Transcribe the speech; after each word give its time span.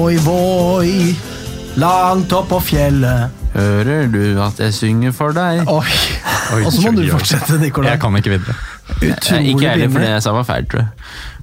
Voi, 0.00 0.16
voi, 0.24 0.92
langt 1.76 2.30
opp 2.32 2.46
på 2.48 2.58
fjellet. 2.70 3.34
Hører 3.52 4.06
du 4.08 4.38
at 4.40 4.56
jeg 4.62 4.72
synger 4.72 5.12
for 5.12 5.36
deg? 5.36 5.60
Oi, 5.68 5.82
Oi, 6.54 6.62
Og 6.64 6.72
så 6.72 6.86
må 6.86 6.94
du 6.96 7.10
fortsette, 7.12 7.58
Nikolai. 7.60 7.90
Jeg 7.92 8.00
kan 8.00 8.16
ikke 8.16 8.32
videre. 8.32 8.54
Eh, 8.94 9.10
Utrolig 9.10 9.50
ikke 9.52 9.66
jeg 9.66 9.74
heller, 9.74 9.92
for 9.92 10.06
det 10.06 10.08
jeg 10.14 10.24
sa 10.24 10.32
var 10.38 10.46
feil, 10.48 10.64
tror 10.72 10.80
jeg. 10.80 10.88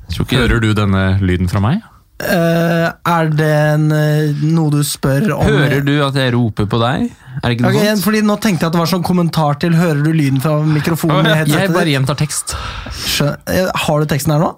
jeg 0.07 0.15
tror 0.15 0.25
ikke 0.25 0.41
Hører 0.41 0.63
du 0.65 0.67
denne 0.81 1.03
lyden 1.21 1.53
fra 1.53 1.61
meg? 1.67 1.85
Uh, 2.17 2.89
er 3.13 3.29
det 3.37 3.53
en, 3.75 3.87
uh, 3.93 4.43
noe 4.57 4.73
du 4.73 4.79
spør 4.81 5.27
om 5.35 5.45
Hører 5.45 5.83
du 5.85 5.93
at 6.01 6.17
jeg 6.17 6.33
roper 6.33 6.65
på 6.65 6.79
deg? 6.81 7.11
Er 7.37 7.43
det 7.45 7.59
ikke 7.59 7.67
noe 7.67 7.75
Ok, 7.77 7.83
sånt? 7.91 8.05
fordi 8.07 8.23
Nå 8.25 8.39
tenkte 8.41 8.65
jeg 8.65 8.71
at 8.71 8.73
det 8.79 8.81
var 8.81 8.89
sånn 8.89 9.05
kommentar 9.05 9.59
til 9.61 9.77
Hører 9.77 10.01
du 10.01 10.09
lyden 10.17 10.41
fra 10.41 10.57
mikrofonen? 10.65 11.29
i 11.29 11.45
Jeg 11.53 11.75
bare 11.77 11.93
gjentar 11.93 12.17
tekst. 12.17 12.57
Skjø- 13.05 13.35
eh, 13.53 13.69
Har 13.85 14.01
du 14.01 14.09
teksten 14.09 14.33
her 14.33 14.41
nå? 14.41 14.55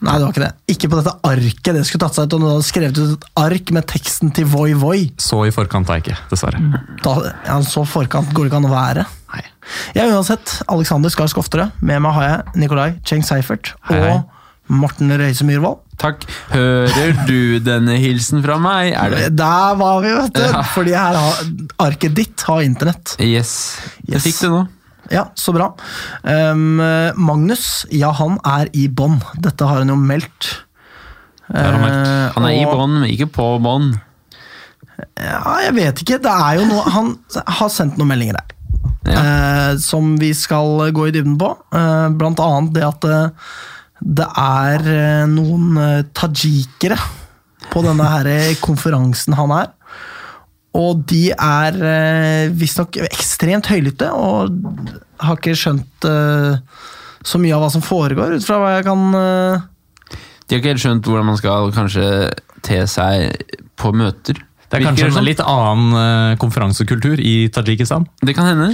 Nei. 0.00 0.14
Det 0.16 0.24
var 0.24 0.30
ikke 0.32 0.42
det. 0.46 0.52
Ikke 0.72 0.88
på 0.88 0.96
dette 1.00 1.12
arket. 1.28 1.74
Det 1.76 1.84
skulle 1.84 2.00
tatt 2.06 2.16
seg 2.16 2.24
ut 2.30 2.36
om 2.38 2.44
du 2.44 2.48
hadde 2.48 2.64
skrevet 2.64 2.96
ut 3.00 3.10
et 3.18 3.26
ark 3.42 3.70
med 3.76 3.86
teksten 3.90 4.30
til 4.36 4.46
Voi 4.48 4.72
Voi. 4.80 5.00
Så 5.20 5.42
i 5.44 5.52
forkant 5.52 5.90
er 5.92 6.00
jeg 6.00 6.06
ikke, 6.06 6.18
dessverre. 6.30 6.60
Da, 7.04 7.14
ja, 7.46 7.58
så 7.68 7.84
forkant 7.84 8.32
går 8.32 8.46
det 8.46 8.52
ikke 8.52 8.60
an 8.62 8.68
å 8.70 8.72
være. 8.72 9.04
Nei. 9.34 9.42
Ja, 9.94 10.06
uansett. 10.14 10.56
Alexander 10.72 11.12
Skar 11.12 11.28
Skofterød. 11.30 11.76
Med 11.84 12.00
meg 12.02 12.16
har 12.16 12.28
jeg 12.30 12.62
Nikolai 12.64 12.88
Cheng 13.06 13.22
Seifert 13.28 13.74
Hei, 13.90 14.00
hei. 14.00 14.14
og 14.16 14.72
Morten 14.72 15.10
Røise 15.20 15.44
Myhrvold. 15.44 15.80
Takk. 16.00 16.22
Hører 16.54 17.18
du 17.28 17.58
denne 17.60 17.98
hilsen 18.00 18.40
fra 18.44 18.56
meg? 18.62 18.94
Er 18.96 19.12
det 19.12 19.24
Der 19.36 19.74
var 19.76 20.00
vi, 20.00 20.14
vet 20.16 20.32
du! 20.38 20.40
Ja. 20.46 20.62
Fordi 20.72 20.94
her 20.96 21.18
har, 21.20 21.40
arket 21.90 22.14
ditt 22.16 22.40
har 22.48 22.62
internett. 22.64 23.16
Yes. 23.20 23.76
Jeg 24.06 24.16
Yes. 24.16 24.24
fikk 24.30 24.38
det 24.46 24.50
nå. 24.54 24.62
Ja, 25.10 25.24
så 25.34 25.52
bra. 25.56 25.72
Um, 26.22 26.78
Magnus, 27.18 27.84
ja, 27.90 28.12
han 28.14 28.36
er 28.46 28.68
i 28.78 28.86
bånn. 28.88 29.18
Dette 29.42 29.66
har 29.66 29.82
han 29.82 29.90
jo 29.90 29.96
meldt. 29.98 30.50
har 31.50 31.72
han 31.74 31.82
meldt. 31.82 32.06
Eh, 32.06 32.28
Han 32.36 32.46
er 32.46 32.54
i 32.60 32.64
bånn, 32.68 32.94
men 33.00 33.10
ikke 33.10 33.26
på 33.34 33.48
bånd. 33.64 33.96
Ja, 35.18 35.56
jeg 35.64 35.74
vet 35.78 36.02
ikke. 36.04 36.18
Det 36.22 36.30
er 36.30 36.58
jo 36.60 36.66
noe 36.68 36.90
Han 36.92 37.14
har 37.56 37.70
sendt 37.72 37.96
noen 37.98 38.10
meldinger 38.12 38.38
der. 38.38 38.56
Ja. 39.10 39.20
eh, 39.24 39.76
som 39.80 40.12
vi 40.20 40.30
skal 40.36 40.90
gå 40.94 41.08
i 41.08 41.14
dybden 41.16 41.38
på. 41.40 41.54
Eh, 41.74 42.08
blant 42.20 42.38
annet 42.44 42.74
det 42.76 42.84
at 42.86 43.08
det 44.00 44.26
er 44.40 45.26
noen 45.28 45.74
tajikere 46.16 46.96
på 47.72 47.82
denne 47.84 48.06
her 48.08 48.30
konferansen 48.62 49.34
han 49.36 49.52
er. 49.58 49.66
Og 50.78 51.02
de 51.10 51.30
er 51.34 51.78
eh, 51.82 52.52
visstnok 52.54 53.00
ekstremt 53.08 53.66
høylytte 53.70 54.10
og 54.14 54.54
har 55.20 55.40
ikke 55.40 55.56
skjønt 55.58 56.06
eh, 56.06 56.60
så 57.26 57.40
mye 57.42 57.56
av 57.56 57.64
hva 57.64 57.72
som 57.74 57.82
foregår, 57.84 58.38
ut 58.38 58.46
fra 58.46 58.60
hva 58.60 58.76
jeg 58.76 58.86
kan 58.86 59.02
eh, 59.18 59.66
De 60.46 60.54
har 60.54 60.62
ikke 60.62 60.72
helt 60.72 60.84
skjønt 60.84 61.10
hvordan 61.10 61.28
man 61.32 61.40
skal 61.40 61.74
kanskje 61.74 62.06
te 62.64 62.80
seg 62.90 63.42
på 63.80 63.92
møter. 63.96 64.38
Det 64.70 64.78
er 64.78 64.86
kanskje 64.86 65.08
en 65.08 65.16
sånn? 65.18 65.26
litt 65.26 65.42
annen 65.42 65.98
eh, 65.98 66.38
konferansekultur 66.40 67.18
i 67.18 67.50
Tadsjikistan. 67.50 68.06
Det 68.22 68.36
kan 68.38 68.52
hende. 68.52 68.72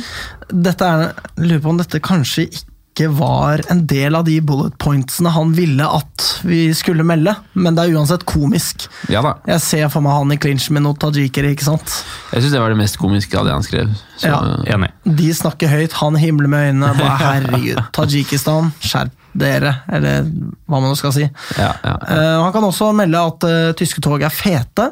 dette 0.53 0.85
er, 0.85 1.13
lurer 1.41 1.63
på 1.65 1.73
om 1.73 1.81
dette 1.81 2.03
kanskje 2.05 2.51
ikke 2.51 2.76
var 3.13 3.61
en 3.69 3.83
del 3.87 4.15
av 4.17 4.25
de 4.25 4.39
bullet 4.41 4.73
pointsene 4.81 5.29
han 5.35 5.51
ville 5.53 5.85
at 5.85 6.25
vi 6.49 6.71
skulle 6.75 7.05
melde, 7.05 7.35
men 7.53 7.77
det 7.77 7.85
er 7.85 7.97
uansett 7.99 8.25
komisk. 8.25 8.87
Ja 9.13 9.21
da. 9.25 9.35
Jeg 9.47 9.61
ser 9.61 9.91
for 9.93 10.01
meg 10.07 10.17
han 10.17 10.33
i 10.33 10.39
clinch 10.41 10.71
med 10.73 10.87
noen 10.87 10.97
tajikere, 11.03 11.51
ikke 11.53 11.67
sant? 11.69 11.93
Jeg 12.33 12.41
syns 12.47 12.55
det 12.57 12.63
var 12.65 12.73
det 12.73 12.79
mest 12.81 12.97
komiske 12.97 13.37
av 13.37 13.45
det 13.45 13.53
han 13.53 13.67
skrev. 13.67 13.93
Så, 14.17 14.31
Ja. 14.33 14.41
Enig. 14.73 14.89
De 15.05 15.29
snakker 15.37 15.69
høyt, 15.69 15.93
han 16.01 16.17
himler 16.17 16.49
med 16.49 16.71
øynene. 16.71 16.95
Bare 16.97 17.19
herregud, 17.21 17.83
Tajikistan, 18.01 18.73
skjerp 18.81 19.12
dere, 19.37 19.75
eller 19.93 20.25
hva 20.65 20.79
man 20.81 20.89
nå 20.89 20.97
skal 20.97 21.12
si. 21.12 21.27
ja, 21.61 21.73
ja. 21.85 21.97
Eh, 22.09 22.37
han 22.41 22.53
kan 22.56 22.65
også 22.65 22.89
melde 22.97 23.21
at 23.21 23.45
uh, 23.45 23.73
tyske 23.77 24.01
tog 24.01 24.25
er 24.25 24.33
fete. 24.33 24.89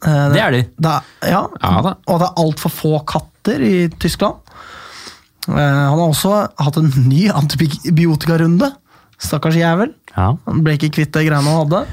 Eh, 0.00 0.28
Det 0.32 0.40
er 0.40 0.56
de. 0.56 0.62
det 0.80 0.94
er, 0.96 1.10
ja, 1.36 1.42
Ja 1.60 1.82
da. 1.84 1.92
og 2.08 2.22
det 2.24 2.30
er 2.30 2.40
altfor 2.46 2.72
få 2.72 2.94
katter 3.04 3.60
i 3.60 3.74
Tyskland. 4.00 4.40
Eh, 5.48 5.56
han 5.58 5.98
har 5.98 6.06
også 6.08 6.34
hatt 6.62 6.78
en 6.78 6.90
ny 7.08 7.26
antibiotikarunde. 7.32 8.68
Stakkars 9.22 9.56
jævel. 9.58 9.92
Ja. 10.16 10.32
Han 10.46 10.62
ble 10.66 10.76
ikke 10.78 10.92
kvitt 10.98 11.12
det 11.14 11.26
greiene 11.28 11.42
han 11.46 11.62
hadde. 11.64 11.84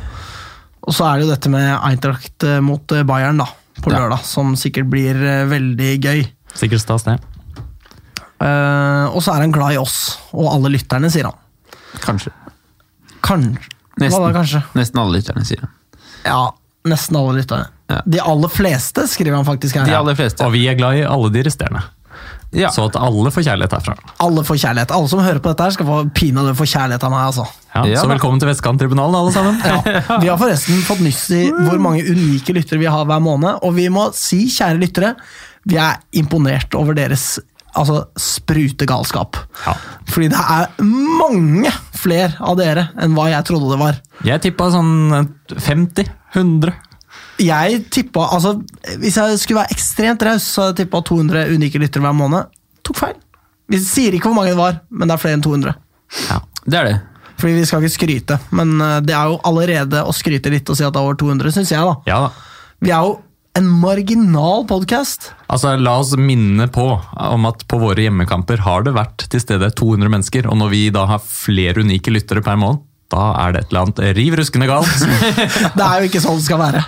Og 0.87 0.95
så 0.95 1.05
er 1.09 1.19
det 1.19 1.27
jo 1.27 1.31
dette 1.33 1.51
med 1.53 1.67
Eintracht 1.77 2.45
eh, 2.47 2.59
mot 2.65 2.91
eh, 2.95 3.03
Bayern 3.05 3.41
da, 3.41 3.49
på 3.83 3.91
Ja. 3.93 3.99
lørdag, 4.03 4.23
som 4.25 4.55
sikkert 4.57 4.89
blir 4.89 5.19
veldig 5.49 5.91
gøy. 6.03 6.23
Sikkert 6.57 6.81
stas, 6.81 7.05
det. 7.05 7.19
Uh, 8.39 9.11
og 9.11 9.19
så 9.19 9.33
er 9.33 9.43
han 9.43 9.51
glad 9.51 9.73
i 9.75 9.79
oss 9.81 10.13
og 10.31 10.47
alle 10.53 10.69
lytterne, 10.71 11.09
sier 11.11 11.27
han. 11.27 11.35
Kanskje. 11.99 12.31
Kanskje. 13.25 13.65
Hva 13.99 14.05
Nesten. 14.05 14.23
da, 14.23 14.29
kanskje? 14.31 14.61
Nesten 14.79 15.01
alle 15.01 15.17
lytterne 15.17 15.43
sier 15.43 15.65
han. 15.65 15.73
Ja, 16.23 16.37
nesten 16.87 17.17
alle 17.19 17.33
lytterne. 17.41 17.67
Ja. 17.91 17.97
De 18.07 18.21
aller 18.23 18.53
fleste, 18.53 19.03
skriver 19.11 19.35
han 19.35 19.47
faktisk 19.47 19.75
her. 19.75 19.89
De 19.89 19.97
aller 19.97 20.15
fleste. 20.15 20.45
Og 20.47 20.55
vi 20.55 20.61
er 20.71 20.77
glad 20.79 21.01
i 21.01 21.03
alle 21.03 21.31
de 21.35 21.43
resterende. 21.49 21.83
Ja. 22.55 22.71
Så 22.73 22.87
at 22.89 22.95
alle 22.97 23.29
får 23.33 23.43
kjærlighet 23.45 23.73
herfra. 23.77 23.93
Alle 24.25 24.41
får 24.47 24.57
kjærlighet. 24.63 24.91
Alle 24.95 25.09
som 25.11 25.19
hører 25.21 25.41
på 25.43 25.51
dette, 25.51 25.67
her 25.67 25.75
skal 25.75 25.85
få 25.85 25.97
pinadø 26.17 26.55
få 26.57 26.65
kjærlighet 26.65 27.03
av 27.05 27.11
meg. 27.13 27.25
altså. 27.29 27.45
Ja, 27.75 27.83
Ja 27.85 27.99
så 28.01 28.07
da. 28.07 28.15
velkommen 28.15 28.41
til 28.41 28.49
Vestkanttribunalen, 28.49 29.17
alle 29.19 29.33
sammen. 29.35 29.59
Ja, 29.61 30.17
Vi 30.23 30.31
har 30.31 30.39
forresten 30.41 30.81
fått 30.87 31.03
nyss 31.05 31.27
i 31.37 31.43
hvor 31.51 31.77
mange 31.81 32.01
unike 32.09 32.55
lyttere 32.57 32.81
vi 32.81 32.89
har 32.89 33.05
hver 33.05 33.21
måned, 33.21 33.61
og 33.61 33.75
vi 33.77 33.85
må 33.93 34.07
si, 34.17 34.47
kjære 34.49 34.81
lyttere, 34.81 35.13
vi 35.69 35.77
er 35.77 35.99
imponert 36.17 36.73
over 36.79 36.97
deres 36.97 37.35
altså, 37.77 38.07
sprutegalskap. 38.17 39.37
Ja. 39.67 39.75
Fordi 40.09 40.31
det 40.33 40.41
er 40.41 40.73
mange 40.81 41.69
flere 41.99 42.33
av 42.41 42.57
dere 42.57 42.87
enn 42.97 43.13
hva 43.13 43.29
jeg 43.29 43.45
trodde 43.45 43.69
det 43.75 43.79
var. 43.83 44.01
Jeg 44.25 44.41
tippa 44.47 44.71
sånn 44.73 45.29
50-100. 45.53 46.73
Jeg 47.39 47.83
tippa, 47.93 48.25
altså, 48.35 48.55
Hvis 48.99 49.15
jeg 49.17 49.39
skulle 49.39 49.61
være 49.61 49.75
ekstremt 49.75 50.23
raus, 50.27 50.43
så 50.43 50.67
hadde 50.67 50.75
jeg 50.75 50.87
tippa 50.87 51.01
200 51.07 51.53
unike 51.55 51.79
lyttere 51.81 52.03
hver 52.03 52.17
måned. 52.17 52.49
Tok 52.83 52.99
feil. 52.99 53.15
Vi 53.69 53.79
sier 53.83 54.15
ikke 54.17 54.31
hvor 54.31 54.39
mange 54.39 54.55
det 54.55 54.59
var, 54.59 54.81
men 54.89 55.07
det 55.07 55.15
er 55.15 55.21
flere 55.21 55.37
enn 55.37 55.45
200. 55.45 55.75
Ja. 56.25 56.39
Det 56.65 56.79
er 56.79 56.89
det. 56.89 56.97
Fordi 57.39 57.55
vi 57.55 57.65
skal 57.69 57.85
ikke 57.85 57.95
skryte, 57.95 58.39
men 58.51 58.75
eh, 58.83 58.99
det 59.05 59.15
er 59.15 59.31
jo 59.31 59.39
allerede 59.47 60.01
å 60.03 60.11
skryte 60.15 60.51
litt 60.51 60.67
og 60.69 60.75
si 60.75 60.83
at 60.83 60.91
det 60.95 60.99
er 60.99 61.07
over 61.07 61.19
200, 61.21 61.53
syns 61.55 61.71
jeg. 61.71 61.79
da. 61.87 61.95
ja 62.09 62.19
da. 62.25 62.31
Vi 62.83 62.91
er 62.91 63.05
jo 63.07 63.13
en 63.59 63.69
marginal 63.81 64.65
podkast. 64.67 65.31
Altså, 65.51 65.73
La 65.79 65.95
oss 66.01 66.13
minne 66.19 66.67
på 66.71 66.85
om 66.99 67.47
at 67.49 67.63
på 67.69 67.79
våre 67.81 68.05
hjemmekamper 68.05 68.61
har 68.65 68.85
det 68.85 68.93
vært 68.97 69.25
til 69.31 69.41
stede 69.43 69.71
200 69.75 70.11
mennesker. 70.11 70.47
Og 70.51 70.59
når 70.59 70.73
vi 70.73 70.83
da 70.95 71.05
har 71.09 71.23
flere 71.23 71.83
unike 71.85 72.13
lyttere 72.13 72.43
per 72.45 72.59
måned, 72.59 72.83
da 73.09 73.31
er 73.41 73.55
det 73.55 73.63
et 73.63 73.71
eller 73.71 73.87
annet 73.87 74.01
riv 74.19 74.37
ruskende 74.37 74.67
galt. 74.69 74.91
Det 75.77 75.85
er 75.85 76.03
jo 76.03 76.09
ikke 76.11 76.21
sånn 76.21 76.37
det 76.37 76.45
skal 76.45 76.59
være. 76.61 76.83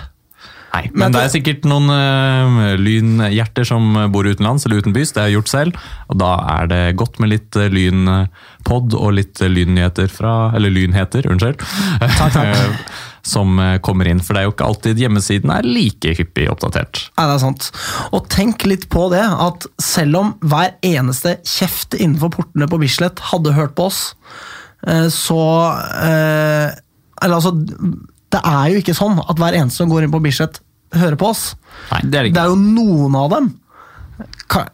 Nei, 0.72 0.86
Men 0.92 1.04
Men 1.04 1.14
det 1.14 1.22
er 1.26 1.32
sikkert 1.34 1.66
noen 1.68 1.90
uh, 1.92 2.72
lynhjerter 2.80 3.66
som 3.68 3.92
bor 4.12 4.24
utenlands 4.24 4.64
eller 4.64 4.80
utenbys. 4.80 5.12
Det 5.12 5.20
har 5.20 5.28
jeg 5.28 5.36
gjort 5.36 5.52
selv. 5.52 5.80
Og 6.08 6.18
da 6.22 6.32
er 6.54 6.70
det 6.70 6.82
godt 7.00 7.18
med 7.20 7.34
litt 7.34 7.58
uh, 7.60 7.68
lynpod 7.68 8.96
og 8.96 9.10
litt 9.18 9.42
eh, 9.42 9.52
lynnyheter 9.52 10.08
fra 10.12 10.52
Eller 10.56 10.72
lynheter, 10.72 11.28
unnskyld. 11.28 11.60
som 13.32 13.58
eh, 13.60 13.76
kommer 13.84 14.08
inn. 14.08 14.22
For 14.24 14.34
det 14.34 14.42
er 14.42 14.48
jo 14.48 14.54
ikke 14.54 14.70
alltid 14.70 15.02
hjemmesiden 15.02 15.52
er 15.54 15.68
like 15.68 16.14
hyppig 16.18 16.48
oppdatert. 16.50 17.04
Nei, 17.18 17.26
det 17.28 17.36
er 17.36 17.42
sant. 17.44 17.68
Og 18.16 18.24
tenk 18.32 18.64
litt 18.66 18.88
på 18.92 19.10
det, 19.12 19.22
at 19.22 19.68
selv 19.82 20.22
om 20.22 20.32
hver 20.40 20.72
eneste 20.88 21.36
kjeft 21.44 21.98
innenfor 21.98 22.32
portene 22.38 22.70
på 22.70 22.80
Bislett 22.82 23.20
hadde 23.28 23.54
hørt 23.58 23.76
på 23.78 23.90
oss, 23.92 24.00
så 25.14 25.38
Eller 26.02 27.36
altså, 27.36 27.52
det 28.32 28.40
er 28.40 28.70
jo 28.72 28.80
ikke 28.80 28.96
sånn 28.96 29.20
at 29.20 29.40
hver 29.40 29.56
eneste 29.58 29.82
som 29.82 29.90
går 29.92 30.06
inn 30.06 30.14
på 30.14 30.22
Bislett, 30.24 30.60
hører 30.96 31.18
på 31.20 31.30
oss. 31.32 31.42
Nei, 31.90 32.00
Det 32.04 32.18
er 32.20 32.28
det 32.28 32.34
Det 32.36 32.42
er 32.42 32.52
jo 32.52 32.56
noen 32.60 33.14
av 33.18 33.30
dem. 33.30 33.52
Ka 34.52 34.66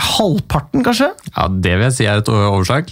halvparten, 0.00 0.84
kanskje? 0.84 1.10
Ja, 1.36 1.48
Det 1.48 1.74
vil 1.76 1.86
jeg 1.90 1.96
si 1.98 2.06
er 2.08 2.22
et 2.22 2.28
overslag. 2.32 2.88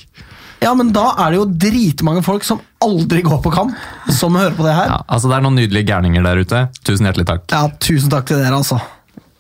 Ja, 0.61 0.73
men 0.75 0.91
da 0.93 1.13
er 1.23 1.31
det 1.33 1.39
jo 1.39 1.47
dritmange 1.47 2.23
folk 2.27 2.43
som 2.45 2.61
aldri 2.83 3.23
går 3.23 3.41
på 3.45 3.53
kamp, 3.55 3.77
som 4.11 4.35
hører 4.35 4.57
på 4.59 4.67
det 4.67 4.75
her. 4.75 4.91
Ja, 4.91 4.99
altså 5.09 5.31
Det 5.31 5.37
er 5.39 5.45
noen 5.47 5.55
nydelige 5.61 5.87
gærninger 5.87 6.23
der 6.27 6.41
ute. 6.43 6.63
Tusen 6.85 7.07
hjertelig 7.07 7.27
takk. 7.31 7.45
Ja, 7.55 7.69
tusen 7.79 8.11
takk 8.11 8.27
til 8.27 8.43
dere, 8.43 8.59
altså. 8.59 8.81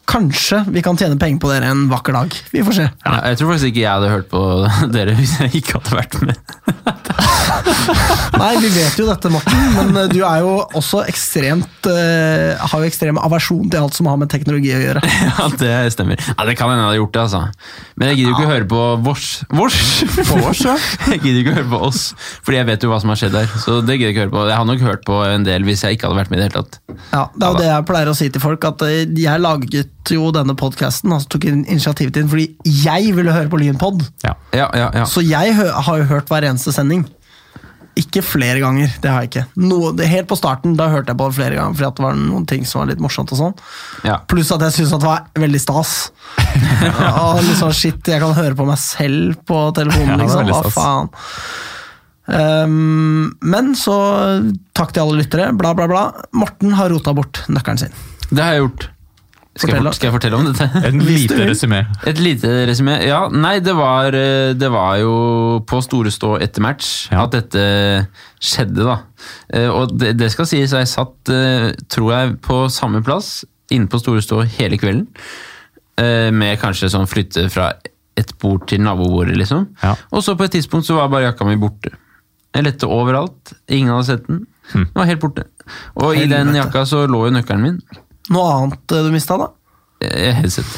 Kanskje 0.08 0.62
vi 0.72 0.80
kan 0.84 0.96
tjene 0.96 1.18
penger 1.20 1.40
på 1.42 1.50
dere 1.52 1.68
en 1.72 1.82
vakker 1.90 2.12
dag. 2.16 2.32
Vi 2.52 2.62
får 2.64 2.74
se. 2.78 2.86
Ja, 3.04 3.16
jeg 3.28 3.38
tror 3.40 3.52
faktisk 3.52 3.68
ikke 3.72 3.82
jeg 3.82 3.92
hadde 3.92 4.12
hørt 4.12 4.28
på 4.32 4.40
dere 4.96 5.16
hvis 5.18 5.34
jeg 5.42 5.50
ikke 5.60 5.78
hadde 5.78 5.98
vært 5.98 6.14
med. 6.24 6.36
Nei, 8.38 8.52
vi 8.62 8.68
vet 8.72 8.96
jo 9.00 9.06
dette, 9.08 9.30
Morten, 9.32 9.60
men 9.74 9.96
eh, 10.02 10.08
du 10.12 10.18
er 10.26 10.42
jo 10.44 10.50
også 10.78 11.00
ekstremt 11.08 11.86
uh, 11.88 12.58
Har 12.60 12.82
jo 12.82 12.88
ekstrem 12.88 13.16
aversjon 13.20 13.70
til 13.72 13.80
alt 13.80 13.96
som 13.96 14.08
har 14.10 14.18
med 14.20 14.30
teknologi 14.32 14.72
å 14.74 14.80
gjøre. 14.82 15.02
Ja, 15.38 15.46
det 15.60 15.72
stemmer. 15.94 16.18
Ja, 16.20 16.44
Det 16.48 16.54
kan 16.58 16.70
hende 16.70 16.82
jeg 16.82 16.88
hadde 16.88 17.00
gjort 17.00 17.14
det, 17.14 17.22
altså. 17.26 17.40
Men 17.98 18.10
jeg 18.12 18.18
gidder 18.20 18.30
jo 18.30 18.36
ikke 18.36 18.46
å 18.48 18.52
høre 18.52 18.68
på 18.70 18.82
vårs. 19.06 19.26
Vårs? 19.54 19.78
På 20.18 20.38
vårs, 20.40 20.62
ja. 20.66 20.76
Jeg 21.12 21.20
gidder 21.24 21.40
ikke 21.42 21.52
å 21.52 21.58
høre 21.58 21.70
på 21.74 21.80
oss, 21.88 22.00
fordi 22.46 22.60
jeg 22.60 22.68
vet 22.70 22.86
jo 22.86 22.92
hva 22.92 23.00
som 23.02 23.12
har 23.12 23.20
skjedd 23.20 23.36
der. 23.36 23.50
Så 23.64 23.78
det 23.82 23.98
gidder 23.98 24.12
jeg 24.12 24.16
ikke 24.16 24.22
å 24.22 24.26
høre 24.26 24.34
på. 24.36 24.44
Jeg 24.50 24.58
har 24.60 24.68
nok 24.72 24.84
hørt 24.88 25.04
på 25.08 25.20
en 25.28 25.46
del 25.46 25.66
hvis 25.68 25.84
jeg 25.84 25.98
ikke 25.98 26.08
hadde 26.08 26.20
vært 26.22 26.32
med 26.32 26.40
i 26.40 26.42
det 26.42 26.48
hele 26.48 26.62
tatt. 26.62 26.80
Ja, 27.12 27.24
Det 27.34 27.44
er 27.44 27.52
jo 27.52 27.60
det 27.62 27.68
jeg 27.70 27.88
pleier 27.92 28.12
å 28.12 28.16
si 28.18 28.30
til 28.34 28.44
folk, 28.44 28.68
at 28.72 28.86
eh, 28.88 29.04
jeg 29.18 29.44
laget 29.44 29.94
jo 30.14 30.30
denne 30.34 30.54
podkasten, 30.58 31.12
altså 31.12 31.34
tok 31.34 31.48
initiativ 31.50 32.12
til 32.12 32.22
den 32.22 32.30
fordi 32.32 32.48
jeg 32.84 33.12
ville 33.16 33.34
høre 33.34 33.50
på 33.52 33.60
Lynpod. 33.60 34.04
Ja. 34.24 34.34
Ja, 34.56 34.68
ja, 34.76 34.90
ja. 34.94 35.06
Så 35.08 35.24
jeg 35.26 35.54
har 35.58 36.02
jo 36.02 36.08
hørt 36.08 36.30
hver 36.30 36.46
eneste 36.48 36.72
sending. 36.74 37.06
Ikke 37.98 38.22
flere 38.22 38.60
ganger, 38.62 38.92
det 39.02 39.10
har 39.10 39.24
jeg 39.24 39.30
ikke. 39.32 39.44
Noe, 39.58 39.90
det, 39.98 40.06
helt 40.06 40.28
på 40.30 40.36
starten 40.38 40.76
da 40.78 40.86
hørte 40.92 41.10
jeg 41.10 41.18
på 41.18 41.26
det 41.26 41.36
flere 41.40 41.56
ganger, 41.58 41.74
fordi 41.74 41.88
at 41.88 41.96
det 41.98 42.04
var 42.04 42.18
noen 42.20 42.44
ting 42.46 42.66
som 42.68 42.82
var 42.82 42.92
litt 42.92 43.02
morsomt. 43.02 43.32
og 43.34 43.40
sånn. 43.40 43.56
Ja. 44.06 44.20
Pluss 44.30 44.52
at 44.54 44.62
jeg 44.68 44.76
syntes 44.76 44.94
at 44.94 45.02
det 45.02 45.08
var 45.10 45.46
veldig 45.46 45.62
stas. 45.64 45.94
og 47.24 47.40
liksom, 47.42 47.72
shit, 47.74 47.98
jeg 48.06 48.22
kan 48.22 48.36
høre 48.38 48.54
på 48.58 48.68
meg 48.68 48.78
selv 48.82 49.40
på 49.48 49.64
telefonen, 49.74 50.14
Ja, 50.14 50.20
liksom. 50.22 50.52
Hva 50.52 50.76
faen. 50.76 51.10
Um, 52.28 53.32
men 53.40 53.72
så 53.78 53.96
takk 54.76 54.92
til 54.92 55.02
alle 55.02 55.24
lyttere, 55.24 55.50
bla, 55.58 55.72
bla, 55.74 55.88
bla. 55.90 56.04
Morten 56.36 56.76
har 56.78 56.92
rota 56.92 57.16
bort 57.16 57.42
nøkkelen 57.50 57.82
sin. 57.82 57.98
Det 58.28 58.44
har 58.44 58.54
jeg 58.54 58.66
gjort. 58.66 58.88
Skal 59.58 59.74
jeg, 59.74 59.92
skal 59.96 60.06
jeg 60.08 60.14
fortelle 60.14 60.38
om 60.38 60.44
dette? 60.46 60.68
En 60.88 61.00
lite 61.08 61.34
resumé. 61.34 61.48
resymé. 61.50 62.08
Et 62.12 62.20
lite 62.22 62.52
resymé. 62.70 62.94
Ja, 63.08 63.24
nei, 63.32 63.56
det 63.64 63.74
var, 63.74 64.14
eh, 64.14 64.52
det 64.54 64.70
var 64.70 64.96
jo 65.02 65.12
på 65.66 65.80
store 65.82 66.12
stå 66.14 66.36
etter 66.44 66.62
match 66.62 67.08
Ja. 67.10 67.24
at 67.26 67.34
dette 67.34 67.64
skjedde, 68.38 68.86
da. 68.86 68.96
Eh, 69.52 69.66
Og 69.68 69.96
det, 69.98 70.14
det 70.20 70.30
skal 70.32 70.46
sies, 70.46 70.72
jeg 70.72 70.86
satt, 70.90 71.16
eh, 71.34 71.72
tror 71.90 72.12
jeg, 72.14 72.36
på 72.46 72.64
samme 72.70 73.02
plass 73.04 73.42
inne 73.74 73.90
på 73.90 73.98
store 74.00 74.22
stå 74.24 74.44
hele 74.56 74.78
kvelden. 74.80 75.06
Med 75.98 76.60
kanskje 76.62 76.86
sånn 76.92 77.08
flytte 77.10 77.48
fra 77.50 77.72
et 78.16 78.30
bord 78.38 78.68
til 78.70 78.78
nabobordet, 78.86 79.34
liksom. 79.36 79.64
Ja. 79.82 79.96
Og 80.14 80.22
så 80.22 80.36
på 80.38 80.46
et 80.46 80.52
tidspunkt 80.54 80.86
så 80.86 80.94
var 80.94 81.08
bare 81.10 81.26
jakka 81.32 81.44
mi 81.48 81.56
borte. 81.58 81.90
Jeg 82.54 82.64
lette 82.68 82.86
overalt, 82.86 83.52
ingen 83.68 83.90
hadde 83.92 84.06
sett 84.06 84.28
den. 84.30 84.44
Den 84.72 84.86
var 84.94 85.08
helt 85.10 85.20
borte. 85.20 85.44
Og 85.98 86.14
i 86.16 86.28
den 86.30 86.54
jakka 86.54 86.84
så 86.86 87.02
lå 87.10 87.24
jo 87.26 87.34
nøkkelen 87.34 87.64
min. 87.66 87.80
Noe 88.34 88.54
annet 88.54 88.94
eh, 88.94 89.04
du 89.06 89.12
mista, 89.14 89.38
da? 89.40 89.50
Eh, 90.04 90.32
Headset. 90.36 90.72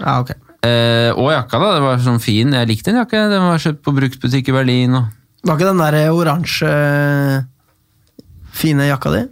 Ja, 0.00 0.18
ok. 0.20 0.34
Eh, 0.64 1.10
og 1.12 1.30
jakka, 1.32 1.60
da. 1.60 1.74
Det 1.76 1.84
var 1.84 2.02
sånn 2.04 2.22
fin. 2.22 2.54
Jeg 2.56 2.70
likte 2.70 2.92
den 2.92 3.00
jakka. 3.02 3.26
Den 3.32 3.44
var 3.48 3.62
kjøpt 3.62 3.84
på 3.84 3.94
bruktbutikk 3.96 4.50
i 4.52 4.56
Berlin. 4.56 4.96
Og... 5.00 5.12
Var 5.44 5.58
ikke 5.58 5.70
den 5.70 5.84
der 5.84 5.98
eh, 6.00 6.14
oransje 6.14 6.72
fine 8.54 8.88
jakka 8.88 9.12
di? 9.14 9.24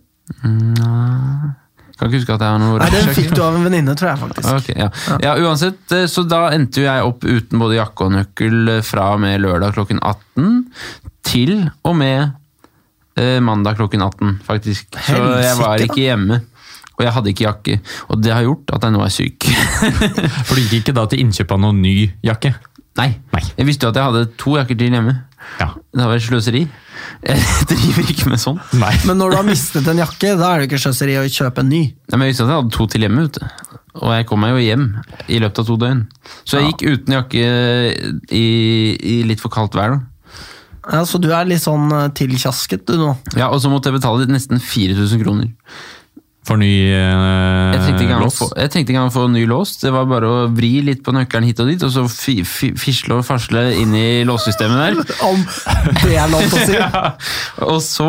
Kan 0.42 2.08
ikke 2.08 2.18
huske 2.18 2.34
at 2.34 2.42
jeg 2.42 2.50
har 2.50 2.58
noe 2.58 2.78
Nei, 2.80 2.88
Den 2.90 3.14
fikk 3.14 3.34
du 3.36 3.42
av 3.44 3.54
en 3.54 3.64
venninne, 3.66 3.94
tror 3.98 4.10
jeg 4.10 4.20
faktisk. 4.22 4.48
Okay, 4.58 4.76
ja. 4.80 4.88
ja, 5.22 5.34
uansett, 5.44 5.96
så 6.10 6.24
da 6.26 6.46
endte 6.56 6.82
jo 6.82 6.86
jeg 6.88 7.06
opp 7.06 7.26
uten 7.26 7.62
både 7.62 7.78
jakke 7.78 8.08
og 8.08 8.14
nøkkel 8.16 8.72
fra 8.86 9.12
og 9.14 9.22
med 9.22 9.42
lørdag 9.44 9.76
klokken 9.76 10.00
18 10.00 10.48
til 11.28 11.52
og 11.86 11.94
med 12.00 12.32
eh, 13.20 13.38
mandag 13.44 13.78
klokken 13.78 14.02
18, 14.02 14.40
faktisk. 14.46 14.98
Så 14.98 15.20
jeg 15.44 15.58
var 15.60 15.84
ikke 15.84 16.00
hjemme. 16.00 16.40
Og 17.02 17.06
jeg 17.08 17.14
hadde 17.16 17.32
ikke 17.32 17.46
jakke. 17.48 17.78
Og 18.14 18.20
det 18.22 18.30
har 18.30 18.44
gjort 18.46 18.70
at 18.76 18.84
jeg 18.86 18.94
nå 18.94 19.02
er 19.02 19.10
syk. 19.10 19.48
For 20.46 20.54
du 20.54 20.62
gikk 20.62 20.76
ikke 20.84 20.94
da 21.00 21.06
til 21.10 21.24
innkjøp 21.24 21.54
av 21.56 21.60
noen 21.64 21.80
ny 21.82 21.96
jakke? 22.22 22.54
Nei. 23.00 23.08
Nei. 23.32 23.42
Jeg 23.56 23.66
visste 23.66 23.88
jo 23.88 23.90
at 23.90 23.98
jeg 23.98 24.06
hadde 24.12 24.24
to 24.38 24.54
jakker 24.60 24.78
til 24.78 24.94
hjemme. 24.94 25.14
Ja. 25.58 25.70
Det 25.96 26.06
var 26.06 26.20
sløseri. 26.22 26.60
Jeg 27.26 27.46
driver 27.72 28.12
ikke 28.14 28.30
med 28.30 28.38
sånn. 28.42 28.60
Nei. 28.78 28.92
Men 29.08 29.18
når 29.18 29.32
du 29.34 29.38
har 29.40 29.48
mistet 29.48 29.88
en 29.90 30.02
jakke, 30.04 30.34
da 30.38 30.52
er 30.54 30.62
det 30.62 30.68
ikke 30.70 30.82
sløseri 30.84 31.16
å 31.18 31.26
kjøpe 31.26 31.64
en 31.64 31.72
ny. 31.72 31.82
Nei, 31.90 32.14
men 32.20 32.28
jeg 32.28 32.36
visste 32.36 32.46
at 32.46 32.52
jeg 32.54 32.60
hadde 32.62 32.76
to 32.76 32.86
til 32.94 33.06
hjemme, 33.08 33.26
vet. 33.26 33.40
Og 33.98 34.12
jeg 34.14 34.28
kom 34.30 34.40
meg 34.44 34.54
jo 34.54 34.60
hjem 34.62 34.84
i 35.32 35.40
løpet 35.42 35.58
av 35.64 35.66
to 35.68 35.74
døgn. 35.82 36.04
Så 36.48 36.60
jeg 36.60 36.70
gikk 36.70 36.84
uten 36.94 37.16
jakke 37.18 37.42
i, 38.32 38.46
i 38.96 39.16
litt 39.28 39.42
for 39.42 39.52
kaldt 39.52 39.74
vær. 39.76 39.96
da. 39.96 40.00
Ja, 40.92 41.02
Så 41.06 41.20
du 41.22 41.28
er 41.32 41.44
litt 41.48 41.62
sånn 41.62 41.92
eh, 41.94 42.08
tilkjasket 42.18 42.86
du 42.88 42.96
nå. 42.98 43.10
Ja, 43.38 43.50
Og 43.54 43.60
så 43.62 43.70
måtte 43.72 43.90
jeg 43.90 43.98
betale 44.00 44.28
nesten 44.30 44.60
4000 44.62 45.20
kroner. 45.22 45.50
For 46.42 46.58
ny 46.58 46.68
eh, 46.90 47.74
Jeg 48.02 48.18
lås? 48.18 48.34
få, 48.40 48.48
jeg 48.58 48.70
tenkte 48.72 48.90
ikke 48.90 48.96
engang 48.96 49.12
å 49.12 49.14
få 49.14 49.28
ny 49.30 49.44
lås. 49.46 49.76
Det 49.78 49.92
var 49.94 50.08
bare 50.10 50.26
å 50.26 50.38
vri 50.50 50.72
litt 50.82 51.04
på 51.06 51.14
nøkkelen 51.14 51.46
hit 51.46 51.60
og 51.62 51.68
dit, 51.70 51.82
og 51.86 51.92
så 51.94 52.02
fi, 52.10 52.40
fi, 52.42 52.72
fisle 52.74 53.20
og 53.20 53.26
fasle 53.28 53.68
inn 53.78 53.94
i 53.94 54.24
låssystemet 54.26 54.80
der. 54.82 55.14
Om 55.30 55.44
det 56.02 56.16
er 56.18 56.32
lov 56.32 56.42
til 56.48 56.58
å 56.58 56.66
si. 56.66 56.78
Ja. 56.82 57.12
Og 57.68 57.78
så 57.84 58.08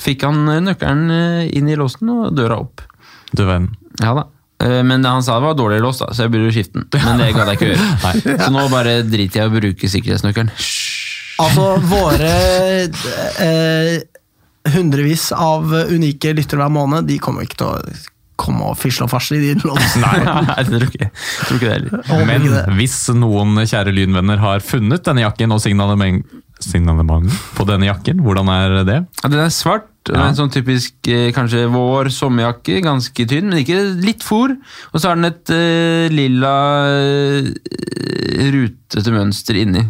fikk 0.00 0.24
han 0.24 0.44
nøkkelen 0.64 1.10
eh, 1.12 1.48
inn 1.58 1.68
i 1.68 1.76
låsen 1.76 2.08
og 2.14 2.30
døra 2.38 2.60
opp. 2.64 2.80
Du 3.36 3.44
venn. 3.44 3.68
Ja 4.00 4.14
da. 4.16 4.24
Eh, 4.64 4.80
Men 4.86 5.04
han 5.04 5.20
sa 5.26 5.36
det 5.36 5.44
var 5.50 5.58
dårlig 5.58 5.82
lås, 5.84 6.00
da, 6.00 6.08
så 6.16 6.24
jeg 6.24 6.32
burde 6.32 6.52
skifte 6.56 6.80
den. 6.80 6.88
Men 7.04 7.20
det 7.20 7.32
gadd 7.36 7.52
jeg 7.52 7.60
ikke 7.60 7.70
gjøre. 7.74 8.38
Så 8.46 8.48
nå 8.56 8.64
bare 8.72 8.96
driter 9.04 9.42
jeg 9.42 9.48
i 9.48 9.52
å 9.52 9.54
bruke 9.58 9.92
sikkerhetsnøkkelen. 9.92 10.52
Altså, 11.40 11.68
våre 11.88 12.32
eh, 13.40 14.00
hundrevis 14.68 15.30
av 15.32 15.72
unike 15.90 16.34
lyttere 16.36 16.60
hver 16.60 16.72
måned, 16.74 17.08
de 17.08 17.20
kommer 17.22 17.46
ikke 17.46 17.62
til 17.62 17.70
å 17.70 18.00
komme 18.40 18.70
og 18.70 18.78
fisle 18.80 19.06
og 19.06 19.12
fasle 19.12 19.38
i 19.38 19.50
din 19.50 19.64
lås. 19.66 19.96
Nei, 20.04 20.20
jeg 20.24 20.68
tror 20.70 20.86
ikke 20.86 21.02
jeg. 21.02 21.12
Tror 21.44 21.58
ikke 21.58 21.66
det 21.66 21.74
heller. 21.76 22.24
Men 22.30 22.76
hvis 22.78 22.96
noen 23.16 23.60
kjære 23.64 23.94
lynvenner 23.96 24.40
har 24.42 24.64
funnet 24.64 25.04
denne 25.06 25.26
jakken 25.26 25.56
og 25.56 25.62
signalement, 25.64 26.24
signalement 26.60 27.40
på 27.56 27.66
denne 27.68 27.88
jakken, 27.90 28.20
hvordan 28.24 28.50
er 28.52 28.76
det? 28.88 28.98
Ja, 29.22 29.32
den 29.32 29.44
er 29.44 29.54
svart. 29.54 29.88
Ja. 30.08 30.24
En 30.24 30.36
sånn 30.38 30.52
typisk 30.52 31.10
eh, 31.12 31.28
kanskje 31.36 31.66
vår 31.70 32.08
sommerjakke. 32.14 32.80
Ganske 32.84 33.26
tynn, 33.28 33.50
men 33.52 33.60
ikke 33.60 33.82
litt 34.00 34.24
for, 34.24 34.54
Og 34.90 34.96
så 34.96 35.10
har 35.10 35.18
den 35.18 35.28
et 35.28 35.52
uh, 35.52 36.06
lilla 36.12 36.54
uh, 36.88 37.50
rutete 38.54 39.12
mønster 39.12 39.60
inni. 39.60 39.84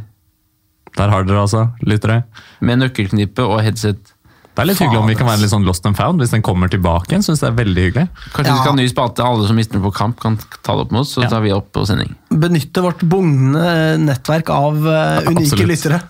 Der 0.98 1.12
har 1.12 1.24
dere 1.24 1.44
altså, 1.44 1.68
lyttere. 1.86 2.24
Med 2.66 2.82
nøkkelknippe 2.82 3.46
og 3.46 3.62
headset. 3.62 4.16
Det 4.60 4.66
er 4.66 4.68
litt 4.74 4.80
hyggelig 4.82 4.98
om 5.00 5.06
vi 5.08 5.14
kan 5.16 5.26
være 5.30 5.40
litt 5.40 5.50
sånn 5.54 5.64
lost 5.64 5.86
and 5.88 5.96
found 5.96 6.20
hvis 6.20 6.34
den 6.34 6.42
kommer 6.44 6.68
tilbake 6.68 7.08
igjen. 7.14 7.22
Synes 7.24 7.40
det 7.40 7.48
er 7.48 7.56
veldig 7.56 7.84
hyggelig. 7.86 8.08
Kanskje 8.34 8.50
Ja. 8.50 8.52
vi 8.52 8.60
skal 8.60 8.72
ha 8.72 8.76
ny 8.76 8.88
spalte. 8.92 9.24
Alle 9.24 9.46
som 9.48 9.56
mister 9.56 9.80
på 9.80 9.92
kamp, 9.96 10.20
kan 10.20 10.36
ta 10.62 10.74
det 10.76 10.84
opp 10.84 10.92
med 10.92 11.00
oss. 11.00 11.14
Så 11.16 11.22
Ja. 11.24 11.28
tar 11.32 11.40
vi 11.40 11.50
opp 11.56 11.72
på 11.72 11.86
sending. 11.88 12.14
Benytte 12.30 12.82
vårt 12.84 13.00
bugnende 13.00 13.96
nettverk 14.04 14.50
av 14.50 14.76
eh, 14.86 15.24
unike 15.30 15.48
Absolutt. 15.48 15.66
lyttere. 15.72 16.02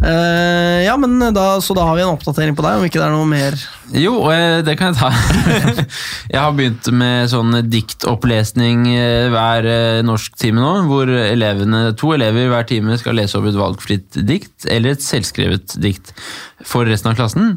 Eh, 0.00 0.78
ja, 0.86 0.96
men 0.96 1.20
da, 1.34 1.60
Så 1.60 1.74
da 1.76 1.84
har 1.86 1.94
vi 1.94 2.02
en 2.02 2.14
oppdatering 2.14 2.56
på 2.56 2.64
deg, 2.64 2.78
om 2.78 2.86
ikke 2.86 2.98
det 2.98 3.04
er 3.04 3.12
noe 3.14 3.28
mer 3.28 3.54
Jo, 3.94 4.16
og 4.24 4.64
det 4.66 4.74
kan 4.80 4.90
jeg 4.90 4.98
ta. 4.98 5.10
jeg 6.32 6.40
har 6.40 6.56
begynt 6.56 6.88
med 6.96 7.30
sånn 7.30 7.58
diktopplesning 7.70 8.88
eh, 8.96 9.28
hver 9.30 9.68
eh, 9.68 10.00
norsktime 10.06 10.62
nå, 10.64 10.72
hvor 10.88 11.12
elevene, 11.12 11.84
to 12.00 12.14
elever 12.16 12.50
hver 12.50 12.66
time 12.70 12.96
skal 12.98 13.18
lese 13.20 13.38
opp 13.38 13.46
et 13.50 13.58
valgfritt 13.60 14.20
dikt, 14.26 14.66
eller 14.66 14.96
et 14.96 15.04
selvskrevet 15.04 15.76
dikt, 15.82 16.14
for 16.66 16.88
resten 16.88 17.12
av 17.12 17.18
klassen. 17.20 17.52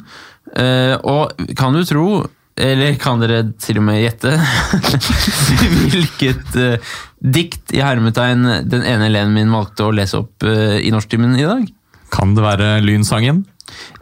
Uh, 0.56 0.96
Og 1.02 1.48
kan 1.58 1.74
du 1.74 1.82
tro, 1.88 2.26
eller 2.56 3.00
kan 3.02 3.20
dere 3.24 3.42
til 3.60 3.80
og 3.82 3.88
med 3.88 4.04
gjette, 4.04 4.36
hvilket 5.96 6.60
uh, 6.60 6.94
dikt 7.20 7.74
i 7.76 7.82
hermetegn 7.84 8.46
den 8.70 8.86
ene 8.86 9.10
eleven 9.10 9.34
min 9.36 9.52
valgte 9.56 9.88
å 9.88 9.96
lese 9.96 10.22
opp 10.22 10.46
uh, 10.46 10.78
i 10.78 10.94
norsktimen 10.94 11.36
i 11.40 11.48
dag? 11.48 11.66
Kan 12.14 12.36
det 12.36 12.44
være 12.46 12.80
lynsangen? 12.86 13.44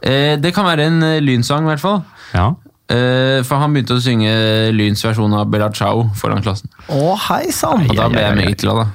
Eh, 0.02 0.36
Det 0.42 0.54
kan 0.56 0.66
være 0.66 0.88
en 0.90 1.04
eh, 1.04 1.22
lynsang, 1.24 1.64
i 1.64 1.72
hvert 1.72 1.80
fall. 1.84 2.02
Ja. 2.34 2.50
Eh, 2.92 3.40
For 3.48 3.62
han 3.62 3.74
begynte 3.74 3.96
å 3.96 4.04
synge 4.04 4.34
Lyns 4.76 5.04
versjon 5.06 5.34
av 5.38 5.48
Bella 5.52 5.70
Ciao 5.74 6.10
foran 6.20 6.44
klassen. 6.44 6.70
Å, 6.90 7.16
hei 7.30 7.48
sann! 7.56 7.88
Og 7.88 7.96
da 7.96 8.10
ble 8.12 8.22
jeg 8.22 8.34
ja. 8.36 8.40
meget 8.42 8.62
glad, 8.66 8.84
da. 8.84 8.90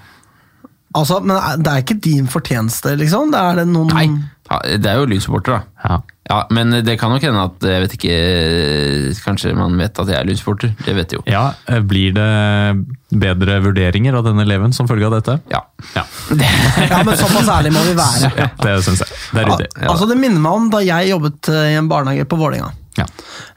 Altså, 0.99 1.21
men 1.21 1.37
det 1.63 1.73
er 1.73 1.83
ikke 1.85 1.99
din 2.05 2.29
fortjeneste, 2.31 2.95
liksom? 2.97 3.33
Det 3.33 3.41
er 3.41 3.59
det 3.61 3.67
noen 3.69 3.91
Nei, 3.93 4.07
ja, 4.49 4.61
det 4.81 4.89
er 4.91 5.01
jo 5.03 5.09
Lyn-supporter, 5.11 5.59
da. 5.59 5.89
ja. 5.89 5.99
Ja, 6.29 6.43
Men 6.53 6.75
det 6.85 6.99
kan 7.01 7.09
nok 7.09 7.23
hende 7.25 7.41
at 7.41 7.65
jeg 7.65 7.81
vet 7.81 7.95
ikke 7.97 8.17
Kanskje 9.25 9.55
man 9.57 9.79
vet 9.81 9.97
at 9.97 10.11
jeg 10.13 10.19
er 10.19 10.27
Lyn-supporter. 10.29 10.75
Det 10.85 10.93
vet 10.97 11.15
jeg 11.15 11.21
jo. 11.21 11.25
Ja, 11.31 11.55
eh, 11.71 11.81
Blir 11.81 12.13
det 12.17 12.27
bedre 13.17 13.57
vurderinger 13.65 14.19
av 14.19 14.27
denne 14.27 14.45
eleven 14.45 14.75
som 14.77 14.89
følge 14.91 15.09
av 15.09 15.17
dette? 15.17 15.39
Ja. 15.53 15.63
Ja, 15.95 16.05
Ja, 16.93 17.01
men 17.07 17.17
såpass 17.17 17.49
ærlig 17.49 17.73
må 17.73 17.85
vi 17.87 17.97
være. 17.97 18.33
ja 18.37 18.51
det 18.61 18.75
syns 18.85 19.05
jeg. 19.07 19.17
Det 19.33 19.41
er 19.41 19.49
ryddig. 19.55 19.71
Al 19.81 19.95
altså, 19.95 20.11
Det 20.11 20.19
minner 20.21 20.45
meg 20.45 20.61
om 20.61 20.69
da 20.75 20.83
jeg 20.85 21.15
jobbet 21.15 21.49
eh, 21.55 21.71
i 21.73 21.79
en 21.81 21.89
barnehage 21.89 22.29
på 22.29 22.41
Vålinga. 22.41 22.69
Ja. 22.99 23.05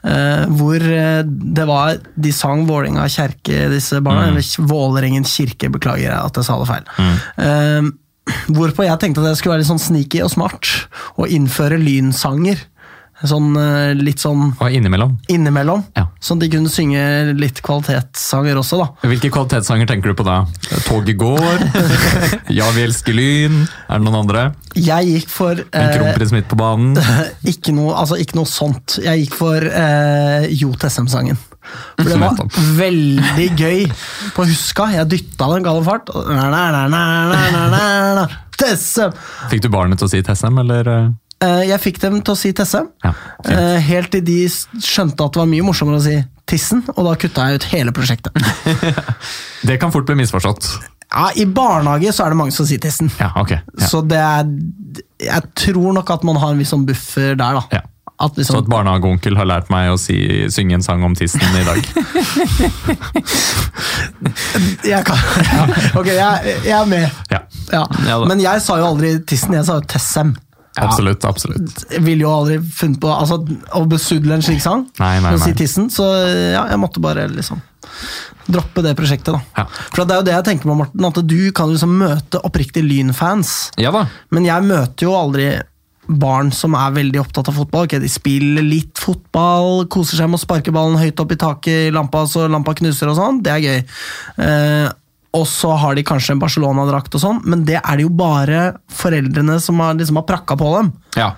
Uh, 0.06 0.44
hvor 0.54 0.78
det 0.78 1.64
var 1.66 1.96
De 2.14 2.30
sang 2.34 2.60
Vålinga 2.68 3.08
kjerke, 3.10 3.64
disse 3.72 3.98
barna. 4.04 4.28
Eller 4.30 4.68
Vålerengen 4.70 5.26
kirke, 5.28 5.68
beklager 5.74 6.06
jeg 6.08 6.14
at 6.14 6.38
jeg 6.38 6.46
sa 6.46 6.58
det 6.60 6.68
feil. 6.70 6.86
Eh, 7.42 7.90
hvorpå 8.52 8.84
jeg 8.86 8.98
tenkte 9.02 9.22
at 9.24 9.32
jeg 9.32 9.40
skulle 9.40 9.56
være 9.56 9.64
litt 9.64 9.72
sånn 9.72 9.82
sneaky 9.82 10.20
og 10.24 10.30
smart 10.34 10.68
og 11.18 11.26
innføre 11.32 11.78
lynsanger. 11.80 12.68
Sånn 13.22 13.52
eh, 13.54 13.92
litt 13.94 14.18
sånn 14.18 14.48
Og 14.58 14.72
innimellom. 14.74 15.12
innimellom. 15.30 15.84
Ja. 15.94 16.08
Sånn 16.18 16.40
at 16.40 16.42
de 16.42 16.48
kunne 16.56 16.70
synge 16.72 17.02
litt 17.38 17.60
kvalitetssanger 17.62 18.58
også, 18.58 18.80
da. 18.80 18.88
Hvilke 19.06 19.30
kvalitetssanger 19.30 19.86
tenker 19.86 20.10
du 20.10 20.16
på 20.18 20.26
da? 20.26 20.40
Toget 20.88 21.20
går? 21.20 21.62
Ja, 22.58 22.66
vi 22.74 22.82
elsker 22.82 23.14
lyn? 23.14 23.60
Er 23.86 24.00
det 24.00 24.06
noen 24.08 24.18
andre? 24.24 24.42
Jeg 24.74 25.06
gikk 25.12 25.30
for 25.30 25.54
En 25.54 25.86
eh, 25.86 25.94
kronprins 26.00 26.34
midt 26.34 26.50
på 26.50 26.58
banen? 26.58 26.98
ikke, 27.52 27.70
noe, 27.76 27.94
altså, 27.94 28.18
ikke 28.18 28.40
noe 28.40 28.50
sånt. 28.50 28.98
Jeg 29.06 29.22
gikk 29.28 29.38
for 29.38 29.70
eh, 29.70 30.50
Jo 30.58 30.72
Tessem-sangen. 30.82 31.38
For 31.96 32.10
det 32.10 32.18
var 32.20 32.38
veldig 32.78 33.48
gøy 33.58 33.84
på 34.36 34.46
Huska. 34.50 34.88
Jeg 34.96 35.10
dytta 35.12 35.48
den 35.54 35.66
gale 35.66 35.84
fart. 35.86 36.10
na, 36.12 36.46
na, 36.50 36.62
na, 36.74 36.86
na, 36.90 37.02
na, 37.32 37.42
na, 37.54 37.66
na, 37.72 38.14
na. 38.22 38.28
Tessem! 38.58 39.14
Fikk 39.50 39.64
du 39.64 39.68
barnet 39.72 39.98
til 40.00 40.08
å 40.08 40.12
si 40.12 40.22
Tessem, 40.26 40.58
eller? 40.62 40.90
Eh, 41.42 41.62
jeg 41.70 41.82
fikk 41.82 41.98
dem 42.04 42.20
til 42.22 42.36
å 42.36 42.38
si 42.38 42.52
Tessem, 42.54 42.86
Ja, 43.02 43.14
eh, 43.50 43.78
helt 43.82 44.12
til 44.14 44.22
de 44.26 44.38
skjønte 44.46 45.24
at 45.26 45.34
det 45.34 45.42
var 45.42 45.50
mye 45.50 45.66
morsommere 45.66 45.98
å 45.98 46.04
si 46.04 46.18
Tissen, 46.46 46.82
og 46.96 47.06
da 47.06 47.14
kutta 47.18 47.48
jeg 47.48 47.62
ut 47.62 47.68
hele 47.72 47.94
prosjektet. 47.96 48.34
Det 49.68 49.78
kan 49.80 49.92
fort 49.94 50.06
bli 50.08 50.18
misforstått. 50.18 50.68
Ja, 51.12 51.28
I 51.36 51.44
barnehage 51.46 52.12
så 52.12 52.24
er 52.26 52.32
det 52.32 52.38
mange 52.40 52.54
som 52.56 52.66
sier 52.66 52.80
tissen. 52.82 53.10
Ja, 53.20 53.30
okay. 53.36 53.60
Ja. 53.78 53.86
Så 53.86 54.00
det 54.08 54.18
er 54.18 54.48
Jeg 55.20 55.42
tror 55.60 55.92
nok 55.92 56.08
at 56.10 56.24
man 56.24 56.38
har 56.40 56.54
en 56.54 56.58
viss 56.62 56.72
sånn 56.72 56.86
buffer 56.88 57.36
der, 57.36 57.58
da. 57.60 57.62
Ja. 57.70 57.82
At 58.22 58.36
Så 58.36 58.40
liksom, 58.40 58.56
at 58.62 58.68
barnehageonkel 58.70 59.34
har 59.40 59.46
lært 59.50 59.70
meg 59.72 59.90
å 59.90 59.96
si, 59.98 60.14
synge 60.54 60.76
en 60.78 60.84
sang 60.86 61.02
om 61.02 61.14
tissen 61.18 61.42
i 61.58 61.64
dag. 61.66 61.80
jeg 64.92 65.02
kan, 65.08 65.18
ja, 65.48 65.64
ok, 65.98 66.08
jeg, 66.12 66.54
jeg 66.68 66.76
er 66.78 66.86
med. 66.90 67.06
Ja, 67.32 67.40
Ja. 67.72 67.84
Ja. 68.06 68.16
Men 68.28 68.40
jeg 68.42 68.62
sa 68.62 68.78
jo 68.78 68.86
aldri 68.92 69.16
tissen, 69.26 69.54
jeg 69.56 69.66
sa 69.66 69.80
jo 69.80 69.86
Tessem. 69.88 70.34
absolutt. 70.78 71.24
absolutt. 71.24 71.84
Jeg 71.90 72.02
ville 72.04 72.22
jo 72.24 72.30
aldri 72.32 72.60
funnet 72.62 73.00
på 73.02 73.10
altså, 73.12 73.40
å 73.74 73.84
besudle 73.90 74.34
en 74.38 74.44
slik 74.44 74.62
sang. 74.64 74.86
Nei, 75.00 75.16
nei, 75.18 75.32
nei. 75.32 75.40
å 75.40 75.42
si 75.42 75.52
tissen, 75.58 75.90
så 75.92 76.06
ja, 76.54 76.68
jeg 76.70 76.80
måtte 76.80 77.02
bare 77.02 77.26
liksom 77.32 77.60
droppe 78.52 78.84
det 78.84 78.94
prosjektet, 78.98 79.34
da. 79.34 79.62
Ja. 79.62 79.66
For 79.92 80.04
det 80.04 80.14
er 80.14 80.22
jo 80.22 80.26
det 80.26 80.36
jeg 80.36 80.46
tenker 80.48 80.70
på, 80.70 80.78
Morten, 80.78 81.08
at 81.08 81.20
du 81.28 81.40
kan 81.56 81.72
liksom 81.72 81.94
møte 82.00 82.40
oppriktig 82.46 82.84
Lyn-fans. 82.86 83.72
Ja 83.80 83.92
da. 83.94 84.06
Men 84.34 84.48
jeg 84.48 84.68
møter 84.68 85.08
jo 85.08 85.14
aldri 85.18 85.48
barn 86.18 86.50
som 86.54 86.74
er 86.78 86.94
veldig 86.96 87.20
opptatt 87.22 87.50
av 87.50 87.56
fotball. 87.56 87.86
Ok, 87.86 87.98
de 88.02 88.10
spiller 88.10 88.64
litt 88.64 89.00
fotball, 89.00 89.86
koser 89.92 90.20
seg 90.20 90.30
med 90.30 90.40
å 90.40 90.42
sparke 90.42 90.74
ballen 90.74 91.00
høyt 91.00 91.20
opp 91.22 91.34
i 91.34 91.38
taket 91.40 91.88
i 91.88 91.94
lampa 91.94 92.24
så 92.30 92.48
lampa 92.50 92.74
knuser 92.78 93.10
og 93.12 93.18
sånn. 93.18 93.40
Det 93.44 93.52
er 93.54 93.62
gøy. 93.64 93.78
Eh, 94.46 94.88
og 95.32 95.46
så 95.48 95.72
har 95.80 95.96
de 95.96 96.04
kanskje 96.04 96.34
en 96.34 96.42
Barcelona-drakt 96.42 97.14
og 97.16 97.22
sånn, 97.22 97.40
men 97.48 97.64
det 97.68 97.78
er 97.80 97.96
det 97.96 98.04
jo 98.04 98.12
bare 98.12 98.66
foreldrene 98.92 99.56
som 99.64 99.80
har, 99.80 99.96
liksom 99.96 100.20
har 100.20 100.28
prakka 100.28 100.58
på 100.60 100.68
dem. 100.76 100.92
Ja. 101.16 101.30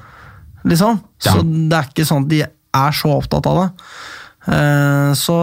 Liksom. 0.66 0.99
Ja. 1.23 1.37
Så 1.37 1.45
det 1.45 1.78
er 1.78 1.93
ikke 1.93 2.09
sånn 2.09 2.26
at 2.26 2.33
de 2.33 2.43
er 2.45 2.99
så 2.99 3.12
opptatt 3.14 3.47
av 3.47 3.61
det. 3.61 3.69
Eh, 4.50 5.12
så 5.19 5.37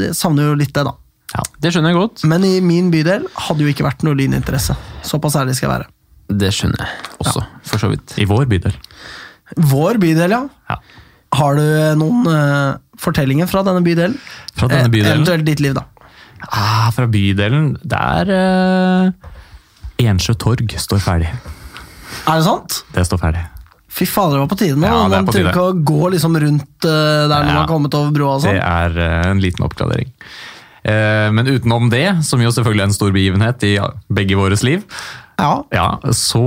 jeg 0.00 0.16
savner 0.16 0.48
jo 0.48 0.56
litt 0.58 0.72
det, 0.72 0.86
da. 0.88 0.96
Ja. 1.34 1.44
Det 1.60 1.74
skjønner 1.74 1.92
jeg 1.92 2.00
godt. 2.00 2.24
Men 2.30 2.46
i 2.48 2.56
min 2.64 2.88
bydel 2.94 3.28
hadde 3.48 3.66
jo 3.66 3.70
ikke 3.74 3.86
vært 3.86 4.06
noe 4.06 4.16
lyninteresse. 4.16 4.76
Såpass 5.06 5.36
ærlig 5.36 5.58
skal 5.58 5.68
jeg 5.68 5.74
være. 5.76 5.90
Det 6.28 6.50
skjønner 6.52 6.82
jeg 6.84 7.12
også, 7.24 7.42
for 7.64 7.80
så 7.82 7.88
vidt. 7.92 8.14
I 8.20 8.26
vår 8.28 8.44
bydel. 8.50 8.74
Vår 9.70 9.96
bydel, 10.02 10.34
ja. 10.34 10.42
Ja. 10.68 10.76
Har 11.38 11.56
du 11.56 11.62
noen 12.00 12.26
uh, 12.28 12.76
fortellinger 13.00 13.48
fra 13.48 13.62
denne 13.66 13.80
bydelen? 13.84 14.16
Fra 14.56 14.68
denne 14.70 14.86
Eh, 14.88 14.92
bydelen? 14.92 15.22
Eventuelt 15.22 15.46
ditt 15.48 15.60
liv, 15.64 15.74
da. 15.76 15.84
Ah, 16.54 16.90
fra 16.94 17.08
bydelen 17.10 17.72
Der 17.82 18.28
uh, 18.30 19.28
Ensjø 19.98 20.36
torg 20.38 20.70
står 20.78 21.00
ferdig. 21.02 21.30
Er 22.28 22.38
det 22.38 22.44
sant? 22.46 22.82
Det 22.94 23.02
står 23.08 23.18
ferdig. 23.24 23.42
Fy 23.98 24.06
fader, 24.06 24.36
det 24.36 24.44
var 24.44 24.50
på 24.52 24.58
tide 24.60 24.76
nå. 24.78 24.86
Ja, 24.86 25.00
det 25.10 25.18
man 25.24 25.32
trenger 25.32 25.50
ikke 25.50 25.64
å 25.72 25.78
gå 25.90 26.10
liksom 26.14 26.36
rundt 26.38 26.86
uh, 26.86 27.24
der 27.26 27.32
når 27.32 27.48
man 27.48 27.56
har 27.62 27.70
kommet 27.72 27.96
over 27.98 28.12
broa 28.14 28.36
og 28.36 28.44
Det 28.44 28.52
sånn. 28.52 28.60
er 28.62 29.00
uh, 29.00 29.30
en 29.32 29.40
liten 29.42 29.64
oppgradering. 29.66 30.12
Uh, 30.86 31.28
men 31.34 31.48
utenom 31.50 31.88
det, 31.92 32.04
som 32.28 32.40
jo 32.44 32.52
selvfølgelig 32.54 32.84
er 32.84 32.90
en 32.92 32.96
stor 33.00 33.16
begivenhet 33.16 33.64
i 33.66 33.72
begge 34.20 34.38
våres 34.38 34.62
liv, 34.64 34.84
Ja. 35.38 35.52
ja, 35.70 35.86
så 36.16 36.40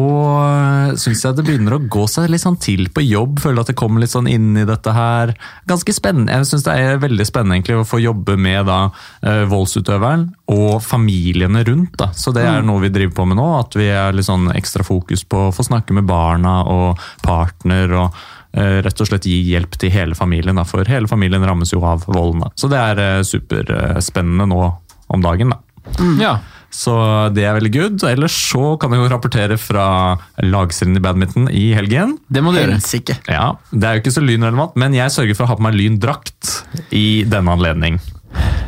syns 1.00 1.22
jeg 1.24 1.38
det 1.38 1.46
begynner 1.48 1.78
å 1.78 1.84
gå 1.92 2.04
seg 2.12 2.28
litt 2.32 2.44
sånn 2.44 2.58
til 2.60 2.90
på 2.92 3.04
jobb. 3.06 3.40
Føler 3.40 3.64
at 3.64 3.72
det 3.72 3.78
kommer 3.80 4.04
litt 4.04 4.12
sånn 4.12 4.28
inn 4.28 4.50
i 4.60 4.66
dette 4.68 4.92
her. 4.96 5.32
Ganske 5.70 5.96
spennende. 5.96 6.36
Jeg 6.36 6.50
syns 6.50 6.66
det 6.68 6.76
er 6.76 7.00
veldig 7.00 7.28
spennende 7.28 7.56
egentlig 7.56 7.78
å 7.80 7.88
få 7.88 8.02
jobbe 8.04 8.36
med 8.36 8.68
da 8.68 8.82
eh, 9.24 9.46
voldsutøveren 9.52 10.28
og 10.52 10.82
familiene 10.84 11.64
rundt. 11.68 11.96
da. 12.02 12.10
Så 12.12 12.36
det 12.36 12.44
er 12.44 12.68
noe 12.68 12.84
vi 12.84 12.92
driver 12.92 13.16
på 13.22 13.30
med 13.32 13.40
nå. 13.40 13.48
At 13.62 13.80
vi 13.80 13.88
er 13.96 14.12
litt 14.18 14.28
sånn 14.28 14.52
ekstra 14.52 14.84
fokus 14.84 15.24
på 15.24 15.48
å 15.48 15.56
få 15.56 15.64
snakke 15.70 15.96
med 15.96 16.10
barna 16.12 16.60
og 16.68 17.00
partner. 17.24 17.96
og 17.96 18.22
eh, 18.52 18.82
Rett 18.84 19.02
og 19.02 19.08
slett 19.08 19.30
gi 19.32 19.40
hjelp 19.54 19.80
til 19.80 19.96
hele 19.96 20.20
familien, 20.20 20.60
da, 20.60 20.68
for 20.68 20.84
hele 20.84 21.08
familien 21.08 21.48
rammes 21.48 21.72
jo 21.72 21.80
av 21.88 22.04
volden. 22.12 22.44
Så 22.60 22.68
det 22.68 22.84
er 22.92 23.06
eh, 23.08 23.24
superspennende 23.24 24.52
nå 24.52 24.66
om 25.12 25.24
dagen. 25.24 25.56
da. 25.56 25.64
Ja. 26.20 26.40
Så 26.72 26.94
det 27.36 27.44
er 27.44 27.58
veldig 27.58 27.72
good. 27.76 28.04
Ellers 28.08 28.32
så 28.48 28.78
kan 28.80 28.94
jeg 28.96 29.02
jo 29.04 29.10
rapportere 29.12 29.58
fra 29.60 29.86
lagserien 30.42 30.96
i 30.96 31.04
badminton 31.04 31.50
i 31.52 31.74
helgen. 31.76 32.16
Det 32.32 32.42
må 32.44 32.54
du 32.56 32.62
gjøre. 32.62 32.80
Ikke. 33.02 33.18
Ja, 33.28 33.52
Det 33.72 33.84
er 33.84 33.98
jo 33.98 34.04
ikke 34.06 34.16
så 34.16 34.24
lynrelevant, 34.24 34.76
men 34.80 34.96
jeg 34.96 35.12
sørger 35.12 35.36
for 35.36 35.46
å 35.46 35.52
ha 35.52 35.60
på 35.60 35.66
meg 35.68 35.76
lyndrakt 35.76 36.64
i 36.96 37.24
denne 37.28 37.52
anledning. 37.58 38.00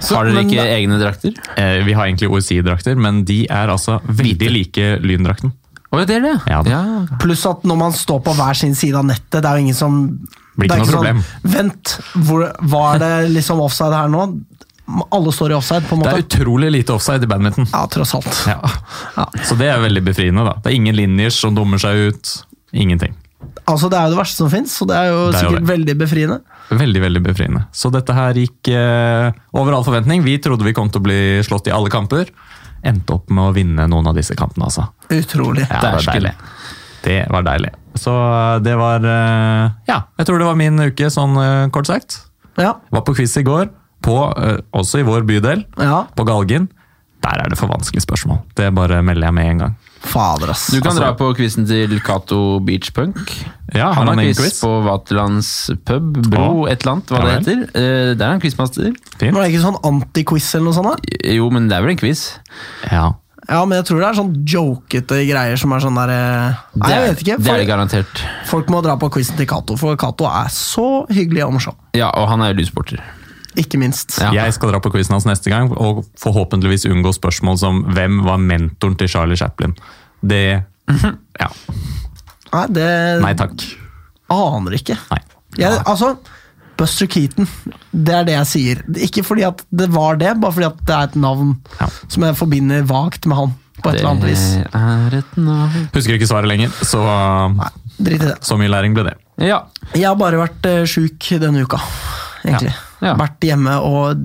Så- 0.03 0.17
Har 0.17 0.25
dere 0.27 0.43
ikke 0.43 0.59
da- 0.59 0.75
egne 0.75 0.99
drakter? 0.99 1.33
Eh, 1.55 1.83
vi 1.85 1.93
har 1.93 2.05
egentlig 2.05 2.29
OSI-drakter, 2.29 2.97
men 2.97 3.23
de 3.23 3.45
er 3.49 3.67
altså 3.71 4.01
veldig 4.03 4.49
like 4.51 4.99
lyndrakten. 5.01 5.53
Oh, 5.93 6.03
det 6.03 6.17
er 6.17 6.21
det? 6.21 6.41
Ja, 6.49 6.61
ja. 6.65 7.05
Pluss 7.21 7.45
at 7.45 7.61
når 7.63 7.77
man 7.77 7.91
står 7.93 8.23
på 8.25 8.33
hver 8.35 8.55
sin 8.57 8.73
side 8.75 8.95
av 8.95 9.05
nettet, 9.05 9.41
det 9.41 9.45
er 9.45 9.57
jo 9.59 9.61
ingen 9.63 9.75
som 9.77 10.19
Blir 10.57 10.67
det 10.67 10.77
er 10.77 10.81
ikke 10.83 10.91
noe 10.91 11.05
sånn, 11.13 11.23
Vent, 11.43 11.99
hvor, 12.27 12.51
var 12.61 12.99
det 12.99 13.31
liksom 13.31 13.59
offside 13.61 13.93
her 13.93 14.07
nå? 14.07 14.41
Alle 14.85 15.31
står 15.31 15.53
i 15.53 15.55
offside, 15.55 15.85
på 15.87 15.95
en 15.95 16.01
måte. 16.01 16.11
Det 16.11 16.21
er 16.21 16.25
utrolig 16.27 16.69
lite 16.73 16.93
offside 16.93 17.23
i 17.23 17.27
badminton. 17.31 17.67
Ja, 17.71 17.85
tross 17.87 18.13
alt. 18.17 18.39
Ja. 18.51 19.27
Så 19.47 19.55
det 19.59 19.69
er 19.71 19.79
veldig 19.79 20.03
befriende. 20.03 20.43
da. 20.43 20.57
Det 20.59 20.73
er 20.73 20.75
ingen 20.75 20.97
linjer 20.97 21.31
som 21.31 21.55
dummer 21.55 21.79
seg 21.81 22.09
ut. 22.11 22.33
Ingenting. 22.73 23.13
Altså, 23.69 23.87
Det 23.89 23.97
er 23.97 24.09
jo 24.09 24.15
det 24.15 24.19
verste 24.19 24.41
som 24.43 24.49
fins, 24.51 24.73
så 24.75 24.87
det 24.89 24.95
er 24.97 25.11
jo 25.11 25.19
Det 25.31 25.39
er 25.39 25.43
jo 25.45 25.51
sikkert 25.53 25.69
veldig 25.69 25.95
befriende. 25.99 26.39
Veldig, 26.73 27.01
veldig 27.03 27.21
befriende. 27.23 27.61
Så 27.75 27.91
dette 27.93 28.15
her 28.15 28.33
gikk 28.39 28.71
eh, 28.73 29.31
over 29.53 29.77
all 29.77 29.85
forventning. 29.85 30.23
Vi 30.25 30.37
trodde 30.43 30.65
vi 30.67 30.73
kom 30.75 30.89
til 30.91 30.99
å 31.03 31.05
bli 31.05 31.19
slått 31.45 31.69
i 31.69 31.75
alle 31.75 31.91
kamper. 31.93 32.31
Endte 32.83 33.15
opp 33.15 33.29
med 33.31 33.43
å 33.51 33.53
vinne 33.55 33.85
noen 33.87 34.09
av 34.11 34.17
disse 34.17 34.35
kampene, 34.35 34.67
altså. 34.67 34.89
Utrolig. 35.13 35.63
Ja, 35.69 35.79
det 35.79 35.93
var 35.95 36.09
deilig. 36.11 36.33
Det 37.03 37.19
var 37.31 37.45
deilig. 37.47 37.71
Så 37.99 38.11
eh, 38.11 38.59
det 38.65 38.75
var 38.79 39.05
eh, 39.05 39.71
Ja, 39.87 40.01
jeg 40.19 40.27
tror 40.27 40.41
det 40.41 40.49
var 40.49 40.59
min 40.59 40.79
uke, 40.89 41.11
sånn 41.13 41.37
eh, 41.39 41.69
kort 41.75 41.87
sagt. 41.87 42.19
Ja. 42.59 42.75
Var 42.91 43.05
på 43.07 43.15
quiz 43.17 43.35
i 43.39 43.45
går, 43.47 43.69
på, 44.03 44.17
eh, 44.37 44.59
også 44.75 44.99
i 45.01 45.07
vår 45.07 45.25
bydel, 45.29 45.65
ja. 45.79 46.03
på 46.15 46.25
Galgen. 46.27 46.69
Der 47.23 47.39
er 47.39 47.47
det 47.53 47.55
for 47.57 47.71
vanskelige 47.71 48.03
spørsmål. 48.03 48.41
Det 48.59 48.67
bare 48.75 48.97
melder 49.01 49.29
jeg 49.29 49.33
med 49.37 49.45
en 49.53 49.59
gang. 49.63 49.75
Fader, 50.03 50.49
ass. 50.51 50.65
Du 50.67 50.81
kan 50.81 50.91
Altså- 50.91 50.99
dra 51.05 51.13
på 51.15 51.29
quizen 51.37 51.63
til 51.65 51.93
Cato 52.03 52.59
Beach 52.59 52.91
Punk. 52.91 53.15
Ja, 53.73 53.93
Han 53.93 54.07
har 54.09 54.15
har 54.15 54.23
quiz 54.25 54.37
quiz? 54.41 54.57
på 54.59 54.71
Vaterlands 54.83 55.71
pub, 55.87 56.17
bro, 56.29 56.65
et 56.67 56.83
eller 56.83 56.91
annet, 56.97 57.07
hva 57.07 57.21
Ja 57.23 57.39
det 57.39 57.47
heter. 57.47 57.61
Uh, 57.71 58.13
Der 58.19 58.25
er 58.25 58.31
han 58.33 58.41
quizmaster. 58.41 58.91
Fint. 59.17 59.33
Var 59.33 59.41
det 59.41 59.53
ikke 59.53 59.63
sånn 59.63 59.79
anti-quiz 59.81 60.49
eller 60.55 60.65
noe 60.65 60.73
sånt? 60.73 60.99
da? 60.99 61.31
Jo, 61.31 61.49
men 61.49 61.69
det 61.69 61.77
er 61.77 61.81
vel 61.87 61.91
en 61.95 61.97
quiz? 62.03 62.25
Ja. 62.91 63.13
Ja, 63.49 63.63
men 63.65 63.77
jeg 63.77 63.85
tror 63.87 63.99
det 63.99 64.07
er 64.09 64.19
sånn 64.19 64.35
jokete 64.45 65.23
greier 65.27 65.57
som 65.59 65.71
er 65.75 65.79
sånn 65.79 65.95
der 65.95 66.11
eh, 66.11 66.53
Nei, 66.79 66.91
jeg 66.91 67.07
vet 67.09 67.23
ikke. 67.23 67.37
Det 67.43 67.51
er 67.51 67.57
det 67.63 67.67
garantert. 67.67 68.21
folk 68.51 68.67
må 68.67 68.83
dra 68.83 68.95
på 68.99 69.09
quizen 69.11 69.35
til 69.39 69.47
Cato, 69.47 69.75
for 69.79 69.95
Cato 69.95 70.25
er 70.27 70.47
så 70.51 71.05
hyggelig 71.09 71.43
og 71.47 71.53
morsom. 71.53 71.75
Ja, 71.95 72.09
og 72.15 72.27
han 72.27 72.41
er 72.41 72.53
jo 72.53 72.59
lyssporter. 72.61 72.99
Ikke 73.59 73.77
minst. 73.81 74.15
Ja. 74.21 74.31
Jeg 74.33 74.53
skal 74.55 74.71
dra 74.73 74.79
på 74.81 74.91
quizen 74.93 75.13
hans 75.17 75.25
neste 75.29 75.51
gang 75.53 75.71
og 75.77 76.03
forhåpentligvis 76.21 76.87
unngå 76.89 77.11
spørsmål 77.13 77.57
som 77.61 77.83
hvem 77.93 78.21
var 78.25 78.37
mentoren 78.41 78.95
til 78.97 79.07
Charlie 79.11 79.37
Chaplin. 79.39 79.75
Det 80.23 80.63
Ja. 81.39 81.49
Nei, 82.53 82.65
det 82.69 82.87
Nei 83.23 83.33
takk. 83.39 83.63
aner 84.33 84.71
ikke. 84.77 84.97
Nei. 85.11 85.19
Jeg, 85.57 85.79
altså, 85.85 86.15
Buster 86.77 87.05
Keaton, 87.07 87.47
det 87.93 88.13
er 88.13 88.23
det 88.25 88.33
jeg 88.33 88.47
sier. 88.49 88.81
Ikke 89.05 89.23
fordi 89.25 89.43
at 89.45 89.61
det 89.71 89.89
var 89.93 90.17
det, 90.17 90.33
bare 90.41 90.51
fordi 90.55 90.65
at 90.71 90.79
det 90.85 90.95
er 90.95 91.03
et 91.11 91.15
navn 91.21 91.55
Ja. 91.79 91.87
som 92.09 92.23
jeg 92.23 92.35
forbinder 92.39 92.83
vagt 92.89 93.25
med 93.29 93.37
han. 93.37 93.53
På 93.83 93.89
et 93.89 93.95
Det 93.97 94.01
eller 94.01 94.11
annet 94.11 94.29
vis. 94.29 94.43
er 94.73 95.15
et 95.17 95.37
navn 95.37 95.89
Husker 95.93 96.13
ikke 96.15 96.27
svaret 96.29 96.47
lenger, 96.47 96.69
så, 96.85 97.01
Nei, 97.57 97.69
drit 97.99 98.21
i 98.21 98.25
det. 98.29 98.35
så 98.45 98.55
mye 98.57 98.69
læring 98.69 98.93
ble 98.93 99.03
det. 99.09 99.15
Ja. 99.43 99.63
Jeg 99.95 100.05
har 100.07 100.15
bare 100.15 100.37
vært 100.39 100.65
uh, 100.69 100.85
sjuk 100.85 101.19
denne 101.41 101.63
uka, 101.65 101.79
egentlig. 102.45 102.69
Ja. 102.69 102.92
Ja. 103.03 103.15
Vært 103.19 103.45
hjemme 103.45 103.77
og 103.83 104.23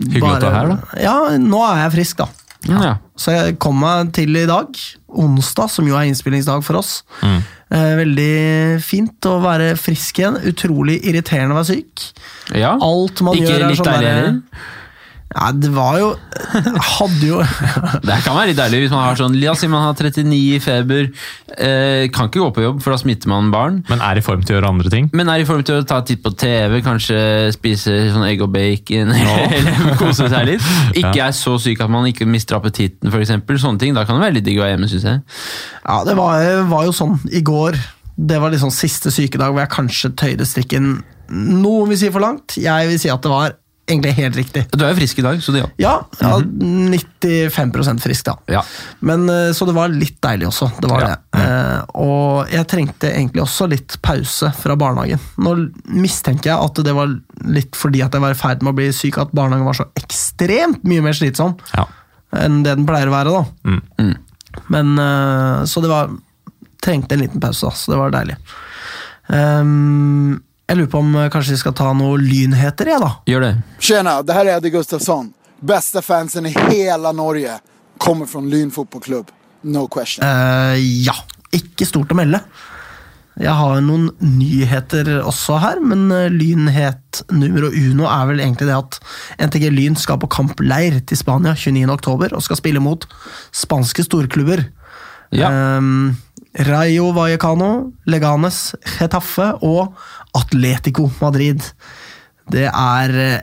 Hyggelig 0.00 0.30
at 0.38 0.40
du 0.40 0.48
er 0.48 0.54
her, 0.56 0.70
da. 0.70 1.00
Ja, 1.02 1.14
nå 1.36 1.60
er 1.66 1.82
jeg 1.84 1.92
frisk, 1.98 2.22
da. 2.22 2.28
ja. 2.70 2.94
Så 3.20 3.34
jeg 3.34 3.58
kom 3.60 3.76
meg 3.82 4.14
til 4.16 4.32
i 4.40 4.46
dag, 4.48 4.78
onsdag, 5.12 5.68
som 5.68 5.88
jo 5.90 5.98
er 5.98 6.08
innspillingsdag 6.08 6.64
for 6.64 6.80
oss. 6.80 7.02
Mm. 7.20 7.40
Eh, 7.76 7.90
veldig 8.00 8.32
fint 8.82 9.28
å 9.28 9.36
være 9.44 9.74
frisk 9.78 10.22
igjen. 10.22 10.38
Utrolig 10.48 10.96
irriterende 11.04 11.52
å 11.52 11.60
være 11.60 11.74
syk. 11.74 12.06
ja. 12.56 12.72
Alt 12.80 13.20
man 13.26 13.36
Ikke 13.36 13.52
gjør 13.52 13.66
er 13.68 13.76
sånn 13.78 13.90
derre-? 13.90 14.68
Ja, 15.30 15.52
det 15.54 15.68
var 15.70 15.94
jo 16.00 16.08
Hadde 16.98 17.22
jo 17.22 17.36
Det 18.08 18.16
kan 18.24 18.34
være 18.34 18.48
litt 18.50 18.58
deilig 18.58 18.80
hvis 18.82 18.94
man 18.94 19.04
har 19.04 19.18
sånn 19.18 19.36
La 19.38 19.52
oss 19.52 19.60
si 19.62 19.68
man 19.70 19.84
har 19.84 19.94
39 19.94 20.34
i 20.34 20.58
feber, 20.62 21.06
eh, 21.54 22.08
kan 22.10 22.26
ikke 22.26 22.42
gå 22.42 22.48
på 22.56 22.64
jobb, 22.64 22.80
for 22.82 22.94
da 22.94 22.98
smitter 22.98 23.30
man 23.30 23.50
barn. 23.52 23.80
Men 23.90 24.02
er 24.04 24.18
i 24.18 24.24
form 24.24 24.42
til 24.42 24.54
å 24.54 24.58
gjøre 24.58 24.70
andre 24.72 24.92
ting. 24.92 25.08
Men 25.16 25.30
er 25.30 25.42
i 25.42 25.46
form 25.46 25.62
til 25.66 25.78
å 25.78 25.84
ta 25.86 26.00
titt 26.06 26.22
på 26.24 26.32
TV, 26.38 26.78
kanskje 26.84 27.18
spise 27.54 27.94
sånn 28.14 28.26
egg 28.26 28.42
og 28.44 28.50
bacon, 28.54 29.12
eller 29.16 29.94
kose 30.00 30.26
seg 30.32 30.48
litt. 30.48 30.66
Ikke 31.00 31.28
er 31.28 31.36
så 31.36 31.54
syk 31.62 31.84
at 31.84 31.92
man 31.92 32.08
ikke 32.10 32.28
mister 32.28 32.58
appetitten, 32.58 33.12
f.eks. 33.12 33.34
Sånne 33.62 33.82
ting. 33.82 33.94
Da 33.96 34.06
kan 34.08 34.18
det 34.18 34.26
være 34.26 34.38
litt 34.38 34.48
digg 34.48 34.60
å 34.60 34.64
være 34.64 34.74
hjemme, 34.74 34.90
syns 34.90 35.06
jeg. 35.10 35.22
Ja, 35.84 36.00
det 36.08 36.16
var, 36.18 36.44
var 36.72 36.86
jo 36.88 36.96
sånn 36.96 37.18
i 37.30 37.44
går. 37.46 37.78
Det 38.16 38.40
var 38.42 38.52
liksom 38.54 38.72
siste 38.74 39.12
sykedag 39.14 39.52
hvor 39.52 39.62
jeg 39.62 39.74
kanskje 39.76 40.14
tøyde 40.24 40.48
strikken 40.48 40.92
Noen 41.30 41.92
vil 41.92 41.98
si 42.00 42.08
for 42.10 42.24
langt. 42.24 42.56
Jeg 42.58 42.88
vil 42.90 42.98
si 42.98 43.10
at 43.12 43.22
det 43.22 43.30
var 43.30 43.52
egentlig 43.90 44.12
helt 44.16 44.36
riktig. 44.38 44.62
Du 44.72 44.84
er 44.86 44.92
jo 44.94 44.98
frisk 45.00 45.18
i 45.20 45.24
dag, 45.26 45.40
så 45.42 45.52
det 45.54 45.60
ja. 45.64 45.68
Ja, 45.82 45.92
ja 46.22 46.38
95% 46.40 48.00
frisk, 48.04 48.24
da. 48.30 48.34
Ja. 48.54 48.62
Men 49.06 49.28
eh, 49.28 49.50
Så 49.56 49.66
det 49.68 49.74
var 49.76 49.92
litt 49.92 50.16
deilig 50.24 50.48
også. 50.48 50.70
Det 50.80 50.90
var 50.90 51.02
Ja. 51.04 51.08
det. 51.10 51.42
Eh, 51.42 51.82
og 52.00 52.48
jeg 52.54 52.66
trengte 52.70 53.10
egentlig 53.12 53.42
også 53.44 53.68
litt 53.70 53.98
pause 54.02 54.52
fra 54.56 54.76
barnehagen. 54.80 55.20
Nå 55.42 55.54
mistenker 55.86 56.52
jeg 56.54 56.58
at 56.70 56.82
det 56.86 56.94
var 56.96 57.12
litt 57.50 57.76
fordi 57.78 58.02
at 58.06 58.14
jeg 58.16 58.22
var 58.24 58.34
i 58.36 58.40
ferd 58.40 58.62
med 58.62 58.72
å 58.74 58.78
bli 58.80 58.88
syk, 58.96 59.18
at 59.18 59.32
barnehagen 59.36 59.66
var 59.68 59.78
så 59.78 59.88
ekstremt 60.00 60.82
mye 60.84 61.02
mer 61.04 61.16
slitsom. 61.16 61.56
Ja. 61.76 61.86
enn 62.32 62.62
det 62.62 62.76
den 62.78 62.86
pleier 62.86 63.08
å 63.10 63.14
være. 63.16 63.30
da. 63.34 63.44
Mm. 63.66 63.80
Mm. 63.98 64.16
Men 64.70 64.98
eh, 64.98 65.64
Så 65.66 65.80
det 65.82 65.90
var 65.90 66.10
Trengte 66.80 67.12
en 67.12 67.20
liten 67.20 67.40
pause, 67.42 67.66
da, 67.66 67.70
så 67.76 67.92
det 67.92 67.98
var 68.00 68.10
deilig. 68.14 68.36
Ehm, 69.28 70.40
jeg 70.70 70.78
lurer 70.78 70.90
på 70.92 71.02
om 71.02 71.14
eh, 71.18 71.28
kanskje 71.34 71.56
vi 71.56 71.60
skal 71.64 71.74
ta 71.74 71.90
noen 71.98 72.22
lynheter, 72.22 72.92
jeg, 72.92 73.02
da. 73.02 73.10
Gjør 73.26 73.46
det. 73.48 73.54
Tjena, 73.82 74.20
det 74.22 74.36
her 74.36 74.46
er 74.46 74.60
Eddie 74.60 74.74
Gustafsson. 74.76 75.32
Beste 75.66 76.02
fansen 76.04 76.46
i 76.46 76.54
hele 76.54 77.10
Norge 77.16 77.56
kommer 78.00 78.30
fra 78.30 78.42
Lyn 78.44 78.70
fotballklubb. 78.72 79.32
No 79.66 79.88
question. 79.90 80.22
Uh, 80.22 80.78
ja. 80.78 81.16
Ikke 81.50 81.88
stort 81.88 82.12
å 82.14 82.16
melde. 82.16 82.38
Jeg 83.40 83.56
har 83.56 83.80
noen 83.82 84.10
nyheter 84.22 85.08
også 85.24 85.58
her, 85.58 85.82
men 85.82 86.06
eh, 86.14 86.30
lynhet 86.30 87.22
nummer 87.32 87.66
uno 87.70 88.06
er 88.06 88.30
vel 88.30 88.42
egentlig 88.44 88.68
det 88.68 88.76
at 88.76 88.98
NTG 89.48 89.70
Lyn 89.74 89.98
skal 89.98 90.20
på 90.22 90.30
kampleir 90.30 91.00
til 91.02 91.18
Spania 91.18 91.56
29.10 91.58 92.30
og 92.36 92.44
skal 92.46 92.60
spille 92.60 92.82
mot 92.84 93.06
spanske 93.50 94.06
storklubber. 94.06 94.68
Ja. 95.34 95.50
Um, 95.78 96.12
Rayo 96.66 97.12
Vallecano, 97.14 97.92
Leganes, 98.10 98.74
Getafe 98.98 99.52
og 99.62 99.94
Atletico 100.36 101.08
Madrid. 101.20 101.64
Det 102.50 102.66
er 102.66 103.16
eh, 103.22 103.38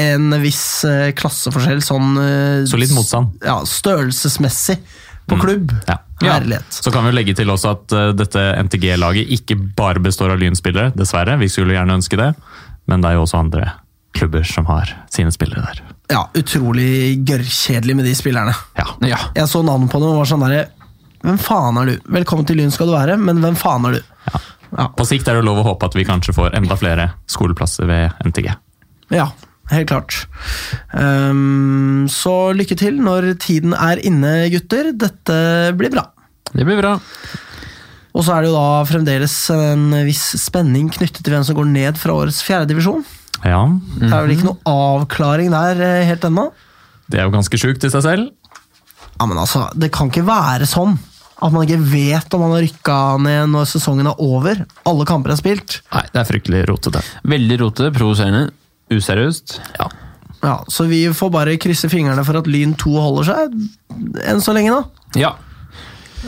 en 0.00 0.34
viss 0.42 0.84
eh, 0.88 1.10
klasseforskjell 1.16 1.82
sånn 1.84 2.16
eh, 2.20 2.64
Solid 2.70 2.94
motstand. 2.96 3.36
Ja, 3.44 3.60
størrelsesmessig 3.66 4.78
på 5.30 5.38
klubb. 5.40 5.74
Ja. 5.88 6.00
Herlighet. 6.20 6.66
Så 6.74 6.92
kan 6.92 7.06
vi 7.06 7.14
legge 7.14 7.32
til 7.38 7.48
også 7.48 7.70
at 7.72 7.92
dette 8.18 8.42
NTG-laget 8.66 9.30
ikke 9.38 9.54
bare 9.78 10.02
består 10.04 10.34
av 10.34 10.40
Lyn-spillere, 10.42 10.90
dessverre. 10.92 11.38
Vi 11.40 11.48
skulle 11.48 11.72
gjerne 11.72 11.96
ønske 11.96 12.18
det, 12.20 12.34
men 12.90 13.00
det 13.00 13.08
er 13.08 13.16
jo 13.16 13.22
også 13.24 13.38
andre 13.38 13.70
klubber 14.12 14.44
som 14.44 14.66
har 14.68 14.90
sine 15.14 15.32
spillere 15.32 15.62
der. 15.64 15.80
Ja, 16.10 16.24
utrolig 16.34 17.22
gørrkjedelig 17.24 17.96
med 17.96 18.08
de 18.10 18.14
spillerne. 18.18 18.52
Ja. 18.76 18.86
Ja. 19.06 19.20
Jeg 19.38 19.48
så 19.48 19.62
navnet 19.64 19.92
på 19.92 20.02
dem 20.02 20.12
og 20.12 20.22
var 20.22 20.30
sånn 20.30 20.44
derre 20.44 20.66
Hvem 21.20 21.36
faen 21.36 21.76
er 21.76 21.88
du? 21.90 22.06
Velkommen 22.16 22.46
til 22.48 22.56
Lyn 22.56 22.70
skal 22.72 22.88
du 22.88 22.94
være, 22.94 23.18
men 23.20 23.42
hvem 23.42 23.56
faen 23.60 23.84
er 23.90 23.98
du? 23.98 24.12
Ja, 24.30 24.38
På 24.70 25.06
sikt 25.08 25.28
er 25.28 25.38
det 25.38 25.46
lov 25.46 25.60
å 25.62 25.68
håpe 25.72 25.88
at 25.88 25.96
vi 25.98 26.06
kanskje 26.06 26.34
får 26.36 26.56
enda 26.58 26.76
flere 26.78 27.10
skoleplasser 27.30 27.88
ved 27.90 28.26
NTG. 28.26 28.52
ja 29.14 29.30
helt 29.70 29.90
klart. 29.90 30.16
Um, 30.90 32.06
så 32.10 32.50
lykke 32.56 32.76
til 32.78 32.96
når 33.02 33.32
tiden 33.42 33.74
er 33.76 34.00
inne, 34.02 34.48
gutter. 34.50 34.90
Dette 34.98 35.36
blir 35.78 35.92
bra. 35.94 36.08
Det 36.50 36.66
blir 36.66 36.80
bra. 36.80 36.96
Og 38.10 38.26
så 38.26 38.34
er 38.34 38.42
det 38.42 38.50
jo 38.50 38.56
da 38.56 38.82
fremdeles 38.88 39.34
en 39.54 39.84
viss 40.08 40.24
spenning 40.42 40.88
knyttet 40.90 41.22
til 41.22 41.36
hvem 41.36 41.46
som 41.46 41.58
går 41.58 41.68
ned 41.70 42.00
fra 42.00 42.16
årets 42.18 42.42
fjerdedivisjon. 42.42 43.04
Ja, 43.46 43.62
Det 44.00 44.10
er 44.10 44.26
vel 44.26 44.34
ikke 44.34 44.48
noe 44.50 44.74
avklaring 44.74 45.52
der 45.54 45.78
eh, 45.80 46.08
helt 46.08 46.26
ennå? 46.26 46.50
det 47.10 47.18
er 47.18 47.26
jo 47.26 47.32
ganske 47.34 47.58
sjukt 47.58 47.82
i 47.82 47.90
seg 47.90 48.04
selv. 48.04 48.28
Ja, 49.18 49.26
men 49.26 49.38
altså, 49.40 49.64
det 49.74 49.90
kan 49.94 50.10
ikke 50.10 50.26
være 50.26 50.68
sånn 50.68 50.98
at 51.40 51.52
man 51.54 51.64
ikke 51.64 51.80
vet 51.88 52.34
om 52.36 52.42
man 52.44 52.52
har 52.56 52.64
rykka 52.66 52.98
ned 53.24 53.50
når 53.54 53.68
sesongen 53.70 54.08
er 54.10 54.20
over. 54.20 54.62
Alle 54.88 55.06
kamper 55.08 55.32
er 55.32 55.40
spilt. 55.40 55.80
Nei, 55.94 56.04
det 56.12 56.20
er 56.20 56.28
fryktelig 56.28 56.62
rotete. 56.68 57.02
Veldig 57.32 57.58
rotete, 57.62 57.92
provoserende, 57.96 58.50
useriøst. 58.92 59.58
Ja. 59.78 59.88
Ja, 60.40 60.54
Så 60.72 60.86
vi 60.88 61.02
får 61.12 61.30
bare 61.32 61.58
krysse 61.60 61.88
fingrene 61.92 62.22
for 62.24 62.38
at 62.40 62.46
Lyn 62.48 62.72
2 62.80 62.92
holder 62.96 63.26
seg 63.28 63.56
enn 64.24 64.40
så 64.40 64.54
lenge, 64.56 64.72
da. 64.72 65.20
Ja. 65.20 65.32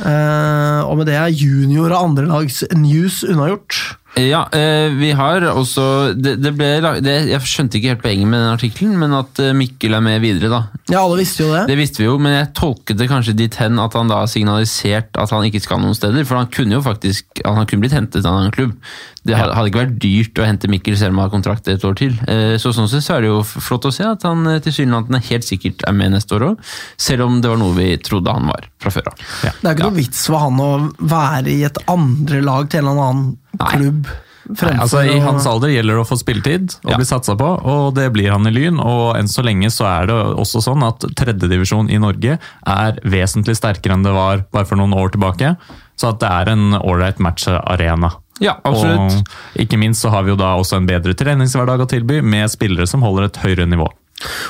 Eh, 0.03 0.81
og 0.89 0.97
med 0.99 1.07
det 1.09 1.17
er 1.21 1.33
junior- 1.33 1.93
og 1.93 2.11
andrelags 2.11 2.63
news 2.77 3.23
unnagjort. 3.25 3.79
Ja, 4.21 4.43
eh, 4.53 4.93
vi 4.93 5.09
har 5.17 5.41
også 5.55 6.13
det, 6.13 6.35
det 6.45 6.51
ble, 6.53 6.67
det, 7.01 7.13
Jeg 7.31 7.47
skjønte 7.49 7.79
ikke 7.79 7.95
helt 7.95 8.03
poenget 8.03 8.29
med 8.29 8.43
den 8.43 8.51
artikkelen, 8.53 8.99
men 9.01 9.15
at 9.17 9.39
eh, 9.41 9.55
Mikkel 9.57 9.97
er 9.97 10.03
med 10.05 10.21
videre, 10.21 10.51
da. 10.53 10.59
Ja, 10.93 11.01
alle 11.01 11.23
visste 11.23 11.47
jo 11.47 11.53
det. 11.55 11.63
Det 11.71 11.79
visste 11.79 12.03
vi 12.03 12.09
jo, 12.11 12.19
men 12.21 12.35
jeg 12.37 12.51
tolket 12.59 12.99
det 13.01 13.09
kanskje 13.09 13.33
dit 13.39 13.57
hen 13.57 13.81
at 13.81 13.97
han 13.97 14.13
da 14.13 14.19
har 14.21 14.29
signalisert 14.29 15.17
at 15.17 15.33
han 15.33 15.47
ikke 15.49 15.63
skal 15.65 15.81
noen 15.81 15.97
steder. 15.97 16.27
For 16.29 16.37
han 16.43 16.51
kunne 16.53 16.77
jo 16.77 16.83
faktisk 16.85 17.41
han 17.47 17.65
kunne 17.65 17.87
blitt 17.87 17.97
hentet 17.97 18.21
av 18.27 18.35
en 18.35 18.43
annen 18.43 18.55
klubb. 18.55 18.77
Det 19.25 19.37
hadde, 19.39 19.55
hadde 19.55 19.71
ikke 19.71 19.81
vært 19.85 19.99
dyrt 20.03 20.41
å 20.43 20.47
hente 20.51 20.69
Mikkel 20.69 20.97
selv 20.99 21.15
om 21.15 21.23
han 21.23 21.31
har 21.31 21.35
kontrakt 21.39 21.73
et 21.73 21.85
år 21.89 21.97
til. 21.97 22.17
Eh, 22.29 22.59
Så 22.61 22.75
sånn 22.77 22.91
sett 22.93 23.07
så 23.07 23.17
er 23.17 23.25
det 23.25 23.33
jo 23.33 23.41
flott 23.49 23.89
å 23.89 23.95
se 23.95 24.05
at 24.05 24.27
han 24.29 24.45
tilsynelatende 24.61 25.23
helt 25.31 25.49
sikkert 25.49 25.87
er 25.89 25.97
med 25.97 26.13
neste 26.19 26.37
år 26.37 26.51
òg. 26.53 26.73
Selv 27.01 27.31
om 27.31 27.41
det 27.41 27.49
var 27.49 27.63
noe 27.63 27.73
vi 27.81 27.95
trodde 28.05 28.35
han 28.35 28.51
var 28.53 28.69
fra 28.83 28.93
før 28.93 29.15
av. 29.15 29.25
Ja. 29.47 29.55
Det 29.57 29.71
er 29.71 29.79
ikke 29.79 29.89
noe 29.89 30.01
vits 30.03 30.27
for 30.29 30.43
han 30.43 30.61
å 30.61 30.73
være 31.01 31.49
i 31.55 31.63
et 31.65 31.81
andre 31.89 32.43
lag 32.45 32.69
til 32.69 32.83
en 32.83 32.91
eller 32.93 33.09
annen. 33.09 33.39
Klubb. 33.59 34.07
Nei, 34.43 34.73
altså 34.75 35.05
I 35.07 35.21
hans 35.23 35.45
alder 35.47 35.71
gjelder 35.71 35.95
det 35.95 36.03
å 36.03 36.07
få 36.09 36.17
spilletid 36.19 36.73
og 36.83 36.91
Ja. 36.91 36.97
bli 36.99 37.05
satsa 37.07 37.37
på, 37.39 37.47
og 37.63 37.95
det 37.95 38.09
blir 38.13 38.33
han 38.33 38.45
i 38.47 38.51
Lyn. 38.51 38.81
og 38.81 39.15
Enn 39.17 39.29
så 39.31 39.45
lenge 39.47 39.71
så 39.71 39.87
er 39.87 40.07
det 40.11 40.17
også 40.37 40.61
sånn 40.65 40.83
at 40.83 40.99
tredjedivisjon 41.15 41.89
i 41.89 41.99
Norge 42.03 42.39
er 42.67 42.93
vesentlig 43.05 43.55
sterkere 43.57 43.95
enn 43.95 44.03
det 44.03 44.13
var 44.13 44.45
bare 44.51 44.67
for 44.67 44.77
noen 44.77 44.93
år 44.99 45.13
tilbake. 45.15 45.57
Så 45.97 46.09
at 46.11 46.19
det 46.19 46.29
er 46.29 46.51
en 46.51 46.73
ålreit 46.81 47.21
matcharena. 47.23 48.17
Ja, 48.41 48.57
absolutt. 48.65 49.23
Og 49.23 49.63
ikke 49.63 49.79
minst 49.79 50.03
så 50.03 50.11
har 50.11 50.25
vi 50.25 50.31
jo 50.31 50.37
da 50.37 50.57
også 50.59 50.77
en 50.81 50.87
bedre 50.91 51.15
treningshverdag 51.15 51.85
å 51.85 51.89
tilby, 51.89 52.21
med 52.21 52.51
spillere 52.51 52.89
som 52.89 53.03
holder 53.03 53.25
et 53.31 53.37
høyere 53.45 53.69
nivå. 53.69 53.87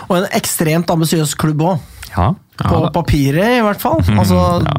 Og 0.08 0.16
en 0.16 0.26
ekstremt 0.32 0.86
ambisiøs 0.88 1.34
klubb 1.36 1.60
òg. 1.60 1.78
Ja, 2.12 2.34
På 2.62 2.82
da. 2.84 2.90
papiret, 2.94 3.58
i 3.58 3.62
hvert 3.64 3.80
fall. 3.82 4.02
Altså, 4.12 4.38
ja. 4.66 4.74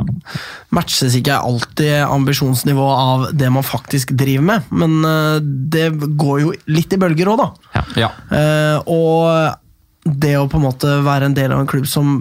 Matches 0.73 1.15
ikke 1.17 1.35
alltid 1.41 2.03
ambisjonsnivået 2.05 3.01
av 3.01 3.25
det 3.37 3.49
man 3.53 3.65
faktisk 3.65 4.13
driver 4.17 4.45
med, 4.51 4.69
men 4.71 4.93
eh, 5.09 5.39
det 5.73 5.89
går 6.17 6.39
jo 6.45 6.53
litt 6.71 6.93
i 6.95 6.99
bølger 7.01 7.33
òg, 7.33 7.41
da. 7.43 7.83
Ja. 7.99 8.09
Eh, 8.33 8.77
og 8.85 9.59
det 10.03 10.33
å 10.35 10.47
på 10.51 10.59
en 10.59 10.65
måte 10.65 10.93
være 11.05 11.29
en 11.29 11.35
del 11.37 11.53
av 11.55 11.61
en 11.63 11.67
klubb 11.69 11.85
som 11.87 12.17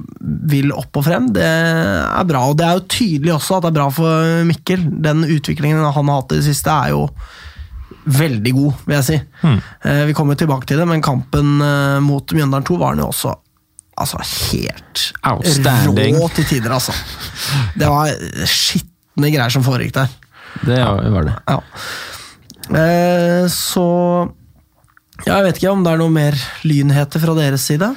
vil 0.51 0.71
opp 0.75 1.01
og 1.01 1.07
frem, 1.07 1.29
det 1.35 1.47
er 1.47 2.27
bra. 2.29 2.45
Og 2.51 2.59
det 2.61 2.67
er 2.69 2.77
jo 2.79 2.85
tydelig 2.95 3.33
også 3.37 3.59
at 3.59 3.67
det 3.67 3.73
er 3.73 3.79
bra 3.81 3.89
for 3.95 4.43
Mikkel. 4.47 4.85
Den 5.03 5.25
utviklingen 5.27 5.83
han 5.83 5.91
har 5.91 6.21
hatt 6.21 6.35
i 6.37 6.39
det 6.41 6.47
siste, 6.47 6.71
er 6.71 6.95
jo 6.95 7.09
veldig 8.03 8.53
god, 8.57 8.85
vil 8.87 8.99
jeg 8.99 9.09
si. 9.09 9.19
Eh, 9.47 10.05
vi 10.09 10.15
kommer 10.19 10.39
tilbake 10.39 10.67
til 10.71 10.79
det, 10.83 10.87
men 10.91 11.03
kampen 11.05 11.57
mot 12.07 12.35
Mjøndalen 12.35 12.67
2 12.67 12.79
var 12.81 12.95
han 12.97 13.05
jo 13.05 13.11
også 13.13 13.35
altså, 14.01 14.21
helt 14.53 15.05
Outstanding. 15.29 16.17
rå 16.19 16.29
til 16.37 16.49
tider, 16.49 16.73
altså. 16.79 16.95
Det 17.79 17.89
var 17.91 18.13
skitne 18.49 19.33
greier 19.35 19.53
som 19.53 19.65
foregikk 19.67 19.95
der. 20.01 20.15
Det 20.67 20.81
var 20.85 21.29
det. 21.29 21.37
Ja. 21.49 21.61
Eh, 22.73 23.45
så 23.51 23.85
ja, 25.27 25.37
Jeg 25.39 25.45
vet 25.45 25.61
ikke 25.61 25.73
om 25.73 25.85
det 25.85 25.93
er 25.93 26.01
noe 26.01 26.13
mer 26.13 26.37
lynheter 26.67 27.23
fra 27.23 27.35
deres 27.39 27.65
side? 27.69 27.93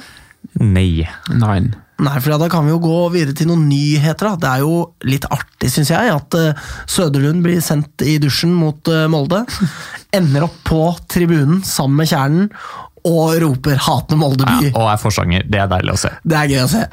Nei. 0.62 1.06
Nei. 1.32 1.60
Nei, 1.96 2.16
for 2.20 2.36
da 2.36 2.48
kan 2.52 2.66
vi 2.66 2.74
jo 2.74 2.80
gå 2.82 2.96
videre 3.14 3.34
til 3.36 3.48
noen 3.48 3.64
nyheter. 3.70 4.34
da. 4.34 4.36
Det 4.36 4.48
er 4.50 4.64
jo 4.66 4.74
litt 5.08 5.24
artig, 5.32 5.70
syns 5.72 5.90
jeg, 5.94 6.12
at 6.12 6.36
eh, 6.36 6.66
Søderlund 6.92 7.40
blir 7.44 7.62
sendt 7.64 8.04
i 8.04 8.18
dusjen 8.22 8.52
mot 8.52 8.88
eh, 8.92 9.06
Molde. 9.08 9.42
Ender 10.16 10.44
opp 10.44 10.58
på 10.68 10.82
tribunen 11.08 11.62
sammen 11.66 12.02
med 12.02 12.10
Kjernen 12.12 12.50
og 13.06 13.36
roper 13.42 13.78
'Hatende 13.78 14.18
Molde 14.20 14.44
Ja, 14.48 14.72
og 14.74 14.90
er 14.92 15.00
forsanger. 15.00 15.46
Det 15.48 15.60
er 15.62 15.70
deilig 15.70 15.94
å 15.94 16.00
se. 16.02 16.10
Det 16.24 16.36
er 16.40 16.52
gøy 16.52 16.62
å 16.64 16.68
se. 16.72 16.84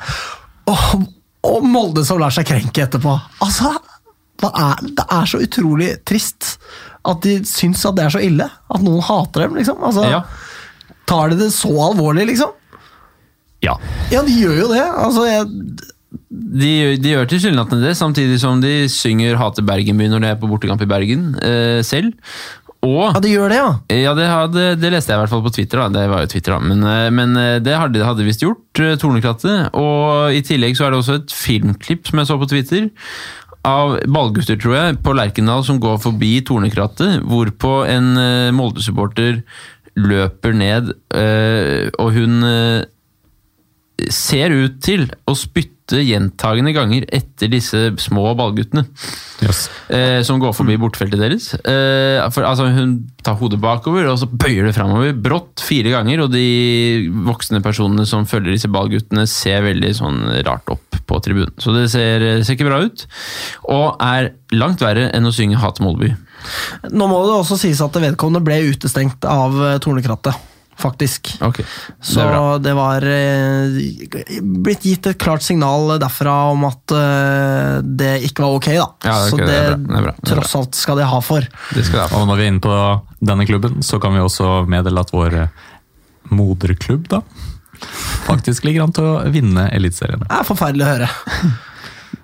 Og, 0.71 1.05
og 1.49 1.65
Molde 1.67 2.05
som 2.07 2.21
lar 2.21 2.31
seg 2.35 2.47
krenke 2.47 2.85
etterpå. 2.85 3.17
Altså, 3.43 3.73
det 4.43 4.49
er, 4.59 4.81
det 4.99 5.05
er 5.11 5.25
så 5.29 5.41
utrolig 5.43 5.91
trist 6.07 6.57
at 7.03 7.21
de 7.25 7.37
syns 7.47 7.83
at 7.85 7.95
det 7.97 8.05
er 8.05 8.13
så 8.15 8.21
ille. 8.23 8.47
At 8.71 8.83
noen 8.83 9.03
hater 9.03 9.47
dem, 9.47 9.57
liksom. 9.59 9.81
Altså, 9.83 10.05
Ja. 10.09 10.23
Tar 11.05 11.33
de 11.33 11.35
det 11.35 11.49
så 11.51 11.67
alvorlig, 11.89 12.29
liksom? 12.29 12.53
Ja. 13.63 13.73
Ja, 14.11 14.21
de 14.23 14.31
gjør 14.37 14.61
jo 14.61 14.67
det. 14.71 14.83
Altså, 14.83 15.25
jeg, 15.27 15.49
De, 16.29 16.69
de 17.01 17.09
gjør 17.11 17.27
tilsynelatende 17.27 17.87
det, 17.87 17.95
samtidig 17.97 18.39
som 18.39 18.61
de 18.61 18.87
synger 18.91 19.35
'Hater 19.35 19.65
Bergenby' 19.65 20.09
når 20.11 20.21
de 20.21 20.27
er 20.31 20.35
på 20.39 20.47
bortekamp 20.47 20.81
i 20.81 20.87
Bergen 20.89 21.33
eh, 21.41 21.81
selv. 21.83 22.13
Og 22.83 23.15
ja, 23.15 23.21
det 23.23 23.31
gjør 23.31 23.51
det, 23.51 23.59
ja. 23.59 23.69
Ja, 23.95 24.13
det, 24.17 24.25
hadde, 24.27 24.63
det 24.79 24.91
leste 24.91 25.13
jeg 25.13 25.19
i 25.19 25.21
hvert 25.23 25.31
fall 25.31 25.45
på 25.45 25.53
Twitter. 25.55 25.79
da, 25.79 25.87
det 25.93 26.07
var 26.11 26.25
jo 26.25 26.31
Twitter 26.33 26.55
da, 26.55 26.59
Men, 26.63 26.83
eh, 26.83 27.07
men 27.15 27.37
eh, 27.39 27.59
det 27.63 27.77
hadde 27.79 27.99
de 27.99 28.03
hadde 28.03 28.27
visst 28.27 28.43
gjort, 28.43 28.81
eh, 28.81 28.97
Tornekrattet. 28.99 29.71
Og 29.79 30.35
i 30.35 30.43
tillegg 30.45 30.75
så 30.77 30.87
er 30.87 30.93
det 30.93 30.99
også 30.99 31.19
et 31.21 31.37
filmklipp 31.37 32.09
som 32.09 32.19
jeg 32.19 32.29
så 32.29 32.39
på 32.41 32.49
Twitter, 32.51 32.89
av 33.63 33.95
ballgutter, 34.11 34.57
tror 34.59 34.75
jeg, 34.75 34.97
på 35.05 35.13
Lerkendal 35.15 35.63
som 35.63 35.79
går 35.79 36.01
forbi 36.03 36.33
Tornekrattet, 36.43 37.21
hvorpå 37.23 37.85
en 37.87 38.09
uh, 38.19 38.51
Molde-supporter 38.55 39.39
løper 39.95 40.57
ned, 40.57 40.91
uh, 41.15 41.87
og 41.95 42.11
hun 42.17 42.43
uh, 42.43 42.83
ser 44.11 44.51
ut 44.51 44.81
til 44.83 45.07
å 45.29 45.37
spytte 45.37 45.72
gjentagende 45.91 46.71
ganger 46.73 47.05
etter 47.11 47.49
disse 47.51 47.91
små 47.99 48.31
ballguttene 48.39 48.85
Yes. 49.43 49.69
eh, 49.89 50.21
som 50.23 50.39
går 50.39 50.53
forbi 50.55 50.77
bortfeltet 50.79 51.19
deres. 51.19 51.49
Eh, 51.59 52.23
for, 52.31 52.43
altså, 52.47 52.69
hun 52.71 53.09
tar 53.21 53.35
hodet 53.35 53.59
bakover, 53.59 54.07
og 54.07 54.17
så 54.21 54.29
bøyer 54.31 54.65
det 54.69 54.75
framover 54.77 55.11
brått 55.13 55.59
fire 55.59 55.91
ganger. 55.91 56.23
Og 56.23 56.31
de 56.31 57.09
voksne 57.27 57.61
personene 57.61 58.05
som 58.07 58.25
følger 58.25 58.53
disse 58.55 58.71
ballguttene, 58.71 59.27
ser 59.27 59.61
veldig 59.67 59.91
sånn 59.99 60.21
rart 60.47 60.71
opp 60.71 61.01
på 61.05 61.19
tribunen. 61.19 61.51
Så 61.59 61.75
det 61.75 61.89
ser, 61.91 62.23
ser 62.43 62.55
ikke 62.55 62.69
bra 62.69 62.79
ut. 62.85 63.05
Og 63.67 63.99
er 63.99 64.31
langt 64.55 64.79
verre 64.79 65.09
enn 65.11 65.27
å 65.27 65.33
synge 65.35 65.59
'Hat 65.59 65.81
Molby'. 65.83 66.15
Nå 66.91 67.07
må 67.07 67.19
det 67.27 67.35
også 67.35 67.57
sies 67.59 67.81
at 67.81 67.91
vedkommende 67.91 68.43
ble 68.43 68.61
utestengt 68.71 69.23
av 69.25 69.79
Tornekrattet. 69.79 70.35
Faktisk. 70.79 71.35
Okay. 71.41 71.65
det 71.65 72.05
Så 72.05 72.57
det, 72.57 72.73
var 72.73 73.05
eh, 73.07 74.41
blitt 74.41 74.85
gitt 74.85 75.07
et 75.07 75.17
klart 75.17 75.43
signal 75.43 75.95
derfra 76.01 76.35
om 76.51 76.65
at 76.67 76.95
eh, 76.97 77.77
det 77.83 78.13
ikke 78.29 78.45
var 78.45 78.57
ok, 78.57 78.69
da. 78.73 78.87
Ja, 79.05 79.17
så 79.29 79.39
det 79.39 80.17
tross 80.27 80.55
alt 80.59 80.79
skal 80.79 81.01
de 81.01 81.09
ha 81.09 81.21
for. 81.23 81.45
Det 81.73 81.85
skal 81.85 82.03
jeg. 82.03 82.13
Og 82.17 82.27
når 82.29 82.39
vi 82.39 82.47
er 82.47 82.53
inne 82.53 82.63
på 82.63 82.77
denne 83.23 83.47
klubben, 83.49 83.83
så 83.85 83.99
kan 84.03 84.15
vi 84.15 84.23
også 84.23 84.63
meddele 84.69 85.03
at 85.03 85.13
vår 85.13 85.39
eh, 85.43 85.67
moderklubb 86.33 87.09
da, 87.11 87.21
faktisk 88.23 88.65
ligger 88.65 88.85
an 88.85 88.95
til 88.95 89.05
å 89.09 89.19
vinne 89.33 89.67
Eliteserien. 89.75 90.23
Det 90.23 90.33
er 90.39 90.47
forferdelig 90.47 90.85
å 90.85 90.91
høre. 90.93 91.11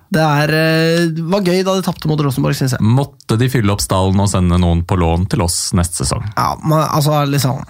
Det 0.09 0.21
er, 0.25 0.53
eh, 0.57 1.19
var 1.29 1.45
gøy 1.45 1.59
da 1.62 1.75
de 1.77 1.83
tapte 1.85 2.09
mot 2.09 2.21
Rosenborg, 2.25 2.57
syns 2.57 2.73
jeg. 2.73 2.81
Måtte 2.81 3.38
de 3.38 3.49
fylle 3.51 3.69
opp 3.75 3.83
stallen 3.83 4.17
og 4.17 4.31
sende 4.31 4.57
noen 4.57 4.81
på 4.88 4.97
lån 4.97 5.27
til 5.29 5.43
oss 5.45 5.69
neste 5.77 6.01
sesong. 6.01 6.25
Ja, 6.33 6.55
men 6.63 6.81
altså 6.81 7.21
liksom 7.29 7.62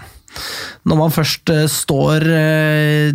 Når 0.86 0.98
man 1.00 1.12
først 1.14 1.50
eh, 1.54 1.66
står 1.72 2.26
eh, 2.36 3.12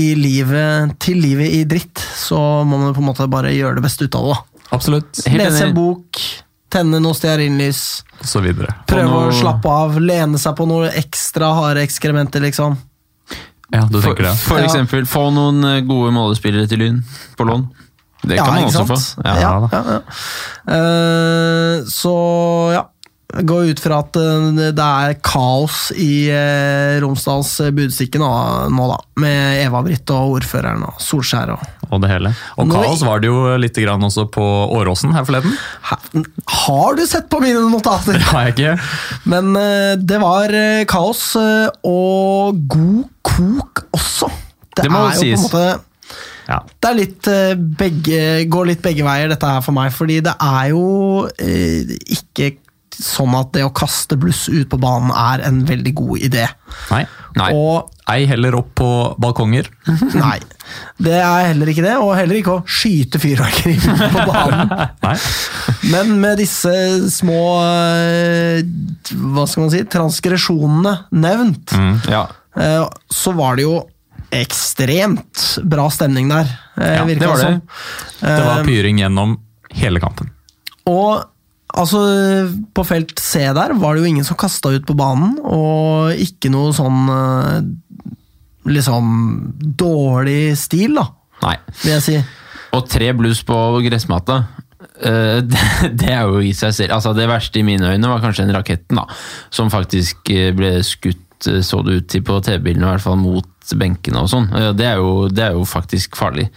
i 0.00 0.08
livet 0.18 0.96
til 1.02 1.20
livet 1.22 1.50
i 1.60 1.64
dritt, 1.68 1.98
så 2.16 2.38
må 2.66 2.78
man 2.78 2.94
på 2.94 3.02
en 3.02 3.08
måte 3.10 3.26
bare 3.30 3.52
gjøre 3.54 3.78
det 3.80 3.84
beste 3.86 4.04
ut 4.08 4.14
av 4.18 4.28
det. 4.30 4.38
Absolutt. 4.70 5.22
Helt 5.26 5.42
Lese 5.42 5.64
en 5.68 5.74
bok, 5.74 6.20
tenne 6.70 7.00
noe 7.02 7.16
stearinlys, 7.18 7.80
prøve 8.86 9.08
noe- 9.08 9.30
å 9.32 9.34
slappe 9.34 9.66
av, 9.66 9.98
lene 9.98 10.38
seg 10.38 10.54
på 10.58 10.66
noe 10.70 10.92
ekstra 11.00 11.50
harde 11.56 11.82
ekskrementer, 11.82 12.40
liksom. 12.44 12.76
Ja, 13.70 13.84
du 13.86 14.00
tenker 14.02 14.26
det. 14.26 14.34
for 14.42 14.58
Ja. 14.58 14.64
eksempel, 14.66 15.06
få 15.06 15.28
noen 15.34 15.62
eh, 15.64 15.80
gode 15.86 16.10
målespillere 16.14 16.66
til 16.70 16.78
Lyn 16.82 17.02
på 17.38 17.46
lån. 17.46 17.68
Det 18.22 18.36
kan 18.36 18.52
man 18.52 18.66
ikke 18.66 18.82
også 18.82 18.86
få. 18.86 18.96
sant? 19.00 19.24
Ja. 19.24 19.34
Ja, 19.40 19.68
ja, 19.72 19.82
ja. 19.94 20.00
Uh, 20.68 21.84
så 21.88 22.14
ja. 22.74 22.82
Går 23.46 23.68
ut 23.70 23.80
fra 23.82 24.00
at 24.02 24.16
eh, 24.18 24.46
det 24.74 24.86
er 24.86 25.12
kaos 25.22 25.90
i 25.94 26.26
eh, 26.34 26.96
Romsdals 27.02 27.52
budstikke 27.76 28.18
nå, 28.18 28.30
nå, 28.74 28.86
da. 28.90 28.96
Med 29.22 29.60
Eva-Britt 29.66 30.10
og 30.16 30.38
ordføreren 30.40 30.82
og 30.88 30.98
Solskjær 31.04 31.52
og 31.54 31.66
Og 31.90 32.00
det 32.02 32.10
hele. 32.10 32.32
Og 32.58 32.66
Nå- 32.70 32.80
kaos 32.80 33.04
var 33.06 33.20
det 33.22 33.30
jo 33.30 33.42
litt 33.58 33.78
grann 33.82 34.02
også 34.06 34.24
på 34.34 34.42
Åråsen 34.78 35.14
her 35.14 35.24
forleden. 35.28 35.54
Har 36.46 36.94
du 36.98 37.04
sett 37.06 37.28
på 37.30 37.40
mine 37.42 37.62
notater? 37.70 38.18
Det 38.18 38.28
har 38.30 38.48
jeg 38.48 38.56
ikke. 38.56 38.74
Men 39.30 39.52
eh, 39.58 39.94
det 39.98 40.18
var 40.22 40.54
eh, 40.54 40.84
kaos, 40.90 41.22
eh, 41.40 41.68
og 41.86 42.60
god 42.70 43.04
kok 43.26 43.84
også. 43.96 44.30
Det 44.80 44.90
må 44.90 45.04
er 45.08 45.14
jo 45.14 45.20
sies. 45.22 45.46
på 45.50 45.58
en 45.58 45.76
måte 45.76 45.86
Ja. 46.50 46.58
Det 46.82 46.90
litt 46.98 47.28
eh, 47.30 47.52
begge, 47.54 48.22
går 48.50 48.70
litt 48.72 48.82
begge 48.82 49.04
veier, 49.06 49.30
dette 49.30 49.46
her 49.50 49.62
for 49.62 49.76
meg. 49.76 49.92
Fordi 49.94 50.20
det 50.26 50.32
er 50.34 50.70
jo 50.72 51.28
eh, 51.38 51.94
ikke 52.16 52.52
sånn 52.96 53.34
at 53.38 53.52
det 53.54 53.62
å 53.64 53.70
kaste 53.74 54.16
bluss 54.20 54.48
ut 54.50 54.68
på 54.72 54.78
banen 54.82 55.10
er 55.14 55.42
en 55.46 55.62
veldig 55.68 55.92
god 55.94 56.18
idé. 56.26 56.46
Nei. 56.90 57.04
Nei. 57.38 57.50
Og 57.54 57.90
Ei 58.10 58.24
heller 58.26 58.56
opp 58.58 58.72
på 58.74 58.86
balkonger. 59.22 59.68
nei, 60.18 60.40
det 60.98 61.14
er 61.22 61.44
heller 61.52 61.70
ikke 61.70 61.84
det. 61.84 61.92
Og 62.02 62.10
heller 62.18 62.40
ikke 62.40 62.56
å 62.56 62.64
skyte 62.66 63.20
fyrverkeri 63.22 63.76
på 64.16 64.24
banen. 64.26 64.72
Nei. 65.06 65.14
Men 65.92 66.16
med 66.24 66.42
disse 66.42 66.72
små 67.14 67.38
eh, 67.62 68.64
hva 69.14 69.46
skal 69.46 69.62
man 69.66 69.72
si, 69.76 69.84
transgresjonene 69.94 70.96
nevnt, 71.22 71.76
Ja. 72.10 72.24
eh, 72.58 72.82
så 73.14 73.32
var 73.38 73.60
det 73.60 73.68
jo 73.68 73.76
ekstremt 74.34 75.58
bra 75.70 75.86
stemning 75.90 76.28
der. 76.30 76.50
eh, 76.80 76.96
Ja, 76.98 77.04
det 77.06 77.20
var 77.26 77.36
det. 77.36 77.42
som. 77.46 77.60
Det 78.20 78.44
var 78.46 78.64
pyring 78.66 78.98
gjennom 78.98 79.38
hele 79.74 80.00
kampen. 80.02 80.30
Og 80.90 81.29
altså, 81.74 82.00
på 82.74 82.84
felt 82.88 83.18
C 83.22 83.42
der 83.56 83.74
var 83.78 83.94
det 83.94 84.02
jo 84.04 84.10
ingen 84.10 84.26
som 84.26 84.38
kasta 84.40 84.72
ut 84.74 84.86
på 84.88 84.96
banen, 84.98 85.36
og 85.44 86.12
ikke 86.18 86.50
noe 86.52 86.72
sånn 86.76 87.10
eh, 87.14 87.60
liksom 88.70 89.06
dårlig 89.80 90.56
stil, 90.60 90.98
da, 90.98 91.06
Nei. 91.44 91.56
vil 91.82 91.94
jeg 91.96 92.04
si. 92.06 92.16
Og 92.76 92.86
tre 92.90 93.12
bluss 93.18 93.40
på 93.46 93.56
gressmatta. 93.86 94.40
eh, 95.02 95.40
det, 95.50 95.64
det 95.98 96.12
er 96.14 96.28
jo 96.28 96.42
i 96.44 96.52
seg 96.54 96.74
selv 96.76 96.92
Altså 96.94 97.14
Det 97.16 97.26
verste 97.28 97.58
i 97.58 97.64
mine 97.66 97.94
øyne 97.94 98.10
var 98.12 98.20
kanskje 98.22 98.44
den 98.46 98.54
raketten, 98.54 99.00
da. 99.00 99.06
Som 99.50 99.72
faktisk 99.72 100.30
eh, 100.30 100.52
ble 100.54 100.76
skutt, 100.86 101.26
så 101.40 101.80
det 101.86 101.94
ut 101.96 102.08
til 102.12 102.22
på 102.22 102.36
TV-bildene, 102.44 102.84
i 102.84 102.90
hvert 102.92 103.04
fall 103.06 103.16
mot 103.16 103.48
benkene 103.78 104.22
og 104.24 104.28
sånn. 104.32 104.48
Eh, 104.56 104.70
Det, 104.72 104.88
det 105.36 105.44
er 105.44 105.52
jo 105.52 105.64
faktisk 105.68 106.16
farlig. 106.18 106.48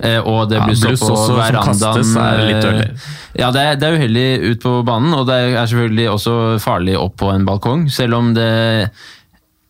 Eh, 0.00 0.18
Og 0.20 0.48
det 0.50 0.58
Ja, 0.58 0.74
så 0.74 0.94
på 1.08 1.36
verandaen 1.38 2.16
er 2.16 2.82
eh. 2.82 3.06
Ja, 3.38 3.50
det 3.54 3.60
er, 3.62 3.76
det 3.76 3.88
er 3.88 3.98
uheldig 3.98 4.26
ut 4.50 4.62
på 4.62 4.84
banen, 4.84 5.14
og 5.14 5.26
det 5.26 5.38
er 5.54 5.66
selvfølgelig 5.66 6.08
også 6.10 6.34
farlig 6.60 6.98
opp 6.98 7.16
på 7.16 7.30
en 7.32 7.46
balkong. 7.46 7.88
Selv 7.90 8.14
om 8.18 8.34
det 8.34 8.90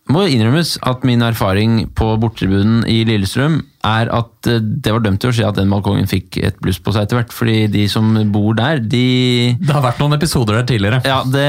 må 0.09 0.25
innrømmes 0.25 0.79
at 0.89 1.03
min 1.05 1.21
erfaring 1.21 1.83
på 1.93 2.15
bortetribunen 2.17 2.81
i 2.89 3.03
Lillestrøm 3.05 3.61
er 3.85 4.09
at 4.11 4.47
eh, 4.51 4.57
det 4.59 4.91
var 4.91 4.99
dømt 5.05 5.21
til 5.23 5.29
å 5.31 5.35
skje 5.35 5.47
at 5.47 5.55
den 5.59 5.69
balkongen 5.71 6.07
fikk 6.09 6.37
et 6.43 6.57
bluss 6.59 6.79
på 6.83 6.91
seg 6.91 7.05
etter 7.07 7.19
hvert. 7.21 7.31
Fordi 7.35 7.67
de 7.71 7.85
som 7.91 8.09
bor 8.33 8.53
der, 8.57 8.81
de 8.83 9.55
Det 9.59 9.71
har 9.71 9.83
vært 9.85 10.01
noen 10.01 10.17
episoder 10.17 10.59
der 10.59 10.67
tidligere. 10.67 10.99
ja, 11.07 11.21
det, 11.23 11.45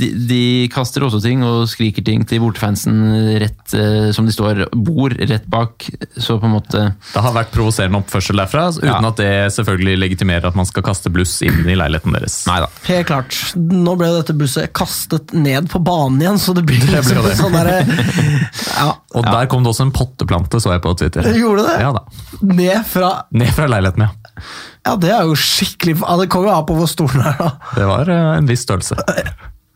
de, 0.00 0.08
de 0.30 0.40
kaster 0.72 1.04
også 1.04 1.20
ting 1.24 1.42
og 1.44 1.66
skriker 1.68 2.04
ting 2.06 2.24
til 2.28 2.40
bortefansen 2.40 2.96
rett 3.42 3.74
eh, 3.76 4.08
som 4.16 4.24
de 4.28 4.32
står, 4.32 4.62
bor 4.72 5.12
rett 5.18 5.44
bak. 5.52 5.84
Så 6.16 6.38
på 6.40 6.48
en 6.48 6.54
måte 6.56 6.84
Det 7.12 7.24
har 7.26 7.36
vært 7.36 7.52
provoserende 7.54 8.00
oppførsel 8.00 8.40
derfra, 8.40 8.68
uten 8.78 8.88
Ja. 8.90 8.98
at 9.10 9.20
det 9.20 9.30
selvfølgelig 9.58 9.98
legitimerer 10.00 10.48
at 10.48 10.56
man 10.58 10.66
skal 10.68 10.84
kaste 10.86 11.12
bluss 11.12 11.36
inn 11.46 11.60
i 11.68 11.76
leiligheten 11.76 12.16
deres. 12.16 12.40
Neida. 12.48 12.70
Helt 12.88 13.06
klart. 13.10 13.36
Nå 13.56 13.96
ble 14.00 14.08
dette 14.16 14.32
busset 14.38 14.72
kastet 14.76 15.34
ned 15.36 15.68
på 15.70 15.80
banen 15.84 16.20
igjen, 16.24 16.40
så 16.40 16.54
det 16.56 16.64
blir 16.68 16.80
ble 16.86 16.96
liksom 17.00 17.20
det. 17.28 17.36
sånn 17.38 17.52
derre 17.58 17.78
Ja, 18.80 18.90
Og 19.18 19.24
der 19.26 19.48
kom 19.50 19.64
det 19.64 19.72
også 19.74 19.84
en 19.88 19.92
potteplante, 19.94 20.60
så 20.62 20.72
jeg 20.74 20.82
på 20.84 20.92
Twitter. 20.96 21.26
Gjorde 21.50 21.66
det? 21.68 21.76
Ja 21.82 21.92
da. 21.96 22.02
Ned 22.40 22.84
fra 22.88 23.10
Ned 23.36 23.52
fra 23.56 23.68
leiligheten, 23.70 24.06
ja. 24.06 24.44
Ja, 24.86 24.94
det 24.96 25.10
er 25.12 25.26
jo 25.28 25.34
skikkelig 25.36 25.98
ja, 26.00 26.14
Det 26.16 26.30
kommer 26.32 26.48
jo 26.48 26.54
an 26.54 26.68
på 26.68 26.76
hvor 26.78 26.88
stor 26.88 27.10
den 27.12 27.26
er, 27.28 27.40
da. 27.40 27.50
Det 27.76 27.88
var 27.90 28.12
uh, 28.12 28.28
en 28.38 28.48
viss 28.48 28.62
størrelse. 28.64 28.96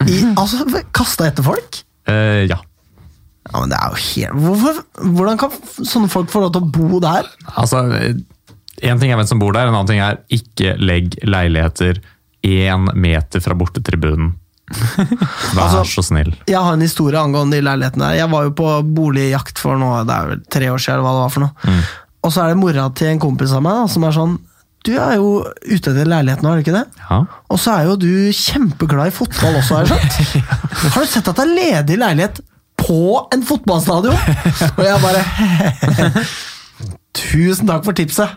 I, 0.04 0.20
altså, 0.32 0.64
kasta 0.96 1.28
etter 1.28 1.46
folk? 1.46 1.82
Uh, 2.08 2.44
ja. 2.48 2.60
Ja, 3.44 3.58
men 3.60 3.72
det 3.72 3.76
er 3.76 3.92
jo 3.92 4.00
helt 4.00 4.38
Hvorfor, 4.40 4.78
Hvordan 5.18 5.40
kan 5.40 5.58
sånne 5.76 6.08
folk 6.12 6.30
få 6.32 6.46
lov 6.46 6.54
til 6.54 6.64
å 6.64 6.70
bo 6.72 7.00
der? 7.04 7.28
Altså, 7.60 7.82
én 8.80 9.00
ting 9.00 9.12
er 9.12 9.20
hvem 9.20 9.28
som 9.28 9.42
bor 9.42 9.52
der, 9.56 9.68
en 9.68 9.76
annen 9.76 9.90
ting 9.90 10.00
er 10.00 10.22
ikke 10.32 10.78
legg 10.80 11.18
leiligheter 11.28 12.00
én 12.44 12.88
meter 13.00 13.40
fra 13.40 13.56
bortetribunen. 13.56 14.34
Vær 14.70 15.60
Altså- 15.66 15.84
så 15.84 16.02
snill. 16.06 16.32
Jeg 16.48 16.56
har 16.58 16.72
en 16.72 16.80
historie 16.80 17.18
angående 17.20 17.56
de 17.58 17.62
leilighetene 17.66 18.08
der. 18.08 18.16
Jeg 18.22 18.30
var 18.30 18.44
jo 18.48 18.50
på 18.56 18.70
boligjakt 18.96 19.58
for 19.60 19.76
noe, 19.76 20.04
det 20.08 20.14
er 20.16 20.26
vel 20.32 20.40
tre 20.50 20.70
år 20.72 20.78
siden, 20.80 20.94
eller 20.98 21.04
hva 21.04 21.12
det 21.14 21.24
var 21.24 21.34
for 21.34 21.40
noe. 21.44 21.82
Og 22.24 22.32
så 22.32 22.42
er 22.44 22.48
det 22.54 22.56
mora 22.62 22.86
til 22.96 23.08
en 23.12 23.20
kompis 23.20 23.52
av 23.52 23.62
meg 23.62 23.72
da, 23.82 23.86
som 23.92 24.04
er 24.08 24.12
sånn 24.16 24.38
Du 24.84 24.92
er 25.00 25.14
jo 25.16 25.44
ute 25.64 25.92
etter 25.92 26.04
leilighet 26.04 26.42
nå, 26.44 26.50
er 26.52 26.56
du 26.60 26.62
ikke 26.64 26.74
det? 26.76 26.86
Ja. 27.10 27.18
Og 27.50 27.58
så 27.58 27.72
er 27.78 27.86
jo 27.88 27.96
du 27.96 28.08
kjempeglad 28.36 29.08
i 29.08 29.14
fotball 29.16 29.54
også, 29.56 29.76
har 29.78 29.86
jeg 29.86 29.92
skjønt? 29.94 30.92
Har 30.92 31.00
du 31.00 31.06
sett 31.08 31.28
at 31.28 31.36
det 31.36 31.44
er 31.46 31.54
ledig 31.56 31.96
leilighet 32.02 32.40
på 32.76 32.98
en 33.32 33.42
fotballstadion? 33.48 34.16
Og 34.76 34.84
jeg 34.84 35.00
bare 35.00 36.24
Tusen 37.14 37.66
takk 37.70 37.84
for 37.86 37.96
tipset! 37.96 38.28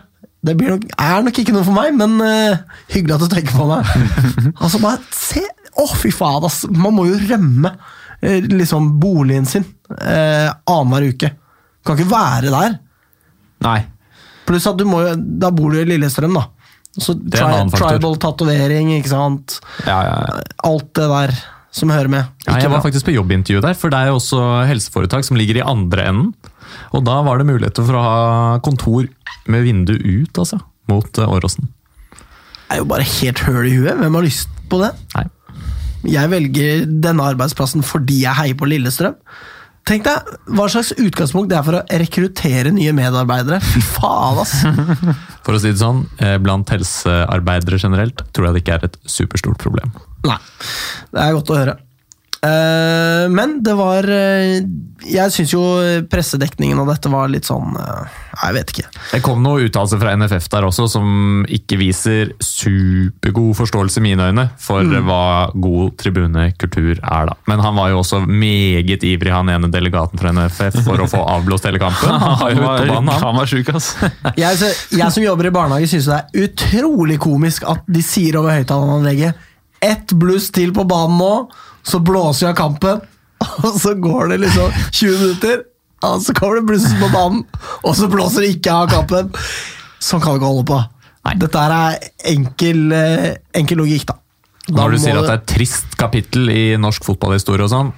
Det 0.44 0.54
blir 0.54 0.76
nok, 0.76 0.84
er 1.02 1.22
nok 1.26 1.38
ikke 1.42 1.54
noe 1.54 1.66
for 1.66 1.74
meg, 1.74 1.94
men 1.98 2.18
uh, 2.22 2.82
hyggelig 2.92 3.16
at 3.16 3.24
du 3.24 3.32
tenker 3.32 3.56
på 3.58 3.66
meg. 3.68 3.88
Altså, 4.62 4.80
bare 4.82 5.00
se 5.14 5.42
Å, 5.78 5.86
fy 5.98 6.10
faen, 6.14 6.46
ass! 6.46 6.62
Man 6.70 6.94
må 6.94 7.08
jo 7.08 7.18
rømme 7.18 7.72
uh, 7.74 8.38
liksom 8.46 8.92
boligen 9.02 9.48
sin 9.50 9.66
uh, 9.94 10.50
annenhver 10.62 11.08
uke. 11.10 11.32
Kan 11.86 11.98
ikke 11.98 12.12
være 12.12 12.52
der. 12.54 12.78
Nei. 13.66 13.80
Pluss 14.48 14.66
at 14.70 14.78
du 14.78 14.86
må 14.88 15.02
jo 15.02 15.12
Da 15.42 15.50
bor 15.54 15.74
du 15.74 15.80
i 15.82 15.86
Lillestrøm, 15.88 16.38
da. 16.38 16.46
Så 16.98 17.14
tri 17.18 17.42
annen 17.44 17.70
faktor. 17.70 17.98
tribal 17.98 18.16
tatovering, 18.22 18.94
ikke 18.96 19.12
sant. 19.12 19.58
Ja, 19.86 19.98
ja, 20.06 20.18
ja. 20.24 20.38
Alt 20.66 20.90
det 20.98 21.06
der 21.12 21.34
som 21.78 21.92
hører 21.92 22.10
med. 22.10 22.30
Ikke 22.46 22.62
jeg 22.62 22.70
var 22.72 22.78
bra. 22.78 22.84
faktisk 22.86 23.06
på 23.10 23.14
jobbintervju 23.14 23.62
der, 23.62 23.76
for 23.78 23.92
det 23.92 24.00
er 24.00 24.10
jo 24.10 24.18
også 24.18 24.40
helseforetak 24.66 25.26
som 25.26 25.38
ligger 25.38 25.60
i 25.60 25.66
andre 25.66 26.08
enden. 26.10 26.32
Og 26.96 27.04
da 27.06 27.18
var 27.26 27.40
det 27.40 27.48
muligheter 27.48 27.86
for 27.86 27.98
å 27.98 28.04
ha 28.04 28.60
kontor 28.64 29.08
med 29.48 29.66
vindu 29.66 29.94
ut, 29.96 30.32
altså. 30.38 30.60
Mot 30.88 31.20
eh, 31.20 31.34
Åråsen. 31.36 31.68
Det 32.68 32.76
er 32.76 32.82
jo 32.82 32.88
bare 32.90 33.06
helt 33.08 33.44
høl 33.46 33.66
i 33.68 33.76
huet. 33.76 33.98
Hvem 34.00 34.18
har 34.18 34.26
lyst 34.26 34.50
på 34.68 34.80
det? 34.82 34.92
Nei. 35.16 35.26
Jeg 36.08 36.30
velger 36.30 36.82
denne 37.02 37.30
arbeidsplassen 37.32 37.82
fordi 37.86 38.22
jeg 38.22 38.38
heier 38.38 38.58
på 38.58 38.68
Lillestrøm. 38.70 39.16
Tenk 39.88 40.04
deg 40.04 40.32
hva 40.52 40.66
slags 40.68 40.90
utgangspunkt 41.00 41.48
det 41.48 41.56
er 41.56 41.64
for 41.64 41.78
å 41.78 41.98
rekruttere 42.02 42.72
nye 42.76 42.92
medarbeidere. 42.96 43.56
Fy 43.64 43.80
faen, 43.80 44.42
ass! 44.42 44.58
For 45.48 45.56
å 45.56 45.60
si 45.62 45.70
det 45.72 45.80
sånn, 45.80 46.02
eh, 46.20 46.34
blant 46.44 46.68
helsearbeidere 46.68 47.78
generelt 47.80 48.20
tror 48.36 48.50
jeg 48.50 48.56
det 48.58 48.60
ikke 48.60 48.74
er 48.74 48.82
et 48.90 48.98
superstort 49.08 49.56
problem. 49.62 49.94
Nei, 50.28 50.36
det 51.14 51.22
er 51.22 51.36
godt 51.38 51.52
å 51.54 51.56
høre. 51.56 51.76
Eh, 52.38 53.24
men 53.34 53.56
det 53.66 53.72
var 53.74 54.06
eh, 54.06 54.60
Jeg 55.10 55.32
syns 55.34 55.50
jo 55.50 55.62
pressedekningen 56.06 56.78
av 56.78 56.86
dette 56.92 57.10
var 57.10 57.26
litt 57.32 57.48
sånn 57.48 57.74
eh, 57.74 58.18
Jeg 58.44 58.54
vet 58.54 58.70
ikke. 58.70 58.84
Det 59.10 59.20
kom 59.26 59.42
noen 59.42 59.66
uttalelser 59.66 59.98
fra 59.98 60.12
NFF 60.14 60.46
der 60.52 60.68
også 60.68 60.86
som 60.92 61.08
ikke 61.50 61.80
viser 61.80 62.30
supergod 62.44 63.56
forståelse 63.58 63.98
i 63.98 64.04
mine 64.04 64.28
øyne 64.30 64.44
for 64.62 64.86
hva 64.86 65.48
god 65.58 65.96
tribunekultur 65.98 67.00
er. 67.00 67.32
da. 67.32 67.34
Men 67.50 67.64
han 67.64 67.74
var 67.74 67.90
jo 67.90 68.04
også 68.04 68.20
meget 68.22 69.02
ivrig, 69.02 69.32
han 69.34 69.50
ene 69.50 69.70
delegaten 69.72 70.20
fra 70.20 70.30
NFF, 70.36 70.78
for 70.86 71.02
å 71.02 71.08
få 71.10 71.24
avblåst 71.34 71.66
hele 71.66 71.82
kampen. 71.82 72.14
Han 72.14 72.62
var 72.62 72.86
banen, 72.86 73.10
han. 73.10 73.24
han 73.24 73.38
var 73.40 73.50
syk, 73.50 73.72
ass. 73.74 73.90
Jeg, 74.38 74.60
så, 74.60 74.70
jeg 74.94 75.14
som 75.14 75.24
jobber 75.24 75.48
i 75.48 75.54
barnehage, 75.54 75.90
syns 75.90 76.08
det 76.10 76.18
er 76.20 76.46
utrolig 76.46 77.18
komisk 77.22 77.66
at 77.66 77.86
de 77.90 78.02
sier 78.04 78.38
over 78.38 78.54
høyttaleranlegget 78.60 79.46
ett 79.80 80.12
bluss 80.12 80.50
til 80.54 80.72
på 80.74 80.84
banen 80.88 81.18
nå, 81.20 81.32
så 81.88 82.00
blåser 82.04 82.46
vi 82.46 82.50
av 82.52 82.58
kampen. 82.58 83.00
Og 83.64 83.74
så 83.80 83.94
går 83.94 84.32
det 84.32 84.40
liksom 84.44 84.72
20 84.90 85.18
minutter, 85.22 85.60
og 86.02 86.22
så 86.22 86.34
kommer 86.34 86.58
det 86.58 86.66
bluss 86.68 86.86
på 86.98 87.08
banen, 87.10 87.44
og 87.82 87.94
så 87.98 88.06
blåser 88.10 88.44
det 88.44 88.48
ikke 88.56 88.74
av 88.74 88.88
kampen. 88.90 89.30
Sånn 90.02 90.22
kan 90.22 90.34
vi 90.34 90.40
ikke 90.40 90.50
holde 90.50 90.66
på. 90.66 90.78
Dette 91.38 91.62
er 91.62 91.96
enkel, 92.32 92.84
eh, 92.94 93.28
enkel 93.58 93.80
logikk, 93.82 94.04
da. 94.10 94.14
Da 94.68 94.82
Når 94.82 94.94
du 94.94 94.98
sier 95.02 95.16
at 95.16 95.22
det 95.22 95.26
det- 95.26 95.34
er 95.34 95.40
et 95.42 95.46
trist 95.54 95.96
kapittel 95.98 96.50
i 96.50 96.62
norsk 96.76 97.02
fotballhistorie 97.06 97.66
og 97.66 97.70
sånn. 97.72 97.92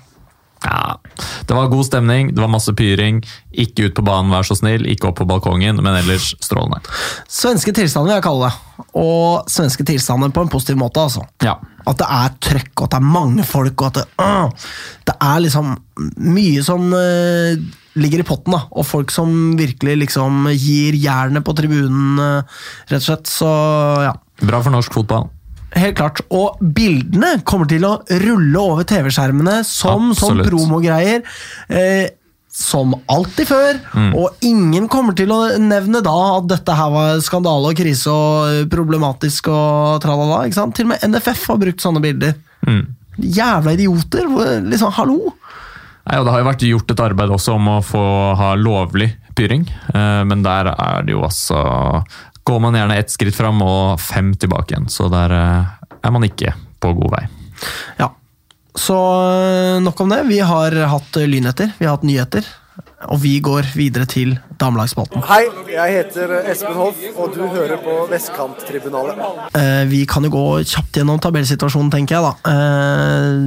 Ja, 0.64 1.00
Det 1.46 1.56
var 1.56 1.70
god 1.72 1.86
stemning, 1.86 2.34
det 2.34 2.40
var 2.42 2.50
masse 2.52 2.72
pyring. 2.76 3.22
Ikke 3.50 3.88
ut 3.88 3.94
på 3.96 4.04
banen, 4.04 4.30
vær 4.32 4.46
så 4.46 4.56
snill. 4.58 4.84
Ikke 4.90 5.08
opp 5.08 5.18
på 5.20 5.26
balkongen, 5.28 5.80
men 5.80 5.96
ellers 5.96 6.34
strålende. 6.42 6.82
Svenske 7.30 7.72
tilstander 7.76 8.12
vil 8.12 8.18
jeg 8.18 8.26
kalle 8.26 8.50
det. 8.50 8.84
Og 9.00 9.50
svenske 9.50 9.86
tilstander 9.88 10.32
på 10.34 10.44
en 10.44 10.52
positiv 10.52 10.78
måte, 10.80 11.02
altså. 11.02 11.24
Ja. 11.44 11.56
At 11.88 11.98
det 12.00 12.06
er 12.12 12.36
trøkk, 12.44 12.72
og 12.76 12.86
at 12.86 12.94
det 12.94 13.00
er 13.00 13.08
mange 13.16 13.46
folk, 13.48 13.74
og 13.80 13.90
at 13.90 14.00
det, 14.00 14.06
øh, 14.20 14.70
det 15.08 15.16
er 15.30 15.42
liksom 15.46 15.74
mye 16.20 16.62
som 16.66 16.92
øh, 16.92 17.56
ligger 18.00 18.22
i 18.22 18.28
potten, 18.28 18.54
da. 18.54 18.62
Og 18.70 18.86
folk 18.86 19.10
som 19.14 19.56
virkelig 19.58 19.96
liksom 20.04 20.46
gir 20.52 21.00
jernet 21.00 21.44
på 21.46 21.56
tribunen, 21.56 22.20
øh, 22.20 22.62
rett 22.92 23.00
og 23.00 23.08
slett. 23.08 23.32
Så 23.32 23.50
ja. 24.06 24.14
Bra 24.44 24.60
for 24.60 24.76
norsk 24.76 24.92
fotball. 25.00 25.30
Helt 25.76 25.98
klart. 25.98 26.22
Og 26.34 26.58
bildene 26.60 27.36
kommer 27.46 27.68
til 27.70 27.84
å 27.86 27.98
rulle 28.24 28.62
over 28.62 28.86
TV-skjermene 28.88 29.60
som, 29.66 30.10
som 30.18 30.40
promogreier. 30.42 31.22
Eh, 31.68 32.08
som 32.50 32.96
alltid 33.06 33.46
før. 33.46 33.78
Og 34.18 34.42
ingen 34.44 34.88
kommer 34.90 35.14
til 35.16 35.30
å 35.32 35.38
nevne 35.62 36.02
da 36.04 36.16
at 36.40 36.48
dette 36.50 36.74
her 36.74 36.90
var 36.92 37.20
skandale 37.24 37.70
og 37.70 37.78
krise 37.78 38.10
og 38.10 38.70
problematisk 38.72 39.52
og 39.54 40.00
tralala. 40.02 40.42
ikke 40.46 40.58
sant? 40.58 40.74
Til 40.76 40.88
og 40.88 40.94
med 40.96 41.06
NFF 41.06 41.46
har 41.52 41.60
brukt 41.62 41.84
sånne 41.84 42.02
bilder. 42.04 42.34
Jævla 43.20 43.76
idioter! 43.76 44.26
Liksom, 44.66 44.92
hallo! 44.98 45.36
Nei, 46.10 46.18
og 46.18 46.26
Det 46.26 46.32
har 46.32 46.42
jo 46.42 46.48
vært 46.48 46.66
gjort 46.66 46.92
et 46.94 47.02
arbeid 47.04 47.32
også 47.36 47.54
om 47.54 47.68
å 47.76 47.80
få 47.84 48.02
ha 48.40 48.54
lovlig 48.58 49.12
pyring, 49.36 49.66
eh, 49.94 50.22
men 50.26 50.42
der 50.42 50.72
er 50.72 51.04
det 51.06 51.14
jo 51.14 51.22
altså 51.22 51.60
Går 52.50 52.62
man 52.62 52.74
gjerne 52.74 52.98
ett 52.98 53.12
skritt 53.12 53.36
fram 53.36 53.60
og 53.62 54.00
fem 54.02 54.32
tilbake 54.34 54.74
igjen, 54.74 54.88
så 54.90 55.06
der 55.12 55.34
eh, 55.36 55.92
er 56.02 56.14
man 56.14 56.26
ikke 56.26 56.56
på 56.82 56.90
god 56.98 57.12
vei. 57.14 57.26
Ja. 58.00 58.10
Så 58.74 58.96
øh, 58.96 59.76
nok 59.84 60.00
om 60.02 60.10
det. 60.10 60.24
Vi 60.26 60.40
har 60.42 60.74
hatt 60.90 61.20
lynheter, 61.30 61.70
vi 61.78 61.86
har 61.86 61.94
hatt 61.94 62.08
nyheter. 62.08 62.46
Og 63.08 63.16
vi 63.22 63.38
går 63.40 63.64
videre 63.72 64.04
til 64.04 64.34
damelagsspalten. 64.60 65.22
Hei, 65.24 65.46
jeg 65.72 65.94
heter 65.94 66.34
Espen 66.50 66.74
Hoff, 66.76 66.98
og 67.16 67.30
du 67.32 67.46
hører 67.48 67.78
på 67.80 67.94
Vestkanttribunalet. 68.10 69.22
Eh, 69.56 69.84
vi 69.88 70.02
kan 70.04 70.26
jo 70.26 70.30
gå 70.34 70.42
kjapt 70.68 70.98
gjennom 70.98 71.20
tabellsituasjonen, 71.22 71.88
tenker 71.94 72.18
jeg. 72.18 72.26
da. 72.28 72.52
Eh, 72.52 73.38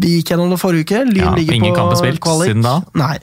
vi 0.00 0.14
gikk 0.14 0.32
gjennom 0.32 0.54
det 0.54 0.60
forrige 0.62 0.86
uke. 0.86 1.02
Lyn 1.10 1.26
Ja, 1.26 1.34
ligger 1.36 1.58
ingen 1.58 1.74
på 1.76 1.98
spilt 2.00 2.20
kvalik. 2.24 2.48
siden 2.48 2.62
da. 2.64 2.80
Nei. 2.94 3.18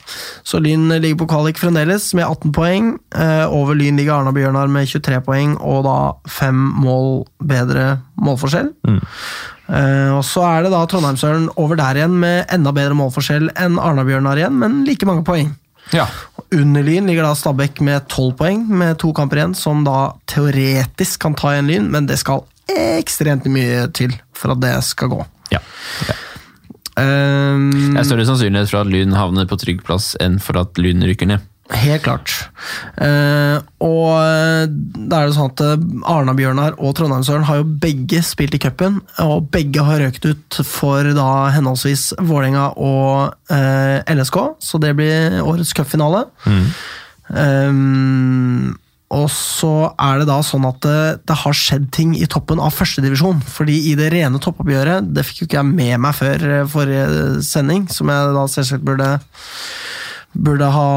Så 0.46 0.62
Lyn 0.62 0.90
ligger 1.02 1.26
på 1.26 1.30
kvalik 1.34 1.58
fremdeles, 1.58 2.14
med 2.14 2.26
18 2.28 2.52
poeng. 2.52 3.00
Eh, 3.16 3.46
over 3.50 3.74
Lyn 3.74 3.98
ligger 3.98 4.20
Arna-Bjørnar 4.20 4.70
med 4.70 4.88
23 4.88 5.22
poeng, 5.26 5.58
og 5.60 5.84
da 5.86 6.14
fem 6.30 6.54
mål 6.86 7.26
bedre 7.42 8.04
målforskjell. 8.22 8.70
Mm. 8.86 9.02
Uh, 9.70 10.18
og 10.18 10.24
så 10.28 10.44
er 10.44 10.64
det 10.64 10.72
da 10.74 10.86
Trondheimsøren 10.86 11.50
over 11.56 11.76
der 11.80 11.96
igjen, 11.96 12.20
med 12.20 12.46
enda 12.52 12.74
bedre 12.76 12.94
målforskjell 13.00 13.50
enn 13.56 13.80
Arna-Bjørnar 13.80 14.38
igjen, 14.38 14.60
men 14.60 14.84
like 14.86 15.06
mange 15.08 15.24
poeng. 15.24 15.56
Ja. 15.92 16.08
Under 16.54 16.84
Lyn 16.86 17.08
ligger 17.10 17.26
da 17.28 17.34
Stabæk 17.36 17.82
med 17.82 18.08
12 18.08 18.34
poeng, 18.40 18.64
med 18.70 18.98
to 19.02 19.12
kamper 19.14 19.42
igjen, 19.42 19.56
som 19.58 19.84
da 19.86 20.14
teoretisk 20.30 21.20
kan 21.26 21.36
ta 21.36 21.54
igjen 21.54 21.70
Lyn, 21.70 21.90
men 21.94 22.08
det 22.10 22.20
skal 22.22 22.46
ekstremt 22.74 23.46
mye 23.52 23.88
til 23.94 24.14
for 24.38 24.56
at 24.56 24.62
det 24.64 24.76
skal 24.88 25.12
gå. 25.12 25.26
Ja. 25.54 25.60
Ehm, 27.02 27.94
Det 27.94 28.00
er 28.00 28.08
større 28.08 28.26
sannsynlighet 28.28 28.70
for 28.70 28.84
at 28.84 28.92
Lyn 28.94 29.14
havner 29.18 29.48
på 29.50 29.58
trygg 29.62 29.84
plass 29.86 30.14
enn 30.22 30.40
for 30.42 30.60
at 30.62 30.78
Lyn 30.82 31.04
rykker 31.06 31.30
ned. 31.30 31.44
Helt 31.72 32.04
klart. 32.04 32.34
Eh, 33.00 33.58
og 33.84 34.10
eh, 34.20 34.66
da 34.68 35.22
er 35.22 35.30
det 35.30 35.36
sånn 35.38 35.54
at 35.54 35.64
eh, 35.64 35.86
Arna-Bjørnar 36.12 36.76
og 36.78 36.96
Trondheimsøren 36.98 37.48
har 37.48 37.62
jo 37.62 37.70
begge 37.86 38.20
spilt 38.26 38.58
i 38.58 38.62
cupen, 38.62 39.00
og 39.24 39.48
begge 39.54 39.86
har 39.88 40.04
røkt 40.04 40.28
ut 40.28 40.60
for 40.68 41.08
da 41.16 41.30
henholdsvis 41.56 42.12
Vålerenga 42.20 42.74
og 42.76 43.54
eh, 43.54 44.04
LSK, 44.12 44.40
så 44.60 44.82
det 44.84 44.94
blir 45.00 45.40
årets 45.44 45.74
cupfinale. 45.78 46.26
Ehm, 47.34 48.74
og 49.14 49.28
så 49.30 49.92
er 50.02 50.22
det 50.22 50.28
da 50.30 50.40
sånn 50.46 50.66
at 50.66 50.80
det, 50.84 51.02
det 51.30 51.38
har 51.44 51.58
skjedd 51.58 51.90
ting 51.94 52.16
i 52.18 52.28
toppen 52.30 52.62
av 52.64 52.74
førstedivisjon. 52.74 53.44
Fordi 53.46 53.76
i 53.92 53.96
det 54.00 54.10
rene 54.14 54.42
toppoppgjøret, 54.42 55.12
det 55.14 55.26
fikk 55.28 55.44
jo 55.44 55.50
ikke 55.50 55.60
jeg 55.60 55.70
med 55.70 56.06
meg 56.08 56.18
før 56.18 56.48
eh, 56.50 56.70
forrige 56.70 57.42
sending, 57.46 57.88
som 57.94 58.10
jeg 58.10 58.38
da 58.38 58.46
selvsagt 58.52 58.88
burde 58.88 59.12
burde 60.34 60.68
ha 60.74 60.90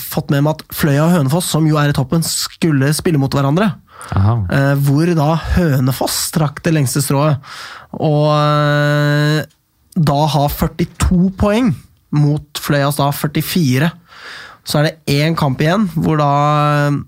fått 0.00 0.32
med 0.32 0.44
meg 0.44 0.58
at 0.58 0.74
Fløya 0.74 1.06
og 1.06 1.14
Hønefoss, 1.16 1.50
som 1.54 1.66
jo 1.68 1.78
er 1.80 1.92
i 1.92 1.96
toppen, 1.96 2.24
skulle 2.26 2.90
spille 2.96 3.20
mot 3.20 3.32
hverandre. 3.32 3.70
Aha. 4.10 4.34
Eh, 4.50 4.74
hvor 4.82 5.12
da 5.16 5.28
Hønefoss 5.54 6.32
trakk 6.34 6.62
det 6.64 6.74
lengste 6.74 7.02
strået. 7.04 7.38
Og 7.94 8.28
eh, 8.34 9.42
da 9.94 10.18
har 10.34 10.54
42 10.58 11.30
poeng 11.38 11.72
mot 12.16 12.60
Fløyas 12.60 12.98
da 13.00 13.10
44. 13.14 13.92
Så 14.62 14.78
er 14.78 14.88
det 14.88 15.20
én 15.22 15.36
kamp 15.38 15.62
igjen, 15.62 15.88
hvor 15.94 16.20
da 16.20 16.32
eh, 16.88 17.00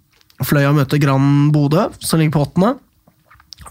Fløya 0.45 0.73
møter 0.77 1.01
Grand 1.03 1.53
Bodø, 1.55 1.89
som 2.03 2.21
ligger 2.21 2.39
på 2.39 2.47
åttende. 2.49 2.75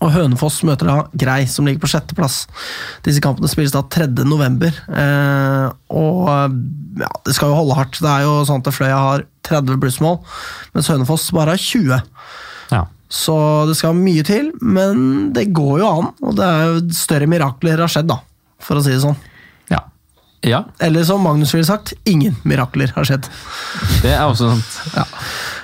Og 0.04 0.12
Hønefoss 0.12 0.62
møter 0.68 0.89
da 0.89 0.96
Grei, 1.16 1.44
som 1.48 1.68
ligger 1.68 1.84
på 1.86 1.89
sjetteplass. 1.94 2.42
Disse 3.06 3.24
kampene 3.24 3.48
spilles 3.52 3.72
da 3.76 3.82
3. 3.88 4.10
november. 4.28 4.74
Eh, 4.92 5.68
og 5.96 6.28
ja, 7.00 7.12
det 7.24 7.36
skal 7.38 7.54
jo 7.54 7.60
holde 7.62 7.78
hardt. 7.78 8.02
Det 8.04 8.10
er 8.12 8.26
jo 8.26 8.34
sånn 8.50 8.63
at 8.63 8.74
Fløya 8.76 8.98
har 9.00 9.24
30 9.48 9.80
plussmål, 9.82 10.20
mens 10.76 10.89
Hønefoss 10.92 11.30
bare 11.36 11.56
har 11.56 11.63
20. 11.63 12.02
Ja. 12.74 12.84
Så 13.13 13.36
det 13.70 13.78
skal 13.80 13.96
mye 13.96 14.24
til, 14.28 14.52
men 14.60 15.32
det 15.36 15.48
går 15.56 15.80
jo 15.84 15.89
an. 15.89 16.12
Og 16.26 16.36
det 16.39 16.48
er 16.50 16.63
jo 16.74 16.84
større 16.98 17.30
mirakler 17.32 17.80
har 17.86 17.92
skjedd, 17.96 18.10
da, 18.12 18.20
for 18.63 18.80
å 18.80 18.84
si 18.86 18.96
det 18.96 19.04
sånn. 19.06 19.20
ja. 19.72 19.84
Ja, 20.44 20.66
Eller 20.84 21.06
som 21.08 21.22
Magnus 21.24 21.54
ville 21.56 21.63
sagt, 21.63 21.94
ingen 22.04 22.34
mirakler 22.44 22.92
har 22.98 23.06
skjedd. 23.08 23.30
det 24.04 24.12
er 24.12 24.26
også 24.28 24.50
sant. 24.52 24.74
Ja. 24.98 25.06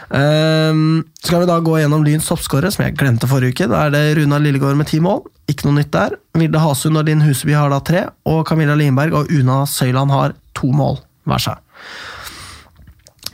Ehm, 0.10 1.04
skal 1.22 1.44
vi 1.44 1.50
da 1.50 1.60
gå 1.62 1.76
gjennom 1.78 2.04
Lyns 2.06 2.26
toppskårere, 2.30 2.72
som 2.74 2.86
jeg 2.86 2.96
glemte 2.98 3.28
forrige 3.30 3.54
uke. 3.54 3.68
Da 3.70 3.86
er 3.86 3.94
det 3.94 4.04
Runa 4.18 4.40
Lillegård 4.42 4.78
med 4.80 4.90
ti 4.90 5.00
mål. 5.04 5.22
Ikke 5.52 5.68
noe 5.68 5.78
nytt 5.78 5.92
der. 5.94 6.16
Vilde 6.38 6.62
Hasund 6.64 6.98
og 6.98 7.06
Linn 7.06 7.22
Huseby 7.26 7.54
har 7.58 7.70
da 7.74 7.80
tre, 7.86 8.06
og 8.30 8.42
Camilla 8.50 8.78
Lindberg 8.78 9.14
og 9.14 9.30
Una 9.34 9.62
Søyland 9.70 10.14
har 10.14 10.34
to 10.58 10.72
mål 10.74 10.98
hver 11.30 11.44
seg. 11.46 11.62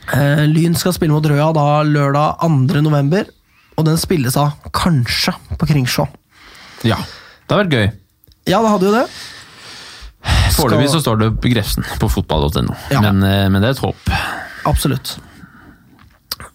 Uh, 0.06 0.44
Lyn 0.46 0.76
skal 0.78 0.94
spille 0.94 1.10
mot 1.16 1.24
Røa 1.26 1.48
da 1.56 1.64
lørdag 1.82 2.36
2. 2.44 2.82
november, 2.84 3.24
og 3.76 3.88
den 3.88 3.96
spilles 3.98 4.36
da 4.36 4.50
kanskje 4.76 5.34
på 5.58 5.66
Kringsjå. 5.66 6.04
Ja, 6.86 7.00
det 7.00 7.56
har 7.56 7.64
vært 7.64 7.74
gøy. 7.74 7.88
Ja, 8.46 8.60
det 8.62 8.70
hadde 8.70 8.86
jo 8.86 8.92
det. 8.94 9.06
Foreløpig 10.56 10.92
så 10.92 11.00
står 11.02 11.18
det 11.20 11.30
på 11.42 11.50
Grefsen 11.52 11.84
på 12.00 12.08
fotball.no, 12.10 12.74
Ja. 12.92 13.00
men, 13.02 13.22
eh, 13.26 13.48
men 13.50 13.60
det 13.62 13.68
er 13.72 13.74
et 13.76 13.82
håp. 13.82 14.12
Absolutt. 14.66 15.16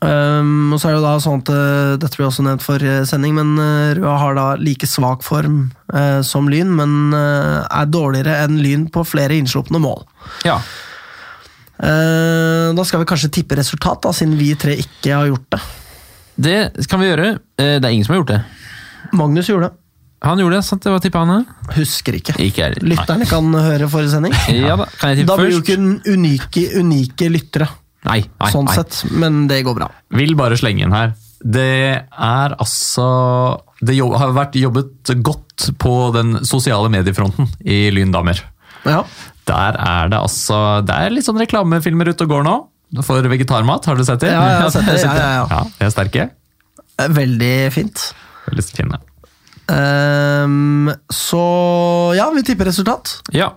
Um, 0.01 0.71
og 0.73 0.79
så 0.81 0.89
er 0.89 0.95
det 0.95 0.97
jo 0.97 1.05
da 1.05 1.11
sånn 1.21 1.43
at 1.43 1.49
uh, 1.53 1.95
Dette 2.01 2.17
blir 2.17 2.25
også 2.25 2.41
nevnt 2.41 2.63
for 2.65 2.81
sending, 3.05 3.35
men 3.37 3.51
uh, 3.61 3.91
Røa 3.99 4.15
har 4.17 4.37
da 4.37 4.45
like 4.57 4.89
svak 4.89 5.21
form 5.21 5.67
uh, 5.93 6.23
som 6.25 6.49
Lyn, 6.49 6.71
men 6.73 7.13
er 7.13 7.91
dårligere 7.91 8.39
enn 8.47 8.57
Lyn 8.63 8.87
på 8.89 9.05
flere 9.05 9.37
innslupne 9.37 9.81
mål. 9.83 10.01
Ja, 10.47 10.57
Uh, 11.81 12.69
da 12.77 12.83
skal 12.85 13.01
vi 13.01 13.09
kanskje 13.09 13.31
tippe 13.33 13.57
resultat, 13.57 14.03
da, 14.05 14.13
siden 14.13 14.35
vi 14.37 14.51
tre 14.59 14.75
ikke 14.77 15.15
har 15.17 15.29
gjort 15.31 15.47
det. 15.55 15.61
det 16.45 16.89
kan 16.89 17.01
vi 17.01 17.07
gjøre. 17.09 17.29
Eh, 17.57 17.79
Det 17.81 17.85
er 17.85 17.93
ingen 17.95 18.05
som 18.05 18.13
har 18.13 18.21
gjort 18.21 18.33
det. 18.35 18.41
Magnus 19.17 19.49
gjorde 19.49 19.69
det. 19.69 19.77
Han 20.21 20.37
gjorde 20.37 20.59
det, 20.59 20.65
sant? 20.67 20.83
Det 20.83 20.91
var 20.93 20.99
tippet 21.01 21.25
han. 21.25 21.45
Husker 21.73 22.13
ikke. 22.13 22.35
Ikke. 22.37 22.67
Lytterne 22.85 23.25
kan 23.25 23.49
høre 23.57 23.89
forrige 23.89 24.13
sending. 24.13 24.35
Ja 24.69 24.75
da, 24.77 24.85
kan 24.85 25.09
jeg 25.15 25.23
tippe 25.23 25.31
Da 25.31 25.37
blir 25.41 25.55
jo 25.55 25.63
ikke 25.63 25.79
unike, 26.13 26.67
unike 26.77 27.31
lyttere, 27.33 27.67
Nei, 28.07 28.21
nei, 28.41 28.49
sånn 28.53 28.65
nei. 28.65 28.77
sett, 28.79 29.03
men 29.13 29.43
det 29.49 29.61
går 29.67 29.75
bra. 29.77 29.89
Vil 30.17 30.33
bare 30.39 30.57
slenge 30.57 30.85
inn 30.87 30.95
her. 30.95 31.13
Det 31.41 32.01
er 32.05 32.53
altså 32.61 33.05
Det 33.81 33.95
har 33.97 34.33
vært 34.35 34.57
jobbet 34.61 35.09
godt 35.25 35.71
på 35.81 35.93
den 36.13 36.35
sosiale 36.45 36.89
mediefronten 36.93 37.49
i 37.65 37.89
Lyn 37.93 38.13
damer. 38.13 38.41
Ja. 38.85 39.03
Der 39.49 39.77
er 39.77 40.09
det 40.09 40.19
altså 40.21 40.81
Det 40.85 40.93
er 40.93 41.13
litt 41.13 41.25
sånn 41.25 41.41
reklamefilmer 41.41 42.13
ute 42.13 42.25
og 42.25 42.33
går 42.35 42.45
nå. 42.45 42.55
For 43.05 43.23
vegetarmat, 43.31 43.85
har 43.87 43.97
du 43.97 44.03
sett 44.05 44.21
det? 44.25 44.33
Ja, 44.33 44.41
jeg 44.51 44.65
har 44.65 44.73
sett 44.75 44.89
det. 44.89 44.97
Ja, 45.01 45.13
ja, 45.15 45.31
ja. 45.39 45.45
ja 45.49 45.63
de 45.77 45.87
er 45.87 45.93
sterke. 45.93 46.27
Eh, 46.99 47.07
Veldig 47.21 47.55
fint. 47.73 48.05
Veldig 48.49 48.65
fine. 48.67 49.01
Um, 49.71 50.91
så 51.13 51.41
ja, 52.17 52.27
vi 52.35 52.43
tipper 52.43 52.67
resultat. 52.67 53.21
Ja. 53.31 53.53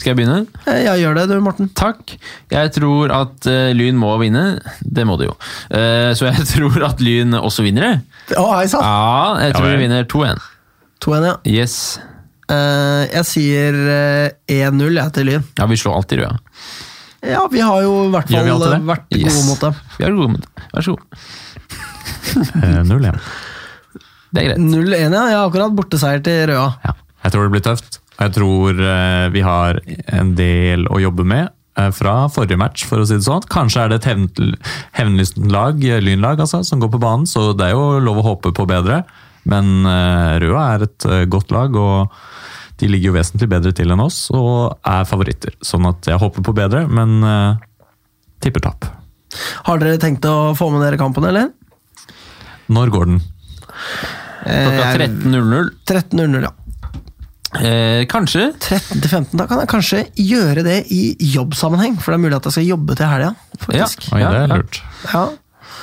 Skal 0.00 0.14
jeg 0.14 0.18
begynne? 0.22 0.46
Eh, 0.64 0.80
Ja, 0.86 0.94
gjør 0.96 1.18
det 1.20 1.26
du, 1.28 1.34
Morten. 1.44 1.68
Takk. 1.76 2.14
Jeg 2.52 2.72
tror 2.72 3.12
at 3.12 3.48
uh, 3.50 3.70
Lyn 3.76 3.98
må 4.00 4.14
vinne. 4.22 4.44
Det 4.80 5.04
må 5.08 5.18
de 5.20 5.28
jo. 5.28 5.34
Uh, 5.68 6.10
så 6.16 6.30
jeg 6.30 6.46
tror 6.54 6.86
at 6.88 7.02
Lyn 7.04 7.36
også 7.36 7.64
vinner 7.66 7.84
det. 7.84 8.36
Å, 8.40 8.46
hei 8.56 8.66
sann! 8.72 8.80
Ja, 8.86 9.44
jeg 9.44 9.56
tror 9.58 9.68
ja, 9.68 9.74
de 9.76 9.82
vinner 9.84 10.08
2-1. 10.08 10.40
2-1, 11.04 11.26
ja. 11.28 11.34
Yes. 11.52 11.76
Uh, 12.50 13.04
jeg 13.12 13.26
sier 13.28 13.76
eh, 13.94 14.64
1-0 14.66 14.96
jeg 14.98 15.12
til 15.14 15.28
Lyn. 15.30 15.44
Ja, 15.60 15.68
vi 15.70 15.76
slår 15.78 16.00
alltid 16.00 16.24
røde. 16.24 16.40
Ja, 17.28 17.44
vi 17.52 17.60
har 17.60 17.82
jo 17.84 17.92
i 18.06 18.10
hvert 18.14 18.30
fall 18.32 18.48
vært 18.88 19.04
gode 19.12 19.20
Yes. 19.20 19.36
gode 19.36 19.46
mot 19.50 19.60
dem. 19.66 19.78
Vi 20.00 20.06
er 20.08 20.14
gode 20.16 20.32
mot 20.32 20.46
dem. 20.48 20.66
Vær 20.72 20.86
så 20.88 20.96
god. 20.96 21.04
Eh, 22.30 22.80
Null 22.86 23.02
igjen. 23.04 23.16
Det 24.30 24.42
er 24.42 24.46
greit. 24.50 24.60
0-1, 24.62 24.92
ja. 24.94 25.22
Jeg 25.30 25.36
har 25.36 25.48
akkurat 25.48 25.72
borteseier 25.74 26.20
til 26.24 26.44
Røa. 26.50 26.66
Ja. 26.86 26.92
Jeg 27.24 27.32
tror 27.34 27.46
det 27.48 27.52
blir 27.56 27.64
tøft. 27.66 27.98
Jeg 28.20 28.34
tror 28.36 28.76
eh, 28.84 29.26
vi 29.32 29.40
har 29.44 29.80
en 30.12 30.34
del 30.36 30.84
å 30.92 31.00
jobbe 31.00 31.24
med 31.24 31.48
eh, 31.78 31.90
fra 31.96 32.26
forrige 32.32 32.58
match, 32.60 32.84
for 32.88 33.00
å 33.00 33.06
si 33.08 33.16
det 33.16 33.24
sånn. 33.26 33.46
Kanskje 33.50 33.86
er 33.86 33.92
det 33.94 34.00
et 34.02 34.10
hevn- 34.10 35.48
lag, 35.50 35.80
lynlag, 36.04 36.42
altså, 36.44 36.62
som 36.66 36.82
går 36.82 36.92
på 36.92 37.00
banen, 37.02 37.26
så 37.30 37.50
det 37.56 37.70
er 37.70 37.76
jo 37.78 38.00
lov 38.04 38.20
å 38.20 38.26
håpe 38.32 38.52
på 38.56 38.68
bedre. 38.68 39.02
Men 39.48 39.86
eh, 39.88 40.36
Røa 40.44 40.66
er 40.74 40.84
et 40.88 41.08
godt 41.32 41.52
lag, 41.54 41.74
og 41.80 42.12
de 42.80 42.88
ligger 42.88 43.10
jo 43.10 43.16
vesentlig 43.16 43.48
bedre 43.52 43.72
til 43.76 43.92
enn 43.92 44.00
oss, 44.04 44.22
og 44.36 44.78
er 44.88 45.08
favoritter. 45.08 45.56
Sånn 45.64 45.88
at 45.88 46.06
jeg 46.08 46.20
håper 46.20 46.44
på 46.46 46.54
bedre, 46.56 46.86
men 46.88 47.18
uh, 47.20 47.58
tipper 48.40 48.64
tap. 48.64 48.86
Har 49.66 49.82
dere 49.82 50.00
tenkt 50.00 50.24
å 50.24 50.54
få 50.56 50.70
med 50.72 50.80
dere 50.86 50.96
kampen, 51.00 51.26
eller? 51.28 51.50
Når 52.72 52.94
går 52.94 53.10
den? 53.12 53.20
Klokka 54.40 54.86
Eh, 54.88 54.94
13.00. 54.96 55.66
13.00, 55.84 56.46
ja. 56.46 56.50
Eh, 57.58 58.04
kanskje. 58.06 58.52
13-15, 58.62 59.36
Da 59.36 59.46
kan 59.50 59.58
jeg 59.58 59.68
kanskje 59.72 60.00
gjøre 60.14 60.62
det 60.62 60.76
i 60.94 61.16
jobbsammenheng, 61.34 61.96
for 62.00 62.12
det 62.12 62.20
er 62.20 62.22
mulig 62.22 62.36
at 62.38 62.44
jeg 62.46 62.52
skal 62.52 62.68
jobbe 62.68 62.96
til 62.96 63.06
helga. 63.10 63.32
faktisk. 63.58 64.06
Oi, 64.14 64.20
Ja, 64.20 64.30
det 64.30 64.42
er 64.44 64.52
lurt. 64.56 64.80
Ja. 65.12 65.24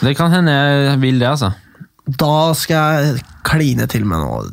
Det 0.01 0.13
kan 0.17 0.31
hende 0.31 0.51
jeg 0.53 0.99
vil 1.01 1.19
det, 1.19 1.27
altså. 1.27 1.53
Da 2.07 2.53
skal 2.53 3.03
jeg 3.03 3.23
kline 3.43 3.87
til 3.91 4.05
med 4.05 4.19
noe. 4.23 4.47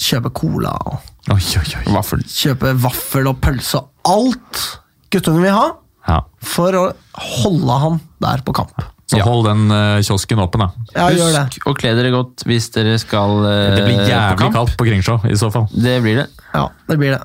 Kjøpe 0.00 0.30
cola 0.32 0.72
og 0.86 0.98
oi, 1.32 1.40
oi. 1.60 1.92
Vaffel. 1.92 2.22
kjøpe 2.24 2.72
vaffel 2.80 3.26
og 3.28 3.38
pølse 3.40 3.80
og 3.80 3.90
alt 4.04 4.62
guttungen 5.12 5.42
vil 5.42 5.52
ha, 5.56 5.66
Ja. 6.08 6.20
for 6.40 6.72
å 6.72 6.82
holde 7.42 7.78
han 7.82 8.00
der 8.20 8.38
på 8.46 8.54
kamp. 8.54 8.84
Så 9.06 9.20
Ja. 9.20 9.24
hold 9.28 9.46
den 9.46 9.70
uh, 9.70 10.02
kiosken 10.02 10.40
åpen, 10.42 10.64
da. 10.64 10.68
Ja, 10.96 11.06
gjør 11.14 11.30
det. 11.30 11.44
Husk 11.54 11.66
å 11.70 11.74
kle 11.78 11.92
dere 11.94 12.10
godt 12.10 12.42
hvis 12.48 12.66
dere 12.74 12.96
skal 12.98 13.38
uh, 13.44 13.76
Det 13.76 13.84
blir 13.86 14.00
jævlig 14.02 14.40
på 14.40 14.52
kaldt 14.56 14.76
på 14.80 14.88
Kringsjå, 14.88 15.20
i 15.30 15.38
så 15.38 15.50
fall. 15.54 15.68
Det 15.70 16.00
blir 16.02 16.24
det. 16.24 16.28
Ja, 16.50 16.66
det 16.90 16.98
blir 16.98 17.14
det. 17.14 17.22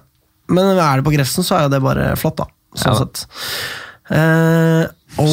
Men 0.52 0.76
er 0.78 1.02
det 1.02 1.08
på 1.08 1.14
Grefsen, 1.16 1.48
så 1.48 1.58
er 1.58 1.66
jo 1.66 1.74
det 1.74 1.82
bare 1.82 2.12
flott, 2.22 2.38
da. 2.44 2.50
Sånn 2.76 2.94
Ja 2.94 3.00
da. 3.00 3.06
sett. 3.06 3.26
Eh, 4.12 4.84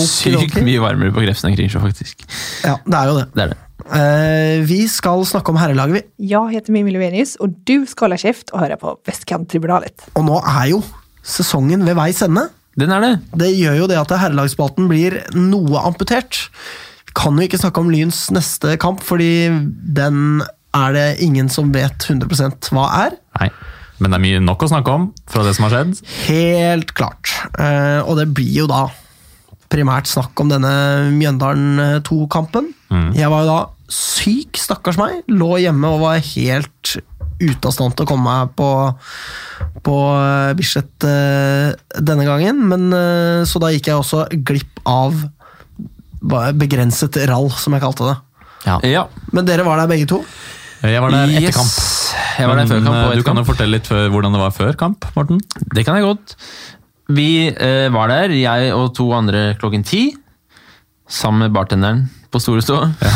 Sykt 0.09 0.41
okay. 0.41 0.65
mye 0.67 0.81
varmere 0.83 1.15
på 1.15 1.23
Grefsen 1.23 1.51
enn 1.51 1.57
Kringsjå, 1.59 1.83
faktisk. 1.83 2.25
Ja, 2.65 2.79
det 2.85 2.99
er 2.99 3.11
jo 3.11 3.17
det. 3.19 3.27
Det 3.35 3.45
er 3.45 3.53
det. 3.53 3.59
Eh, 3.89 4.65
vi 4.69 4.83
skal 4.91 5.23
snakke 5.29 5.53
om 5.53 5.59
herrelaget, 5.61 5.99
vi. 5.99 6.29
Jeg 6.33 6.55
heter 6.57 6.75
Mimmi 6.75 6.93
Lovenius 6.95 7.37
og 7.43 7.55
du 7.69 7.87
skal 7.89 8.09
holde 8.09 8.21
kjeft 8.21 8.53
og 8.53 8.63
høre 8.65 8.79
på 8.81 8.95
Västkanttribunalet. 9.09 10.09
Og 10.19 10.27
nå 10.27 10.39
er 10.43 10.73
jo 10.75 10.83
sesongen 11.25 11.85
ved 11.87 11.97
veis 11.99 12.21
ende. 12.27 12.49
Den 12.79 12.93
er 12.95 13.05
det. 13.05 13.15
Det 13.43 13.49
gjør 13.57 13.81
jo 13.83 13.89
det 13.91 13.99
at 14.01 14.15
herrelagsspalten 14.21 14.87
blir 14.91 15.19
noe 15.37 15.83
amputert. 15.89 16.47
Kan 17.19 17.39
jo 17.39 17.49
ikke 17.49 17.59
snakke 17.61 17.83
om 17.83 17.91
Lyns 17.91 18.29
neste 18.35 18.77
kamp, 18.81 19.03
fordi 19.05 19.49
den 19.99 20.45
er 20.77 20.95
det 20.95 21.09
ingen 21.25 21.49
som 21.51 21.73
vet 21.75 22.07
100% 22.07 22.71
hva 22.77 22.87
er. 23.07 23.19
Nei. 23.41 23.51
Men 23.99 24.13
det 24.13 24.19
er 24.19 24.23
mye 24.23 24.43
nok 24.45 24.63
å 24.63 24.71
snakke 24.71 24.95
om 24.95 25.09
fra 25.27 25.43
det 25.43 25.57
som 25.57 25.67
har 25.67 25.75
skjedd. 25.75 26.03
Helt 26.29 26.93
klart. 26.95 27.33
Eh, 27.59 27.99
og 28.05 28.15
det 28.21 28.29
blir 28.37 28.61
jo 28.61 28.69
da 28.71 28.85
primært 29.73 30.09
snakk 30.09 30.39
om 30.41 30.53
denne 30.53 30.71
Mjøndalen 31.17 32.01
2-kampen. 32.07 32.71
Jeg 33.19 33.29
var 33.33 33.43
jo 33.43 33.51
da 33.51 33.59
syk, 33.93 34.57
stakkars 34.61 35.01
meg. 35.01 35.25
Lå 35.29 35.59
hjemme 35.61 35.91
og 35.91 36.05
var 36.07 36.23
helt 36.31 36.95
ute 37.41 37.69
av 37.71 37.75
stand 37.75 37.95
til 37.97 38.07
å 38.07 38.11
komme 38.11 38.27
meg 38.29 38.53
på, 38.59 38.69
på 39.87 39.97
eh, 40.19 40.53
Bislett 40.59 41.07
eh, 41.07 41.73
denne 42.03 42.27
gangen. 42.29 42.61
Men, 42.71 42.89
eh, 42.95 43.43
så 43.49 43.63
da 43.63 43.71
gikk 43.75 43.91
jeg 43.93 44.01
også 44.01 44.25
glipp 44.49 44.83
av 44.89 45.15
begrenset 46.59 47.15
rall, 47.31 47.47
som 47.55 47.77
jeg 47.77 47.85
kalte 47.85 48.09
det. 48.09 48.17
Ja. 48.91 49.05
Men 49.33 49.47
dere 49.47 49.65
var 49.67 49.79
der 49.81 49.91
begge 49.91 50.09
to. 50.11 50.23
Jeg 50.83 51.01
var 51.03 51.15
der 51.15 51.31
etter 51.31 51.47
Yes. 51.49 51.57
kamp. 51.57 51.77
Jeg 52.39 52.47
var 52.51 52.59
der 52.59 52.69
før 52.71 52.83
kamp 52.85 53.15
du 53.19 53.23
kan 53.27 53.39
jo 53.41 53.47
fortelle 53.47 53.79
litt 53.79 53.87
før, 53.91 54.09
hvordan 54.15 54.35
det 54.35 54.43
var 54.43 54.53
før 54.55 54.77
kamp, 54.79 55.07
Morten. 55.17 55.41
Det 55.75 55.85
kan 55.87 55.99
jeg 55.99 56.07
godt. 56.07 56.35
Vi 57.09 57.49
eh, 57.49 57.89
var 57.95 58.11
der, 58.13 58.35
jeg 58.37 58.73
og 58.77 58.93
to 58.95 59.09
andre 59.17 59.55
klokken 59.59 59.87
ti. 59.87 60.03
Sammen 61.09 61.47
med 61.47 61.55
bartenderen 61.57 62.09
på 62.33 62.41
Storestå. 62.43 62.77
Ja. 63.01 63.13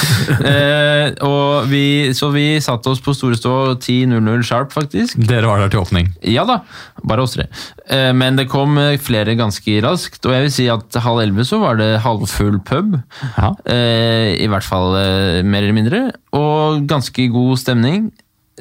eh, 0.50 1.64
vi, 1.70 1.82
så 2.16 2.30
vi 2.34 2.44
satte 2.62 2.90
oss 2.92 3.02
på 3.04 3.14
Storestå 3.16 3.52
10.00 3.82 4.44
sharp, 4.46 4.72
faktisk. 4.74 5.18
Dere 5.28 5.48
var 5.50 5.60
der 5.62 5.72
til 5.72 5.82
åpning. 5.82 6.08
Ja 6.24 6.46
da, 6.48 6.60
bare 7.04 7.24
oss 7.26 7.36
tre. 7.36 7.48
Eh, 7.90 8.10
Men 8.16 8.38
det 8.40 8.48
kom 8.52 8.78
eh, 8.80 8.96
flere 9.02 9.36
ganske 9.38 9.76
raskt, 9.84 10.24
og 10.26 10.34
jeg 10.36 10.46
vil 10.46 10.54
si 10.56 10.68
at 10.72 11.00
halv 11.04 11.22
elleve 11.24 11.46
så 11.48 11.60
var 11.62 11.78
det 11.80 11.90
halvfull 12.04 12.60
pub. 12.66 12.96
Ja. 13.36 13.52
Eh, 13.68 14.36
I 14.40 14.48
hvert 14.50 14.66
fall 14.66 14.96
eh, 15.00 15.40
mer 15.44 15.64
eller 15.66 15.76
mindre. 15.76 16.02
Og 16.36 16.86
ganske 16.90 17.28
god 17.32 17.60
stemning. 17.60 18.10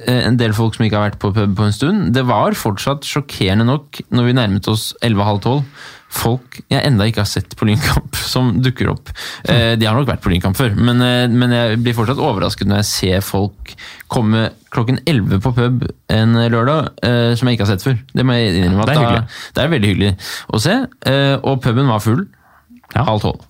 Eh, 0.05 0.25
En 0.27 0.37
del 0.39 0.53
folk 0.55 0.75
som 0.75 0.85
ikke 0.87 0.99
har 0.99 1.09
vært 1.11 1.21
på 1.23 1.31
pub 1.35 1.55
på 1.57 1.69
en 1.69 1.75
stund. 1.75 2.09
Det 2.15 2.25
var 2.27 2.57
fortsatt 2.57 3.07
sjokkerende 3.07 3.67
nok 3.67 4.03
når 4.15 4.29
vi 4.29 4.35
nærmet 4.37 4.69
oss 4.71 4.91
11.30 5.03 5.41
12 5.47 5.63
folk 6.09 6.59
jeg 6.71 6.81
enda 6.87 7.05
ikke 7.05 7.21
har 7.21 7.29
sett 7.29 7.51
på 7.55 7.67
Lynkamp, 7.69 8.15
som 8.33 8.47
dukker 8.65 8.89
opp. 8.89 9.11
Eh, 9.45 9.75
De 9.77 9.85
har 9.85 9.93
nok 9.95 10.07
vært 10.09 10.23
på 10.23 10.31
Lynkamp 10.33 10.57
før, 10.57 10.73
men, 10.75 11.01
eh, 11.05 11.27
men 11.29 11.51
jeg 11.53 11.77
blir 11.85 11.93
fortsatt 11.93 12.17
overrasket 12.17 12.65
når 12.67 12.81
jeg 12.81 12.89
ser 12.89 13.21
folk 13.21 13.75
komme 14.09 14.47
klokken 14.73 14.97
11 15.05 15.39
på 15.45 15.53
pub 15.55 15.85
en 16.09 16.33
lørdag, 16.49 16.89
eh, 17.05 17.35
som 17.37 17.47
jeg 17.47 17.57
ikke 17.59 17.67
har 17.67 17.75
sett 17.77 17.85
før. 17.85 17.99
Det 18.13 18.25
må 18.25 18.33
jeg 18.33 18.57
innrømme. 18.63 18.81
at 18.81 18.87
Det 18.87 18.97
er 18.97 19.01
da- 19.19 19.27
Det 19.53 19.63
er 19.63 19.69
veldig 19.75 19.91
hyggelig 19.93 20.17
å 20.53 20.59
se. 20.59 20.75
Og 21.43 21.61
puben 21.61 21.87
var 21.87 21.99
full. 21.99 22.25
Ja. 22.95 23.03
Halv 23.05 23.21
tolv. 23.21 23.41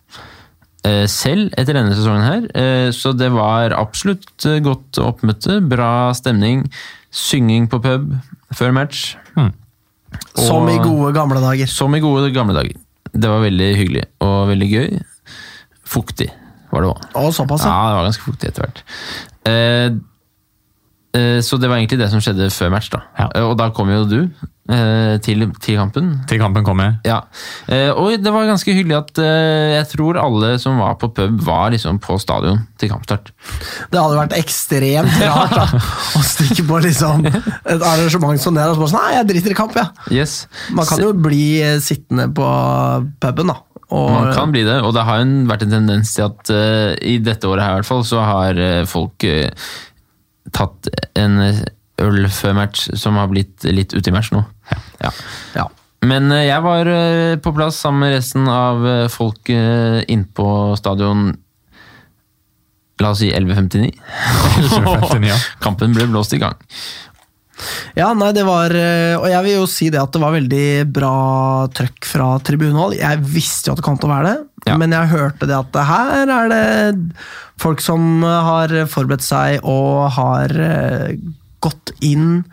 Selv 1.08 1.54
etter 1.58 1.74
denne 1.76 1.94
sesongen 1.96 2.24
her, 2.24 2.92
så 2.92 3.16
det 3.18 3.32
var 3.32 3.70
absolutt 3.72 4.44
godt 4.64 5.00
oppmøte. 5.00 5.62
Bra 5.68 6.12
stemning. 6.14 6.70
Synging 7.12 7.68
på 7.70 7.82
pub 7.82 8.18
før 8.54 8.72
match. 8.74 9.16
Som 10.40 10.70
i 10.72 10.78
gode 10.82 11.14
gamle 11.16 11.42
dager. 11.44 11.68
Som 11.72 11.96
i 11.96 12.02
gode 12.04 12.32
gamle 12.36 12.56
dager. 12.58 12.78
Det 13.14 13.30
var 13.32 13.42
veldig 13.44 13.70
hyggelig 13.78 14.04
og 14.26 14.38
veldig 14.52 14.70
gøy. 14.70 15.00
Fuktig 15.90 16.30
var 16.72 16.86
det 16.86 16.92
òg. 16.92 17.34
Såpass, 17.34 17.66
Ja, 17.66 17.78
det 17.90 17.98
var 17.98 18.08
ganske 18.10 18.26
fuktig 18.28 18.52
etter 18.52 18.66
hvert. 18.68 18.84
Eh, 19.50 19.90
så 21.42 21.58
det 21.58 21.70
var 21.70 21.80
egentlig 21.80 22.00
det 22.04 22.12
som 22.12 22.22
skjedde 22.22 22.52
før 22.54 22.70
match, 22.74 22.92
da. 22.94 23.02
Ja. 23.18 23.28
Eh, 23.36 23.46
Og 23.50 23.56
da 23.58 23.70
kom 23.74 23.90
jo 23.90 24.04
du 24.06 24.18
eh, 24.22 25.16
til, 25.26 25.48
til 25.58 25.80
kampen. 25.80 26.12
Til 26.30 26.38
kampen 26.42 26.66
kom 26.68 26.82
jeg. 26.84 27.00
Ja, 27.10 27.24
eh, 27.66 27.90
og 27.90 28.14
det 28.22 28.34
var 28.34 28.46
ganske 28.46 28.76
hyggelig 28.76 28.98
at 29.00 29.22
eh, 29.24 29.78
jeg 29.80 29.88
tror 29.96 30.20
alle 30.22 30.52
som 30.62 30.78
var 30.82 31.00
på 31.02 31.10
pub, 31.18 31.40
var 31.46 31.72
liksom 31.74 31.98
på 32.04 32.20
stadion 32.22 32.62
til 32.78 32.92
kampstart. 32.94 33.32
Det 33.90 33.98
hadde 33.98 34.20
vært 34.20 34.38
ekstremt 34.38 35.18
rart 35.24 35.56
da, 35.58 35.66
å 36.20 36.26
stikke 36.26 36.68
på 36.70 36.82
liksom 36.86 37.26
et 37.26 37.82
arrangement 37.82 38.42
som 38.42 38.60
det. 38.60 38.68
Og 38.70 38.78
så 38.78 38.84
bare 38.84 38.94
sånn, 38.94 39.00
Nei, 39.00 39.16
jeg 39.18 39.32
driter 39.34 39.56
i 39.56 39.60
kamp, 39.64 39.80
jeg. 39.80 40.14
Yes. 40.22 40.44
Man 40.76 40.86
kan 40.90 41.02
jo 41.02 41.16
bli 41.18 41.44
eh, 41.64 41.80
sittende 41.84 42.30
på 42.38 42.46
puben, 43.18 43.50
da. 43.56 43.58
Og, 43.90 44.12
Man 44.14 44.34
kan 44.38 44.52
bli 44.54 44.62
det, 44.68 44.76
og 44.86 44.94
det 44.94 45.02
har 45.08 45.24
jo 45.24 45.46
vært 45.50 45.64
en 45.66 45.72
tendens 45.74 46.12
til 46.14 46.28
at 46.28 46.52
uh, 46.54 46.92
i 47.02 47.16
dette 47.26 47.50
året 47.50 47.66
her 47.66 47.72
i 47.72 47.80
hvert 47.80 47.88
fall, 47.90 48.04
så 48.06 48.22
har 48.22 48.60
uh, 48.62 48.84
folk 48.86 49.26
eh, 49.26 49.50
tatt 50.56 50.90
en 51.20 51.42
øl 52.00 52.30
før 52.32 52.56
match 52.58 52.88
som 53.00 53.20
har 53.20 53.30
blitt 53.32 53.68
litt 53.68 53.94
ute 53.96 54.12
i 54.12 54.16
match 54.16 54.32
nå. 54.34 54.44
Ja. 55.02 55.12
ja. 55.56 55.68
Men 56.08 56.32
eh, 56.32 56.48
jeg 56.48 56.64
var 56.64 56.88
eh, 56.88 57.36
på 57.44 57.54
plass 57.56 57.82
sammen 57.84 58.06
med 58.06 58.16
resten 58.16 58.48
av 58.52 58.86
eh, 58.88 59.06
folk 59.12 59.52
eh, 59.52 60.18
på 60.34 60.50
stadion 60.80 61.32
La 63.00 63.14
oss 63.14 63.22
si 63.22 63.30
11.59. 63.32 63.94
11.59, 64.60 65.28
ja. 65.30 65.38
Kampen 65.64 65.94
ble 65.96 66.04
blåst 66.12 66.34
i 66.36 66.40
gang. 66.42 66.58
Ja, 67.98 68.10
nei, 68.18 68.30
det 68.36 68.44
var 68.48 68.72
eh, 68.76 69.16
Og 69.20 69.26
jeg 69.32 69.44
vil 69.46 69.56
jo 69.58 69.66
si 69.70 69.90
det 69.94 70.00
at 70.02 70.14
det 70.16 70.22
var 70.24 70.36
veldig 70.36 70.68
bra 70.96 71.14
trøkk 71.76 72.08
fra 72.08 72.28
tribunal. 72.46 72.94
Jeg 72.98 73.20
visste 73.26 73.70
jo 73.70 73.76
at 73.76 73.82
det 73.82 73.86
kom 73.88 73.98
til 74.00 74.10
å 74.10 74.14
være 74.16 74.30
det, 74.32 74.38
Ja. 74.70 74.78
men 74.80 74.92
jeg 74.96 75.12
hørte 75.14 75.48
det 75.50 75.58
at 75.58 75.80
her 75.90 76.30
er 76.36 76.50
det 76.52 76.64
folk 77.60 77.82
som 77.84 78.22
har 78.24 78.72
forberedt 78.92 79.26
seg 79.26 79.60
og 79.68 80.08
har 80.16 80.54
eh, 80.56 81.18
gått 81.64 81.92
inn 82.06 82.46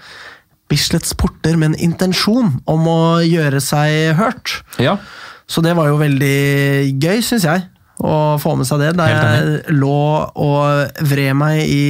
Bislett 0.67 1.07
porter 1.15 1.55
med 1.55 1.69
en 1.77 1.79
intensjon 1.93 2.49
om 2.67 2.87
å 2.91 2.99
gjøre 3.23 3.61
seg 3.63 4.17
hørt. 4.19 4.57
Ja. 4.83 4.97
Så 5.47 5.63
det 5.63 5.77
var 5.79 5.87
jo 5.93 6.01
veldig 6.01 6.97
gøy, 6.99 7.21
syns 7.23 7.45
jeg, 7.47 7.63
å 8.03 8.35
få 8.43 8.57
med 8.59 8.67
seg 8.67 8.83
det. 8.83 8.89
Da 8.99 9.07
jeg 9.07 9.77
lå 9.79 9.93
og 10.35 11.05
vred 11.07 11.39
meg 11.39 11.63
i 11.71 11.85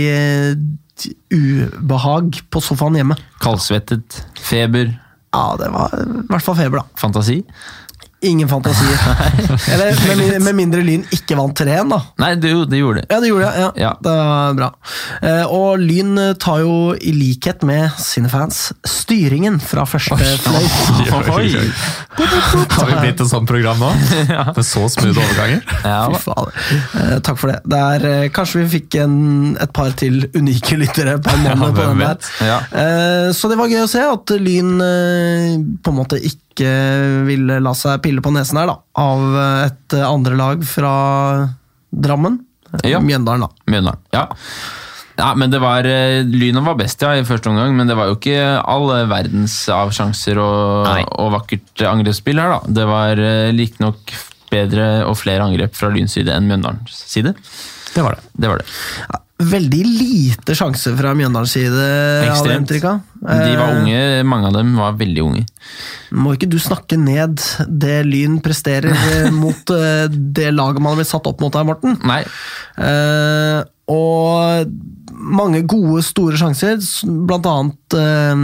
eh, 1.04 1.66
ubehag 1.76 2.38
på 2.50 2.62
sofaen 2.64 2.96
hjemme. 2.96 3.16
Kaldsvettet, 3.44 4.22
feber, 4.40 4.94
Ja, 5.36 5.56
det 5.60 5.66
var 5.74 5.92
i 6.00 6.04
hvert 6.30 6.42
fall 6.42 6.56
feber, 6.56 6.78
da. 6.80 6.84
fantasi. 6.96 7.42
Ingen 8.24 8.48
fantasi. 8.48 8.84
Eller 9.72 10.16
med, 10.16 10.42
med 10.42 10.54
mindre 10.56 10.80
Lyn 10.80 11.02
ikke 11.12 11.36
vant 11.36 11.58
3-1, 11.60 11.90
da. 11.92 11.98
Nei, 12.22 12.30
det, 12.40 12.52
det 12.70 12.78
gjorde 12.80 13.02
de. 13.02 13.06
Ja, 13.12 13.18
det 13.20 13.28
gjorde 13.28 13.50
de. 13.50 13.60
Ja. 13.60 13.68
Ja. 13.76 13.90
Det 14.00 14.14
var 14.16 14.54
bra. 14.56 14.68
Eh, 15.20 15.52
og 15.52 15.82
Lyn 15.82 16.16
tar 16.40 16.62
jo, 16.64 16.94
i 16.96 17.12
likhet 17.12 17.62
med 17.68 17.92
sine 18.00 18.30
fans, 18.32 18.70
styringen 18.88 19.60
fra 19.60 19.84
første 19.88 20.16
fløyt. 20.16 20.48
Har 22.16 22.88
vi 22.88 22.96
blitt 23.02 23.20
et 23.20 23.28
sånt 23.30 23.48
program 23.48 23.84
nå? 23.84 23.92
Med 24.56 24.64
så 24.64 24.86
smooth 24.92 25.20
overganger? 25.20 25.60
Ja, 25.84 26.00
Fy 26.14 26.22
fader. 26.24 26.56
Eh, 27.02 27.12
takk 27.26 27.40
for 27.42 27.52
det. 27.52 27.60
det 27.68 27.82
er, 27.98 28.08
eh, 28.14 28.30
kanskje 28.34 28.62
vi 28.64 28.72
fikk 28.78 28.98
en, 29.04 29.18
et 29.60 29.72
par 29.76 29.92
til 29.98 30.24
unike 30.36 30.80
lyttere 30.80 31.18
på 31.20 31.36
en 31.36 31.46
Ja, 31.50 31.54
måned 31.58 31.76
på 31.76 31.84
den 31.90 32.02
der. 32.02 32.32
Ja. 32.48 32.58
Eh, 32.72 33.28
så 33.36 33.52
det 33.52 33.60
var 33.60 33.70
gøy 33.70 33.84
å 33.84 33.92
se 33.92 34.02
at 34.08 34.36
Lyn 34.40 34.72
på 34.80 35.92
en 35.92 36.00
måte 36.00 36.18
ikke 36.22 36.45
ville 36.64 37.58
la 37.62 37.74
seg 37.76 38.00
pille 38.04 38.22
på 38.24 38.32
nesen 38.34 38.60
her, 38.60 38.70
da. 38.70 38.78
Av 39.02 39.24
eh, 39.42 39.66
et 39.68 39.96
eh, 39.98 40.06
andre 40.06 40.38
lag 40.38 40.64
fra 40.66 40.94
Drammen. 41.90 42.40
Eh, 42.82 42.90
Ja. 42.92 43.00
Mjøndalen, 43.00 43.46
da. 43.46 43.70
Mjøndalen. 43.72 44.02
Ja. 44.14 44.24
ja, 45.18 45.28
men 45.38 45.52
det 45.52 45.60
var 45.62 45.86
Lyna 45.86 46.30
Lynet 46.30 46.66
var 46.66 46.78
best 46.80 47.02
ja, 47.02 47.14
i 47.16 47.26
første 47.26 47.50
omgang, 47.50 47.76
men 47.76 47.88
det 47.88 47.96
var 47.98 48.10
jo 48.10 48.18
ikke 48.18 48.40
all 48.62 48.90
verdens 49.10 49.58
av 49.72 49.92
sjanser 49.96 50.40
og, 50.42 50.88
og 51.16 51.30
vakkert 51.36 51.86
angrepsspill 51.88 52.40
her, 52.42 52.56
da. 52.56 52.74
Det 52.80 52.88
var 52.88 53.20
uh, 53.20 53.52
like 53.54 53.80
nok 53.82 54.16
bedre 54.52 54.88
og 55.08 55.16
flere 55.18 55.46
angrep 55.46 55.74
fra 55.74 55.90
Lyns 55.92 56.14
side 56.16 56.32
enn 56.34 56.46
Mjøndalens 56.50 57.00
side. 57.10 57.34
Det 57.94 58.04
var 58.04 58.18
det. 58.18 58.28
Det 58.36 58.50
var 58.52 58.60
det. 58.62 59.22
Veldig 59.36 59.82
lite 59.84 60.54
sjanse 60.56 60.94
fra 60.96 61.10
Mjøndalens 61.16 61.52
side. 61.52 61.86
Ekstremt. 62.24 62.70
De 62.72 62.80
var 62.80 63.02
Eh, 63.26 63.80
unge, 63.82 64.24
mange 64.24 64.48
av 64.48 64.54
dem 64.56 64.74
var 64.78 64.96
veldig 64.96 65.22
unge. 65.24 65.44
Må 66.16 66.34
ikke 66.36 66.48
du 66.48 66.58
snakke 66.62 66.96
ned 67.00 67.40
det 67.66 67.98
Lyn 68.06 68.38
presterer 68.44 68.92
eh, 69.12 69.30
mot 69.34 69.72
eh, 69.74 70.06
det 70.08 70.52
laget 70.54 70.80
man 70.80 70.94
har 70.94 71.00
blitt 71.02 71.12
satt 71.12 71.28
opp 71.28 71.42
mot 71.44 71.54
her, 71.54 71.66
Morten? 71.68 71.98
Nei, 72.06 72.22
Uh, 72.76 73.62
og 73.88 74.68
mange 75.16 75.62
gode, 75.64 76.02
store 76.04 76.36
sjanser, 76.36 76.76
blant 77.24 77.46
annet 77.48 77.96
uh, 77.96 78.42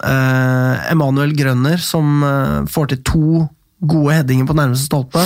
uh, 0.00 0.88
Emanuel 0.88 1.34
Grønner, 1.36 1.76
som 1.84 2.24
får 2.72 2.88
til 2.94 3.02
to 3.04 3.42
gode 3.80 4.16
headinger 4.16 4.48
på 4.48 4.56
nærmeste 4.58 4.88
stolpe. 4.88 5.22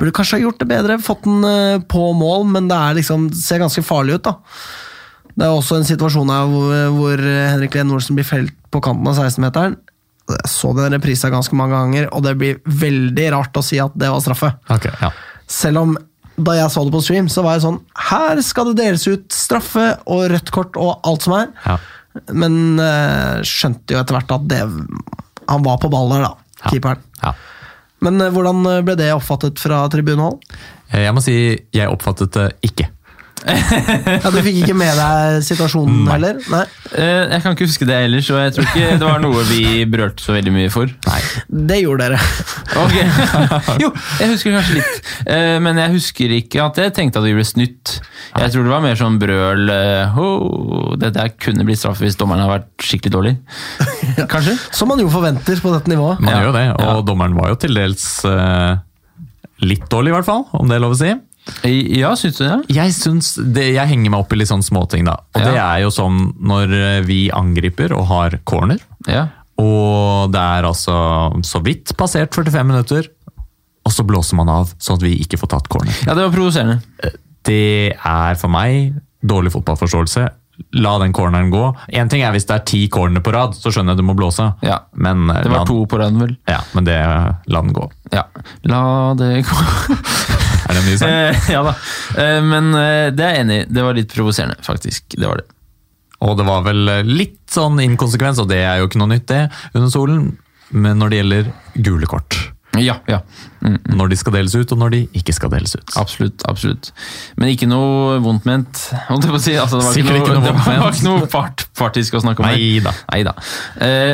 Burde 0.00 0.14
kanskje 0.16 0.38
ha 0.38 0.44
gjort 0.46 0.62
det 0.62 0.68
bedre, 0.70 1.00
fått 1.04 1.26
den 1.26 1.44
eh, 1.44 1.82
på 1.90 2.12
mål, 2.16 2.46
men 2.54 2.70
det 2.70 2.78
er 2.78 3.00
liksom, 3.00 3.28
ser 3.36 3.60
ganske 3.62 3.84
farlig 3.84 4.18
ut. 4.20 4.30
da. 4.30 4.36
Det 5.34 5.46
er 5.46 5.54
også 5.54 5.78
en 5.78 5.88
situasjon 5.88 6.32
her 6.32 6.48
hvor, 6.50 6.74
hvor 6.96 7.22
Henrik 7.22 7.76
Lehn 7.76 7.92
Olsen 7.94 8.18
blir 8.18 8.26
felt 8.28 8.56
på 8.72 8.82
kanten 8.84 9.08
av 9.08 9.18
16-meteren. 9.18 9.78
Jeg 10.30 10.50
så 10.52 10.70
den 10.76 10.92
reprisa 10.94 11.30
ganske 11.32 11.56
mange 11.58 11.74
ganger, 11.74 12.08
og 12.14 12.22
det 12.26 12.36
blir 12.38 12.60
veldig 12.64 13.26
rart 13.34 13.56
å 13.58 13.64
si 13.64 13.80
at 13.82 13.94
det 13.98 14.10
var 14.12 14.22
straffe. 14.22 14.52
Okay, 14.70 14.92
ja. 15.02 15.10
Selv 15.50 15.82
om 15.82 15.96
da 16.40 16.54
jeg 16.56 16.72
så 16.72 16.84
det 16.86 16.94
på 16.94 17.02
stream, 17.04 17.28
så 17.28 17.42
var 17.44 17.58
jeg 17.58 17.64
sånn 17.66 17.78
Her 18.08 18.38
skal 18.44 18.70
det 18.70 18.78
deles 18.78 19.02
ut 19.10 19.26
straffe 19.34 19.86
og 20.08 20.22
rødt 20.32 20.52
kort 20.54 20.78
og 20.80 21.02
alt 21.04 21.26
som 21.26 21.34
er. 21.36 21.50
Ja. 21.66 21.76
Men 22.32 22.54
eh, 22.80 23.42
skjønte 23.46 23.94
jo 23.94 24.00
etter 24.00 24.16
hvert 24.16 24.32
at 24.34 24.46
det 24.50 24.60
Han 24.64 25.66
var 25.66 25.78
på 25.82 25.90
ball 25.92 26.10
der, 26.14 26.24
da. 26.30 26.70
Keeperen. 26.70 27.02
ja. 27.22 27.34
Men 28.04 28.20
eh, 28.20 28.30
hvordan 28.32 28.62
ble 28.86 28.96
det 29.00 29.10
oppfattet 29.14 29.60
fra 29.62 29.82
tribunehold? 29.92 30.40
Eh, 30.92 31.02
Jeg 31.06 31.14
må 31.16 31.22
si 31.24 31.36
jeg 31.76 31.88
oppfattet 31.92 32.32
det 32.36 32.48
ikke. 32.70 32.88
Ja, 33.40 34.30
Du 34.30 34.38
fikk 34.44 34.58
ikke 34.64 34.74
med 34.76 34.92
deg 34.98 35.38
situasjonen 35.46 36.08
heller? 36.10 36.36
Nei. 36.52 36.64
eh, 36.92 37.30
jeg 37.32 37.42
kan 37.44 37.54
ikke 37.56 37.66
huske 37.70 37.86
det 37.88 37.96
ellers, 38.04 38.28
og 38.34 38.40
jeg 38.42 38.52
tror 38.56 38.66
ikke 38.68 38.88
det 39.00 39.06
var 39.06 39.22
noe 39.22 39.44
vi 39.48 39.62
brølte 39.88 40.24
så 40.24 40.34
veldig 40.36 40.52
mye 40.54 40.70
for. 40.74 40.90
Nei. 41.06 41.20
Det 41.70 41.78
gjorde 41.82 42.08
dere. 42.10 42.20
Ok. 42.80 42.96
Jo, 43.82 43.88
jeg 44.20 44.30
husker 44.34 44.54
kanskje 44.58 44.76
litt. 44.80 45.00
Eh, 45.30 45.56
Men 45.64 45.78
jeg 45.80 45.94
husker 45.94 46.34
ikke 46.36 46.60
at 46.66 46.80
jeg 46.82 46.92
tenkte 46.96 47.20
at 47.22 47.26
vi 47.28 47.32
ble 47.38 47.46
snytt. 47.48 47.94
Jeg 48.36 48.52
tror 48.52 48.66
det 48.68 48.72
var 48.74 48.84
mer 48.84 48.98
sånn 49.00 49.16
brøl 49.20 49.70
eh, 49.72 50.18
oh, 50.20 50.92
Det 51.00 51.10
der 51.16 51.32
kunne 51.40 51.64
blitt 51.66 51.80
straff 51.80 51.98
hvis 52.04 52.18
dommeren 52.20 52.44
har 52.44 52.52
vært 52.58 52.86
skikkelig 52.86 53.14
dårlig. 53.16 53.34
Kanskje? 54.32 54.54
Som 54.76 54.92
man 54.92 55.00
jo 55.02 55.08
forventer 55.12 55.58
på 55.64 55.72
dette 55.74 55.90
nivået. 55.90 56.20
Man 56.20 56.34
Ja. 56.34 56.42
gjør 56.42 56.50
jo 56.52 56.56
det, 56.58 56.66
og 56.76 56.84
Ja. 56.86 57.00
dommeren 57.08 57.34
var 57.40 57.54
jo 57.54 57.58
til 57.64 57.74
dels 57.80 58.06
litt 59.60 59.88
dårlig, 59.92 60.08
i 60.12 60.14
hvert 60.16 60.24
fall, 60.28 60.46
om 60.56 60.68
det 60.70 60.78
er 60.78 60.84
lov 60.84 60.94
å 60.94 61.00
si. 61.00 61.10
Ja, 61.64 62.12
syns 62.16 62.36
du 62.38 62.44
det? 62.46 62.58
Jeg 62.76 62.92
synes 62.94 63.34
det, 63.54 63.74
jeg 63.74 63.88
henger 63.88 64.10
meg 64.12 64.20
opp 64.20 64.32
i 64.32 64.36
litt 64.36 64.48
sånn 64.50 64.62
småting, 64.62 65.04
da. 65.08 65.16
Og 65.34 65.40
Ja. 65.40 65.44
det 65.50 65.56
er 65.60 65.78
jo 65.84 65.90
sånn 65.90 66.34
når 66.40 66.72
eh, 66.78 67.00
vi 67.06 67.30
angriper 67.30 67.92
og 67.96 68.06
har 68.06 68.38
corner, 68.44 68.78
Ja. 69.08 69.28
og 69.58 70.30
det 70.32 70.40
er 70.40 70.62
altså 70.68 70.94
så 71.42 71.62
vidt 71.64 71.96
passert 71.96 72.30
45 72.34 72.66
minutter, 72.66 73.08
og 73.84 73.92
så 73.92 74.04
blåser 74.06 74.34
man 74.36 74.48
av 74.48 74.74
sånn 74.78 74.96
at 75.00 75.02
vi 75.02 75.16
ikke 75.24 75.38
får 75.40 75.48
tatt 75.56 75.68
corner. 75.68 75.92
ja, 76.06 76.14
det 76.14 76.22
var 76.28 76.30
provoserende. 76.36 76.80
Det 77.42 77.96
er 77.96 78.34
for 78.36 78.48
meg 78.48 78.94
dårlig 79.24 79.50
fotballforståelse. 79.52 80.28
La 80.76 80.98
den 81.00 81.12
corneren 81.16 81.50
gå. 81.50 81.74
En 81.88 82.08
ting 82.12 82.20
er 82.22 82.32
hvis 82.32 82.44
det 82.46 82.54
er 82.58 82.64
ti 82.68 82.86
corner 82.88 83.20
på 83.24 83.32
rad, 83.32 83.54
så 83.56 83.72
skjønner 83.72 83.94
jeg 83.96 83.96
du 83.96 84.02
må 84.04 84.14
blåse. 84.14 84.44
Ja. 84.62 84.80
Men, 84.94 85.30
eh, 85.30 85.42
Det 85.42 85.50
var 85.50 85.64
den- 85.64 85.66
to 85.66 85.86
på 85.86 85.98
raden, 85.98 86.18
vel. 86.20 86.36
Ja, 86.46 86.60
men 86.74 86.84
det 86.84 86.98
la 87.48 87.62
den 87.62 87.72
gå. 87.72 87.90
Ja. 88.12 88.24
La 88.64 89.14
det 89.14 89.44
gå. 89.46 89.56
Er 90.70 90.76
det 90.76 90.82
en 90.82 90.90
ny 90.90 90.98
sang? 91.00 91.48
Ja 91.54 91.62
da. 91.66 91.74
Eh, 92.20 92.38
Men 92.46 92.70
eh, 92.78 93.08
det 93.14 93.26
er 93.26 93.34
jeg 93.34 93.46
enig 93.46 93.58
i. 93.62 93.66
Det 93.70 93.86
var 93.86 93.98
litt 93.98 94.14
provoserende, 94.14 94.60
faktisk. 94.66 95.16
Det 95.16 95.26
var 95.26 95.42
det. 95.42 95.48
Og 96.20 96.36
det 96.36 96.46
var 96.46 96.64
vel 96.66 96.92
eh, 96.92 97.02
litt 97.08 97.42
sånn 97.50 97.80
inkonsekvens, 97.82 98.40
og 98.42 98.50
det 98.50 98.62
er 98.62 98.80
jo 98.80 98.90
ikke 98.90 99.00
noe 99.02 99.14
nytt 99.14 99.28
det, 99.30 99.44
under 99.74 99.90
solen. 99.92 100.24
Men 100.70 101.00
når 101.02 101.12
det 101.12 101.20
gjelder 101.22 101.52
gule 101.82 102.08
kort. 102.10 102.38
Ja, 102.78 103.00
ja. 103.10 103.18
Mm. 103.66 103.80
Når 103.98 104.12
de 104.12 104.16
skal 104.20 104.36
deles 104.36 104.52
ut, 104.54 104.70
og 104.72 104.78
når 104.78 104.92
de 104.94 105.00
ikke 105.18 105.34
skal 105.34 105.50
deles 105.50 105.74
ut. 105.74 105.96
Absolutt. 105.98 106.44
absolutt. 106.48 106.92
Men 107.34 107.50
ikke 107.50 107.66
noe 107.68 108.20
vondt 108.22 108.46
ment. 108.46 108.70
si. 108.78 109.56
Altså, 109.58 109.80
det 109.80 109.88
var 109.88 109.98
ikke 109.98 110.06
noe, 110.06 110.20
ikke 110.20 110.36
noe 110.36 110.44
det 110.46 110.54
var, 110.54 110.94
ikke 110.94 111.08
noe 111.08 111.30
part, 111.32 111.66
partisk 111.76 112.14
å 112.14 112.22
snakke 112.22 112.44
om. 112.44 112.52
Neida. 112.52 112.94
Neida. 113.10 113.34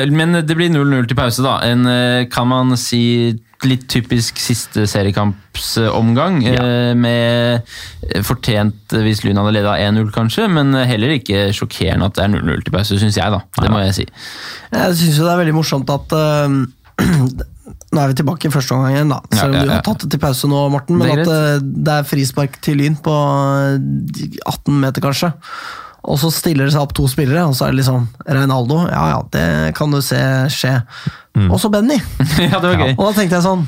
Men 0.08 0.40
det 0.40 0.56
blir 0.56 0.72
0-0 0.72 1.10
til 1.10 1.20
pause, 1.20 1.44
da. 1.44 1.58
En, 1.68 1.84
kan 2.32 2.48
man 2.48 2.72
si 2.80 3.04
litt 3.64 3.86
typisk 3.88 4.36
siste 4.42 4.84
seriekampsomgang. 4.90 6.42
Ja. 6.44 6.66
med 6.98 7.62
eh, 8.10 8.22
fortjent 8.26 8.92
eh, 8.92 9.04
hvis 9.06 9.24
Lyn 9.24 9.40
hadde 9.40 9.54
leda 9.56 9.76
1-0, 9.80 10.10
kanskje, 10.14 10.48
men 10.52 10.74
heller 10.76 11.16
ikke 11.16 11.48
sjokkerende 11.56 12.10
at 12.10 12.18
det 12.18 12.26
er 12.26 12.32
0-0 12.36 12.64
til 12.66 12.76
pause, 12.76 13.00
syns 13.00 13.18
jeg, 13.18 13.32
da. 13.32 13.42
Det 13.62 13.72
må 13.72 13.82
jeg 13.86 13.96
si. 14.02 14.08
Jeg 14.74 14.96
syns 15.00 15.20
jo 15.20 15.26
det 15.26 15.34
er 15.34 15.42
veldig 15.44 15.56
morsomt 15.56 15.92
at 15.94 16.16
uh, 16.16 16.56
Nå 17.96 18.02
er 18.02 18.10
vi 18.10 18.16
tilbake 18.18 18.48
i 18.48 18.52
første 18.52 18.74
omgang 18.74 18.96
igjen, 18.96 19.12
da. 19.14 19.20
Selv 19.32 19.54
om 19.54 19.56
ja, 19.56 19.62
du 19.62 19.70
ja. 19.70 19.76
har 19.78 19.84
tatt 19.86 20.02
det 20.04 20.10
til 20.12 20.20
pause 20.20 20.48
nå, 20.50 20.60
Morten. 20.72 20.98
Men 20.98 21.12
Det 21.12 21.24
at 21.24 21.30
uh, 21.30 21.66
det 21.86 21.94
er 21.94 22.08
frispark 22.08 22.58
til 22.64 22.80
Lyn 22.82 22.98
på 23.02 23.14
eh, 23.14 24.38
18 24.42 24.80
meter, 24.82 25.04
kanskje. 25.04 25.30
Og 26.06 26.20
så 26.22 26.30
stiller 26.34 26.68
det 26.68 26.74
seg 26.76 26.84
opp 26.84 26.94
to 26.96 27.08
spillere, 27.10 27.46
og 27.48 27.56
så 27.58 27.66
er 27.66 27.74
det 27.74 27.82
liksom 27.82 28.06
Reinaldo. 28.26 28.84
Ja 28.90 29.06
ja, 29.14 29.22
det 29.34 29.48
kan 29.78 29.90
du 29.90 29.98
se 30.04 30.20
skje. 30.52 30.76
Og 31.48 31.58
så 31.60 31.70
Benny. 31.72 31.98
ja, 32.50 32.60
det 32.60 32.70
var 32.70 32.78
gøy. 32.78 32.94
Og 32.94 33.02
da 33.08 33.12
tenkte 33.18 33.40
jeg 33.40 33.46
sånn 33.48 33.66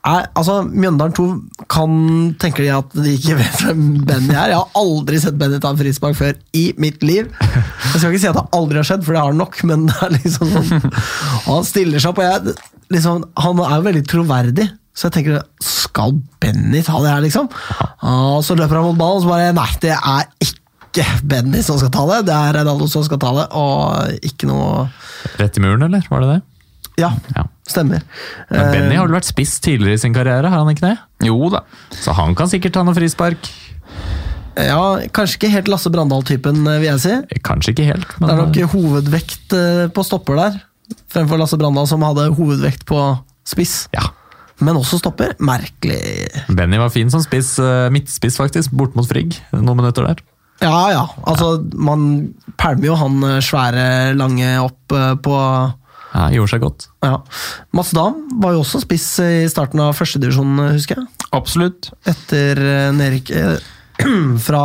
er, 0.00 0.30
altså, 0.32 0.62
Mjøndalen 0.64 1.12
2 1.12 1.24
kan 1.68 1.96
tenker 2.40 2.64
de 2.64 2.70
at 2.72 2.94
de 2.96 3.12
ikke 3.18 3.36
vet 3.42 3.64
hvem 3.66 3.82
Benny 4.08 4.32
er. 4.32 4.54
Jeg 4.54 4.60
har 4.62 4.80
aldri 4.80 5.20
sett 5.20 5.36
Benny 5.40 5.60
ta 5.60 5.74
en 5.74 5.80
frispark 5.80 6.16
før 6.16 6.38
i 6.56 6.70
mitt 6.80 7.04
liv. 7.04 7.28
Jeg 7.40 7.98
skal 7.98 8.08
ikke 8.08 8.22
si 8.22 8.30
at 8.30 8.38
det 8.38 8.46
aldri 8.56 8.80
har 8.80 8.88
skjedd, 8.88 9.04
for 9.04 9.16
det 9.16 9.24
har 9.26 9.36
nok, 9.36 9.60
men 9.68 9.88
det 9.90 9.98
er 10.06 10.14
liksom 10.16 10.54
sånn 10.54 10.92
Og 11.50 11.50
han 11.58 11.68
stiller 11.68 12.00
seg 12.00 12.14
opp, 12.14 12.22
og 12.22 12.30
jeg 12.30 12.54
liksom, 12.96 13.26
Han 13.44 13.60
er 13.66 13.74
jo 13.76 13.88
veldig 13.90 14.04
troverdig. 14.08 14.70
Så 14.96 15.08
jeg 15.08 15.18
tenker, 15.18 15.44
skal 15.64 16.16
Benny 16.42 16.80
ta 16.84 16.96
det 17.04 17.12
her, 17.12 17.20
liksom? 17.24 17.52
Og 18.08 18.40
så 18.44 18.56
løper 18.56 18.80
han 18.80 18.88
mot 18.88 18.98
ballen, 18.98 19.20
og 19.20 19.26
så 19.26 19.30
bare 19.34 19.52
Nei, 19.56 19.68
det 19.84 19.92
er 19.96 20.32
ikke 20.40 20.59
Benny 21.22 21.62
som 21.62 21.78
skal 21.78 21.90
ta 21.94 22.02
det, 22.10 22.26
det 22.26 22.34
er 22.34 22.56
Reinaldo 22.58 22.88
som 22.90 23.04
skal 23.06 23.18
ta 23.22 23.30
det, 23.36 23.46
og 23.56 24.24
ikke 24.26 24.48
noe 24.50 24.88
Rett 25.38 25.56
i 25.58 25.62
muren, 25.62 25.82
eller? 25.86 26.02
Var 26.10 26.24
det 26.24 26.30
det? 26.34 26.40
Ja, 26.98 27.12
Ja. 27.36 27.44
stemmer. 27.68 28.02
Men 28.50 28.72
Benny 28.72 28.94
Eh, 28.94 28.98
har 28.98 29.06
vel 29.06 29.14
vært 29.20 29.28
spiss 29.30 29.60
tidligere 29.62 29.94
i 29.94 30.02
sin 30.02 30.12
karriere, 30.14 30.50
har 30.50 30.58
han 30.64 30.68
ikke 30.74 30.88
det? 30.88 30.98
Jo 31.28 31.48
da. 31.52 31.60
Så 31.94 32.12
han 32.16 32.34
kan 32.34 32.48
sikkert 32.50 32.72
ta 32.74 32.82
noe 32.82 32.94
frispark. 32.96 33.48
Ja, 34.58 34.98
Kanskje 35.14 35.38
ikke 35.38 35.50
helt 35.54 35.68
Lasse 35.70 35.90
Brandal-typen, 35.94 36.66
eh, 36.66 36.80
vil 36.82 36.90
jeg 36.90 37.00
si. 37.00 37.38
Kanskje 37.46 37.72
ikke 37.72 37.86
helt, 37.86 38.06
Det 38.18 38.28
er 38.28 38.36
nok 38.36 38.58
hovedvekt 38.74 39.52
eh, 39.54 39.88
på 39.94 40.04
stopper 40.04 40.36
der, 40.36 40.60
fremfor 41.08 41.38
Lasse 41.38 41.56
Brandal, 41.56 41.86
som 41.86 42.02
hadde 42.02 42.34
hovedvekt 42.34 42.84
på 42.84 42.98
spiss. 43.46 43.88
ja. 43.94 44.10
Men 44.62 44.76
også 44.76 44.98
stopper. 45.00 45.30
Merkelig. 45.40 46.28
Benny 46.52 46.76
var 46.76 46.90
fin 46.92 47.08
som 47.08 47.22
spiss, 47.24 47.58
eh, 47.58 47.88
midtspiss 47.88 48.36
faktisk, 48.36 48.70
bort 48.76 48.94
mot 48.94 49.06
Frigg 49.08 49.38
noen 49.54 49.78
minutter 49.78 50.04
der. 50.04 50.16
Ja, 50.60 50.90
ja. 50.92 51.04
Altså, 51.24 51.54
man 51.74 52.34
pælmer 52.60 52.90
jo 52.90 52.96
han 53.00 53.22
eh, 53.24 53.38
svære, 53.44 53.84
lange 54.18 54.50
opp 54.60 54.92
eh, 54.96 55.14
på 55.24 55.36
Ja, 56.10 56.24
gjorde 56.34 56.50
seg 56.50 56.60
godt. 56.64 56.88
ja. 57.06 57.20
Mats 57.76 57.92
Dam 57.94 58.16
var 58.42 58.52
jo 58.56 58.64
også 58.64 58.80
spiss 58.82 59.06
i 59.22 59.44
starten 59.48 59.80
av 59.84 59.92
førstedivisjon, 59.94 60.56
husker 60.74 60.98
jeg. 60.98 61.06
Absolutt. 61.36 61.92
Etter 62.10 62.58
eh, 62.58 62.88
nedrykk 62.96 63.30
eh, 63.38 63.68
fra 64.46 64.62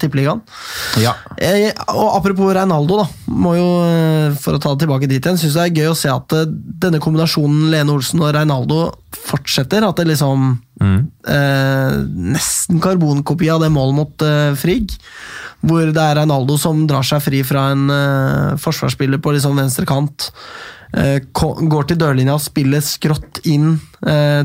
Tippeligaen. 0.00 0.42
Ja. 1.02 1.14
Eh, 1.36 1.70
og 1.92 2.16
apropos 2.16 2.52
Reinaldo, 2.54 3.00
da, 3.02 3.06
må 3.32 3.56
jo, 3.56 3.66
eh, 3.86 4.36
for 4.40 4.56
å 4.56 4.62
ta 4.62 4.74
det 4.74 4.84
tilbake 4.84 5.08
dit 5.10 5.20
igjen, 5.20 5.38
syns 5.40 5.56
jeg 5.56 5.74
det 5.74 5.82
er 5.82 5.84
gøy 5.84 5.92
å 5.92 5.98
se 5.98 6.12
at 6.12 6.36
eh, 6.36 6.46
denne 6.84 7.00
kombinasjonen 7.02 7.70
Lene 7.72 7.96
Olsen 7.96 8.22
og 8.22 8.32
Reinaldo 8.36 8.84
fortsetter. 9.16 9.84
At 9.86 9.98
det 10.00 10.08
liksom 10.12 10.46
eh, 10.82 11.98
Nesten 12.36 12.80
karbonkopi 12.84 13.50
av 13.52 13.64
det 13.64 13.72
målet 13.74 13.98
mot 13.98 14.26
eh, 14.26 14.54
Frigg. 14.58 14.94
Hvor 15.66 15.90
det 15.90 16.02
er 16.02 16.20
Reinaldo 16.20 16.58
som 16.60 16.84
drar 16.88 17.04
seg 17.06 17.24
fri 17.24 17.42
fra 17.46 17.70
en 17.72 17.88
forsvarsspiller 18.60 19.18
på 19.24 19.32
liksom 19.34 19.56
venstre 19.58 19.86
kant. 19.88 20.28
går 20.92 21.88
til 21.88 21.98
dørlinja, 21.98 22.36
og 22.36 22.44
spiller 22.44 22.84
skrått 22.84 23.40
inn 23.48 23.72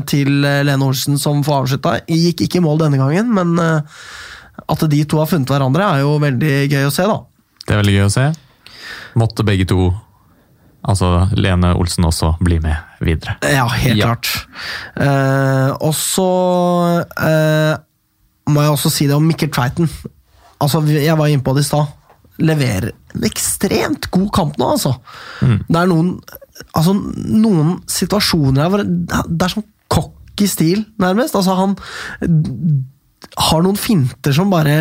til 0.08 0.40
Lene 0.42 0.88
Olsen, 0.88 1.20
som 1.20 1.44
får 1.46 1.60
avslutta. 1.60 1.92
Gikk 2.08 2.42
ikke 2.48 2.58
i 2.58 2.64
mål 2.64 2.80
denne 2.80 2.98
gangen, 2.98 3.30
men 3.36 3.54
at 4.68 4.84
de 4.90 5.04
to 5.08 5.18
har 5.22 5.26
funnet 5.30 5.48
hverandre, 5.52 5.82
er 5.96 6.00
jo 6.04 6.16
veldig 6.22 6.54
gøy 6.72 6.86
å 6.88 6.92
se, 6.94 7.06
da. 7.08 7.18
Det 7.66 7.74
er 7.76 7.80
veldig 7.82 7.94
gøy 7.98 8.06
å 8.08 8.12
se. 8.12 8.24
Måtte 9.20 9.44
begge 9.46 9.66
to, 9.70 9.90
altså 10.88 11.28
Lene 11.38 11.74
Olsen 11.78 12.04
også, 12.08 12.34
bli 12.42 12.58
med 12.64 12.76
videre. 13.04 13.36
Ja, 13.46 13.66
helt 13.68 13.96
Ja. 14.00 14.10
klart. 14.12 14.46
Eh, 14.96 15.70
og 15.80 15.94
så 15.94 16.28
eh, 17.22 17.76
må 18.52 18.62
jeg 18.64 18.74
også 18.74 18.90
si 18.90 19.06
det 19.06 19.14
om 19.16 19.26
Mikkel 19.28 19.50
Tveiten. 19.54 19.88
Altså, 20.62 20.82
jeg 20.86 21.16
var 21.18 21.26
inne 21.30 21.42
på 21.44 21.54
det 21.56 21.64
i 21.64 21.68
stad. 21.70 21.86
Leverer 22.42 22.90
en 23.14 23.26
ekstremt 23.28 24.08
god 24.10 24.30
kamp 24.34 24.56
nå, 24.58 24.72
altså. 24.76 24.94
Det 25.42 25.76
er 25.78 25.86
noen, 25.90 26.14
altså, 26.74 26.94
noen 26.96 27.76
situasjoner 27.90 28.62
her 28.64 28.72
hvor 28.72 28.82
det 28.84 29.46
er 29.46 29.52
sånn 29.52 29.66
cocky 29.92 30.48
stil, 30.48 30.84
nærmest. 31.02 31.36
Altså, 31.38 31.54
han 31.58 31.76
har 33.48 33.64
noen 33.64 33.78
finter 33.80 34.34
som 34.36 34.52
bare 34.52 34.76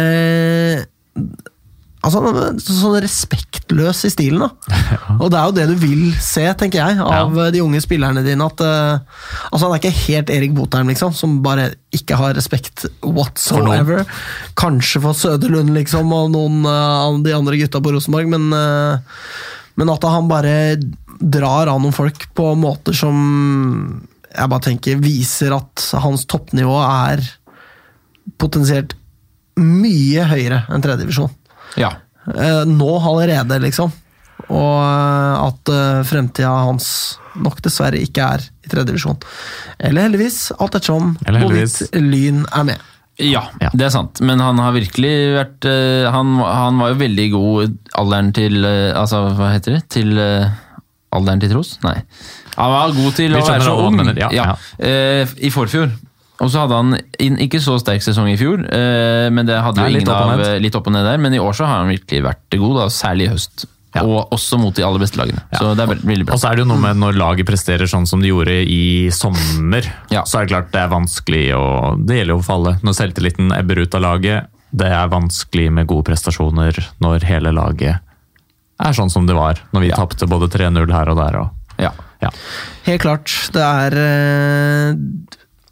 Altså, 2.01 2.17
sånn 2.57 2.95
respektløs 3.03 3.99
i 4.07 4.09
stilen, 4.09 4.41
da. 4.41 4.77
Og 5.21 5.27
det 5.29 5.37
er 5.37 5.43
jo 5.45 5.53
det 5.53 5.65
du 5.69 5.73
vil 5.83 6.15
se, 6.17 6.47
tenker 6.57 6.79
jeg, 6.81 6.97
av 6.97 7.35
de 7.53 7.61
unge 7.61 7.81
spillerne 7.83 8.23
dine. 8.25 8.47
At, 8.47 8.63
uh, 8.65 9.27
altså, 9.51 9.67
han 9.67 9.75
er 9.75 9.81
ikke 9.83 10.07
helt 10.07 10.31
Erik 10.33 10.55
Botheim, 10.57 10.89
liksom, 10.89 11.13
som 11.13 11.37
bare 11.45 11.67
ikke 11.93 12.17
har 12.17 12.33
respekt 12.33 12.87
whatsoever. 13.05 14.01
Kanskje 14.57 15.03
for 15.03 15.19
Søderlund, 15.19 15.75
liksom, 15.77 16.09
og 16.15 16.33
noen 16.33 16.65
eh, 16.65 16.97
av 17.05 17.21
de 17.21 17.35
andre 17.37 17.61
gutta 17.61 17.83
på 17.83 17.93
Rosenborg, 17.93 18.33
men, 18.33 18.49
uh, 18.49 18.97
men 19.77 19.93
at 19.93 20.09
han 20.09 20.31
bare 20.31 20.55
drar 21.21 21.69
av 21.69 21.83
noen 21.83 21.93
folk 21.93 22.31
på 22.33 22.55
måter 22.57 22.97
som 22.97 24.01
jeg 24.31 24.49
bare 24.49 24.63
tenker 24.63 25.01
viser 25.03 25.53
at 25.53 25.85
hans 26.01 26.23
toppnivå 26.29 26.79
er 26.81 27.21
potensielt 28.41 28.93
mye 29.61 30.23
høyere 30.31 30.63
enn 30.71 30.83
tredjedivisjon. 30.85 31.31
ja. 31.77 31.93
Eh, 32.31 32.63
nå 32.69 32.87
allerede, 33.01 33.57
liksom. 33.63 33.89
Og 34.53 34.75
eh, 34.85 35.39
at 35.47 35.69
eh, 35.73 36.01
fremtida 36.05 36.51
hans 36.67 37.17
nok 37.41 37.57
dessverre 37.65 37.97
ikke 37.97 38.27
er 38.35 38.43
i 38.61 38.69
tredjedivisjon. 38.69 39.17
Eller 39.81 40.05
heldigvis, 40.05 40.51
alt 40.61 40.75
ettersom 40.77 41.15
hvorvidt 41.25 41.95
Lyn 41.97 42.43
er 42.53 42.67
med. 42.69 42.83
Ja, 43.17 43.41
Ja. 43.59 43.71
det 43.73 43.87
er 43.87 43.93
sant. 43.93 44.21
Men 44.21 44.39
han 44.39 44.57
har 44.61 44.71
virkelig 44.73 45.11
vært 45.35 45.65
Han, 46.13 46.37
han 46.41 46.77
var 46.79 46.93
jo 46.93 46.99
veldig 47.01 47.25
god 47.33 47.75
alderen 47.99 48.31
til 48.33 48.63
Altså, 48.65 49.19
hva 49.37 49.49
heter 49.55 49.75
det? 49.75 49.81
Til 49.93 50.13
alderen 51.11 51.41
til 51.43 51.51
Tros? 51.51 51.73
Nei. 51.83 51.97
Han 52.55 52.71
var 52.71 52.93
god 52.95 53.17
til 53.17 53.35
å 53.35 53.41
være 53.45 53.65
så 53.65 53.75
ung. 53.87 53.99
ja, 54.17 54.29
ja. 54.31 54.55
Eh, 54.79 55.25
I 55.41 55.49
forfjor. 55.53 55.91
Og 56.41 56.49
så 56.49 56.63
hadde 56.63 56.77
han 56.79 57.37
ikke 57.45 57.59
så 57.61 57.75
sterk 57.81 58.01
sesong 58.01 58.31
i 58.31 58.37
fjor, 58.39 58.63
eh, 58.65 59.27
men 59.33 59.45
det 59.45 59.59
hadde 59.61 59.83
jo 59.85 59.91
ingen 59.99 60.09
av 60.09 60.41
eh, 60.41 60.55
litt 60.63 60.75
opp 60.79 60.89
og 60.89 60.95
ned 60.95 61.05
der. 61.05 61.21
Men 61.21 61.35
i 61.37 61.41
år 61.41 61.53
så 61.53 61.67
har 61.69 61.83
han 61.83 61.91
virkelig 61.93 62.23
vært 62.25 62.57
god, 62.57 62.79
da, 62.79 62.87
særlig 62.93 63.27
i 63.27 63.31
høst. 63.35 63.67
Ja. 63.91 64.05
Og 64.07 64.31
også 64.31 64.55
mot 64.57 64.71
de 64.73 64.85
aller 64.87 65.01
beste 65.03 65.19
lagene. 65.19 65.41
Så 65.51 65.73
det 65.75 65.83
er 65.83 65.89
veldig, 65.99 66.25
bra. 66.25 66.35
Og 66.37 66.39
så 66.39 66.47
er 66.47 66.55
det 66.55 66.63
jo 66.63 66.69
noe 66.69 66.79
med 66.79 66.99
når 67.01 67.17
laget 67.19 67.47
presterer 67.49 67.89
sånn 67.91 68.07
som 68.07 68.21
de 68.23 68.29
gjorde 68.31 68.53
i 68.63 69.09
sommer, 69.11 69.83
Ja. 70.13 70.23
så 70.23 70.39
er 70.39 70.47
det 70.47 70.53
klart 70.53 70.69
det 70.71 70.79
er 70.79 70.93
vanskelig, 70.93 71.43
og 71.57 72.05
det 72.07 72.21
gjelder 72.21 72.37
jo 72.37 72.45
for 72.45 72.55
alle. 72.55 72.73
Når 72.87 72.95
selvtilliten 73.01 73.51
ebber 73.57 73.83
ut 73.83 73.97
av 73.99 74.05
laget, 74.07 74.47
det 74.71 74.87
er 74.87 75.11
vanskelig 75.11 75.67
med 75.75 75.89
gode 75.91 76.07
prestasjoner 76.07 76.79
når 77.03 77.27
hele 77.27 77.51
laget 77.51 77.99
er 78.81 78.95
sånn 78.97 79.11
som 79.13 79.27
det 79.29 79.35
var 79.37 79.59
når 79.75 79.83
vi 79.85 79.91
tapte 79.93 80.27
både 80.29 80.47
3-0 80.51 80.93
her 80.95 81.11
og 81.11 81.19
der. 81.19 81.37
Og, 81.43 81.75
Ja. 81.81 81.91
ja. 82.21 82.29
Helt 82.87 83.01
klart. 83.03 83.31
Det 83.53 83.61
er 83.61 83.95
eh, 83.99 84.95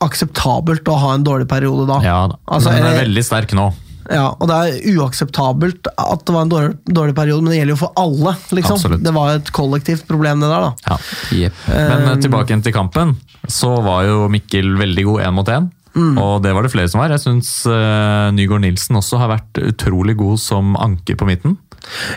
akseptabelt 0.03 0.87
å 0.89 0.97
ha 1.01 1.13
en 1.17 1.27
dårlig 1.27 1.49
periode 1.51 1.87
da. 1.89 1.99
ja 2.05 2.19
da. 2.31 2.39
Altså, 2.47 2.71
Men 2.71 2.83
den 2.83 2.89
er 2.89 2.97
eh, 2.97 3.03
veldig 3.05 3.23
sterk 3.27 3.55
nå. 3.57 3.69
Ja, 4.09 4.31
og 4.33 4.49
det 4.49 4.57
er 4.57 4.95
uakseptabelt 4.97 5.89
at 5.93 6.23
det 6.25 6.33
var 6.33 6.45
en 6.45 6.51
dårlig, 6.51 6.77
dårlig 6.89 7.13
periode, 7.17 7.43
men 7.45 7.53
det 7.53 7.59
gjelder 7.59 7.75
jo 7.75 7.81
for 7.83 7.99
alle. 7.99 8.33
liksom. 8.57 8.79
Absolutt. 8.79 9.03
Det 9.05 9.13
var 9.13 9.35
et 9.37 9.51
kollektivt 9.53 10.07
problem, 10.09 10.41
det 10.41 10.49
der. 10.49 10.65
da. 10.65 10.71
Ja. 10.87 10.97
yep. 11.37 11.59
Men 11.69 11.99
Um, 11.99 12.07
eh, 12.13 12.21
tilbake 12.23 12.53
igjen 12.53 12.63
til 12.65 12.73
kampen, 12.73 13.17
så 13.45 13.75
var 13.85 14.07
jo 14.07 14.23
Mikkel 14.33 14.73
veldig 14.79 15.05
god 15.11 15.27
én 15.27 15.37
mot 15.37 15.53
én. 15.53 15.69
Mm. 15.93 16.17
Og 16.21 16.41
det 16.41 16.53
var 16.53 16.65
det 16.65 16.71
flere 16.73 16.89
som 16.89 17.01
var. 17.01 17.13
Jeg 17.13 17.21
syns 17.23 17.51
uh, 17.69 18.29
Nygaard 18.33 18.63
Nilsen 18.65 18.97
også 18.97 19.19
har 19.21 19.33
vært 19.33 19.61
utrolig 19.61 20.15
god 20.17 20.41
som 20.41 20.73
anker 20.79 21.17
på 21.19 21.27
midten. 21.29 21.57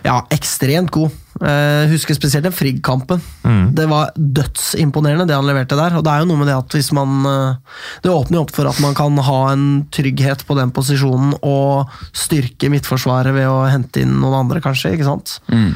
Ja, 0.05 0.21
ekstremt 0.35 0.91
god. 0.95 1.13
Eh, 1.41 1.89
husker 1.91 2.15
spesielt 2.15 2.45
den 2.45 2.55
Frigg-kampen. 2.55 3.21
Mm. 3.43 3.73
Det 3.75 3.87
var 3.91 4.13
dødsimponerende, 4.15 5.27
det 5.27 5.35
han 5.35 5.49
leverte 5.49 5.79
der. 5.79 5.97
Og 5.99 6.05
det 6.05 6.13
er 6.13 6.23
jo 6.23 6.29
noe 6.31 6.43
med 6.43 6.51
det 6.51 6.59
at 6.59 6.77
hvis 6.77 6.93
man 6.95 7.27
eh, 7.27 7.81
Det 8.05 8.13
åpner 8.13 8.39
jo 8.39 8.45
opp 8.45 8.55
for 8.55 8.69
at 8.71 8.79
man 8.85 8.95
kan 8.99 9.19
ha 9.19 9.41
en 9.51 9.67
trygghet 9.95 10.45
på 10.47 10.57
den 10.59 10.75
posisjonen 10.75 11.35
og 11.41 11.91
styrke 12.15 12.71
midtforsvaret 12.73 13.35
ved 13.35 13.49
å 13.51 13.65
hente 13.71 14.05
inn 14.05 14.15
noen 14.21 14.45
andre, 14.45 14.63
kanskje. 14.63 14.95
ikke 14.95 15.09
sant? 15.09 15.39
Mm. 15.51 15.73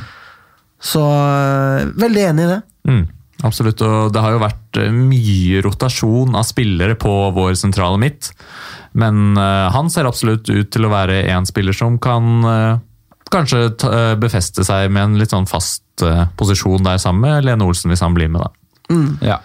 Så 0.93 1.03
eh, 1.03 1.91
veldig 1.99 2.25
enig 2.31 2.47
i 2.47 2.51
det. 2.53 2.63
Mm, 2.87 3.05
absolutt, 3.49 3.83
og 3.83 4.13
det 4.15 4.23
har 4.23 4.37
jo 4.37 4.45
vært 4.45 4.83
mye 4.95 5.63
rotasjon 5.67 6.37
av 6.39 6.47
spillere 6.47 6.95
på 7.01 7.15
vår 7.35 7.57
sentrale 7.59 7.99
midt. 7.99 8.31
Men 8.97 9.37
han 9.37 9.91
ser 9.93 10.07
absolutt 10.09 10.49
ut 10.49 10.71
til 10.73 10.87
å 10.87 10.89
være 10.89 11.19
en 11.29 11.45
spiller 11.45 11.75
som 11.77 11.99
kan 12.01 12.47
kanskje 13.33 13.65
eh, 13.91 14.15
befeste 14.21 14.65
seg 14.67 14.91
med 14.93 15.03
en 15.03 15.19
litt 15.21 15.33
sånn 15.35 15.49
fast 15.51 15.83
eh, 16.07 16.25
posisjon 16.39 16.85
der 16.87 17.01
sammen 17.03 17.25
med 17.27 17.47
Lene 17.49 17.67
Olsen, 17.67 17.91
hvis 17.93 18.03
han 18.05 18.15
blir 18.17 18.29
med. 18.33 18.45
da. 18.47 18.99
Ja. 19.27 19.41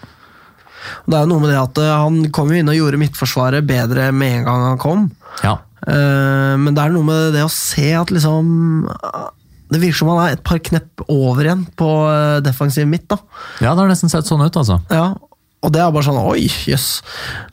Det 1.05 1.17
er 1.17 1.25
jo 1.25 1.29
noe 1.31 1.41
med 1.43 1.49
det 1.53 1.57
at 1.61 1.77
eh, 1.81 1.91
Han 2.03 2.23
kom 2.33 2.49
jo 2.53 2.57
inn 2.61 2.69
og 2.69 2.77
gjorde 2.77 2.99
midtforsvaret 3.01 3.65
bedre 3.65 4.09
med 4.13 4.39
en 4.39 4.47
gang 4.49 4.63
han 4.71 4.81
kom. 4.81 5.09
Ja, 5.45 5.59
Eh, 5.81 6.55
men 6.61 6.75
det 6.77 6.81
er 6.83 6.91
noe 6.93 7.01
med 7.07 7.31
det 7.33 7.41
å 7.41 7.47
se 7.49 7.87
at 7.97 8.11
liksom 8.13 8.83
Det 9.73 9.79
virker 9.81 9.97
som 9.97 10.11
han 10.11 10.19
er 10.27 10.35
et 10.35 10.43
par 10.45 10.59
knepp 10.61 11.01
over 11.09 11.47
igjen 11.47 11.63
på 11.73 11.87
defensiv 12.45 12.85
midt. 12.85 13.07
da. 13.09 13.17
ja 13.65 13.71
det 13.73 13.81
har 13.81 13.89
nesten 13.89 14.11
sett 14.13 14.29
sånn 14.29 14.43
ut, 14.45 14.59
altså. 14.61 14.77
Ja, 14.93 15.15
Og 15.61 15.69
det 15.69 15.77
er 15.83 15.91
bare 15.93 16.05
sånn 16.07 16.17
oi, 16.17 16.47
jøss. 16.65 16.87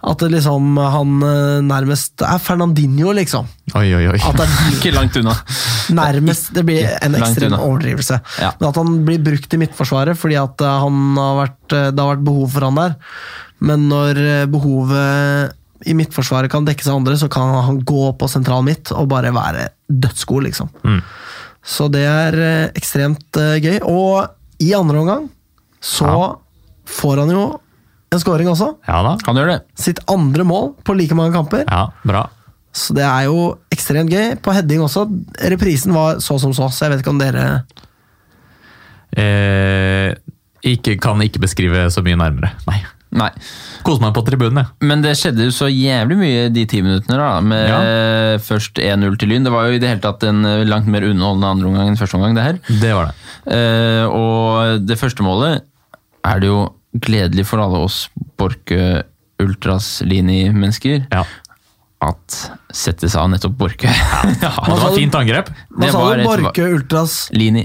At 0.08 0.22
det 0.22 0.30
liksom 0.32 0.78
han 0.80 1.10
eh, 1.26 1.58
nærmest 1.66 2.22
er 2.24 2.38
Fernandinho, 2.40 3.10
liksom. 3.12 3.44
Oi, 3.76 3.90
oi, 3.98 4.06
oi. 4.14 4.20
At 4.24 4.38
det 4.38 4.46
er 4.46 4.70
Ikke 4.78 4.92
langt 4.96 5.18
unna. 5.20 5.34
nærmest 5.92 6.48
Det 6.56 6.64
blir 6.64 6.88
en 7.04 7.18
ekstrem 7.20 7.52
overdrivelse. 7.58 8.16
Ja. 8.40 8.54
Men 8.60 8.68
at 8.70 8.80
han 8.80 8.94
blir 9.04 9.20
brukt 9.26 9.52
i 9.52 9.60
midtforsvaret 9.60 10.16
fordi 10.16 10.38
at 10.40 10.64
eh, 10.64 10.78
han 10.86 11.20
har 11.20 11.36
vært, 11.42 11.60
eh, 11.76 11.90
det 11.92 12.00
har 12.00 12.14
vært 12.14 12.24
behov 12.30 12.48
for 12.56 12.68
han 12.70 12.80
der. 12.80 12.96
Men 13.60 13.84
når 13.92 14.22
eh, 14.24 14.46
behovet 14.56 15.54
i 15.86 15.94
midtforsvaret 15.94 16.50
kan 16.50 16.64
dekkes 16.66 16.88
av 16.90 17.02
andre, 17.02 17.14
så 17.20 17.28
kan 17.30 17.52
han 17.68 17.82
gå 17.86 18.08
på 18.18 18.26
sentral 18.32 18.64
midt 18.66 18.90
og 18.96 19.06
bare 19.12 19.30
være 19.36 19.68
dødsgod, 19.86 20.48
liksom. 20.48 20.72
Mm. 20.82 20.98
Så 21.62 21.86
det 21.92 22.02
er 22.08 22.40
ekstremt 22.72 23.36
gøy. 23.36 23.76
Og 23.84 24.64
i 24.64 24.72
andre 24.74 25.04
omgang 25.04 25.28
så 25.84 26.08
Ja. 26.08 26.28
får 26.88 27.20
han 27.26 27.30
jo 27.36 27.44
en 28.12 28.22
scoring 28.22 28.48
også. 28.48 28.72
Ja 28.88 29.02
da. 29.04 29.16
Han 29.26 29.36
gjør 29.38 29.52
det. 29.52 29.58
Sitt 29.78 30.00
andre 30.08 30.46
mål 30.48 30.72
på 30.84 30.96
like 30.96 31.16
mange 31.18 31.34
kamper. 31.36 31.64
Ja, 31.68 31.88
bra. 32.08 32.26
Så 32.78 32.94
det 32.96 33.04
er 33.04 33.26
jo 33.28 33.56
ekstremt 33.74 34.12
gøy. 34.12 34.36
På 34.44 34.54
heading 34.56 34.84
også. 34.84 35.06
Reprisen 35.50 35.96
var 35.96 36.22
så 36.24 36.38
som 36.40 36.54
så, 36.56 36.70
så 36.72 36.86
jeg 36.86 36.96
vet 36.96 37.04
ikke 37.04 37.14
om 37.16 37.20
dere 37.22 37.48
Eh, 39.18 40.12
ikke, 40.68 40.98
kan 41.00 41.20
ikke 41.24 41.40
beskrive 41.42 41.86
så 41.90 42.02
mye 42.04 42.18
nærmere. 42.20 42.52
Nei. 42.68 42.82
Nei. 43.18 43.30
Kose 43.86 44.02
meg 44.02 44.12
på 44.12 44.20
tribunen, 44.26 44.60
jeg. 44.60 44.86
Men 44.90 45.00
det 45.00 45.14
skjedde 45.16 45.46
jo 45.46 45.52
så 45.54 45.70
jævlig 45.72 46.18
mye 46.20 46.42
de 46.52 46.64
ti 46.68 46.82
minuttene, 46.84 47.16
da. 47.16 47.28
Med 47.40 48.42
først 48.44 48.76
1-0 48.84 49.16
til 49.20 49.32
Lyn. 49.32 49.46
Det 49.48 49.54
var 49.54 49.68
jo 49.68 49.78
i 49.78 49.80
det 49.80 49.94
hele 49.94 50.04
tatt 50.04 50.26
en 50.28 50.44
eh, 50.44 50.66
langt 50.68 50.90
mer 50.92 51.06
underholdende 51.08 51.54
andre 51.54 51.70
omgang 51.70 51.88
enn 51.88 52.00
første 52.00 52.18
omgang, 52.20 52.36
det 52.36 52.44
her. 52.44 52.60
Det 52.68 52.92
var 52.92 53.08
det. 53.08 53.30
Eh, 53.56 54.04
og 54.12 54.84
det 54.84 55.00
første 55.00 55.24
målet 55.24 55.64
er 56.28 56.42
det 56.42 56.50
jo 56.52 56.66
gledelig 56.94 57.46
for 57.48 57.60
alle 57.62 57.82
oss 57.84 58.06
Borke 58.38 59.04
Ultras 59.42 60.00
Lini-mennesker. 60.06 61.06
Ja. 61.12 61.24
at 61.98 62.34
settes 62.70 63.16
av 63.18 63.26
nettopp 63.32 63.56
Borke. 63.58 63.90
Ja, 63.90 64.20
det 64.38 64.50
var 64.70 64.84
et 64.92 64.98
fint 65.00 65.14
angrep. 65.18 65.48
Hva 65.74 65.88
sa 65.90 66.02
du? 66.14 66.22
Borke 66.26 66.68
Ultras 66.76 67.16
Lini. 67.34 67.64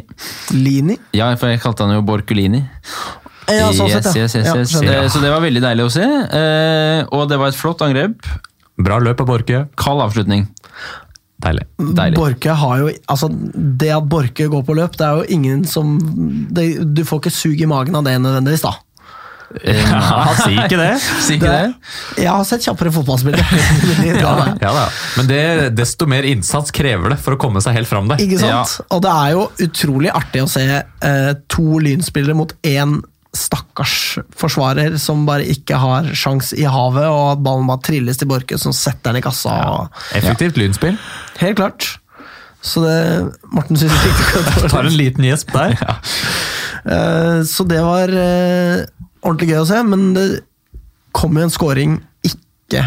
Lini? 0.53 0.97
Ja, 1.13 1.31
for 1.37 1.53
jeg 1.53 1.61
kalte 1.61 1.85
han 1.85 1.93
jo 1.99 2.01
Borkulini. 2.07 2.63
Ja, 3.51 3.67
sånn 3.75 3.91
sett, 3.91 4.07
ja. 4.07 4.23
yes, 4.23 4.33
yes, 4.33 4.35
yes, 4.39 4.47
Ja, 4.47 4.55
yes. 4.61 4.71
skjønner. 4.73 5.07
Så 5.11 5.21
det 5.21 5.29
var 5.33 5.43
veldig 5.43 5.61
deilig 5.61 5.85
å 5.85 5.91
se. 5.93 6.03
Eh, 6.07 7.03
og 7.13 7.27
det 7.29 7.37
var 7.41 7.51
et 7.51 7.59
flott 7.59 7.83
angrep. 7.85 8.25
Bra 8.81 8.97
løp 9.03 9.21
av 9.21 9.29
Borke. 9.29 9.65
Kald 9.77 10.01
avslutning. 10.01 10.47
Deilig. 11.43 11.65
Deilig. 11.77 12.15
Borke 12.17 12.53
har 12.55 12.79
jo 12.79 12.89
altså 13.11 13.27
Det 13.29 13.89
at 13.91 14.05
Borke 14.07 14.45
går 14.47 14.63
på 14.63 14.75
løp, 14.77 14.95
det 14.97 15.05
er 15.05 15.19
jo 15.19 15.25
ingen 15.35 15.65
som 15.67 15.97
det, 16.55 16.67
Du 16.95 17.01
får 17.03 17.19
ikke 17.23 17.33
sug 17.35 17.59
i 17.61 17.67
magen 17.69 17.97
av 17.99 18.05
det 18.07 18.13
nødvendigvis, 18.23 18.63
da. 18.63 18.71
Ja, 19.61 20.33
si 20.39 20.55
ikke 20.57 20.77
det. 20.79 20.89
Si 21.25 21.37
ikke 21.37 21.51
det? 21.51 21.73
Jeg 22.23 22.29
har 22.31 22.43
sett 22.47 22.65
kjappere 22.65 22.91
fotballspillere. 22.95 23.45
Ja, 24.23 24.33
ja, 24.59 24.71
da. 24.73 24.83
Men 25.17 25.29
det, 25.29 25.41
desto 25.77 26.07
mer 26.09 26.25
innsats 26.27 26.73
krever 26.75 27.13
det 27.13 27.19
for 27.23 27.35
å 27.35 27.39
komme 27.41 27.61
seg 27.63 27.77
helt 27.77 27.89
fram 27.89 28.09
der. 28.11 28.21
Ikke 28.23 28.41
sant? 28.41 28.77
Og 28.93 29.01
det 29.05 29.13
er 29.13 29.33
jo 29.35 29.47
utrolig 29.67 30.11
artig 30.13 30.43
å 30.43 30.49
se 30.51 30.65
eh, 30.81 31.31
to 31.51 31.79
lynspillere 31.83 32.35
mot 32.37 32.53
én 32.67 32.99
stakkars 33.33 34.19
forsvarer 34.37 34.99
som 35.01 35.23
bare 35.25 35.47
ikke 35.49 35.77
har 35.81 36.11
sjans 36.17 36.51
i 36.53 36.67
havet, 36.69 37.07
og 37.09 37.31
at 37.31 37.41
ballen 37.45 37.65
bare 37.69 37.81
trilles 37.87 38.19
til 38.21 38.29
Borke, 38.29 38.59
som 38.61 38.75
setter 38.77 39.09
den 39.09 39.21
i 39.21 39.25
kassa. 39.25 39.55
Og, 39.73 40.03
Effektivt 40.19 40.59
lynspill. 40.61 40.99
helt 41.41 41.57
klart. 41.57 41.95
Så 42.63 42.79
det 42.85 42.97
Morten 43.51 43.75
syns 43.75 43.91
ikke 43.91 44.43
det 44.45 44.51
var 44.61 44.69
Tar 44.71 44.87
en 44.87 44.95
liten 44.95 45.25
gjesp 45.27 45.49
der. 45.51 45.73
Uh, 46.85 47.41
Så 47.47 47.65
det 47.67 47.81
var 47.83 48.13
eh, 48.13 48.85
ordentlig 49.23 49.53
gøy 49.53 49.61
å 49.61 49.69
se, 49.69 49.79
men 49.87 50.11
det 50.17 50.27
kom 51.15 51.37
jo 51.37 51.47
en 51.47 51.53
scoring 51.53 51.97
ikke 52.25 52.83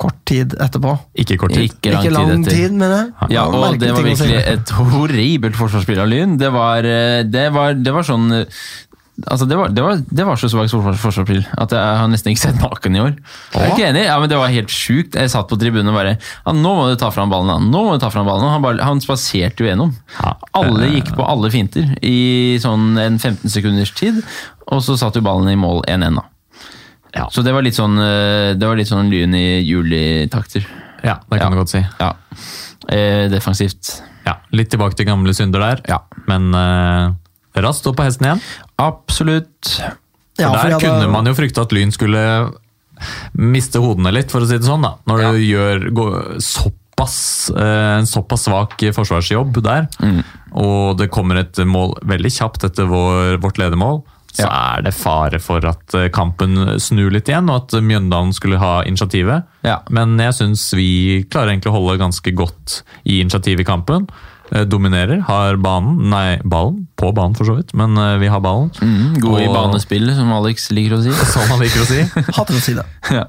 kort 0.00 0.20
tid 0.28 0.54
etterpå. 0.56 0.94
Ikke 1.20 1.36
kort 1.40 1.52
tid. 1.52 1.66
Ikke 1.68 1.92
lang 1.92 2.04
ikke 2.06 2.12
lang 2.14 2.30
tid 2.30 2.38
etter. 2.38 2.56
tid, 2.56 2.76
mener 2.80 2.96
jeg. 2.96 3.32
Ja, 3.36 3.46
og 3.48 3.80
det 3.80 3.90
var 3.92 4.06
virkelig 4.06 4.38
et 4.54 4.72
horribelt 4.78 5.58
forsvarsspill 5.58 6.00
av 6.00 6.08
Lyn. 6.08 6.38
Det 6.40 6.48
var, 6.54 6.88
eh, 6.88 7.20
det 7.28 7.46
var, 7.52 7.76
det 7.76 7.92
var 7.92 8.06
sånn 8.08 8.30
eh, 8.38 8.62
Altså, 9.28 9.46
det 9.48 9.56
var, 9.58 9.68
det 9.74 9.82
var, 9.84 9.98
det 10.08 10.24
var 10.26 10.36
så 10.40 10.48
svakt 10.48 10.70
forsvars- 10.72 11.00
forsvarsspill 11.02 11.42
at 11.60 11.72
jeg 11.76 11.96
har 12.00 12.08
nesten 12.08 12.30
ikke 12.32 12.42
sett 12.46 12.60
maken 12.62 12.96
i 12.96 13.00
år. 13.02 13.10
Jeg 13.52 13.60
er 13.60 13.72
ikke 13.74 13.88
enig, 13.90 14.04
ja, 14.06 14.14
men 14.22 14.28
Det 14.32 14.38
var 14.40 14.48
helt 14.54 14.72
sjukt. 14.72 15.18
Jeg 15.18 15.30
satt 15.32 15.48
på 15.50 15.58
tribunen 15.60 15.90
og 15.92 15.98
bare 15.98 16.14
ja, 16.20 16.52
Nå 16.56 16.72
må 16.78 16.86
du 16.88 16.96
ta 17.00 17.10
fram 17.12 17.28
ballen! 17.32 17.50
da. 17.50 17.58
Nå 17.72 17.82
må 17.84 17.92
du 17.98 18.00
ta 18.04 18.10
fram 18.14 18.24
ballen. 18.28 18.48
Han, 18.48 18.62
bare, 18.64 18.80
han 18.86 19.00
spaserte 19.04 19.60
jo 19.64 19.68
gjennom. 19.68 19.92
Alle 20.56 20.88
gikk 20.94 21.12
på 21.18 21.26
alle 21.26 21.50
finter 21.52 21.92
i 22.06 22.56
sånn 22.62 22.94
en 22.98 23.18
15 23.20 23.50
sekunders 23.52 23.92
tid, 23.98 24.22
og 24.70 24.80
så 24.86 24.96
satt 25.00 25.16
jo 25.18 25.24
ballen 25.26 25.50
i 25.52 25.58
mål 25.60 25.82
1-1. 25.90 26.16
da. 26.20 26.26
Ja. 27.16 27.26
Så 27.34 27.42
det 27.42 27.52
var 27.52 27.64
litt 27.66 27.74
sånn, 27.74 27.98
eh, 27.98 28.54
det 28.54 28.66
var 28.68 28.78
litt 28.78 28.88
sånn 28.88 29.10
Lyn 29.10 29.34
i 29.34 29.60
julitakter. 29.66 30.64
Ja, 31.02 31.18
det 31.28 31.40
kan 31.40 31.50
du 31.52 31.58
godt 31.58 31.72
si. 31.72 31.80
Ja. 31.98 32.12
Eh, 32.88 33.26
defensivt. 33.32 33.98
Ja, 34.26 34.36
Litt 34.52 34.68
tilbake 34.70 34.94
til 34.98 35.06
gamle 35.08 35.32
synder 35.34 35.60
der, 35.64 35.80
Ja. 35.88 35.98
men 36.28 36.50
uh, 36.54 37.14
raskt 37.56 37.86
opp 37.90 37.96
på 37.96 38.04
hesten 38.06 38.26
igjen. 38.28 38.40
Absolutt. 38.78 39.74
For 39.80 40.42
Ja, 40.46 40.52
der 40.52 40.78
kunne 40.78 41.00
kunne 41.00 41.10
man 41.12 41.26
jo 41.26 41.34
frykte 41.36 41.60
at 41.66 41.72
Lyn 41.72 41.90
skulle 41.92 42.52
miste 43.40 43.80
hodene 43.80 44.12
litt, 44.12 44.30
for 44.32 44.44
å 44.44 44.48
si 44.48 44.58
det 44.58 44.66
sånn. 44.68 44.82
da. 44.82 44.94
Når 45.08 45.20
Ja. 45.20 45.32
du 45.32 45.38
gjør 45.38 45.90
går, 45.94 46.40
såpass, 46.40 47.50
eh, 47.56 47.98
en 47.98 48.04
såpass 48.06 48.44
svak 48.46 48.76
forsvarsjobb 48.94 49.62
der, 49.62 49.88
Mm. 50.00 50.24
og 50.54 50.98
det 50.98 51.10
kommer 51.10 51.38
et 51.38 51.54
mål 51.56 51.94
veldig 52.04 52.30
kjapt 52.30 52.64
etter 52.64 52.86
vår, 52.86 53.38
vårt 53.40 53.56
ledermål, 53.58 54.02
så 54.32 54.46
er 54.48 54.82
det 54.82 54.94
fare 54.94 55.40
for 55.40 55.64
at 55.66 55.94
eh, 55.94 56.08
kampen 56.08 56.54
snur 56.78 57.10
litt 57.10 57.24
igjen, 57.26 57.48
og 57.50 57.64
at 57.72 57.80
Mjøndalen 57.82 58.32
skulle 58.32 58.58
ha 58.58 58.82
initiativet. 58.84 59.44
Ja. 59.64 59.80
Men 59.90 60.16
jeg 60.18 60.32
syns 60.34 60.72
vi 60.74 61.24
klarer 61.24 61.48
egentlig 61.50 61.72
å 61.72 61.80
holde 61.80 61.98
ganske 61.98 62.32
godt 62.34 62.82
i 63.06 63.20
initiativet 63.22 63.60
i 63.60 63.64
kampen. 63.64 64.08
Eh, 64.50 64.64
Dominerer, 64.66 65.20
har 65.28 65.56
banen, 65.62 66.08
nei, 66.10 66.40
ballen, 66.42 66.88
på 66.98 67.12
banen 67.14 67.36
for 67.38 67.46
så 67.46 67.54
vidt, 67.60 67.70
men 67.78 67.94
eh, 67.96 68.16
vi 68.18 68.26
har 68.32 68.42
ballen. 68.42 68.72
Mm, 68.82 69.20
god 69.22 69.36
i 69.38 69.46
banespillet, 69.46 69.54
banespill, 69.54 70.10
som 70.18 70.32
Alex 70.34 70.70
liker 70.74 70.96
å 70.96 71.02
si. 71.04 71.12
Som 71.34 71.46
han 71.52 71.62
liker 71.62 71.84
å 71.84 71.86
si. 71.86 72.00
Hater 72.36 72.58
å 72.58 72.62
si 72.64 72.74
det. 72.74 72.86
ja. 73.14 73.24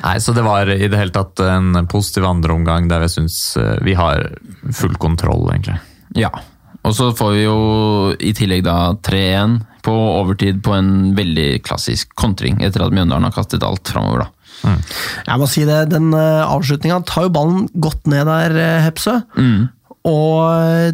Nei, 0.00 0.16
så 0.24 0.32
det 0.36 0.46
var 0.46 0.70
i 0.72 0.88
det 0.88 0.96
hele 0.96 1.12
tatt 1.12 1.42
en 1.44 1.76
positiv 1.92 2.24
andreomgang 2.28 2.88
der 2.88 3.04
jeg 3.04 3.16
syns 3.18 3.38
eh, 3.60 3.76
vi 3.84 3.96
har 3.98 4.30
full 4.72 4.96
kontroll, 5.02 5.48
egentlig. 5.52 5.80
ja. 6.16 6.32
Og 6.86 6.92
så 6.94 7.08
får 7.18 7.32
vi 7.34 7.40
jo 7.42 7.54
i 8.22 8.28
tillegg 8.36 8.60
da 8.62 8.92
3-1 9.02 9.56
på 9.82 9.90
overtid 10.20 10.60
på 10.62 10.70
en 10.76 11.16
veldig 11.18 11.56
klassisk 11.66 12.12
kontring, 12.14 12.60
etter 12.62 12.84
at 12.84 12.94
Mjøndalen 12.94 13.26
har 13.26 13.34
kastet 13.34 13.64
alt 13.66 13.90
framover, 13.90 14.22
da. 14.22 14.76
Jeg 15.26 15.40
må 15.42 15.48
si 15.50 15.64
det, 15.66 15.80
den 15.90 16.14
avslutninga 16.14 17.00
tar 17.10 17.26
jo 17.26 17.32
ballen 17.34 17.66
godt 17.74 18.06
ned 18.06 18.30
der, 18.30 18.54
Hepsø. 18.86 19.16
Hepsø. 19.34 19.66
Og 20.06 20.42
eh, 20.52 20.92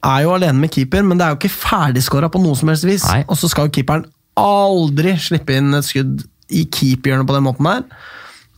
er 0.00 0.24
jo 0.24 0.32
alene 0.34 0.62
med 0.62 0.72
keeper, 0.72 1.04
men 1.04 1.20
det 1.20 1.26
er 1.26 1.34
jo 1.34 1.40
ikke 1.40 1.52
ferdigskåra 1.52 2.30
på 2.32 2.40
noe 2.42 2.56
som 2.58 2.72
helst 2.72 2.88
vis. 2.88 3.04
Nei. 3.10 3.22
Og 3.28 3.38
så 3.40 3.50
skal 3.52 3.68
jo 3.68 3.74
keeperen 3.76 4.06
aldri 4.40 5.14
slippe 5.20 5.58
inn 5.58 5.76
et 5.76 5.86
skudd 5.86 6.24
i 6.50 6.64
keeperhjørnet 6.72 7.28
på 7.28 7.36
den 7.36 7.46
måten 7.46 7.68
der. 7.68 7.84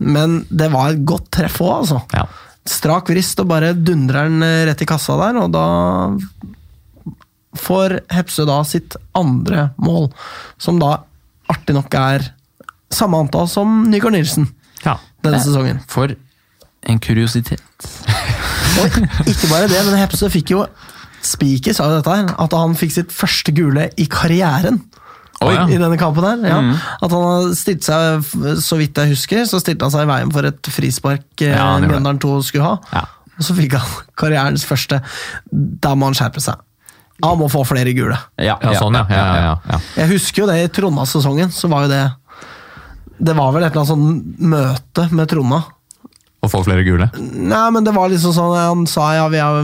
Men 0.03 0.41
det 0.51 0.70
var 0.72 0.93
et 0.93 1.05
godt 1.07 1.30
treff 1.35 1.61
òg, 1.62 1.83
altså. 1.83 2.01
Ja. 2.14 2.26
Strak 2.68 3.11
vrist 3.11 3.41
og 3.43 3.51
bare 3.51 3.72
dundrer 3.74 4.30
den 4.30 4.45
eh, 4.47 4.64
rett 4.68 4.85
i 4.85 4.89
kassa 4.89 5.18
der, 5.18 5.41
og 5.43 5.55
da 5.55 5.66
får 7.59 7.99
Hepsø 8.14 8.47
da 8.49 8.62
sitt 8.64 8.97
andre 9.18 9.70
mål, 9.83 10.09
som 10.62 10.78
da 10.80 11.03
artig 11.53 11.76
nok 11.76 11.95
er 11.99 12.30
samme 12.93 13.18
antall 13.20 13.49
som 13.51 13.83
Nygaard 13.91 14.16
Nilsen 14.16 14.49
ja. 14.85 14.97
denne 15.24 15.43
sesongen. 15.43 15.83
For 15.91 16.14
en 16.83 17.03
kuriositet. 17.03 17.61
Og 18.81 19.29
ikke 19.29 19.51
bare 19.51 19.68
det, 19.70 19.83
men 19.87 19.99
Hepse 20.01 20.31
fikk 20.33 20.55
jo 20.55 20.64
Spiker 21.23 21.75
sa 21.77 21.87
jo 21.87 22.01
dette 22.01 22.11
her, 22.16 22.33
at 22.43 22.55
han 22.59 22.73
fikk 22.75 22.95
sitt 22.97 23.12
første 23.14 23.53
gule 23.55 23.85
i 24.01 24.09
karrieren. 24.11 24.81
Oi. 25.43 25.55
I 25.70 25.79
denne 25.79 25.99
kampen 25.99 26.25
her, 26.27 26.41
ja. 26.47 26.59
At 27.03 27.14
han 27.14 27.53
stilte 27.59 27.87
seg, 27.87 28.57
så 28.62 28.79
vidt 28.79 28.99
jeg 28.99 29.12
husker, 29.14 29.45
så 29.47 29.61
stilte 29.62 29.87
han 29.87 29.95
seg 29.95 30.07
i 30.07 30.11
veien 30.11 30.33
for 30.35 30.47
et 30.51 30.70
frispark 30.75 31.45
eh, 31.47 31.55
Ja. 31.55 31.77
Mjøndalen 31.83 32.18
2 32.23 32.35
skulle 32.47 32.66
ha. 32.66 32.77
Ja. 32.95 33.05
Og 33.39 33.47
så 33.47 33.57
fikk 33.59 33.77
han 33.79 33.95
karrierens 34.20 34.66
første. 34.68 34.99
Da 35.53 35.95
må 35.99 36.11
han 36.11 36.18
skjerpe 36.18 36.43
seg. 36.43 36.59
Han 37.23 37.39
må 37.39 37.47
få 37.53 37.62
flere 37.68 37.95
gule. 37.95 38.16
Ja, 38.43 38.57
ja, 38.59 38.75
sånn, 38.81 38.99
ja. 38.99 39.05
ja, 39.11 39.27
ja, 39.39 39.55
ja. 39.70 39.79
Jeg 40.01 40.11
husker 40.16 40.43
jo 40.43 40.49
det 40.51 40.59
i 40.59 40.70
Tronna-sesongen, 40.75 41.53
så 41.55 41.70
var 41.70 41.87
jo 41.87 41.93
det 41.93 42.03
Det 43.23 43.35
var 43.39 43.53
vel 43.55 43.62
et 43.62 43.70
eller 43.70 43.85
annet 43.85 43.93
sånn 43.93 44.51
møte 44.57 45.07
med 45.14 45.31
Tronna. 45.31 45.61
Og 46.43 46.51
få 46.51 46.64
flere 46.66 46.82
gule. 46.82 47.07
Nei, 47.22 47.66
men 47.70 47.84
det 47.86 47.93
var 47.95 48.11
liksom 48.11 48.32
sånn 48.34 48.57
Han 48.57 48.80
sa 48.90 49.12
ja, 49.14 49.28
vi 49.30 49.38
har 49.38 49.61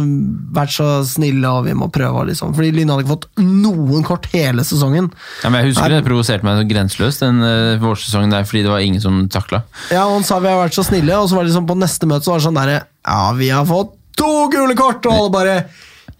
vært 0.54 0.70
så 0.76 0.86
snille 1.06 1.50
og 1.50 1.66
vi 1.66 1.74
må 1.74 1.88
prøve. 1.90 2.28
Liksom. 2.28 2.52
Fordi 2.54 2.70
Lyn 2.76 2.92
hadde 2.92 3.02
ikke 3.02 3.16
fått 3.16 3.26
noen 3.42 4.06
kort 4.06 4.28
hele 4.30 4.62
sesongen. 4.66 5.10
Ja, 5.42 5.50
men 5.50 5.64
jeg 5.64 5.72
husker 5.72 5.90
det 5.90 6.04
provoserte 6.06 6.46
meg 6.46 6.60
så 6.60 6.68
grenseløst 6.70 7.24
den 7.26 7.42
uh, 7.42 7.82
vårsesongen 7.82 8.30
der, 8.30 8.46
fordi 8.46 8.62
det 8.68 8.70
var 8.70 8.86
ingen 8.86 9.02
som 9.02 9.24
takla. 9.32 9.64
Ja, 9.90 10.06
og 10.06 10.20
Han 10.20 10.28
sa 10.28 10.38
vi 10.38 10.52
har 10.52 10.62
vært 10.62 10.78
så 10.78 10.86
snille, 10.86 11.18
og 11.18 11.26
så 11.26 11.38
var 11.38 11.46
det 11.46 11.50
liksom 11.50 11.66
på 11.66 11.78
neste 11.82 12.10
møte 12.10 12.28
så 12.28 12.36
var 12.36 12.42
det 12.42 12.46
sånn 12.46 12.62
derre 12.62 12.80
Ja, 12.86 13.20
vi 13.34 13.50
har 13.50 13.66
fått 13.66 13.94
to 14.18 14.32
gule 14.54 14.78
kort! 14.78 15.02
Og 15.06 15.18
alle 15.18 15.34
bare 15.34 15.60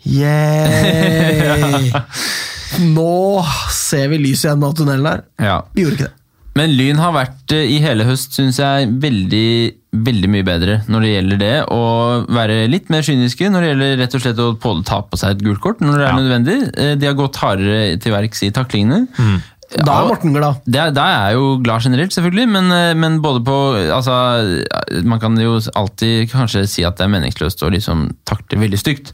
Yeah! 0.09 2.03
Nå 2.97 3.45
ser 3.75 4.11
vi 4.13 4.21
lys 4.23 4.45
i 4.45 4.51
enden 4.53 4.69
av 4.69 4.77
tunnelen 4.79 5.07
her. 5.09 5.25
Ja. 5.43 5.59
Vi 5.75 5.85
gjorde 5.85 5.99
ikke 5.99 6.11
det. 6.11 6.15
Men 6.59 6.75
Lyn 6.75 6.99
har 6.99 7.15
vært 7.15 7.55
eh, 7.55 7.69
i 7.71 7.79
hele 7.83 8.07
høst, 8.09 8.35
syns 8.35 8.59
jeg, 8.59 8.89
veldig, 9.03 9.51
veldig 9.93 10.29
mye 10.29 10.45
bedre 10.45 10.81
når 10.89 11.05
det 11.07 11.13
gjelder 11.15 11.39
det. 11.43 11.53
Å 11.73 11.83
være 12.29 12.59
litt 12.69 12.91
mer 12.93 13.03
kyniske 13.07 13.49
når 13.51 13.61
det 13.65 13.69
gjelder 13.73 13.95
rett 14.03 14.17
og 14.19 14.25
slett 14.25 14.43
å 14.45 14.83
ta 14.85 15.03
på 15.09 15.17
seg 15.21 15.37
et 15.37 15.45
gult 15.47 15.61
kort 15.65 15.81
når 15.85 15.95
det 15.99 16.07
er 16.07 16.11
Ja. 16.13 16.19
nødvendig. 16.19 16.59
Eh, 16.77 16.95
De 16.97 17.07
har 17.07 17.15
gått 17.15 17.37
hardere 17.41 17.99
til 18.01 18.13
verks 18.13 18.43
i 18.45 18.51
taklingene. 18.51 19.07
Da 19.69 19.99
er 20.01 20.07
Morten 20.09 20.33
glad. 20.33 20.63
Det 20.65 20.79
er, 20.81 20.91
da 20.97 21.03
er 21.05 21.17
jeg 21.29 21.35
jo 21.37 21.49
glad 21.61 21.83
generelt, 21.85 22.11
selvfølgelig, 22.15 22.47
men, 22.49 22.71
eh, 22.73 22.95
men 22.97 23.19
både 23.21 23.43
på 23.45 23.57
altså, 23.93 24.15
Man 25.05 25.21
kan 25.21 25.37
jo 25.37 25.59
alltid 25.77 26.31
kanskje 26.31 26.63
si 26.67 26.85
at 26.89 26.97
det 26.97 27.05
er 27.05 27.13
meningsløst 27.13 27.61
å 27.63 27.69
liksom 27.71 28.07
takle 28.25 28.57
veldig 28.63 28.79
stygt. 28.81 29.13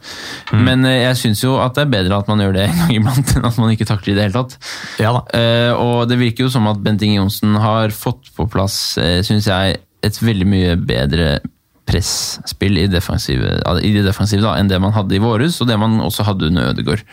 Men 0.53 0.85
eh, 0.87 1.03
jeg 1.11 1.17
syns 1.17 1.43
jo 1.43 1.57
at 1.59 1.75
det 1.75 1.83
er 1.89 1.91
bedre 1.91 2.19
at 2.21 2.29
man 2.31 2.39
gjør 2.39 2.55
det 2.55 2.69
en 2.69 2.77
gang 2.85 2.93
iblant, 3.01 3.33
enn 3.37 3.45
at 3.51 3.59
man 3.59 3.71
ikke 3.75 3.89
takler 3.91 4.13
i 4.13 4.15
det 4.21 4.29
hele 4.29 4.45
tatt. 4.45 4.55
Ja 5.03 5.11
da. 5.17 5.25
Uh, 5.35 5.73
og 5.75 6.09
det 6.09 6.21
virker 6.23 6.47
jo 6.47 6.51
som 6.55 6.69
at 6.71 6.79
Bent 6.87 7.03
Inge 7.03 7.19
Johnsen 7.19 7.59
har 7.59 7.91
fått 7.91 8.31
på 8.37 8.47
plass, 8.49 8.97
uh, 9.03 9.23
syns 9.27 9.51
jeg, 9.51 9.81
et 10.05 10.21
veldig 10.23 10.49
mye 10.49 10.79
bedre 10.81 11.39
presspill 11.85 12.79
i, 12.81 12.85
i 12.87 12.89
det 12.89 14.05
defensive 14.07 14.45
da, 14.45 14.55
enn 14.57 14.71
det 14.71 14.81
man 14.81 14.95
hadde 14.97 15.17
i 15.17 15.23
våres, 15.23 15.61
og 15.61 15.69
det 15.69 15.77
man 15.81 16.01
også 16.05 16.25
hadde 16.29 16.49
under 16.49 16.73
Ødegaard. 16.73 17.05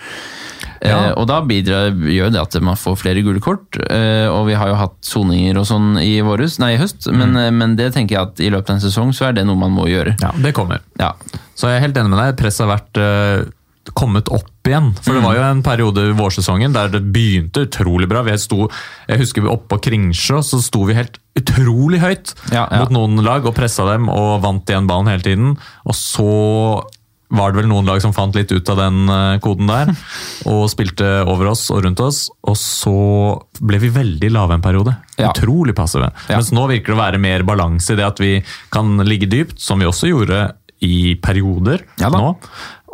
Ja. 0.81 0.95
Eh, 0.95 1.11
og 1.19 1.27
da 1.29 1.41
bidrar, 1.45 1.91
gjør 1.93 2.31
det 2.33 2.41
at 2.41 2.55
man 2.63 2.79
får 2.79 2.97
flere 3.03 3.21
gule 3.25 3.41
kort, 3.43 3.77
eh, 3.91 4.25
og 4.31 4.47
vi 4.47 4.57
har 4.57 4.71
jo 4.71 4.79
hatt 4.79 4.97
soninger 5.05 5.59
og 5.59 5.67
sånn 5.69 5.93
i 6.01 6.15
våres, 6.25 6.57
nei 6.63 6.73
i 6.75 6.81
høst, 6.81 7.09
men, 7.11 7.35
mm. 7.35 7.59
men 7.59 7.75
det 7.77 7.91
tenker 7.97 8.17
jeg 8.17 8.31
at 8.31 8.43
i 8.43 8.51
løpet 8.53 8.71
av 8.71 8.79
en 8.79 8.85
sesong 8.87 9.15
så 9.17 9.29
er 9.29 9.37
det 9.37 9.45
noe 9.49 9.59
man 9.59 9.75
må 9.75 9.89
gjøre. 9.91 10.15
Ja, 10.23 10.31
det 10.41 10.55
kommer. 10.57 10.81
Ja. 11.01 11.13
Så 11.53 11.69
jeg 11.69 11.77
er 11.77 11.85
helt 11.85 11.99
enig 11.99 12.13
med 12.13 12.23
deg. 12.23 12.37
Presset 12.39 12.65
har 12.65 12.71
vært 12.73 13.01
eh, 13.01 13.49
kommet 13.97 14.29
opp 14.29 14.67
igjen. 14.69 14.91
For 15.01 15.17
det 15.17 15.23
var 15.23 15.35
jo 15.37 15.43
en 15.47 15.63
periode 15.65 16.03
i 16.11 16.15
vårsesongen 16.17 16.75
der 16.75 16.91
det 16.93 17.01
begynte 17.13 17.65
utrolig 17.65 18.07
bra. 18.11 18.21
Vi 18.27 18.37
sto, 18.39 18.67
jeg 19.09 19.21
husker 19.23 19.45
vi 19.45 19.51
oppe 19.51 19.71
på 19.73 19.81
Kringsjå, 19.89 20.41
så 20.45 20.61
sto 20.61 20.85
vi 20.89 20.97
helt 20.97 21.17
utrolig 21.37 22.01
høyt 22.03 22.33
Ja, 22.51 22.67
ja. 22.67 22.81
mot 22.83 22.93
noen 22.93 23.21
lag 23.25 23.45
og 23.47 23.55
pressa 23.57 23.87
dem 23.89 24.09
og 24.11 24.41
vant 24.45 24.69
igjen 24.69 24.89
ballen 24.89 25.09
hele 25.11 25.25
tiden. 25.25 25.53
Og 25.87 25.97
så 25.97 26.27
var 27.31 27.53
det 27.53 27.61
vel 27.61 27.69
noen 27.71 27.87
lag 27.87 28.01
som 28.03 28.11
fant 28.11 28.35
litt 28.35 28.51
ut 28.51 28.69
av 28.73 28.79
den 28.81 29.05
eh, 29.07 29.37
koden 29.43 29.69
der, 29.71 29.93
og 30.51 30.65
spilte 30.71 31.07
over 31.23 31.53
oss 31.53 31.69
og 31.71 31.85
rundt 31.85 32.01
oss. 32.03 32.25
Og 32.43 32.57
så 32.59 32.95
ble 33.63 33.79
vi 33.81 33.91
veldig 33.95 34.31
lave 34.35 34.57
en 34.57 34.63
periode. 34.65 34.97
Ja. 35.15 35.31
Utrolig 35.31 35.75
passive. 35.77 36.11
Mens 36.29 36.51
nå 36.55 36.67
virker 36.69 36.91
det 36.91 36.99
å 36.99 37.03
være 37.05 37.21
mer 37.23 37.47
balanse 37.47 37.95
i 37.95 37.99
det 37.99 38.07
at 38.07 38.19
vi 38.21 38.33
kan 38.73 38.99
ligge 39.07 39.31
dypt, 39.31 39.61
som 39.63 39.79
vi 39.81 39.87
også 39.89 40.11
gjorde 40.11 40.49
i 40.81 41.13
perioder 41.21 41.83
nå. 42.01 42.31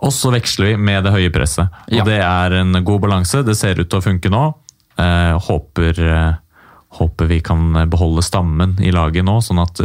Og 0.05 0.11
så 0.13 0.29
veksler 0.31 0.71
vi 0.71 0.75
med 0.77 1.03
det 1.07 1.13
høye 1.15 1.31
presset. 1.33 1.69
Og 1.89 1.97
Ja. 1.99 2.03
det 2.03 2.19
er 2.21 2.53
en 2.59 2.73
god 2.85 3.01
balanse. 3.01 3.43
Det 3.45 3.55
ser 3.57 3.79
ut 3.79 3.89
til 3.89 3.99
å 3.99 4.03
funke 4.03 4.29
nå. 4.29 4.53
Eh, 4.97 5.33
håper, 5.47 5.99
eh, 5.99 6.33
håper 6.97 7.27
vi 7.27 7.39
kan 7.41 7.73
beholde 7.89 8.21
stammen 8.23 8.77
i 8.79 8.91
laget 8.91 9.25
nå, 9.25 9.39
sånn 9.41 9.61
at 9.61 9.75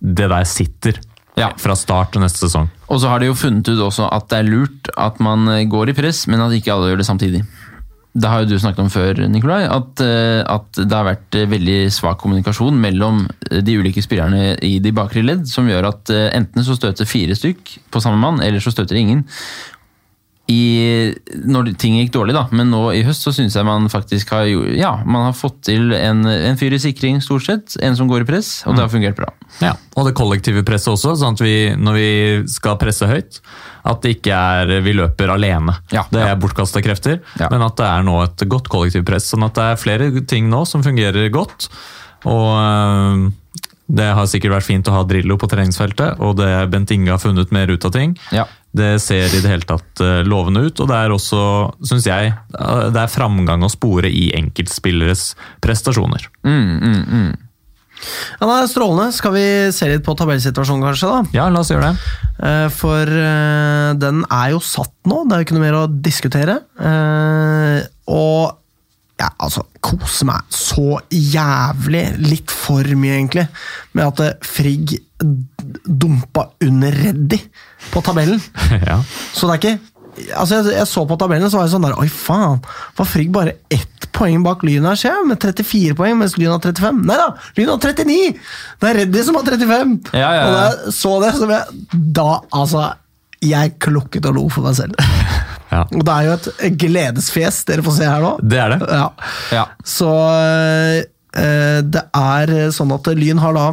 det 0.00 0.28
der 0.28 0.44
sitter 0.44 0.98
Ja. 1.36 1.50
fra 1.56 1.74
start 1.74 2.12
til 2.12 2.22
neste 2.22 2.48
sesong. 2.48 2.68
Og 2.88 3.00
så 3.00 3.08
har 3.08 3.18
de 3.20 3.26
jo 3.26 3.34
funnet 3.34 3.68
ut 3.68 3.78
også 3.78 4.08
at 4.12 4.28
det 4.28 4.38
er 4.38 4.50
lurt 4.50 4.88
at 4.96 5.20
man 5.20 5.46
går 5.68 5.90
i 5.90 5.92
press, 5.92 6.26
men 6.26 6.40
at 6.40 6.52
ikke 6.52 6.72
alle 6.72 6.90
gjør 6.90 6.98
det 6.98 7.06
samtidig. 7.06 7.46
Det 8.10 8.26
har 8.26 8.42
jo 8.42 8.48
du 8.50 8.56
snakket 8.58 8.82
om 8.82 8.90
før, 8.90 9.20
Nikolai, 9.30 9.60
at, 9.70 10.00
eh, 10.02 10.40
at 10.42 10.78
det 10.80 10.96
har 10.96 11.06
vært 11.06 11.36
eh, 11.38 11.46
veldig 11.46 11.78
svak 11.94 12.18
kommunikasjon 12.18 12.74
mellom 12.82 13.22
eh, 13.46 13.60
de 13.62 13.76
ulike 13.78 14.02
spillerne 14.02 14.56
i 14.66 14.72
de 14.82 14.90
bakre 14.94 15.22
ledd, 15.22 15.44
som 15.46 15.68
gjør 15.70 15.92
at 15.92 16.10
enten 16.10 16.66
så 16.66 16.74
støter 16.74 17.06
fire 17.06 17.36
stykk 17.38 17.76
på 17.94 18.02
samme 18.02 18.18
mann, 18.18 18.42
eller 18.42 18.62
så 18.62 18.74
støter 18.74 18.98
ingen. 18.98 19.22
I, 20.50 21.14
når 21.46 21.68
ting 21.78 21.94
gikk 22.00 22.10
dårlig, 22.16 22.34
da, 22.34 22.42
men 22.50 22.72
nå 22.72 22.80
i 22.96 23.04
høst 23.06 23.22
så 23.22 23.30
syns 23.34 23.54
jeg 23.54 23.66
man 23.68 23.86
faktisk 23.92 24.32
har, 24.34 24.48
ja, 24.74 24.96
man 25.06 25.28
har 25.28 25.36
fått 25.38 25.60
til 25.68 25.92
en, 25.94 26.24
en 26.26 26.58
fyr 26.58 26.74
i 26.74 26.80
sikring, 26.82 27.20
stort 27.22 27.46
sett. 27.46 27.76
En 27.86 27.94
som 27.98 28.10
går 28.10 28.24
i 28.24 28.28
press, 28.32 28.48
og 28.66 28.74
det 28.74 28.82
har 28.82 28.90
fungert 28.90 29.18
bra. 29.20 29.28
Ja, 29.62 29.76
Og 29.94 30.08
det 30.08 30.16
kollektive 30.18 30.64
presset 30.66 30.90
også, 30.96 31.14
sånn 31.20 31.38
at 31.38 31.44
vi, 31.44 31.54
når 31.78 31.98
vi 32.00 32.08
skal 32.50 32.78
presse 32.82 33.06
høyt, 33.10 33.38
at 33.86 34.02
det 34.04 34.16
ikke 34.18 34.34
er 34.36 34.74
vi 34.84 34.96
løper 34.98 35.30
alene. 35.36 35.76
Ja, 35.94 36.02
det 36.10 36.20
er 36.24 36.32
ja. 36.34 36.40
bortkasta 36.42 36.82
krefter, 36.84 37.20
Ja. 37.40 37.48
men 37.52 37.62
at 37.64 37.78
det 37.78 37.86
er 37.86 38.04
nå 38.06 38.18
et 38.26 38.44
godt 38.50 38.68
kollektivpress. 38.72 39.30
Sånn 39.32 39.46
at 39.46 39.54
det 39.56 39.68
er 39.70 39.80
flere 39.80 40.10
ting 40.28 40.50
nå 40.50 40.64
som 40.68 40.82
fungerer 40.84 41.30
godt. 41.32 41.70
Og 42.28 43.30
det 43.90 44.06
har 44.14 44.28
sikkert 44.30 44.54
vært 44.54 44.68
fint 44.68 44.88
å 44.90 44.94
ha 44.94 45.02
Drillo 45.08 45.36
på 45.40 45.48
treningsfeltet, 45.50 46.20
og 46.22 46.36
det 46.38 46.48
Bent 46.70 46.90
Inge 46.94 47.10
har 47.14 47.20
funnet 47.22 47.50
mer 47.54 47.70
ut 47.72 47.84
av 47.88 47.92
ting. 47.96 48.14
Ja. 48.34 48.46
Det 48.70 49.00
ser 49.02 49.26
i 49.34 49.40
det 49.42 49.50
hele 49.50 49.66
tatt 49.66 50.02
øh, 50.04 50.20
lovende 50.30 50.62
ut, 50.68 50.78
og 50.78 50.86
det 50.92 50.98
er 51.00 51.10
også, 51.14 51.40
syns 51.90 52.06
jeg, 52.06 52.32
øh, 52.54 52.84
det 52.94 53.02
er 53.02 53.10
framgang 53.10 53.66
å 53.66 53.70
spore 53.72 54.06
i 54.12 54.28
enkeltspilleres 54.38 55.32
prestasjoner. 55.64 56.28
Mm, 56.46 56.76
mm, 56.78 57.00
mm. 57.10 57.30
Ja, 58.40 58.46
det 58.46 58.54
er 58.54 58.68
strålende. 58.70 59.10
Skal 59.12 59.34
vi 59.34 59.44
se 59.76 59.90
litt 59.90 60.04
på 60.06 60.14
tabellsituasjonen, 60.16 60.86
kanskje? 60.86 61.10
da? 61.10 61.34
Ja, 61.36 61.48
la 61.52 61.60
oss 61.60 61.68
gjøre 61.72 61.90
det. 61.90 62.06
Eh, 62.46 62.68
For 62.72 63.10
eh, 63.24 63.90
den 64.00 64.22
er 64.32 64.54
jo 64.54 64.62
satt 64.64 64.94
nå, 65.10 65.24
det 65.26 65.34
er 65.36 65.42
jo 65.42 65.48
ikke 65.48 65.58
noe 65.58 65.66
mer 65.66 65.80
å 65.82 65.84
diskutere. 65.90 66.56
Eh, 66.80 67.82
Og 68.10 68.56
ja, 69.20 69.28
altså, 69.42 69.66
koser 69.84 70.30
meg 70.30 70.48
så 70.54 70.98
jævlig, 71.12 72.04
litt 72.24 72.52
for 72.54 72.86
mye 72.96 73.18
egentlig, 73.18 73.46
med 73.96 74.06
at 74.06 74.24
eh, 74.24 74.48
Frigg 74.48 74.96
dumpa 75.84 76.46
under 76.64 76.94
Reddy 76.96 77.38
på 77.92 78.02
tabellen. 78.04 78.40
ja. 78.88 79.00
Så 79.36 79.48
det 79.48 79.56
er 79.56 79.62
ikke 79.62 79.78
Altså, 80.34 80.58
jeg, 80.58 80.74
jeg 80.74 80.88
så 80.90 81.04
på 81.08 81.16
tabellen, 81.16 81.48
så 81.48 81.56
var 81.56 81.68
jeg 81.68 81.72
sånn 81.72 81.84
der 81.86 81.94
Oi, 82.02 82.08
faen! 82.12 82.58
Var 82.98 83.06
Frigg 83.08 83.30
bare 83.32 83.54
ett 83.72 84.08
poeng 84.12 84.42
bak 84.44 84.64
Lyn 84.66 84.84
her, 84.88 84.98
ser? 84.98 85.22
Med 85.24 85.38
34 85.40 85.94
poeng, 85.96 86.18
mens 86.18 86.34
Lyn 86.36 86.50
har 86.50 86.60
35. 86.60 86.98
Nei 87.08 87.16
da! 87.16 87.28
Lyn 87.56 87.70
har 87.70 87.78
39! 87.80 88.18
Det 88.82 88.90
er 88.90 88.98
Reddy 89.00 89.22
som 89.24 89.38
har 89.38 89.46
35! 89.48 89.94
Ja, 90.10 90.18
ja, 90.18 90.32
ja. 90.34 90.42
Og 90.42 90.56
da 90.56 90.66
jeg 90.66 90.96
så 90.98 91.14
det, 91.22 91.30
så 91.38 91.48
jeg 91.54 92.02
Da, 92.18 92.28
altså 92.58 92.84
Jeg 93.46 93.76
klukket 93.80 94.28
og 94.28 94.36
lo 94.36 94.48
for 94.52 94.66
meg 94.66 94.76
selv. 94.82 94.98
Ja. 95.70 95.84
Og 95.94 96.02
det 96.04 96.14
er 96.16 96.26
jo 96.26 96.32
et 96.36 96.78
gledesfjes 96.82 97.60
dere 97.68 97.82
får 97.86 97.94
se 98.00 98.08
her 98.10 98.24
nå. 98.24 98.32
Det 98.42 98.58
er 98.58 98.74
det. 98.74 98.80
Ja. 98.90 99.06
Ja. 99.54 99.64
Så 99.86 100.08
eh, 100.10 101.80
det 101.86 102.02
er 102.16 102.54
sånn 102.74 102.92
at 102.96 103.06
Lyn 103.14 103.38
har 103.42 103.54
da 103.56 103.68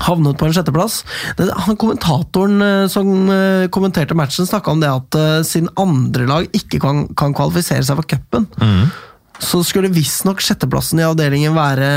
havnet 0.00 0.38
på 0.40 0.46
en 0.48 0.54
sjetteplass. 0.56 1.00
Det, 1.36 1.48
han 1.66 1.76
Kommentatoren 1.80 2.62
eh, 2.64 2.86
som 2.92 3.10
eh, 3.32 3.66
kommenterte 3.72 4.16
matchen, 4.16 4.46
snakka 4.48 4.72
om 4.74 4.80
det 4.80 4.90
at 4.92 5.18
eh, 5.18 5.38
siden 5.46 5.68
andre 5.80 6.28
lag 6.28 6.46
ikke 6.56 6.80
kan, 6.80 7.06
kan 7.18 7.34
kvalifisere 7.36 7.84
seg 7.84 7.98
for 8.00 8.08
cupen, 8.08 8.46
så 9.40 9.62
skulle 9.64 9.88
visstnok 9.92 10.40
sjetteplassen 10.44 11.00
i 11.00 11.06
avdelingen 11.08 11.56
være 11.56 11.90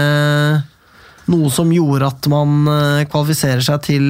noe 1.31 1.49
som 1.55 1.69
gjorde 1.71 2.07
at 2.11 2.27
man 2.31 2.67
eh, 2.71 3.03
kvalifiserer 3.11 3.63
seg 3.63 3.83
til 3.85 4.07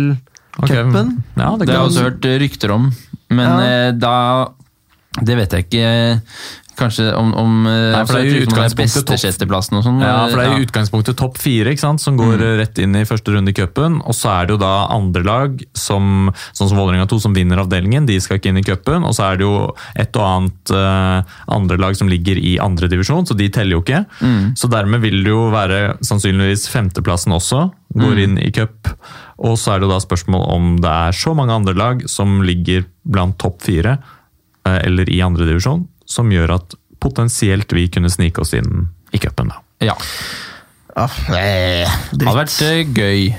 Ok, 0.61 0.69
cupen. 0.69 1.15
Ja, 1.33 1.51
det 1.57 1.65
Det 1.65 1.73
har 1.73 1.79
jeg 1.81 1.89
også 1.91 2.03
hørt 2.07 2.25
eh, 2.29 2.37
rykter 2.41 2.73
om, 2.75 2.91
men 3.33 3.47
Ja. 3.49 3.61
eh, 3.65 3.91
da 3.97 4.15
Det 5.21 5.37
vet 5.37 5.53
jeg 5.53 5.67
ikke. 5.67 5.87
Kanskje 6.73 7.11
om, 7.13 7.33
om 7.37 7.67
eh, 7.69 7.91
Nei, 7.93 8.01
for 8.07 8.17
det 8.17 8.21
er 8.23 8.31
jo 8.31 8.45
utgangspunktet 8.47 9.11
beste 9.11 9.17
sjetteplassen 9.21 9.77
og 9.77 9.83
sånn. 9.85 9.99
Ja, 10.01 10.23
for 10.25 10.39
det 10.39 10.45
er 10.45 10.55
jo 10.55 10.61
Ja. 10.63 10.65
utgangspunktet 10.65 11.17
topp 11.19 11.37
fire 11.37 11.73
ikke 11.73 11.83
sant, 11.83 12.01
som 12.01 12.17
går 12.17 12.41
mm. 12.41 12.45
rett 12.57 12.81
inn 12.81 12.97
i 12.97 13.03
første 13.05 13.35
runde 13.35 13.53
i 13.53 13.57
cupen. 13.57 13.99
Og 14.01 14.17
så 14.17 14.31
er 14.33 14.47
det 14.47 14.55
jo 14.55 14.61
da 14.63 14.71
andre 14.93 15.21
lag, 15.27 15.61
som, 15.77 16.31
sånn 16.57 16.71
som 16.71 16.79
Vålerenga 16.81 17.05
2, 17.11 17.19
som 17.27 17.37
vinner 17.37 17.61
avdelingen. 17.61 18.07
De 18.09 18.17
skal 18.23 18.41
ikke 18.41 18.49
inn 18.49 18.61
i 18.63 18.65
cupen. 18.65 19.05
Og 19.05 19.13
så 19.13 19.27
er 19.27 19.37
det 19.37 19.45
jo 19.45 19.53
et 20.01 20.17
og 20.17 20.25
annet 20.25 20.73
uh, 20.73 21.37
andre 21.53 21.77
lag 21.81 21.97
som 21.99 22.09
ligger 22.09 22.41
i 22.41 22.55
andre 22.61 22.89
divisjon, 22.89 23.27
så 23.29 23.37
de 23.37 23.51
teller 23.53 23.77
jo 23.77 23.83
ikke. 23.83 24.03
Så 24.57 24.69
dermed 24.71 25.03
vil 25.03 25.21
det 25.25 25.33
jo 25.33 25.47
være 25.53 25.99
sannsynligvis 26.05 26.65
femteplassen 26.73 27.35
også, 27.35 27.67
går 27.93 28.25
inn 28.25 28.39
i 28.41 28.49
cup. 28.55 28.89
Og 29.43 29.57
så 29.59 29.73
er 29.73 29.81
det 29.81 29.87
jo 29.87 29.93
da 29.93 30.01
spørsmål 30.01 30.45
om 30.53 30.73
det 30.81 30.89
er 30.89 31.17
så 31.17 31.33
mange 31.37 31.55
andre 31.55 31.75
lag 31.77 32.03
som 32.09 32.41
ligger 32.45 32.85
blant 33.03 33.35
topp 33.41 33.63
fire, 33.65 33.97
eh, 33.97 34.12
eller 34.65 35.09
i 35.11 35.21
andre 35.25 35.45
divisjon, 35.49 35.87
som 36.05 36.29
gjør 36.31 36.55
at 36.55 36.75
potensielt 37.03 37.71
vi 37.75 37.87
kunne 37.91 38.09
snike 38.11 38.39
oss 38.41 38.53
inn 38.55 38.87
i 39.13 39.19
cupen, 39.19 39.49
da. 39.51 39.59
Ja. 39.83 39.95
Ja, 40.95 41.07
eh, 41.35 41.89
Det 42.13 42.27
hadde 42.27 42.37
vært 42.37 42.61
eh, 42.61 42.83
gøy. 42.93 43.35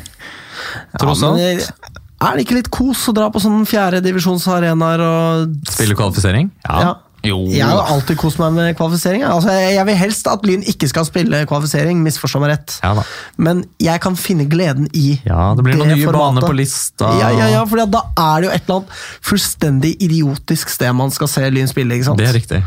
Tross 1.00 1.22
Ja, 1.22 1.28
alt. 1.28 1.38
men, 1.38 1.60
eh, 1.60 2.00
Er 2.24 2.36
det 2.36 2.44
ikke 2.46 2.56
litt 2.56 2.70
kos 2.70 3.06
å 3.10 3.14
dra 3.14 3.28
på 3.30 3.40
sånn 3.42 3.64
fjerdedivisjonsarenaer 3.68 5.00
og 5.04 5.54
Spille 5.68 5.94
kvalifisering? 5.98 6.50
Ja. 6.64 6.80
Ja. 6.80 6.92
Jo. 7.24 7.38
Jeg 7.48 7.64
har 7.64 7.78
jo 7.78 7.84
alltid 7.94 8.18
kost 8.20 8.40
meg 8.42 8.52
med 8.56 8.76
kvalifisering. 8.78 9.24
Altså, 9.26 9.52
jeg 9.52 9.84
vil 9.88 9.98
helst 9.98 10.28
at 10.30 10.44
Lyn 10.46 10.64
ikke 10.70 10.88
skal 10.90 11.06
spille 11.08 11.42
kvalifisering, 11.48 12.02
misforstå 12.04 12.42
meg 12.42 12.54
rett. 12.54 12.76
Ja. 12.84 13.04
Men 13.40 13.64
jeg 13.82 14.02
kan 14.04 14.18
finne 14.20 14.46
gleden 14.50 14.88
i 14.92 15.18
Ja, 15.24 15.52
det 15.56 15.64
blir 15.66 15.78
noen 15.80 15.94
nye 15.96 16.14
baner 16.14 16.44
på 16.44 16.54
lista. 16.56 17.14
Ja, 17.20 17.32
ja, 17.32 17.50
ja, 17.56 17.62
for 17.68 17.80
da 17.80 18.04
er 18.12 18.44
det 18.44 18.48
jo 18.48 18.54
et 18.54 18.66
eller 18.66 18.80
annet 18.82 19.04
fullstendig 19.24 19.94
idiotisk 20.04 20.72
sted 20.72 20.92
man 20.94 21.12
skal 21.14 21.30
se 21.32 21.46
Lyn 21.50 21.70
spille. 21.70 21.96
ikke 21.96 22.10
sant? 22.10 22.20
Det 22.20 22.28
er 22.28 22.36
riktig. 22.36 22.60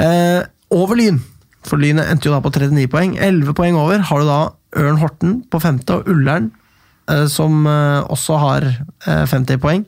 Eh, 0.00 0.40
over 0.74 0.98
Lyn, 0.98 1.20
for 1.68 1.80
Lyn 1.80 2.00
endte 2.02 2.28
jo 2.28 2.34
da 2.34 2.40
på 2.44 2.52
39 2.54 2.88
poeng. 2.92 3.16
11 3.20 3.54
poeng 3.56 3.76
over 3.78 4.02
har 4.08 4.22
du 4.24 4.28
da 4.28 4.40
Ørn 4.78 5.00
Horten 5.00 5.38
på 5.50 5.60
femte, 5.62 6.00
og 6.00 6.08
Ullern, 6.12 6.50
eh, 7.10 7.26
som 7.32 7.64
eh, 7.66 8.00
også 8.08 8.40
har 8.42 8.66
eh, 8.68 9.24
50 9.28 9.60
poeng. 9.62 9.84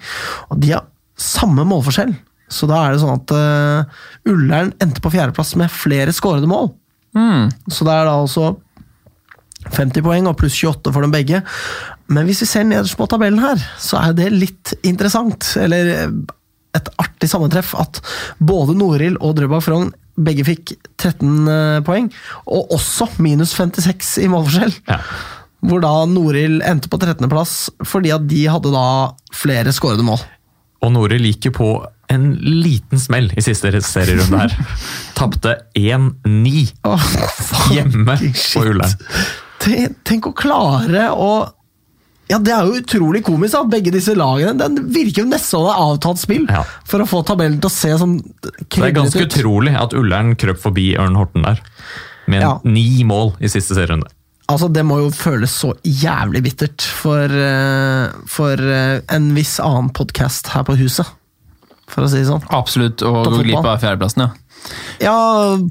Og 0.51 0.61
de 0.61 0.75
har 0.77 0.87
samme 1.21 1.67
målforskjell. 1.69 2.15
Så 2.51 2.67
da 2.71 2.83
er 2.83 2.95
det 2.95 3.03
sånn 3.03 3.15
at 3.15 3.33
uh, 3.35 4.01
Ullern 4.31 4.75
endte 4.83 5.03
på 5.03 5.13
fjerdeplass 5.15 5.55
med 5.61 5.73
flere 5.73 6.15
skårede 6.15 6.51
mål. 6.51 6.73
Så 7.71 7.87
det 7.87 7.95
er 7.95 8.07
da 8.07 8.17
altså 8.19 8.53
50 9.69 10.05
poeng 10.05 10.29
og 10.31 10.39
pluss 10.41 10.57
28 10.59 10.93
for 10.95 11.05
dem 11.05 11.15
begge. 11.15 11.43
Men 12.11 12.27
hvis 12.27 12.43
vi 12.45 12.51
ser 12.51 12.67
nederst 12.67 12.99
på 12.99 13.09
tabellen 13.11 13.43
her, 13.43 13.61
så 13.79 14.01
er 14.01 14.15
det 14.19 14.31
litt 14.35 14.75
interessant. 14.87 15.53
Eller 15.61 15.91
eh, 15.95 16.15
et 16.79 16.93
artig 17.03 17.31
sammentreff 17.31 17.75
at 17.79 18.01
både 18.39 18.77
Norild 18.79 19.21
og 19.21 19.37
Drøbak 19.39 19.67
Frogn 19.67 19.93
begge 20.21 20.45
fikk 20.45 20.75
13 21.01 21.83
poeng, 21.87 22.11
og 22.51 22.75
også 22.77 23.07
minus 23.25 23.55
56 23.57 24.19
i 24.25 24.29
målforskjell. 24.31 24.75
Ja. 24.91 24.99
Hvor 25.65 25.81
da 25.85 25.93
Norild 26.09 26.65
endte 26.67 26.91
på 26.93 26.99
13.-plass 27.01 27.55
fordi 27.89 28.13
at 28.15 28.27
de 28.29 28.43
hadde 28.49 28.73
da 28.75 28.85
flere 29.37 29.73
skårede 29.77 30.05
mål. 30.05 30.21
Og 30.81 30.95
Noril 30.95 31.25
liker 31.25 31.53
på 31.53 31.73
en 32.11 32.33
liten 32.43 32.99
smell 33.01 33.31
i 33.39 33.43
siste 33.45 33.71
serierunde 33.87 34.43
her. 34.43 34.57
Tapte 35.19 35.57
1-9 35.79 36.67
oh, 36.89 37.07
hjemme 37.75 38.17
på. 38.19 38.65
Ullern. 38.65 38.99
Tenk, 39.61 39.99
tenk 40.09 40.29
å 40.31 40.35
klare 40.37 41.11
å 41.13 41.31
ja, 42.31 42.39
Det 42.39 42.53
er 42.55 42.63
jo 42.69 42.79
utrolig 42.79 43.25
komisk 43.27 43.57
at 43.59 43.71
begge 43.73 43.91
disse 43.93 44.15
lagene 44.17 44.55
Den 44.55 44.77
virker 44.95 45.25
jo 45.25 45.29
nesten 45.29 45.51
som 45.59 45.65
det 45.67 45.73
er 45.75 45.81
avtalt 45.83 46.21
spill 46.23 46.47
Ja. 46.47 46.63
for 46.87 47.03
å 47.03 47.09
få 47.11 47.25
tabellen 47.27 47.59
til 47.61 47.69
å 47.69 47.75
se 47.75 47.91
sånn 47.99 48.15
Det 48.47 48.79
er 48.79 48.95
ganske 48.95 49.25
ut. 49.25 49.27
utrolig 49.35 49.75
at 49.77 49.97
Ullern 49.99 50.37
krøp 50.39 50.63
forbi 50.63 50.93
Ørn 50.97 51.19
Horten 51.19 51.43
der. 51.45 51.61
Med 52.31 52.43
Ja. 52.47 52.55
ni 52.65 53.03
mål 53.05 53.35
i 53.43 53.51
siste 53.51 53.75
serierunde. 53.75 54.07
Altså, 54.51 54.69
Det 54.73 54.83
må 54.87 54.99
jo 54.99 55.11
føles 55.11 55.51
så 55.51 55.75
jævlig 55.85 56.43
bittert 56.43 56.83
for, 56.83 57.25
eh, 57.25 58.11
for 58.27 58.55
eh, 58.59 59.01
en 59.09 59.35
viss 59.35 59.59
annen 59.63 59.91
podkast 59.91 60.49
her 60.55 60.65
på 60.67 60.77
huset. 60.79 61.07
For 61.91 62.07
å 62.07 62.11
si 62.11 62.23
det 62.23 62.29
sånn. 62.31 62.47
Absolutt, 62.55 63.05
og 63.07 63.27
gå 63.27 63.43
glipp 63.45 63.65
av 63.65 63.83
fjerdeplassen, 63.83 64.29
ja. 64.29 64.47
Ja, 65.01 65.17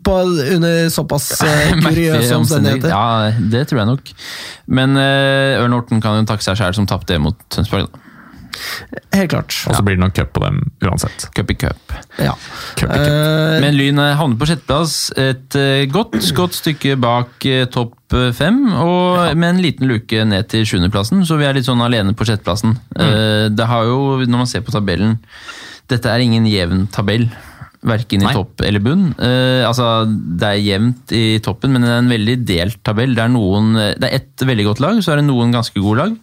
på, 0.04 0.14
under 0.56 0.88
såpass 0.90 1.30
eh, 1.46 1.76
kuriøse 1.86 2.40
omstendigheter. 2.40 2.90
Ja, 2.90 3.30
det 3.52 3.68
tror 3.70 3.84
jeg 3.84 3.90
nok. 3.92 4.14
Men 4.66 4.98
uh, 4.98 5.62
Ørn 5.62 5.76
Horten 5.78 6.02
kan 6.02 6.18
jo 6.18 6.26
takke 6.30 6.46
seg 6.46 6.58
sjæl 6.58 6.74
som 6.78 6.90
tapte 6.90 7.20
mot 7.22 7.38
Tønsberg. 7.54 7.86
da. 7.86 8.06
Helt 9.14 9.32
klart. 9.32 9.56
Og 9.70 9.76
så 9.78 9.84
blir 9.86 9.98
det 9.98 10.04
nok 10.04 10.16
cup 10.18 10.32
på 10.36 10.44
dem 10.44 10.60
uansett. 10.86 11.28
Cup 11.36 11.52
i 11.52 11.56
cup. 11.60 11.94
Ja. 12.20 12.34
Cup 12.80 12.90
i 12.90 12.98
cup. 12.98 13.14
Eh, 13.14 13.56
Men 13.64 13.78
Lyn 13.78 14.02
eh, 14.02 14.16
havner 14.20 14.40
på 14.40 14.50
sjetteplass, 14.50 14.98
et 15.20 15.58
uh, 15.58 15.86
godt, 15.92 16.18
godt 16.38 16.58
stykke 16.58 16.98
bak 17.02 17.48
uh, 17.48 17.64
topp 17.72 18.18
eh, 18.18 18.30
fem, 18.36 18.62
og 18.74 19.38
med 19.38 19.54
en 19.54 19.64
liten 19.64 19.90
luke 19.90 20.26
ned 20.26 20.50
til 20.52 20.66
sjuendeplassen, 20.68 21.24
så 21.28 21.40
vi 21.40 21.48
er 21.48 21.58
litt 21.58 21.70
sånn 21.70 21.84
alene 21.86 22.16
på 22.18 22.28
sjetteplassen. 22.28 22.78
Mm. 22.98 23.56
Det 23.56 23.70
har 23.70 23.90
jo, 23.90 24.00
når 24.26 24.46
man 24.46 24.50
ser 24.50 24.66
på 24.66 24.74
tabellen 24.76 25.18
Dette 25.90 26.12
er 26.12 26.26
ingen 26.26 26.48
jevn 26.50 26.88
tabell. 26.94 27.28
Verken 27.80 28.20
i 28.20 28.26
Nei. 28.28 28.34
topp 28.36 28.60
eller 28.68 28.82
bunn. 28.84 29.06
Uh, 29.16 29.64
altså, 29.64 30.04
det 30.10 30.48
er 30.50 30.58
jevnt 30.60 31.14
i 31.16 31.40
toppen, 31.40 31.72
men 31.72 31.86
det 31.86 31.92
er 31.94 32.02
en 32.02 32.12
veldig 32.12 32.36
delt 32.44 32.80
tabell. 32.84 33.14
Det 33.16 33.24
er, 33.24 33.32
noen, 33.32 33.70
det 33.96 34.10
er 34.10 34.18
ett 34.18 34.44
veldig 34.44 34.66
godt 34.68 34.82
lag, 34.84 35.00
så 35.00 35.14
er 35.14 35.22
det 35.22 35.30
noen 35.30 35.54
ganske 35.56 35.80
gode 35.80 36.04
lag. 36.04 36.18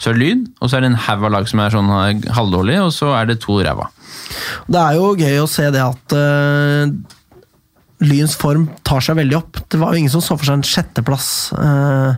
Så 0.00 0.08
er 0.08 0.16
det 0.16 0.24
Lyn, 0.24 0.46
og 0.56 0.70
så 0.70 0.78
er 0.78 0.86
det 0.86 0.94
en 0.94 1.02
haug 1.04 1.26
av 1.28 1.34
lag 1.36 1.50
som 1.52 1.60
er 1.60 1.74
sånn 1.74 1.92
eh, 1.98 2.30
halvdårlige, 2.32 2.86
og 2.86 2.94
så 2.96 3.12
er 3.18 3.28
det 3.28 3.42
to 3.44 3.58
ræva. 3.60 3.90
Det 4.72 4.80
er 4.80 4.96
jo 4.96 5.12
gøy 5.20 5.42
å 5.42 5.50
se 5.50 5.68
det 5.74 5.84
at 5.84 6.16
eh, 6.16 6.94
Lyns 8.02 8.34
form 8.38 8.64
tar 8.86 9.00
seg 9.04 9.16
veldig 9.20 9.36
opp. 9.38 9.60
Det 9.70 9.78
var 9.80 9.92
jo 9.94 10.00
ingen 10.02 10.10
som 10.12 10.22
så 10.24 10.34
for 10.38 10.48
seg 10.48 10.58
en 10.58 10.64
sjetteplass 10.66 11.28
eh, 11.54 12.16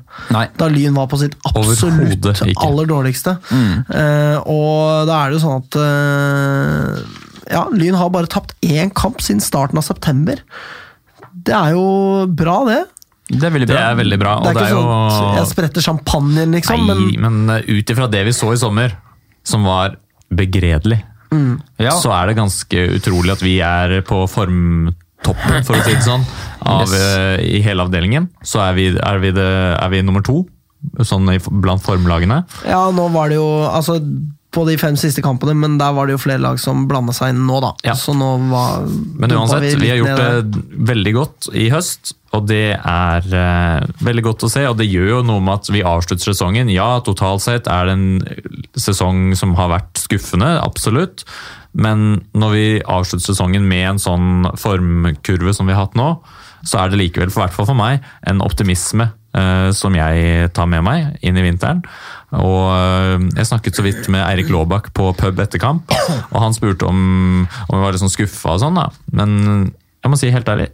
da 0.58 0.68
Lyn 0.72 0.96
var 0.96 1.06
på 1.12 1.18
sitt 1.20 1.34
absolutt 1.50 2.40
aller 2.64 2.88
dårligste. 2.90 3.36
Eh, 3.52 4.38
og 4.40 5.04
da 5.10 5.18
er 5.24 5.30
det 5.32 5.38
jo 5.38 5.42
sånn 5.44 5.60
at 5.62 5.78
eh, 5.82 7.20
Ja, 7.52 7.66
Lyn 7.76 7.98
har 8.00 8.10
bare 8.14 8.30
tapt 8.32 8.54
én 8.64 8.90
kamp 8.96 9.20
siden 9.24 9.42
starten 9.44 9.78
av 9.80 9.84
september. 9.86 10.40
Det 11.44 11.52
er 11.52 11.74
jo 11.76 11.84
bra, 12.32 12.60
det. 12.70 12.82
Det 13.28 13.44
er 13.48 13.52
veldig 13.54 13.68
Det 13.68 13.74
bra. 13.76 13.82
er 13.90 13.98
veldig 14.00 14.18
bra. 14.20 14.34
Det 14.40 14.48
er 14.48 14.54
ikke 14.54 14.64
det 14.64 14.70
er 14.70 14.78
sånn 14.78 15.32
at 15.32 15.38
jeg 15.42 15.50
spretter 15.52 15.84
champagnen, 15.84 16.54
liksom. 16.56 16.86
Nei, 16.88 16.96
men 17.18 17.36
men 17.44 17.58
uh, 17.58 17.68
ut 17.68 17.92
ifra 17.92 18.08
det 18.12 18.22
vi 18.28 18.32
så 18.36 18.52
i 18.54 18.60
sommer, 18.60 18.96
som 19.44 19.64
var 19.68 19.98
begredelig, 20.32 21.02
Ja. 21.82 21.90
så 21.98 22.12
er 22.14 22.28
det 22.30 22.36
ganske 22.38 22.82
utrolig 22.94 23.32
at 23.34 23.42
vi 23.42 23.56
er 23.64 24.00
på 24.06 24.20
formtoppen, 25.24 25.64
for 25.64 25.78
å 25.78 25.84
si 25.84 25.94
det 25.96 26.04
sånn, 26.04 26.24
av, 26.64 26.84
Yes. 26.84 26.94
uh, 26.94 27.36
i 27.44 27.62
hele 27.64 27.84
avdelingen. 27.84 28.28
Så 28.42 28.60
er 28.64 28.76
vi, 28.76 28.88
er 28.96 29.18
vi, 29.22 29.32
det, 29.32 29.50
er 29.78 29.90
vi 29.92 30.04
nummer 30.04 30.24
to 30.24 30.44
sånn 31.00 31.28
i, 31.32 31.40
blant 31.40 31.82
formlagene. 31.84 32.44
Ja, 32.68 32.90
nå 32.92 33.08
var 33.14 33.30
det 33.32 33.38
jo 33.38 33.46
Altså, 33.64 33.96
på 34.54 34.66
de 34.68 34.76
fem 34.78 34.98
siste 35.00 35.22
kampene, 35.24 35.54
men 35.56 35.78
der 35.80 35.94
var 35.96 36.06
det 36.06 36.14
jo 36.14 36.20
flere 36.22 36.42
lag 36.44 36.60
som 36.60 36.84
blanda 36.90 37.14
seg 37.16 37.32
inn 37.32 37.40
nå, 37.48 37.56
da. 37.64 37.72
Ja. 37.86 37.94
Så 37.98 38.12
nå 38.14 38.36
var 38.50 38.84
Men 38.84 39.32
uansett, 39.32 39.64
vi, 39.64 39.72
vi, 39.80 39.90
har 39.90 40.02
gjort 40.02 40.20
ned 40.20 40.52
det 40.52 40.84
veldig 40.92 41.14
godt 41.16 41.48
i 41.56 41.64
høst, 41.72 42.14
og 42.36 42.46
det 42.50 42.76
er 42.76 43.26
eh, 43.40 43.88
veldig 44.04 44.24
godt 44.28 44.46
å 44.46 44.52
se. 44.52 44.62
Og 44.68 44.78
det 44.78 44.86
gjør 44.90 45.08
jo 45.08 45.24
noe 45.26 45.42
med 45.42 45.56
at 45.56 45.72
vi 45.74 45.82
avslutter 45.86 46.34
sesongen. 46.34 46.70
Ja, 46.70 47.00
totalt 47.06 47.42
sett 47.46 47.70
er 47.70 47.88
det 47.88 47.96
en 47.96 48.08
sesong 48.78 49.32
som 49.38 49.56
har 49.58 49.72
vært 49.72 50.04
skuffende, 50.04 50.52
absolutt. 50.62 51.26
Men 51.74 52.22
når 52.38 52.54
vi 52.54 52.64
avslutter 52.80 53.32
sesongen 53.32 53.66
med 53.68 53.88
en 53.88 54.00
sånn 54.02 54.48
formkurve 54.60 55.54
som 55.56 55.66
vi 55.66 55.74
har 55.74 55.88
hatt 55.88 55.98
nå, 55.98 56.08
så 56.64 56.80
er 56.80 56.92
det 56.92 57.00
likevel, 57.00 57.32
for 57.32 57.44
hvert 57.44 57.56
fall 57.56 57.68
for 57.68 57.78
meg, 57.78 58.04
en 58.30 58.40
optimisme 58.44 59.08
eh, 59.36 59.68
som 59.76 59.96
jeg 59.98 60.52
tar 60.56 60.68
med 60.70 60.84
meg 60.86 61.18
inn 61.26 61.36
i 61.36 61.44
vinteren. 61.44 61.82
Og 62.34 62.70
eh, 62.72 63.26
Jeg 63.36 63.50
snakket 63.50 63.76
så 63.76 63.84
vidt 63.84 64.08
med 64.12 64.24
Eirik 64.24 64.48
Laabak 64.54 64.92
på 64.96 65.10
pub 65.18 65.42
etter 65.44 65.60
kamp, 65.62 65.92
og 66.30 66.38
han 66.40 66.56
spurte 66.56 66.88
om, 66.88 67.44
om 67.44 67.74
vi 67.74 67.82
var 67.82 67.92
litt 67.92 68.04
sånn 68.04 68.14
skuffa 68.14 68.56
og 68.56 68.64
sånn. 68.64 68.80
da. 68.80 68.88
Men 69.12 69.36
jeg 70.04 70.12
må 70.12 70.20
si 70.20 70.32
helt 70.32 70.48
ærlig, 70.48 70.70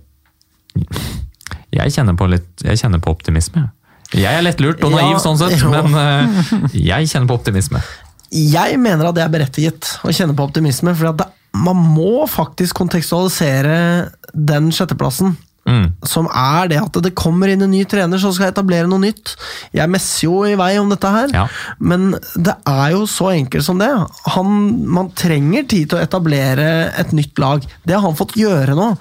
jeg 1.74 1.94
kjenner 1.94 2.16
på, 2.18 2.28
litt, 2.30 2.50
jeg 2.62 2.78
kjenner 2.78 3.02
på 3.02 3.12
optimisme. 3.14 3.64
jeg. 3.64 3.76
Jeg 4.24 4.40
er 4.40 4.42
lettlurt 4.42 4.82
og 4.82 4.90
naiv 4.90 5.12
Ja, 5.12 5.18
sånn 5.22 5.38
sett, 5.38 5.60
men 5.70 5.94
uh, 5.94 6.70
jeg 6.74 7.06
kjenner 7.10 7.30
på 7.30 7.36
optimisme. 7.38 7.82
Jeg 8.30 8.78
mener 8.78 9.08
at 9.10 9.16
det 9.18 9.24
er 9.24 9.32
berettiget 9.32 9.94
å 10.06 10.12
kjenne 10.14 10.36
på 10.38 10.46
optimisme, 10.46 10.94
for 10.94 11.12
det, 11.18 11.26
man 11.58 11.78
må 11.96 12.26
faktisk 12.30 12.78
kontekstualisere 12.78 14.10
den 14.34 14.70
sjetteplassen. 14.74 15.36
Mm. 15.68 15.90
Som 16.08 16.26
er 16.32 16.70
det 16.70 16.78
at 16.80 16.96
det 17.04 17.10
kommer 17.18 17.50
inn 17.52 17.60
en 17.62 17.70
ny 17.70 17.82
trener 17.86 18.18
som 18.18 18.32
skal 18.34 18.48
etablere 18.50 18.88
noe 18.90 19.02
nytt. 19.02 19.34
Jeg 19.76 19.90
messer 19.92 20.24
jo 20.24 20.38
i 20.48 20.54
vei 20.58 20.70
om 20.80 20.88
dette 20.90 21.10
her, 21.12 21.28
Ja. 21.34 21.44
men 21.78 22.12
det 22.34 22.54
er 22.66 22.94
jo 22.94 23.04
så 23.06 23.28
enkelt 23.34 23.66
som 23.66 23.78
det. 23.78 23.90
Han, 24.34 24.56
man 24.88 25.10
trenger 25.12 25.68
tid 25.68 25.90
til 25.90 25.98
å 25.98 26.02
etablere 26.02 26.90
et 26.98 27.12
nytt 27.12 27.38
lag. 27.38 27.66
Det 27.84 27.94
har 27.94 28.02
han 28.06 28.16
fått 28.18 28.38
gjøre 28.40 28.74
nå. 28.78 28.92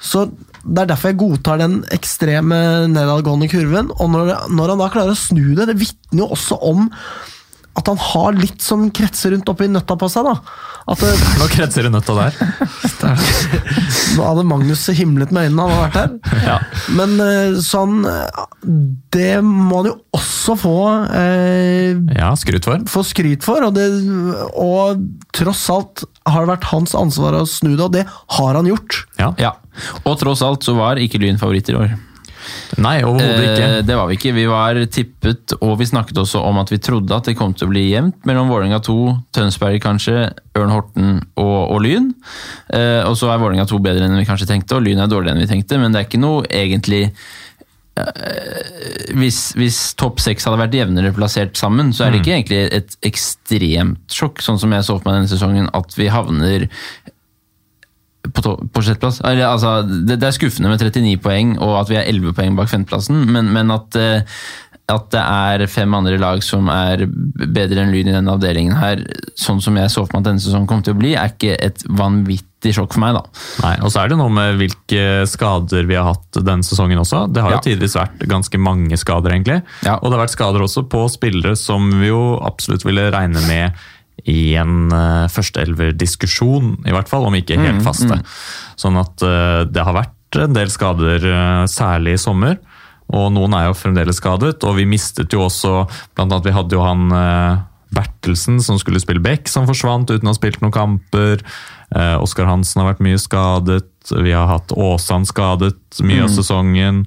Så 0.00 0.30
Det 0.66 0.82
er 0.82 0.86
derfor 0.90 1.12
jeg 1.12 1.18
godtar 1.20 1.58
den 1.60 1.84
ekstreme 1.94 2.56
nedadgående 2.90 3.46
kurven. 3.52 3.92
Og 4.02 4.08
når, 4.10 4.32
når 4.50 4.72
han 4.72 4.80
da 4.82 4.88
klarer 4.90 5.12
å 5.14 5.20
snu 5.20 5.54
det, 5.54 5.68
det 5.68 5.76
vitner 5.78 6.24
jo 6.24 6.32
også 6.34 6.58
om 6.58 6.88
at 7.76 7.88
han 7.90 7.98
har 8.00 8.36
litt 8.38 8.62
som 8.64 8.86
kretser 8.94 9.34
rundt 9.34 9.48
oppi 9.52 9.66
nøtta 9.68 9.96
på 10.00 10.08
seg. 10.08 10.24
da. 10.24 10.34
At 10.88 11.02
det, 11.02 11.10
Nå 11.40 11.48
kretser 11.52 11.84
det 11.86 11.90
nøtta 11.92 12.14
der. 12.16 12.36
Nå 14.16 14.24
hadde 14.24 14.44
Magnus 14.48 14.84
himlet 14.96 15.32
med 15.34 15.48
øynene, 15.50 15.66
han 15.66 15.74
hadde 15.74 15.84
vært 15.84 15.98
her. 16.00 16.40
Ja. 16.46 16.56
Men 16.96 17.16
sånn 17.64 17.98
Det 19.12 19.42
må 19.44 19.80
han 19.82 19.90
jo 19.90 19.94
også 20.16 20.56
få 20.60 20.76
eh, 21.16 21.98
ja, 22.16 22.30
skryt 22.38 22.66
for. 22.68 22.80
få 22.90 23.02
skryt 23.06 23.44
for. 23.46 23.66
Og, 23.66 23.76
det, 23.76 23.86
og 24.56 25.02
tross 25.36 25.66
alt 25.74 26.06
har 26.26 26.44
det 26.46 26.54
vært 26.54 26.70
hans 26.72 26.96
ansvar 26.98 27.36
å 27.40 27.44
snu 27.50 27.74
det, 27.74 27.84
og 27.84 27.94
det 27.96 28.06
har 28.38 28.58
han 28.58 28.68
gjort. 28.70 29.02
Ja. 29.20 29.32
Ja. 29.42 29.52
Og 30.06 30.16
tross 30.22 30.42
alt 30.46 30.64
så 30.66 30.76
var 30.78 31.00
ikke 31.02 31.20
Lyn 31.22 31.40
favoritter 31.40 31.76
i 31.76 31.80
år. 31.84 31.96
Nei, 32.82 32.98
overhodet 33.06 33.56
Eh, 33.66 33.78
det 33.86 33.96
var 33.96 34.10
vi 34.10 34.16
ikke. 34.18 34.34
Vi 34.36 34.46
var 34.48 34.78
tippet, 34.92 35.54
og 35.60 35.76
vi 35.80 35.88
snakket 35.88 36.18
også 36.20 36.42
om 36.46 36.60
at 36.62 36.72
vi 36.72 36.80
trodde 36.82 37.16
at 37.16 37.28
det 37.28 37.36
kom 37.38 37.54
til 37.56 37.68
å 37.68 37.72
bli 37.72 37.86
jevnt 37.90 38.26
mellom 38.28 38.50
Vålerenga 38.52 38.80
2, 38.84 38.98
Tønsberg 39.36 39.80
kanskje, 39.84 40.28
Ørn 40.58 40.74
Horten 40.74 41.16
og, 41.40 41.56
og 41.76 41.82
Lyn. 41.84 42.12
Eh, 42.74 43.02
og 43.06 43.16
så 43.18 43.32
er 43.32 43.42
Vålerenga 43.42 43.66
2 43.70 43.80
bedre 43.84 44.06
enn 44.06 44.20
vi 44.20 44.28
kanskje 44.28 44.48
tenkte, 44.50 44.78
og 44.78 44.86
Lyn 44.86 45.02
er 45.02 45.10
dårligere 45.10 45.36
enn 45.36 45.44
vi 45.44 45.50
tenkte, 45.50 45.80
men 45.82 45.94
det 45.94 46.02
er 46.02 46.08
ikke 46.08 46.22
noe 46.22 46.46
egentlig 46.50 47.02
eh, 47.06 49.10
hvis, 49.16 49.40
hvis 49.58 49.82
topp 49.98 50.22
seks 50.24 50.48
hadde 50.48 50.62
vært 50.62 50.78
jevnere 50.78 51.14
plassert 51.16 51.58
sammen, 51.58 51.92
så 51.96 52.06
er 52.06 52.14
det 52.14 52.24
ikke 52.24 52.38
egentlig 52.38 52.62
et 52.80 52.96
ekstremt 53.06 54.06
sjokk, 54.12 54.42
sånn 54.44 54.60
som 54.62 54.74
jeg 54.74 54.86
så 54.86 54.98
for 54.98 55.08
meg 55.08 55.20
denne 55.20 55.32
sesongen, 55.32 55.70
at 55.76 55.98
vi 55.98 56.10
havner 56.12 56.68
på, 58.34 58.56
på 58.72 58.82
sjetteplass. 58.86 59.20
Altså, 59.24 59.78
det, 59.86 60.18
det 60.22 60.28
er 60.30 60.36
skuffende 60.36 60.70
med 60.72 60.80
39 60.82 61.16
poeng, 61.24 61.56
og 61.58 61.80
at 61.82 61.90
vi 61.92 61.98
er 62.00 62.08
11 62.10 62.32
poeng 62.38 62.56
bak 62.58 62.70
femteplassen, 62.72 63.26
men, 63.32 63.52
men 63.54 63.70
at, 63.74 63.96
eh, 64.00 64.38
at 64.88 65.08
det 65.10 65.22
er 65.22 65.66
fem 65.66 65.94
andre 65.98 66.18
lag 66.22 66.42
som 66.46 66.68
er 66.70 67.06
bedre 67.10 67.82
enn 67.82 67.90
Lyn 67.90 68.06
i 68.06 68.14
denne 68.14 68.34
avdelingen 68.36 68.76
her, 68.78 69.00
sånn 69.34 69.58
som 69.64 69.74
jeg 69.80 69.90
så 69.90 70.04
for 70.06 70.14
meg 70.14 70.22
at 70.22 70.28
denne 70.30 70.44
sesongen 70.44 70.68
kom 70.70 70.84
til 70.86 70.94
å 70.94 71.00
bli, 71.00 71.16
er 71.18 71.32
ikke 71.34 71.56
et 71.58 71.82
vanvittig 71.90 72.74
sjokk 72.76 72.94
for 72.94 73.02
meg, 73.02 73.18
da. 73.18 73.24
Nei, 73.64 73.72
og 73.82 73.90
så 73.90 74.04
er 74.04 74.12
det 74.12 74.20
noe 74.20 74.30
med 74.32 74.60
hvilke 74.60 75.02
skader 75.30 75.86
vi 75.90 75.98
har 75.98 76.12
hatt 76.12 76.38
denne 76.38 76.66
sesongen 76.66 77.02
også. 77.02 77.24
Det 77.34 77.42
har 77.42 77.56
jo 77.56 77.58
Ja. 77.58 77.64
tidvis 77.66 77.98
vært 77.98 78.22
ganske 78.30 78.58
mange 78.62 78.96
skader, 78.98 79.34
egentlig. 79.34 79.58
Ja. 79.86 79.98
Og 79.98 80.06
det 80.10 80.16
har 80.18 80.24
vært 80.26 80.36
skader 80.38 80.62
også 80.64 80.86
på 80.90 81.02
spillere 81.10 81.56
som 81.58 81.90
vi 82.00 82.08
jo 82.12 82.22
absolutt 82.46 82.86
ville 82.86 83.10
regne 83.14 83.42
med 83.50 83.86
i 84.30 84.56
en 84.58 84.90
uh, 84.90 85.26
førsteelver-diskusjon, 85.32 86.72
i 86.86 86.94
hvert 86.94 87.10
fall, 87.10 87.28
om 87.28 87.36
ikke 87.38 87.58
helt 87.60 87.84
faste. 87.86 88.18
Sånn 88.78 88.98
at 89.00 89.22
uh, 89.22 89.62
det 89.70 89.84
har 89.86 89.96
vært 89.96 90.40
en 90.42 90.56
del 90.56 90.72
skader, 90.72 91.22
uh, 91.30 91.62
særlig 91.70 92.16
i 92.16 92.22
sommer. 92.22 92.58
Og 93.14 93.30
noen 93.30 93.54
er 93.54 93.68
jo 93.68 93.78
fremdeles 93.78 94.18
skadet, 94.18 94.58
og 94.66 94.78
vi 94.80 94.88
mistet 94.90 95.30
jo 95.30 95.44
også 95.44 95.84
Blant 95.86 96.32
annet 96.32 96.48
vi 96.48 96.54
hadde 96.56 96.74
jo 96.74 96.82
han 96.82 97.04
Bertelsen 97.94 98.58
som 98.62 98.78
skulle 98.80 99.00
spille 99.00 99.22
back, 99.22 99.48
som 99.48 99.66
forsvant 99.68 100.10
uten 100.10 100.26
å 100.26 100.34
ha 100.34 100.36
spilt 100.36 100.58
noen 100.62 100.74
kamper. 100.74 101.42
Eh, 101.94 102.16
Oskar 102.18 102.48
Hansen 102.50 102.82
har 102.82 102.90
vært 102.90 103.04
mye 103.04 103.20
skadet. 103.20 103.86
Vi 104.10 104.34
har 104.34 104.48
hatt 104.50 104.74
Åsan 104.74 105.26
skadet 105.28 105.76
mye 106.02 106.26
av 106.26 106.32
sesongen. 106.34 107.04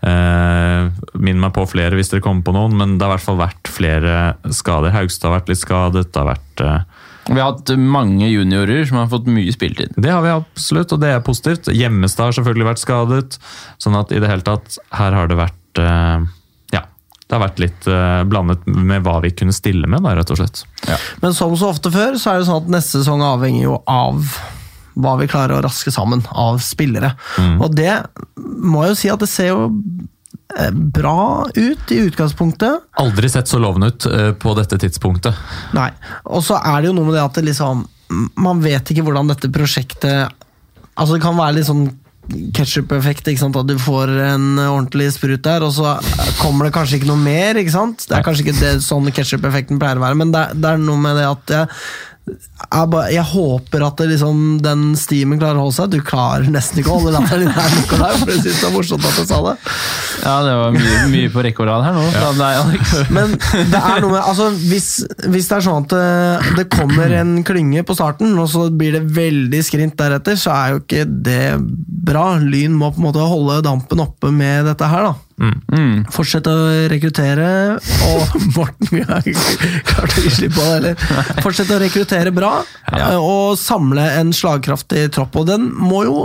Eh, 0.00 0.88
Minn 1.20 1.40
meg 1.42 1.52
på 1.52 1.66
flere 1.68 1.96
hvis 1.98 2.08
dere 2.12 2.22
kommer 2.24 2.44
på 2.46 2.54
noen, 2.56 2.72
men 2.78 2.96
det 2.96 3.04
har 3.04 3.12
i 3.12 3.16
hvert 3.18 3.26
fall 3.26 3.40
vært 3.40 3.68
flere 3.68 4.14
skader. 4.54 4.94
Haugstad 4.94 5.28
har 5.28 5.40
vært 5.40 5.52
litt 5.52 5.60
skadet. 5.60 6.06
Det 6.08 6.20
har 6.22 6.30
vært 6.30 6.62
eh, 6.64 7.06
Vi 7.28 7.36
har 7.40 7.50
hatt 7.52 7.72
mange 7.76 8.30
juniorer 8.30 8.86
som 8.88 9.00
har 9.02 9.10
fått 9.12 9.28
mye 9.30 9.52
spilletid. 9.52 9.92
det 10.00 10.12
har 10.14 10.24
vi 10.24 10.32
absolutt, 10.32 10.94
og 10.96 11.02
det 11.02 11.12
er 11.14 11.24
positivt. 11.26 11.68
Hjemmestad 11.76 12.30
har 12.30 12.38
selvfølgelig 12.38 12.70
vært 12.70 12.82
skadet. 12.84 13.40
Sånn 13.82 13.98
at 14.00 14.12
i 14.16 14.20
det 14.22 14.30
hele 14.30 14.46
tatt, 14.46 14.78
her 14.96 15.16
har 15.18 15.28
det 15.30 15.36
vært 15.42 15.82
eh, 15.84 16.24
Ja, 16.72 16.84
det 17.26 17.36
har 17.36 17.44
vært 17.44 17.60
litt 17.62 17.90
blandet 18.30 18.64
med 18.66 19.04
hva 19.04 19.18
vi 19.22 19.34
kunne 19.36 19.54
stille 19.54 19.86
med, 19.90 20.02
da, 20.06 20.16
rett 20.16 20.32
og 20.32 20.40
slett. 20.40 20.64
Men 21.20 21.36
som 21.36 21.52
så 21.60 21.68
ofte 21.74 21.92
før, 21.92 22.16
så 22.18 22.32
er 22.32 22.40
det 22.40 22.48
sånn 22.48 22.64
at 22.64 22.72
neste 22.78 23.02
sesong 23.02 23.20
avhenger 23.22 23.68
jo 23.68 23.76
av 23.84 24.24
hva 25.02 25.16
vi 25.20 25.28
klarer 25.30 25.58
å 25.58 25.64
raske 25.64 25.92
sammen 25.94 26.22
av 26.30 26.60
spillere. 26.64 27.14
Og 27.60 27.74
det 27.76 27.92
må 28.36 28.84
jeg 28.84 28.94
jo 28.94 29.00
si 29.02 29.12
at 29.12 29.22
det 29.22 29.30
ser 29.30 29.52
jo 29.52 29.62
eh, 30.56 30.70
bra 30.70 31.46
ut 31.54 31.94
i 31.94 32.02
utgangspunktet. 32.08 32.90
Aldri 33.02 33.30
sett 33.32 33.50
så 33.50 33.60
lovende 33.62 33.92
ut 33.92 34.10
eh, 34.10 34.32
på 34.32 34.54
dette 34.58 34.80
tidspunktet. 34.82 35.40
Nei. 35.76 35.90
Og 36.28 36.44
så 36.46 36.60
er 36.60 36.80
det 36.80 36.90
jo 36.90 36.98
noe 36.98 37.10
med 37.10 37.18
det 37.18 37.24
at 37.24 37.40
det 37.40 37.48
liksom 37.50 37.86
man 38.42 38.58
vet 38.58 38.90
ikke 38.90 39.04
hvordan 39.06 39.28
dette 39.30 39.52
prosjektet 39.54 40.32
Altså 40.98 41.14
Det 41.14 41.22
kan 41.22 41.36
være 41.38 41.54
litt 41.56 41.68
sånn 41.68 41.84
ketsjup-effekt. 42.54 43.28
At 43.30 43.68
du 43.68 43.76
får 43.80 44.10
en 44.26 44.58
ordentlig 44.60 45.08
sprut 45.14 45.42
der, 45.42 45.64
og 45.66 45.72
så 45.74 45.96
kommer 46.40 46.66
det 46.66 46.74
kanskje 46.76 47.00
ikke 47.00 47.08
noe 47.10 47.22
mer. 47.22 47.58
ikke 47.58 47.74
sant? 47.74 48.04
Det 48.06 48.18
er 48.18 48.26
kanskje 48.26 48.44
ikke 48.44 48.58
det 48.60 48.72
sånn 48.84 49.08
ketsjup-effekten 49.10 49.80
pleier 49.80 49.98
å 49.98 50.04
være, 50.04 50.18
men 50.20 50.34
det, 50.34 50.44
det 50.60 50.74
er 50.74 50.82
noe 50.82 51.00
med 51.00 51.18
det 51.18 51.26
at 51.26 51.54
jeg 51.56 51.80
jeg, 52.28 52.86
bare, 52.92 53.08
jeg 53.10 53.24
håper 53.26 53.82
at 53.84 54.00
det 54.00 54.06
liksom, 54.12 54.42
den 54.62 54.82
stimen 54.98 55.40
klarer 55.40 55.58
å 55.58 55.64
holde 55.66 55.76
seg. 55.76 55.92
Du 55.92 55.98
klarer 56.04 56.46
nesten 56.52 56.80
ikke 56.80 56.92
å 56.92 56.98
holde 57.00 57.14
latteren 57.16 57.46
din 57.46 57.54
her, 57.56 57.70
Nikolai, 57.74 58.10
for 58.20 58.32
jeg 58.32 58.42
synes 58.44 58.60
det 58.60 58.66
var 58.66 58.74
morsomt 58.76 59.08
at 59.08 59.16
du 59.18 59.30
sa 59.30 59.40
det. 59.46 59.54
Ja, 60.20 60.34
det 60.46 60.54
var 60.60 60.76
mye, 60.76 61.00
mye 61.14 61.32
på 61.32 61.44
rekke 61.46 61.64
og 61.64 61.70
rad 61.70 61.86
her 61.86 61.96
nå. 61.96 62.04
Ja. 62.14 62.30
deg. 62.40 62.84
Men 63.16 63.34
det 63.72 63.80
er 63.80 64.04
noe 64.04 64.12
med, 64.12 64.20
altså, 64.20 64.50
hvis, 64.70 64.90
hvis 65.26 65.50
det 65.50 65.58
er 65.58 65.66
sånn 65.66 65.86
at 65.86 65.96
det, 65.96 66.60
det 66.60 66.66
kommer 66.72 67.16
en 67.20 67.34
klynge 67.46 67.84
på 67.88 67.96
starten, 67.98 68.36
og 68.38 68.50
så 68.52 68.68
blir 68.70 68.98
det 68.98 69.04
veldig 69.16 69.62
skrint 69.66 69.98
deretter, 70.00 70.38
så 70.38 70.54
er 70.54 70.74
jo 70.76 70.84
ikke 70.84 71.06
det 71.08 71.42
bra. 72.10 72.34
Lyn 72.40 72.76
må 72.76 72.92
på 72.92 73.02
en 73.02 73.08
måte 73.08 73.26
holde 73.32 73.60
dampen 73.66 74.04
oppe 74.04 74.30
med 74.34 74.68
dette 74.70 74.92
her, 74.92 75.10
da. 75.10 75.29
Mm. 75.40 76.04
Fortsette 76.12 76.52
å 76.52 76.68
rekruttere, 76.92 77.48
og 78.10 78.34
Morten 78.56 78.90
vi 78.92 79.00
har 79.08 79.24
klart 79.88 80.18
å 80.18 80.24
gi 80.24 80.32
slipp 80.34 80.54
på 80.58 80.66
det 80.66 80.76
eller? 80.76 81.04
Fortsette 81.40 81.76
å 81.78 81.80
rekruttere 81.80 82.32
bra, 82.34 82.52
ja. 82.92 83.10
og 83.16 83.56
samle 83.60 84.04
en 84.20 84.34
slagkraftig 84.36 85.06
tropp. 85.16 85.40
Og 85.40 85.48
den 85.48 85.70
må 85.72 86.04
jo 86.08 86.16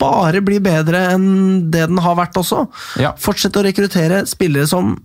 bare 0.00 0.40
bli 0.44 0.60
bedre 0.64 1.04
enn 1.12 1.70
det 1.72 1.86
den 1.90 2.00
har 2.02 2.16
vært 2.18 2.38
også. 2.40 2.64
Ja. 3.02 3.12
Fortsette 3.20 3.60
å 3.60 3.66
rekruttere 3.66 4.24
spillere 4.30 4.68
som 4.70 4.96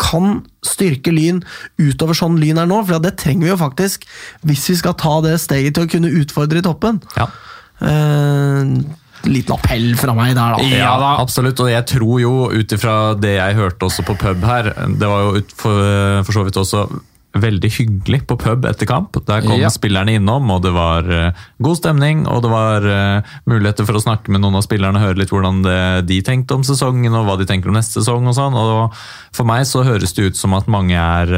kan 0.00 0.42
styrke 0.66 1.12
Lyn 1.14 1.40
utover 1.80 2.16
sånn 2.16 2.36
Lyn 2.40 2.60
er 2.60 2.68
nå, 2.68 2.82
for 2.84 3.02
det 3.02 3.14
trenger 3.20 3.46
vi 3.46 3.52
jo 3.54 3.58
faktisk 3.60 4.04
hvis 4.46 4.66
vi 4.70 4.76
skal 4.82 4.96
ta 5.00 5.14
det 5.24 5.38
steget 5.42 5.76
til 5.76 5.86
å 5.86 5.90
kunne 5.90 6.12
utfordre 6.20 6.60
i 6.60 6.66
toppen. 6.66 7.00
Ja. 7.16 7.30
Eh, 7.80 8.76
liten 9.24 9.56
appell 9.56 9.96
fra 9.98 10.12
meg 10.14 10.36
der, 10.36 10.56
da. 10.58 10.68
Ja, 10.70 10.92
da, 11.00 11.16
absolutt. 11.22 11.60
Og 11.64 11.70
jeg 11.72 11.86
tror 11.88 12.20
jo, 12.20 12.34
ut 12.52 12.72
ifra 12.76 13.14
det 13.18 13.36
jeg 13.38 13.58
hørte 13.58 13.88
også 13.88 14.04
på 14.06 14.14
pub 14.20 14.44
her, 14.46 14.72
det 15.00 15.08
var 15.10 15.26
jo 15.28 15.40
ut 15.40 15.54
for, 15.56 15.82
for 16.26 16.32
så 16.36 16.44
vidt 16.46 16.60
også 16.60 16.86
veldig 17.36 17.68
hyggelig 17.68 18.22
på 18.30 18.36
pub 18.40 18.64
etter 18.64 18.88
kamp. 18.88 19.18
Der 19.28 19.42
kom 19.44 19.60
Ja. 19.60 19.68
spillerne 19.68 20.14
innom, 20.16 20.48
og 20.50 20.62
det 20.64 20.72
var 20.72 21.04
uh, 21.04 21.32
god 21.60 21.76
stemning. 21.76 22.26
Og 22.26 22.42
det 22.42 22.50
var 22.50 22.80
uh, 22.86 23.34
muligheter 23.44 23.84
for 23.84 23.98
å 23.98 24.00
snakke 24.00 24.32
med 24.32 24.40
noen 24.40 24.56
av 24.56 24.64
spillerne, 24.64 25.02
høre 25.02 25.18
litt 25.20 25.32
hvordan 25.34 25.62
det, 25.66 26.06
de 26.08 26.22
tenkte 26.24 26.56
om 26.56 26.64
sesongen, 26.64 27.12
og 27.12 27.26
hva 27.28 27.36
de 27.36 27.44
tenker 27.44 27.68
om 27.68 27.76
neste 27.76 28.00
sesong 28.00 28.30
og 28.30 28.36
sånn. 28.38 28.56
Og 28.56 28.94
for 29.36 29.44
meg 29.48 29.66
så 29.68 29.84
høres 29.84 30.16
det 30.16 30.30
ut 30.30 30.36
som 30.40 30.54
at 30.56 30.70
mange 30.72 30.96
er 30.96 31.34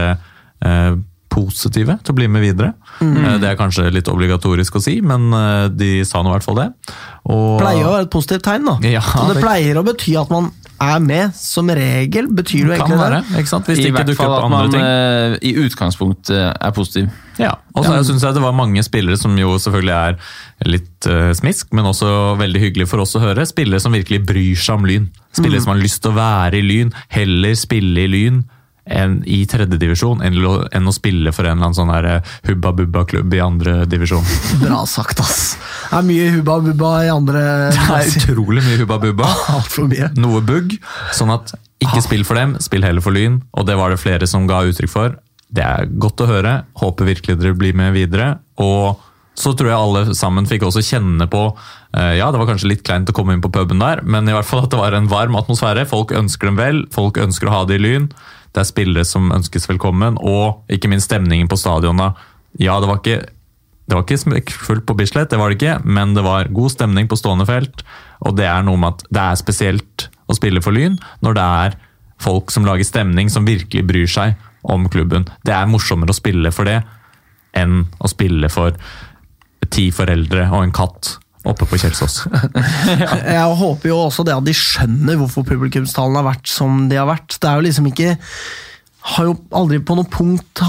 eh, 0.63 0.95
positive 1.33 1.99
til 2.03 2.15
å 2.15 2.19
bli 2.19 2.29
med 2.31 2.45
videre. 2.45 2.73
Mm. 3.01 3.41
Det 3.43 3.51
er 3.51 3.59
kanskje 3.59 3.89
litt 3.93 4.09
obligatorisk 4.11 4.79
å 4.79 4.83
si, 4.83 4.99
men 5.05 5.29
eh, 5.37 5.67
de 5.73 5.91
sa 6.09 6.23
nå 6.23 6.33
i 6.33 6.37
hvert 6.37 6.47
fall 6.47 6.59
det. 6.63 6.69
Og, 7.29 7.59
pleier 7.61 7.85
å 7.85 7.93
være 7.97 8.09
et 8.09 8.13
positivt 8.15 8.47
tegn, 8.49 8.67
da. 8.69 8.79
Ja, 8.89 9.05
det, 9.05 9.37
det- 9.37 9.45
pleier 9.45 9.81
å 9.81 9.85
bety 9.87 10.17
at 10.21 10.33
man 10.33 10.51
er 10.79 10.99
med. 11.03 11.35
Som 11.35 11.71
regel 11.75 12.29
betyr 12.31 12.65
det 12.65 12.67
jo 12.67 12.75
egentlig 12.77 13.01
være, 13.01 13.23
det. 13.27 13.41
ikke 13.43 13.53
sant? 13.53 13.69
Hvis 13.69 13.81
I 13.83 13.89
ikke 13.89 14.05
hvert 14.05 14.21
fall 14.21 14.35
at 14.37 14.51
man 14.53 14.71
ting. 14.73 14.85
eh, 14.85 15.39
i 15.51 15.55
utgangspunktet 15.65 16.39
er 16.55 16.77
positiv. 16.77 17.09
Ja, 17.39 17.53
og 17.75 17.87
så 17.87 18.01
synes 18.03 18.25
jeg 18.27 18.35
det 18.35 18.43
var 18.43 18.55
mange 18.57 18.83
spillere 18.83 19.19
som 19.19 19.37
jo 19.39 19.53
selvfølgelig 19.63 19.95
er 19.95 20.17
litt 20.67 21.07
uh, 21.07 21.31
smisk, 21.39 21.69
men 21.77 21.87
også 21.87 22.35
veldig 22.41 22.63
hyggelig 22.65 22.89
for 22.91 23.05
oss 23.05 23.15
å 23.15 23.23
høre. 23.23 23.47
Spillere 23.47 23.79
som 23.83 23.95
virkelig 23.95 24.25
bryr 24.27 24.59
seg 24.59 24.81
om 24.81 24.89
Lyn. 24.89 25.07
Spillere 25.31 25.63
som 25.63 25.71
har 25.71 25.79
lyst 25.79 26.03
til 26.03 26.11
å 26.11 26.19
være 26.19 26.59
i 26.59 26.65
Lyn, 26.67 26.91
heller 27.15 27.55
spille 27.59 28.09
i 28.09 28.11
Lyn 28.11 28.43
enn 28.89 29.21
i 29.29 29.43
tredjedivisjon 29.49 30.23
enn, 30.25 30.39
enn 30.75 30.91
å 30.91 30.95
spille 30.95 31.33
for 31.35 31.47
en 31.47 31.57
eller 31.59 31.69
annen 31.69 31.79
sånn 31.79 31.93
her 31.93 32.09
eh, 32.09 32.35
hubba 32.49 32.73
bubba-klubb 32.81 33.37
i 33.37 33.43
andre 33.45 33.83
divisjon. 33.91 34.27
Bra 34.65 34.83
sagt, 34.89 35.23
ass. 35.25 35.57
Det 35.89 36.01
er 36.01 36.09
mye 36.09 36.29
hubba 36.39 36.59
bubba 36.67 36.93
i 37.07 37.13
andre 37.13 37.45
Det 37.77 38.01
er 38.01 38.13
utrolig 38.23 38.65
mye 38.67 38.83
hubba 38.83 39.01
bubba. 39.07 39.33
Noe 40.23 40.45
bugg, 40.45 40.77
sånn 41.17 41.35
at 41.35 41.55
ikke 41.79 42.03
spill 42.03 42.25
for 42.27 42.39
dem, 42.39 42.57
spill 42.63 42.83
heller 42.83 43.05
for 43.05 43.15
Lyn. 43.15 43.43
Og 43.55 43.67
det 43.69 43.77
var 43.79 43.93
det 43.93 44.01
flere 44.03 44.27
som 44.27 44.49
ga 44.51 44.65
uttrykk 44.67 44.91
for. 44.91 45.19
Det 45.49 45.65
er 45.65 45.87
godt 46.01 46.25
å 46.25 46.29
høre. 46.29 46.63
Håper 46.81 47.13
virkelig 47.13 47.39
dere 47.39 47.57
blir 47.57 47.77
med 47.79 47.95
videre. 47.95 48.33
Og 48.61 48.99
så 49.39 49.53
tror 49.55 49.71
jeg 49.71 49.79
alle 49.79 50.17
sammen 50.19 50.49
fikk 50.51 50.67
også 50.67 50.83
kjenne 50.83 51.29
på 51.31 51.45
eh, 51.95 52.17
Ja, 52.19 52.33
det 52.35 52.41
var 52.41 52.49
kanskje 52.51 52.73
litt 52.73 52.83
kleint 52.87 53.11
å 53.11 53.15
komme 53.15 53.37
inn 53.37 53.45
på 53.45 53.53
puben 53.55 53.79
der, 53.79 54.03
men 54.03 54.27
i 54.27 54.35
hvert 54.35 54.49
fall 54.49 54.65
at 54.65 54.73
det 54.73 54.81
var 54.81 54.97
en 54.97 55.07
varm 55.11 55.39
atmosfære. 55.39 55.87
Folk 55.91 56.15
ønsker 56.17 56.51
dem 56.51 56.59
vel, 56.59 56.83
folk 56.95 57.21
ønsker 57.23 57.51
å 57.51 57.55
ha 57.55 57.63
det 57.69 57.79
i 57.79 57.85
Lyn. 57.85 58.11
Det 58.53 58.63
er 58.63 58.69
spillere 58.69 59.07
som 59.07 59.33
ønskes 59.35 59.69
velkommen, 59.71 60.19
og 60.21 60.65
ikke 60.73 60.91
minst 60.91 61.11
stemningen 61.11 61.51
på 61.51 61.59
stadionene. 61.61 62.13
Ja, 62.59 62.79
det 62.81 62.89
var 62.91 63.03
ikke 63.03 63.21
det 63.89 63.97
var 63.97 64.05
ikke 64.05 64.21
smekkfullt 64.21 64.85
på 64.85 64.95
Bislett, 64.99 65.31
det 65.33 65.39
var 65.41 65.49
det 65.49 65.57
ikke, 65.57 65.79
men 65.89 66.11
det 66.13 66.21
var 66.21 66.51
god 66.53 66.75
stemning 66.75 67.07
på 67.09 67.17
stående 67.17 67.47
felt. 67.49 67.81
Og 68.21 68.35
det 68.37 68.45
er 68.45 68.67
noe 68.67 68.77
med 68.77 68.99
at 68.99 69.07
det 69.09 69.23
er 69.23 69.39
spesielt 69.41 70.09
å 70.29 70.37
spille 70.37 70.61
for 70.61 70.77
Lyn 70.77 70.99
når 71.25 71.39
det 71.39 71.47
er 71.63 71.79
folk 72.21 72.53
som 72.53 72.67
lager 72.69 72.85
stemning, 72.85 73.31
som 73.33 73.49
virkelig 73.49 73.87
bryr 73.89 74.11
seg 74.11 74.37
om 74.69 74.85
klubben. 74.93 75.25
Det 75.47 75.55
er 75.57 75.71
morsommere 75.71 76.13
å 76.13 76.19
spille 76.19 76.53
for 76.53 76.69
det 76.69 76.83
enn 77.57 77.87
å 77.97 78.11
spille 78.13 78.51
for 78.53 78.77
ti 79.73 79.89
foreldre 79.95 80.51
og 80.51 80.67
en 80.67 80.75
katt 80.75 81.15
oppe 81.53 81.69
på 81.69 81.81
Kjelsås. 81.81 82.23
Jeg 83.35 83.59
håper 83.63 83.91
jo 83.91 83.99
også 84.07 84.25
det 84.27 84.37
at 84.37 84.47
de 84.47 84.55
skjønner 84.57 85.19
hvorfor 85.21 85.47
publikumstallene 85.49 86.23
har 86.23 86.31
vært 86.33 86.51
som 86.51 86.87
de 86.91 86.99
har 87.01 87.09
vært. 87.09 87.39
Det 87.39 87.51
er 87.51 87.61
jo 87.61 87.69
liksom 87.69 87.91
ikke 87.93 88.17
har 89.09 89.29
jo 89.29 89.37
aldri 89.57 89.79
på 89.81 89.97
noe 89.97 90.09
punkt 90.11 90.63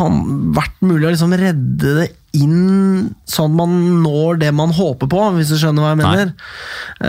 vært 0.55 0.77
mulig 0.85 1.07
å 1.07 1.13
liksom 1.13 1.33
redde 1.35 1.95
det 1.97 2.09
inn 2.37 3.09
sånn 3.27 3.49
at 3.49 3.57
man 3.57 3.73
når 4.03 4.39
det 4.43 4.51
man 4.55 4.73
håper 4.75 5.09
på, 5.09 5.23
hvis 5.35 5.51
du 5.51 5.57
skjønner 5.59 5.83
hva 5.83 5.93
jeg 5.95 6.01
mener. 6.03 6.31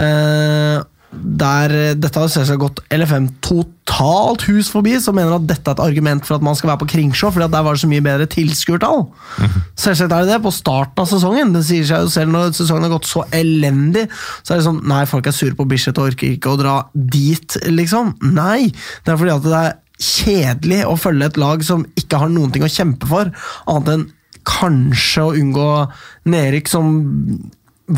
Eh, 0.00 0.78
der, 1.10 1.72
dette 1.98 2.20
har 2.20 2.30
selvsagt 2.30 2.60
gått 2.62 2.80
LFM 2.94 3.26
totalt 3.42 4.44
hus 4.46 4.68
forbi, 4.70 4.92
som 5.02 5.16
mener 5.18 5.34
at 5.34 5.48
dette 5.48 5.66
er 5.66 5.74
et 5.74 5.82
argument 5.82 6.22
for 6.26 6.38
at 6.38 6.44
man 6.46 6.54
skal 6.58 6.70
være 6.70 6.82
på 6.84 6.90
Kringsjå, 6.92 7.32
fordi 7.34 7.48
at 7.48 7.54
der 7.54 7.64
var 7.66 7.74
det 7.74 7.82
så 7.82 7.90
mye 7.90 8.04
bedre 8.04 8.28
tilskuertall. 8.30 9.02
Selvsagt 9.74 10.14
er 10.14 10.24
det 10.24 10.36
det 10.36 10.40
på 10.44 10.54
starten 10.54 11.02
av 11.02 11.10
sesongen. 11.10 11.52
Det 11.56 11.64
sier 11.66 11.88
seg 11.88 12.06
jo 12.06 12.14
selv 12.14 12.34
når 12.34 12.54
sesongen 12.54 12.86
har 12.86 12.94
gått 12.94 13.10
så 13.10 13.24
elendig. 13.34 14.06
Så 14.44 14.54
er 14.54 14.60
det 14.62 14.68
sånn 14.68 14.82
Nei, 14.90 15.02
folk 15.10 15.26
er 15.26 15.34
sure 15.36 15.58
på 15.58 15.66
Bislett 15.70 15.98
og 15.98 16.12
orker 16.12 16.30
ikke 16.30 16.54
å 16.54 16.60
dra 16.60 16.76
dit, 16.94 17.58
liksom. 17.66 18.14
Nei! 18.30 18.70
Det 19.04 19.12
er 19.12 19.20
fordi 19.20 19.34
at 19.34 19.46
det 19.46 19.60
er 19.60 19.78
kjedelig 20.00 20.80
å 20.88 20.96
følge 20.96 21.28
et 21.28 21.40
lag 21.40 21.64
som 21.66 21.84
ikke 21.98 22.22
har 22.22 22.30
noen 22.32 22.54
ting 22.54 22.64
å 22.64 22.70
kjempe 22.72 23.08
for, 23.10 23.34
annet 23.68 23.94
enn 23.96 24.06
kanskje 24.48 25.26
å 25.26 25.34
unngå 25.36 25.70
nedrykk, 26.32 26.70
som 26.70 26.94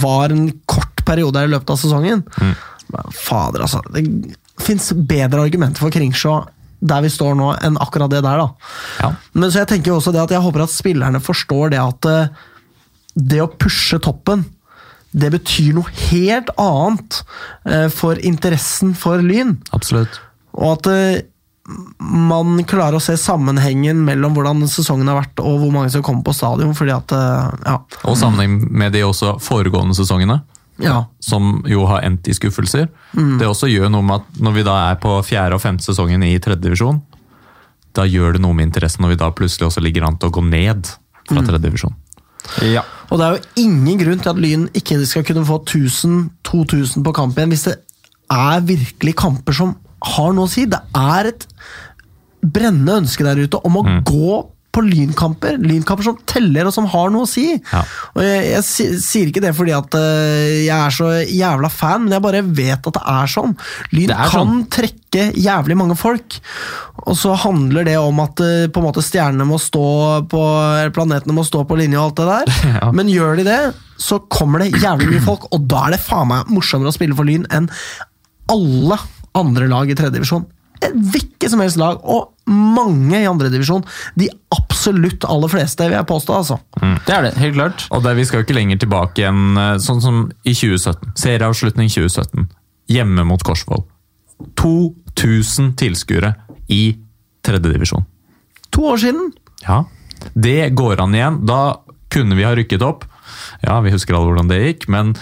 var 0.03 0.33
en 0.33 0.49
kort 0.67 1.05
periode 1.07 1.45
i 1.45 1.51
løpet 1.53 1.71
av 1.75 1.79
sesongen. 1.81 2.25
Men 2.93 3.15
Fader, 3.17 3.65
altså. 3.67 3.83
Det 3.93 4.05
fins 4.63 4.93
bedre 4.95 5.47
argumenter 5.47 5.83
for 5.83 5.95
Kringsjå 5.95 6.41
der 6.83 7.05
vi 7.05 7.11
står 7.13 7.37
nå, 7.39 7.53
enn 7.63 7.79
akkurat 7.83 8.11
det 8.11 8.23
der, 8.25 8.43
da. 8.43 8.73
Ja. 9.03 9.13
Men 9.39 9.53
så 9.53 9.63
jeg 9.63 9.71
tenker 9.71 9.93
jo 9.93 10.01
også 10.01 10.15
det 10.15 10.25
at 10.25 10.35
jeg 10.35 10.43
håper 10.43 10.65
at 10.65 10.75
spillerne 10.75 11.23
forstår 11.23 11.75
det 11.75 11.81
at 11.83 12.11
eh, 12.11 12.43
det 13.15 13.43
å 13.45 13.51
pushe 13.51 14.01
toppen, 14.03 14.45
det 15.13 15.29
betyr 15.35 15.77
noe 15.77 15.93
helt 16.09 16.51
annet 16.61 17.21
eh, 17.69 17.89
for 17.93 18.19
interessen 18.19 18.97
for 18.99 19.23
Lyn. 19.23 19.59
Absolutt. 19.77 20.19
Og 20.59 20.73
at 20.75 20.89
eh, 20.91 21.23
man 22.03 22.57
klarer 22.67 22.99
å 22.99 23.05
se 23.05 23.15
sammenhengen 23.21 24.01
mellom 24.03 24.35
hvordan 24.35 24.65
sesongen 24.67 25.07
har 25.07 25.21
vært 25.21 25.45
og 25.45 25.61
hvor 25.63 25.71
mange 25.77 25.93
som 25.95 26.03
kommer 26.03 26.27
på 26.27 26.35
stadion. 26.35 26.75
fordi 26.75 26.97
at, 26.97 27.15
ja, 27.15 27.77
Og 28.03 28.19
sammenheng 28.19 28.65
med 28.67 28.97
de 28.97 29.05
også 29.07 29.37
foregående 29.41 29.95
sesongene. 29.95 30.41
Ja, 30.83 30.99
som 31.23 31.63
jo 31.69 31.87
har 31.91 32.05
endt 32.07 32.29
i 32.29 32.37
skuffelser. 32.37 32.89
Det 33.13 33.49
også 33.49 33.71
gjør 33.71 33.91
noe 33.93 34.07
med 34.07 34.21
at 34.21 34.43
når 34.43 34.57
vi 34.59 34.65
da 34.67 34.77
er 34.91 35.01
på 35.03 35.15
fjerde 35.27 35.59
og 35.59 35.63
femte 35.65 35.87
sesongen 35.87 36.25
i 36.27 36.35
tredje 36.43 36.65
divisjon, 36.65 37.01
da 37.97 38.07
gjør 38.09 38.37
det 38.37 38.43
noe 38.45 38.57
med 38.57 38.71
interessen 38.71 39.05
når 39.05 39.15
vi 39.15 39.21
da 39.21 39.31
plutselig 39.37 39.69
også 39.69 39.83
ligger 39.85 40.07
an 40.09 40.19
til 40.21 40.31
å 40.31 40.35
gå 40.35 40.45
ned 40.47 40.89
fra 41.29 41.45
tredje 41.45 41.63
divisjon. 41.67 41.97
Ja. 42.67 42.83
Og 43.13 43.21
det 43.21 43.27
er 43.27 43.37
jo 43.37 43.65
ingen 43.67 44.01
grunn 44.01 44.23
til 44.23 44.33
at 44.33 44.41
Lyn 44.41 44.67
ikke 44.77 44.99
skal 45.09 45.25
kunne 45.29 45.45
få 45.47 45.61
1000-2000 45.63 47.05
på 47.07 47.15
kamp 47.17 47.39
igjen, 47.39 47.53
hvis 47.53 47.67
det 47.69 47.77
er 48.33 48.65
virkelig 48.67 49.15
kamper 49.21 49.57
som 49.57 49.77
har 50.17 50.33
noe 50.35 50.49
å 50.49 50.51
si. 50.51 50.65
Det 50.67 50.81
er 50.99 51.31
et 51.31 51.47
brennende 52.43 53.03
ønske 53.05 53.27
der 53.27 53.39
ute 53.45 53.61
om 53.63 53.79
å 53.79 53.85
gå 54.03 54.39
på 54.73 54.83
lynkamper. 54.87 55.59
Lynkamper 55.61 56.07
som 56.07 56.19
teller, 56.29 56.69
og 56.69 56.75
som 56.75 56.89
har 56.89 57.13
noe 57.13 57.27
å 57.27 57.29
si. 57.29 57.45
Ja. 57.59 57.83
Og 58.17 58.25
jeg, 58.25 58.47
jeg 58.55 58.99
sier 59.05 59.29
ikke 59.29 59.43
det 59.45 59.53
fordi 59.57 59.75
at 59.77 59.97
eh, 59.99 60.63
jeg 60.65 60.77
er 60.77 60.95
så 60.97 61.11
jævla 61.29 61.71
fan, 61.73 62.07
men 62.07 62.17
jeg 62.17 62.25
bare 62.25 62.43
vet 62.47 62.89
at 62.89 62.97
det 62.97 63.05
er 63.15 63.33
sånn. 63.35 63.53
Lyn 63.93 64.15
er 64.15 64.33
kan 64.33 64.33
sånn. 64.55 64.63
trekke 64.73 65.29
jævlig 65.37 65.77
mange 65.77 65.97
folk. 66.01 66.39
Og 67.05 67.19
så 67.19 67.37
handler 67.45 67.87
det 67.89 67.99
om 68.01 68.23
at 68.25 68.41
eh, 68.45 68.67
på 68.73 68.81
en 68.81 68.89
måte 68.89 69.05
stjernene 69.05 69.47
må 69.49 69.61
stå 69.61 69.87
på 70.33 70.43
planetene 70.97 71.37
må 71.37 71.45
stå 71.47 71.67
på 71.69 71.79
linje 71.81 72.01
og 72.01 72.11
alt 72.11 72.23
det 72.23 72.31
der. 72.33 72.55
Ja. 72.73 72.89
Men 72.95 73.11
gjør 73.11 73.37
de 73.37 73.45
det, 73.45 73.59
så 74.01 74.17
kommer 74.33 74.63
det 74.63 74.81
jævlig 74.81 75.11
mye 75.11 75.25
folk, 75.27 75.45
og 75.53 75.67
da 75.69 75.83
er 75.87 75.95
det 75.95 76.01
faen 76.03 76.31
meg 76.31 76.49
morsommere 76.51 76.89
å 76.89 76.95
spille 76.95 77.17
for 77.19 77.29
Lyn 77.29 77.45
enn 77.53 77.69
alle 78.51 78.97
andre 79.39 79.69
lag 79.69 79.91
i 79.91 79.97
tredje 79.99 80.17
divisjon. 80.17 80.47
Et 80.83 80.95
hvilket 81.13 81.53
som 81.53 81.63
helst 81.63 81.79
lag. 81.81 82.01
Og 82.03 82.32
mange 82.51 83.21
i 83.21 83.29
andredivisjon. 83.29 83.85
De 84.19 84.29
absolutt 84.55 85.25
aller 85.29 85.53
fleste, 85.53 85.87
vil 85.87 85.99
jeg 85.99 86.09
påstå. 86.09 86.35
altså. 86.35 86.59
Det 87.07 87.15
er 87.15 87.29
det, 87.29 87.35
helt 87.39 87.55
klart. 87.55 87.87
Og 87.91 88.03
det, 88.03 88.17
Vi 88.17 88.25
skal 88.25 88.41
jo 88.41 88.47
ikke 88.47 88.59
lenger 88.59 88.83
tilbake 88.83 89.23
igjen, 89.23 89.57
eh, 89.57 89.77
sånn 89.79 90.03
som 90.03 90.33
i 90.45 90.55
2017. 90.55 91.15
Serieavslutning 91.17 91.89
2017. 91.89 92.49
Hjemme 92.89 93.25
mot 93.25 93.43
Korsvoll. 93.43 93.85
2000 94.59 95.77
tilskuere 95.79 96.35
i 96.69 96.99
tredjedivisjon. 97.47 98.05
To 98.73 98.89
år 98.93 98.99
siden. 98.99 99.33
Ja, 99.63 99.85
det 100.35 100.75
går 100.75 101.01
an 101.01 101.15
igjen. 101.15 101.41
Da 101.47 101.79
kunne 102.13 102.37
vi 102.39 102.45
ha 102.47 102.55
rykket 102.57 102.83
opp. 102.83 103.05
Ja, 103.63 103.81
vi 103.81 103.93
husker 103.95 104.17
alle 104.17 104.33
hvordan 104.33 104.51
det 104.51 104.61
gikk, 104.63 104.89
men 104.93 105.15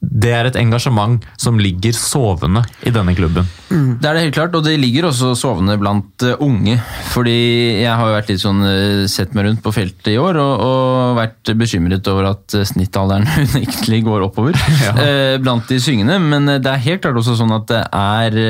det 0.00 0.30
er 0.32 0.46
et 0.48 0.56
engasjement 0.56 1.20
som 1.38 1.58
ligger 1.60 1.92
sovende 1.92 2.62
i 2.88 2.92
denne 2.94 3.12
klubben. 3.14 3.44
Det 3.68 4.08
er 4.08 4.16
det 4.16 4.22
helt 4.24 4.34
klart, 4.38 4.54
og 4.56 4.64
det 4.64 4.78
ligger 4.80 5.10
også 5.10 5.34
sovende 5.36 5.76
blant 5.78 6.24
eh, 6.24 6.40
unge. 6.40 6.78
Fordi 7.12 7.34
jeg 7.82 7.92
har 7.92 8.08
jo 8.08 8.14
vært 8.16 8.32
litt 8.32 8.40
sånn 8.42 8.62
eh, 8.64 9.04
sett 9.12 9.36
meg 9.36 9.46
rundt 9.50 9.62
på 9.64 9.74
feltet 9.76 10.14
i 10.14 10.16
år, 10.18 10.40
og, 10.40 10.64
og 10.64 11.20
vært 11.20 11.52
bekymret 11.60 12.08
over 12.10 12.30
at 12.32 12.56
eh, 12.56 12.64
snittalderen 12.66 13.28
unektelig 13.44 14.00
går 14.08 14.24
oppover 14.30 14.56
Ja. 14.86 14.94
eh, 15.04 15.36
blant 15.44 15.68
de 15.68 15.78
syngende. 15.84 16.16
Men 16.24 16.48
det 16.56 16.72
er 16.72 16.84
helt 16.88 17.04
klart 17.04 17.20
også 17.20 17.36
sånn 17.38 17.52
at 17.60 17.68
det 17.70 17.84
er 17.92 18.40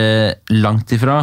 langt 0.55 0.95
ifra 0.95 1.19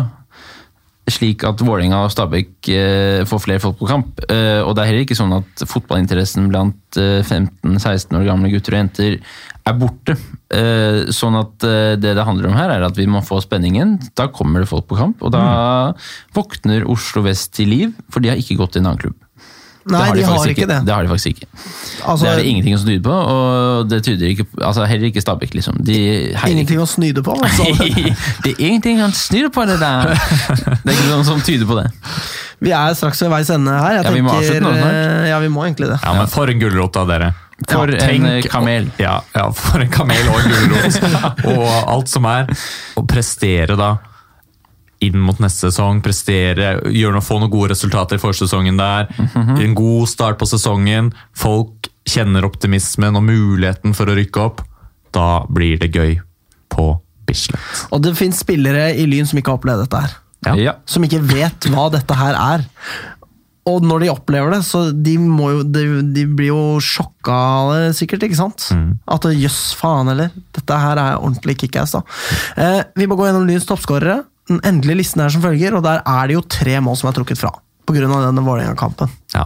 slik 1.08 1.44
at 1.48 1.62
Vålerenga 1.64 2.02
og 2.04 2.12
Stabæk 2.12 2.70
eh, 2.74 3.22
får 3.28 3.44
flere 3.44 3.64
folk 3.64 3.78
på 3.80 3.90
kamp. 3.90 4.20
Eh, 4.28 4.60
og 4.62 4.74
det 4.76 4.84
er 4.84 4.90
heller 4.92 5.06
ikke 5.06 5.18
sånn 5.18 5.36
at 5.38 5.64
fotballinteressen 5.70 6.50
blant 6.52 7.00
eh, 7.00 7.22
15-16 7.24 8.18
år 8.20 8.26
gamle 8.28 8.52
gutter 8.52 8.76
og 8.76 8.82
jenter 8.82 9.20
er 9.68 9.78
borte. 9.80 10.18
Eh, 10.54 11.08
sånn 11.16 11.40
at 11.40 11.68
eh, 11.68 11.94
det 12.00 12.16
det 12.18 12.28
handler 12.28 12.50
om 12.52 12.58
her, 12.58 12.74
er 12.76 12.88
at 12.88 13.00
vi 13.00 13.08
må 13.10 13.24
få 13.26 13.40
spenningen. 13.44 13.98
Da 14.20 14.30
kommer 14.34 14.64
det 14.64 14.72
folk 14.72 14.90
på 14.90 15.00
kamp, 15.00 15.24
og 15.24 15.34
da 15.36 15.46
våkner 16.36 16.88
Oslo 16.92 17.24
vest 17.28 17.56
til 17.58 17.72
liv, 17.72 17.96
for 18.12 18.24
de 18.24 18.34
har 18.34 18.42
ikke 18.42 18.60
gått 18.60 18.76
til 18.76 18.84
en 18.84 18.92
annen 18.92 19.08
klubb. 19.08 19.27
Nei, 19.94 20.06
det 20.12 20.20
de 20.20 20.24
har 20.28 20.36
faktisk 20.38 20.58
ikke 20.58 20.68
det. 20.70 20.78
Det 20.88 20.94
har 20.94 21.04
de 21.04 21.10
faktisk 21.12 21.28
ikke. 21.36 21.48
Altså, 22.08 22.26
det 22.26 22.32
er 22.34 22.40
det 22.42 22.46
ingenting 22.52 22.76
å 22.76 22.80
snyde 22.82 23.04
på, 23.06 23.14
og 23.34 23.88
det 23.92 24.00
tyder 24.06 24.28
ikke, 24.34 24.46
altså 24.62 24.86
heller 24.90 25.08
ikke 25.12 25.22
Stabæk, 25.24 25.54
liksom. 25.58 25.78
De 25.88 25.98
heier 26.36 26.54
Ingenting 26.54 26.82
å 26.84 26.88
snyde 26.90 27.24
på. 27.24 27.36
Altså. 27.38 27.64
Det 28.44 28.52
er 28.54 28.62
ingenting 28.68 29.00
han 29.02 29.12
snur 29.16 29.50
på 29.54 29.66
det 29.70 29.80
der. 29.82 30.12
Det 30.14 30.92
er 30.92 30.94
ikke 30.96 31.10
noen 31.12 31.26
som 31.28 31.42
tyder 31.46 31.68
på 31.70 31.78
det. 31.80 31.88
Vi 32.64 32.72
er 32.74 32.94
straks 32.98 33.22
ved 33.22 33.30
veis 33.34 33.50
ende 33.54 33.74
her. 33.78 34.00
Jeg 34.00 34.06
Ja, 34.08 34.12
vi 34.16 34.22
må 34.26 34.32
tenker, 34.34 34.48
avslutte 34.48 34.64
nå 34.66 34.72
snart. 34.78 34.96
eh, 35.22 35.28
Ja, 35.30 35.40
vi 35.44 35.50
må 35.54 35.66
egentlig 35.68 35.90
det. 35.92 36.00
Ja, 36.04 36.14
men 36.18 36.28
For 36.32 36.50
en 36.50 36.60
gulrot 36.62 36.98
av 36.98 37.08
dere. 37.12 37.32
For 37.68 37.90
Ja, 37.90 37.98
en 38.08 38.24
tenk- 38.28 38.50
kamel. 38.54 38.90
Ja, 39.02 39.20
ja, 39.36 39.48
for 39.52 39.82
en 39.82 39.90
kamel 39.94 40.30
og 40.30 40.40
en 40.42 40.52
gulrot. 40.52 41.00
og 41.54 41.68
alt 41.96 42.10
som 42.10 42.26
er. 42.30 42.50
Å 42.98 43.06
prestere 43.10 43.78
da 43.78 43.92
inn 45.08 45.20
mot 45.24 45.40
neste 45.44 45.70
sesong, 45.72 46.02
prestere, 46.06 46.78
gjøre 46.94 47.18
noe, 47.18 47.26
få 47.26 47.40
noen 47.42 47.54
gode 47.54 47.72
resultater 47.74 48.20
i 48.20 48.22
forsesongen 48.24 48.80
der. 48.80 49.10
En 49.58 49.76
god 49.78 50.08
start 50.12 50.40
på 50.42 50.48
sesongen. 50.50 51.12
Folk 51.38 51.90
kjenner 52.08 52.46
optimismen 52.48 53.18
og 53.20 53.26
muligheten 53.28 53.96
for 53.98 54.08
å 54.10 54.16
rykke 54.18 54.46
opp. 54.46 54.64
Da 55.16 55.44
blir 55.50 55.80
det 55.82 55.92
gøy 55.96 56.18
på 56.74 56.88
Bislett. 57.28 57.84
Og 57.92 58.00
det 58.06 58.14
fins 58.20 58.40
spillere 58.44 58.94
i 58.96 59.04
Lyn 59.10 59.28
som 59.28 59.40
ikke 59.40 59.52
har 59.52 59.60
opplevd 59.60 59.86
dette 59.88 60.06
her. 60.06 60.18
Ja. 60.48 60.56
Ja. 60.62 60.74
Som 60.88 61.04
ikke 61.04 61.20
vet 61.28 61.68
hva 61.74 61.90
dette 61.92 62.16
her 62.16 62.38
er. 62.38 62.68
Og 63.68 63.84
når 63.84 64.06
de 64.06 64.12
opplever 64.14 64.54
det, 64.56 64.62
så 64.64 64.86
de, 64.96 65.18
må 65.20 65.50
jo, 65.52 65.64
de, 65.68 65.82
de 66.16 66.24
blir 66.30 66.54
jo 66.54 66.78
sjokka 66.84 67.36
av 67.36 67.72
det, 67.74 67.90
sikkert. 67.98 68.24
ikke 68.24 68.40
sant? 68.40 68.70
At 69.12 69.28
jøss, 69.36 69.74
faen 69.76 70.08
heller. 70.08 70.32
Dette 70.56 70.78
her 70.80 71.02
er 71.02 71.18
ordentlig 71.20 71.58
kickass. 71.66 71.98
da. 71.98 72.04
Eh, 72.64 72.80
vi 72.96 73.10
må 73.12 73.18
gå 73.20 73.28
gjennom 73.28 73.44
Lyns 73.50 73.68
toppskårere. 73.68 74.22
Den 74.48 74.62
endelige 74.64 75.02
listen 75.02 75.24
er 75.24 75.34
som 75.34 75.44
følger, 75.44 75.76
og 75.78 75.84
der 75.86 76.04
er 76.06 76.30
det 76.30 76.38
jo 76.38 76.46
tre 76.48 76.78
mål 76.84 76.98
som 77.00 77.10
er 77.10 77.18
trukket 77.18 77.40
fra. 77.40 77.52
Pga. 77.88 78.08
denne 78.08 78.44
Vålerenga-kampen. 78.44 79.12
Ja. 79.36 79.46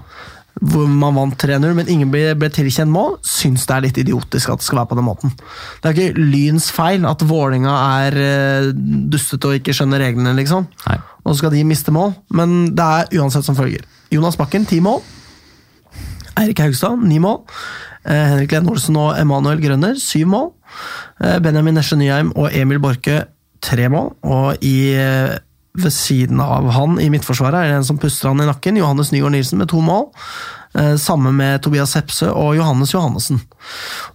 Hvor 0.62 0.88
man 0.90 1.16
vant 1.16 1.38
3-0, 1.40 1.74
men 1.78 1.90
ingen 1.90 2.10
ble, 2.12 2.34
ble 2.38 2.50
tilkjent 2.54 2.92
mål. 2.92 3.16
Syns 3.26 3.64
det 3.70 3.76
er 3.76 3.86
litt 3.86 4.00
idiotisk 4.02 4.52
at 4.52 4.62
det 4.62 4.68
skal 4.68 4.82
være 4.82 4.92
på 4.92 4.98
den 5.00 5.08
måten. 5.08 5.34
Det 5.82 5.90
er 5.90 5.96
ikke 5.96 6.26
Lyns 6.34 6.68
feil 6.76 7.08
at 7.10 7.24
Vålerenga 7.26 7.76
er 8.02 8.18
eh, 8.20 8.72
dustete 9.14 9.50
og 9.50 9.62
ikke 9.62 9.76
skjønner 9.78 10.04
reglene, 10.04 10.36
liksom. 10.38 10.68
Nei. 10.90 11.00
Og 11.24 11.32
så 11.32 11.40
skal 11.44 11.56
de 11.56 11.64
miste 11.70 11.94
mål, 11.94 12.14
men 12.34 12.74
det 12.78 12.86
er 12.86 13.22
uansett 13.22 13.48
som 13.48 13.58
følger. 13.58 13.86
Jonas 14.14 14.38
Bakken, 14.38 14.68
ti 14.70 14.82
mål. 14.84 15.00
Eirik 16.42 16.62
Haugstad, 16.64 17.00
ni 17.06 17.20
mål. 17.22 17.42
Eh, 18.06 18.26
Henrik 18.34 18.52
Lene 18.56 18.74
Olsen 18.74 18.98
og 19.00 19.14
Emanuel 19.20 19.62
Grønner, 19.62 19.96
syv 20.02 20.28
mål. 20.34 20.50
Eh, 21.22 21.38
Benjamin 21.44 21.78
Nesje 21.78 21.98
Nyheim 22.00 22.34
og 22.36 22.50
Emil 22.58 22.82
Borke, 22.82 23.24
tre 23.62 23.88
mål. 23.94 24.14
Og 24.24 24.64
i, 24.66 24.94
eh, 24.98 25.38
ved 25.78 25.94
siden 25.96 26.40
av 26.44 26.70
han 26.76 26.98
i 27.00 27.10
midtforsvaret 27.14 27.62
er 27.62 27.70
det 27.72 27.78
en 27.82 27.84
som 27.88 27.98
puster 28.02 28.28
han 28.32 28.42
i 28.44 28.48
nakken, 28.50 28.78
Johannes 28.82 29.12
Nygaard 29.14 29.32
Nilsen 29.38 29.58
med 29.62 29.70
to 29.72 29.80
mål. 29.82 30.10
Eh, 30.76 30.96
Samme 30.96 31.32
med 31.36 31.62
Tobias 31.64 31.94
Hepse 31.96 32.30
og 32.32 32.56
Johannes 32.56 32.94
Johannessen. 32.94 33.42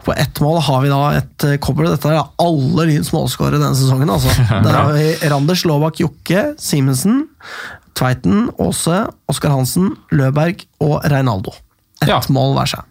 På 0.05 0.15
ett 0.17 0.41
mål 0.41 0.61
har 0.65 0.81
vi 0.83 0.89
da 0.93 1.01
et 1.19 1.45
eh, 1.45 1.57
kobbel. 1.61 1.89
Dette 1.93 2.09
er 2.13 2.23
alle 2.41 2.87
Lyns 2.89 3.13
målskårere 3.13 3.61
denne 3.61 3.77
sesongen. 3.77 4.09
altså. 4.11 4.33
Der 4.65 4.73
har 4.73 4.93
vi 4.97 5.29
Randers, 5.29 5.65
Lovak, 5.69 6.01
Jokke, 6.01 6.55
Simensen, 6.59 7.27
Tveiten, 7.97 8.51
Aase, 8.61 9.07
Oskar 9.29 9.53
Hansen, 9.55 9.95
Løberg 10.13 10.65
og 10.85 11.01
Reinaldo. 11.09 11.53
Ett 12.03 12.09
Ja. 12.09 12.21
mål 12.29 12.55
hver 12.57 12.67
seg. 12.75 12.85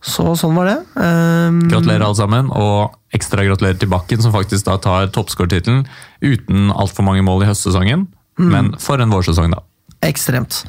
Så 0.00 0.24
sånn 0.40 0.56
var 0.56 0.70
det. 0.70 0.78
Um, 0.96 1.60
Gratulerer 1.68 2.06
alle 2.06 2.16
sammen, 2.16 2.48
og 2.56 2.96
ekstra 3.16 3.44
gratulerer 3.44 3.76
til 3.80 3.90
Bakken, 3.92 4.22
som 4.24 4.32
faktisk 4.32 4.64
da 4.68 4.78
tar 4.80 5.10
toppskårtittelen 5.12 5.84
uten 6.24 6.70
altfor 6.72 7.04
mange 7.04 7.24
mål 7.26 7.44
i 7.44 7.50
høstsesongen. 7.50 8.06
Men 8.40 8.72
for 8.80 9.02
en 9.02 9.12
vårsesong, 9.12 9.52
da. 9.52 9.60
Ekstremt. 10.06 10.62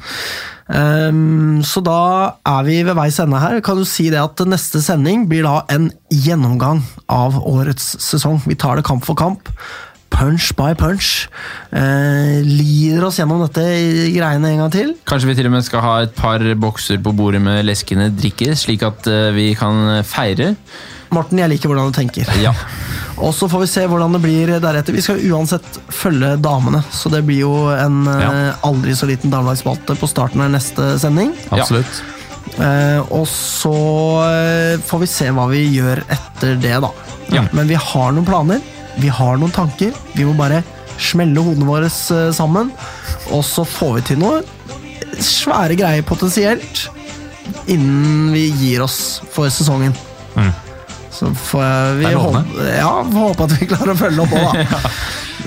Um, 0.68 1.62
så 1.66 1.80
da 1.84 2.00
er 2.48 2.66
vi 2.66 2.82
ved 2.84 2.96
veis 2.98 3.18
ende 3.22 3.40
her. 3.40 3.60
Kan 3.64 3.80
du 3.80 3.86
si 3.88 4.10
det 4.12 4.20
at 4.20 4.42
neste 4.48 4.82
sending 4.84 5.24
blir 5.30 5.46
da 5.48 5.62
en 5.72 5.88
gjennomgang 6.12 6.82
av 7.12 7.40
årets 7.40 7.94
sesong? 8.04 8.42
Vi 8.44 8.58
tar 8.60 8.78
det 8.78 8.86
kamp 8.88 9.06
for 9.08 9.18
kamp. 9.18 9.48
Punch 10.22 10.52
by 10.54 10.70
punch. 10.78 11.26
Eh, 11.74 12.38
lider 12.46 13.08
oss 13.08 13.18
gjennom 13.18 13.42
dette 13.42 13.64
greiene 14.14 14.52
en 14.54 14.60
gang 14.62 14.70
til. 14.70 14.92
Kanskje 15.08 15.32
vi 15.32 15.34
til 15.40 15.48
og 15.50 15.56
med 15.56 15.66
skal 15.66 15.82
ha 15.82 15.94
et 16.04 16.14
par 16.14 16.44
bokser 16.62 17.00
på 17.02 17.10
bordet 17.18 17.42
med 17.42 17.64
leskende 17.66 18.06
drikke, 18.14 18.52
slik 18.58 18.84
at 18.86 19.08
eh, 19.10 19.32
vi 19.34 19.48
kan 19.58 19.98
feire. 20.06 20.52
Morten, 21.12 21.42
jeg 21.42 21.50
liker 21.52 21.68
hvordan 21.72 21.90
du 21.90 21.96
tenker. 21.98 22.28
Ja. 22.40 22.54
Og 23.22 23.34
så 23.36 23.48
får 23.50 23.64
vi 23.64 23.68
se 23.68 23.82
hvordan 23.90 24.14
det 24.16 24.22
blir 24.22 24.54
deretter. 24.62 24.94
Vi 24.96 25.02
skal 25.04 25.20
uansett 25.34 25.66
følge 25.92 26.36
damene, 26.42 26.80
så 26.94 27.10
det 27.12 27.20
blir 27.28 27.42
jo 27.42 27.52
en 27.74 28.06
eh, 28.08 28.22
Ja. 28.22 28.32
aldri 28.66 28.94
så 28.96 29.08
liten 29.10 29.32
damelagsspalte 29.34 29.98
på 30.00 30.08
starten 30.10 30.40
av 30.44 30.52
neste 30.54 30.94
sending. 31.02 31.34
Absolutt. 31.52 32.00
Eh, 32.56 33.00
og 33.12 33.26
så 33.30 33.74
eh, 34.28 34.78
får 34.86 35.02
vi 35.04 35.10
se 35.10 35.28
hva 35.34 35.48
vi 35.50 35.64
gjør 35.76 36.02
etter 36.06 36.56
det, 36.62 36.78
da. 36.86 36.92
Ja. 37.32 37.44
Men 37.52 37.68
vi 37.70 37.78
har 37.78 38.14
noen 38.14 38.26
planer, 38.28 38.62
vi 39.00 39.10
har 39.12 39.38
noen 39.40 39.54
tanker. 39.54 39.94
Vi 40.16 40.26
må 40.28 40.34
bare 40.38 40.62
smelle 41.02 41.42
hodene 41.42 41.68
våre 41.68 41.88
eh, 41.88 42.32
sammen, 42.34 42.72
og 43.32 43.44
så 43.46 43.64
får 43.68 43.96
vi 43.98 44.08
til 44.12 44.22
noe 44.22 44.42
svære 45.22 45.76
greier 45.76 46.04
potensielt 46.06 46.86
innen 47.70 48.30
vi 48.32 48.46
gir 48.60 48.84
oss 48.84 49.20
for 49.32 49.50
sesongen. 49.52 49.94
Mm. 50.36 50.52
Så 51.12 51.28
får 51.36 51.98
vi 52.00 52.12
håpe, 52.14 52.44
ja, 52.78 52.92
håpe 53.04 53.46
at 53.46 53.56
vi 53.58 53.68
klarer 53.70 53.92
å 53.92 53.98
følge 53.98 54.24
opp 54.24 54.38
òg, 54.38 54.62
da. 54.72 54.80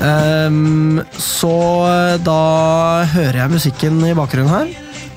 Ehm, 0.03 0.99
så 1.15 1.53
eh, 1.87 2.17
da 2.19 3.05
hører 3.13 3.37
jeg 3.39 3.53
musikken 3.53 4.01
i 4.03 4.11
bakgrunnen 4.17 4.51
her. 4.51 4.73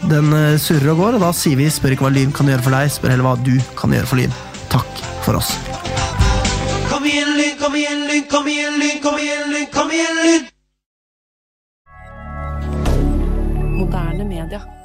Den 0.07 0.31
eh, 0.37 0.55
surrer 0.63 0.93
og 0.95 1.03
går, 1.03 1.19
og 1.19 1.27
da 1.27 1.33
sier 1.35 1.59
vi 1.59 1.67
'spør 1.67 1.97
ikke 1.97 2.07
hva 2.07 2.15
Lyn 2.15 2.31
kan 2.31 2.47
gjøre 2.47 2.63
for 2.63 2.79
deg', 2.79 2.95
spør 2.95 3.17
heller 3.17 3.27
hva 3.27 3.37
du 3.43 3.57
kan 3.75 3.99
gjøre 3.99 4.07
for 4.07 4.23
Lyn. 4.23 4.41
Takk 4.71 5.07
for 5.27 5.43
oss. 5.43 5.57
Kom 7.69 7.77
igjen, 7.77 8.07
Lyn, 8.09 8.23
kom 8.31 8.47
igjen, 8.49 8.79
Lyn, 8.81 9.01
kom 9.03 9.19
igjen, 9.19 9.51
Lyn, 9.53 9.67
kom 9.73 9.91
igjen, 9.93 10.17
Lyn! 10.25 10.47
Moderne 13.77 14.25
media. 14.25 14.78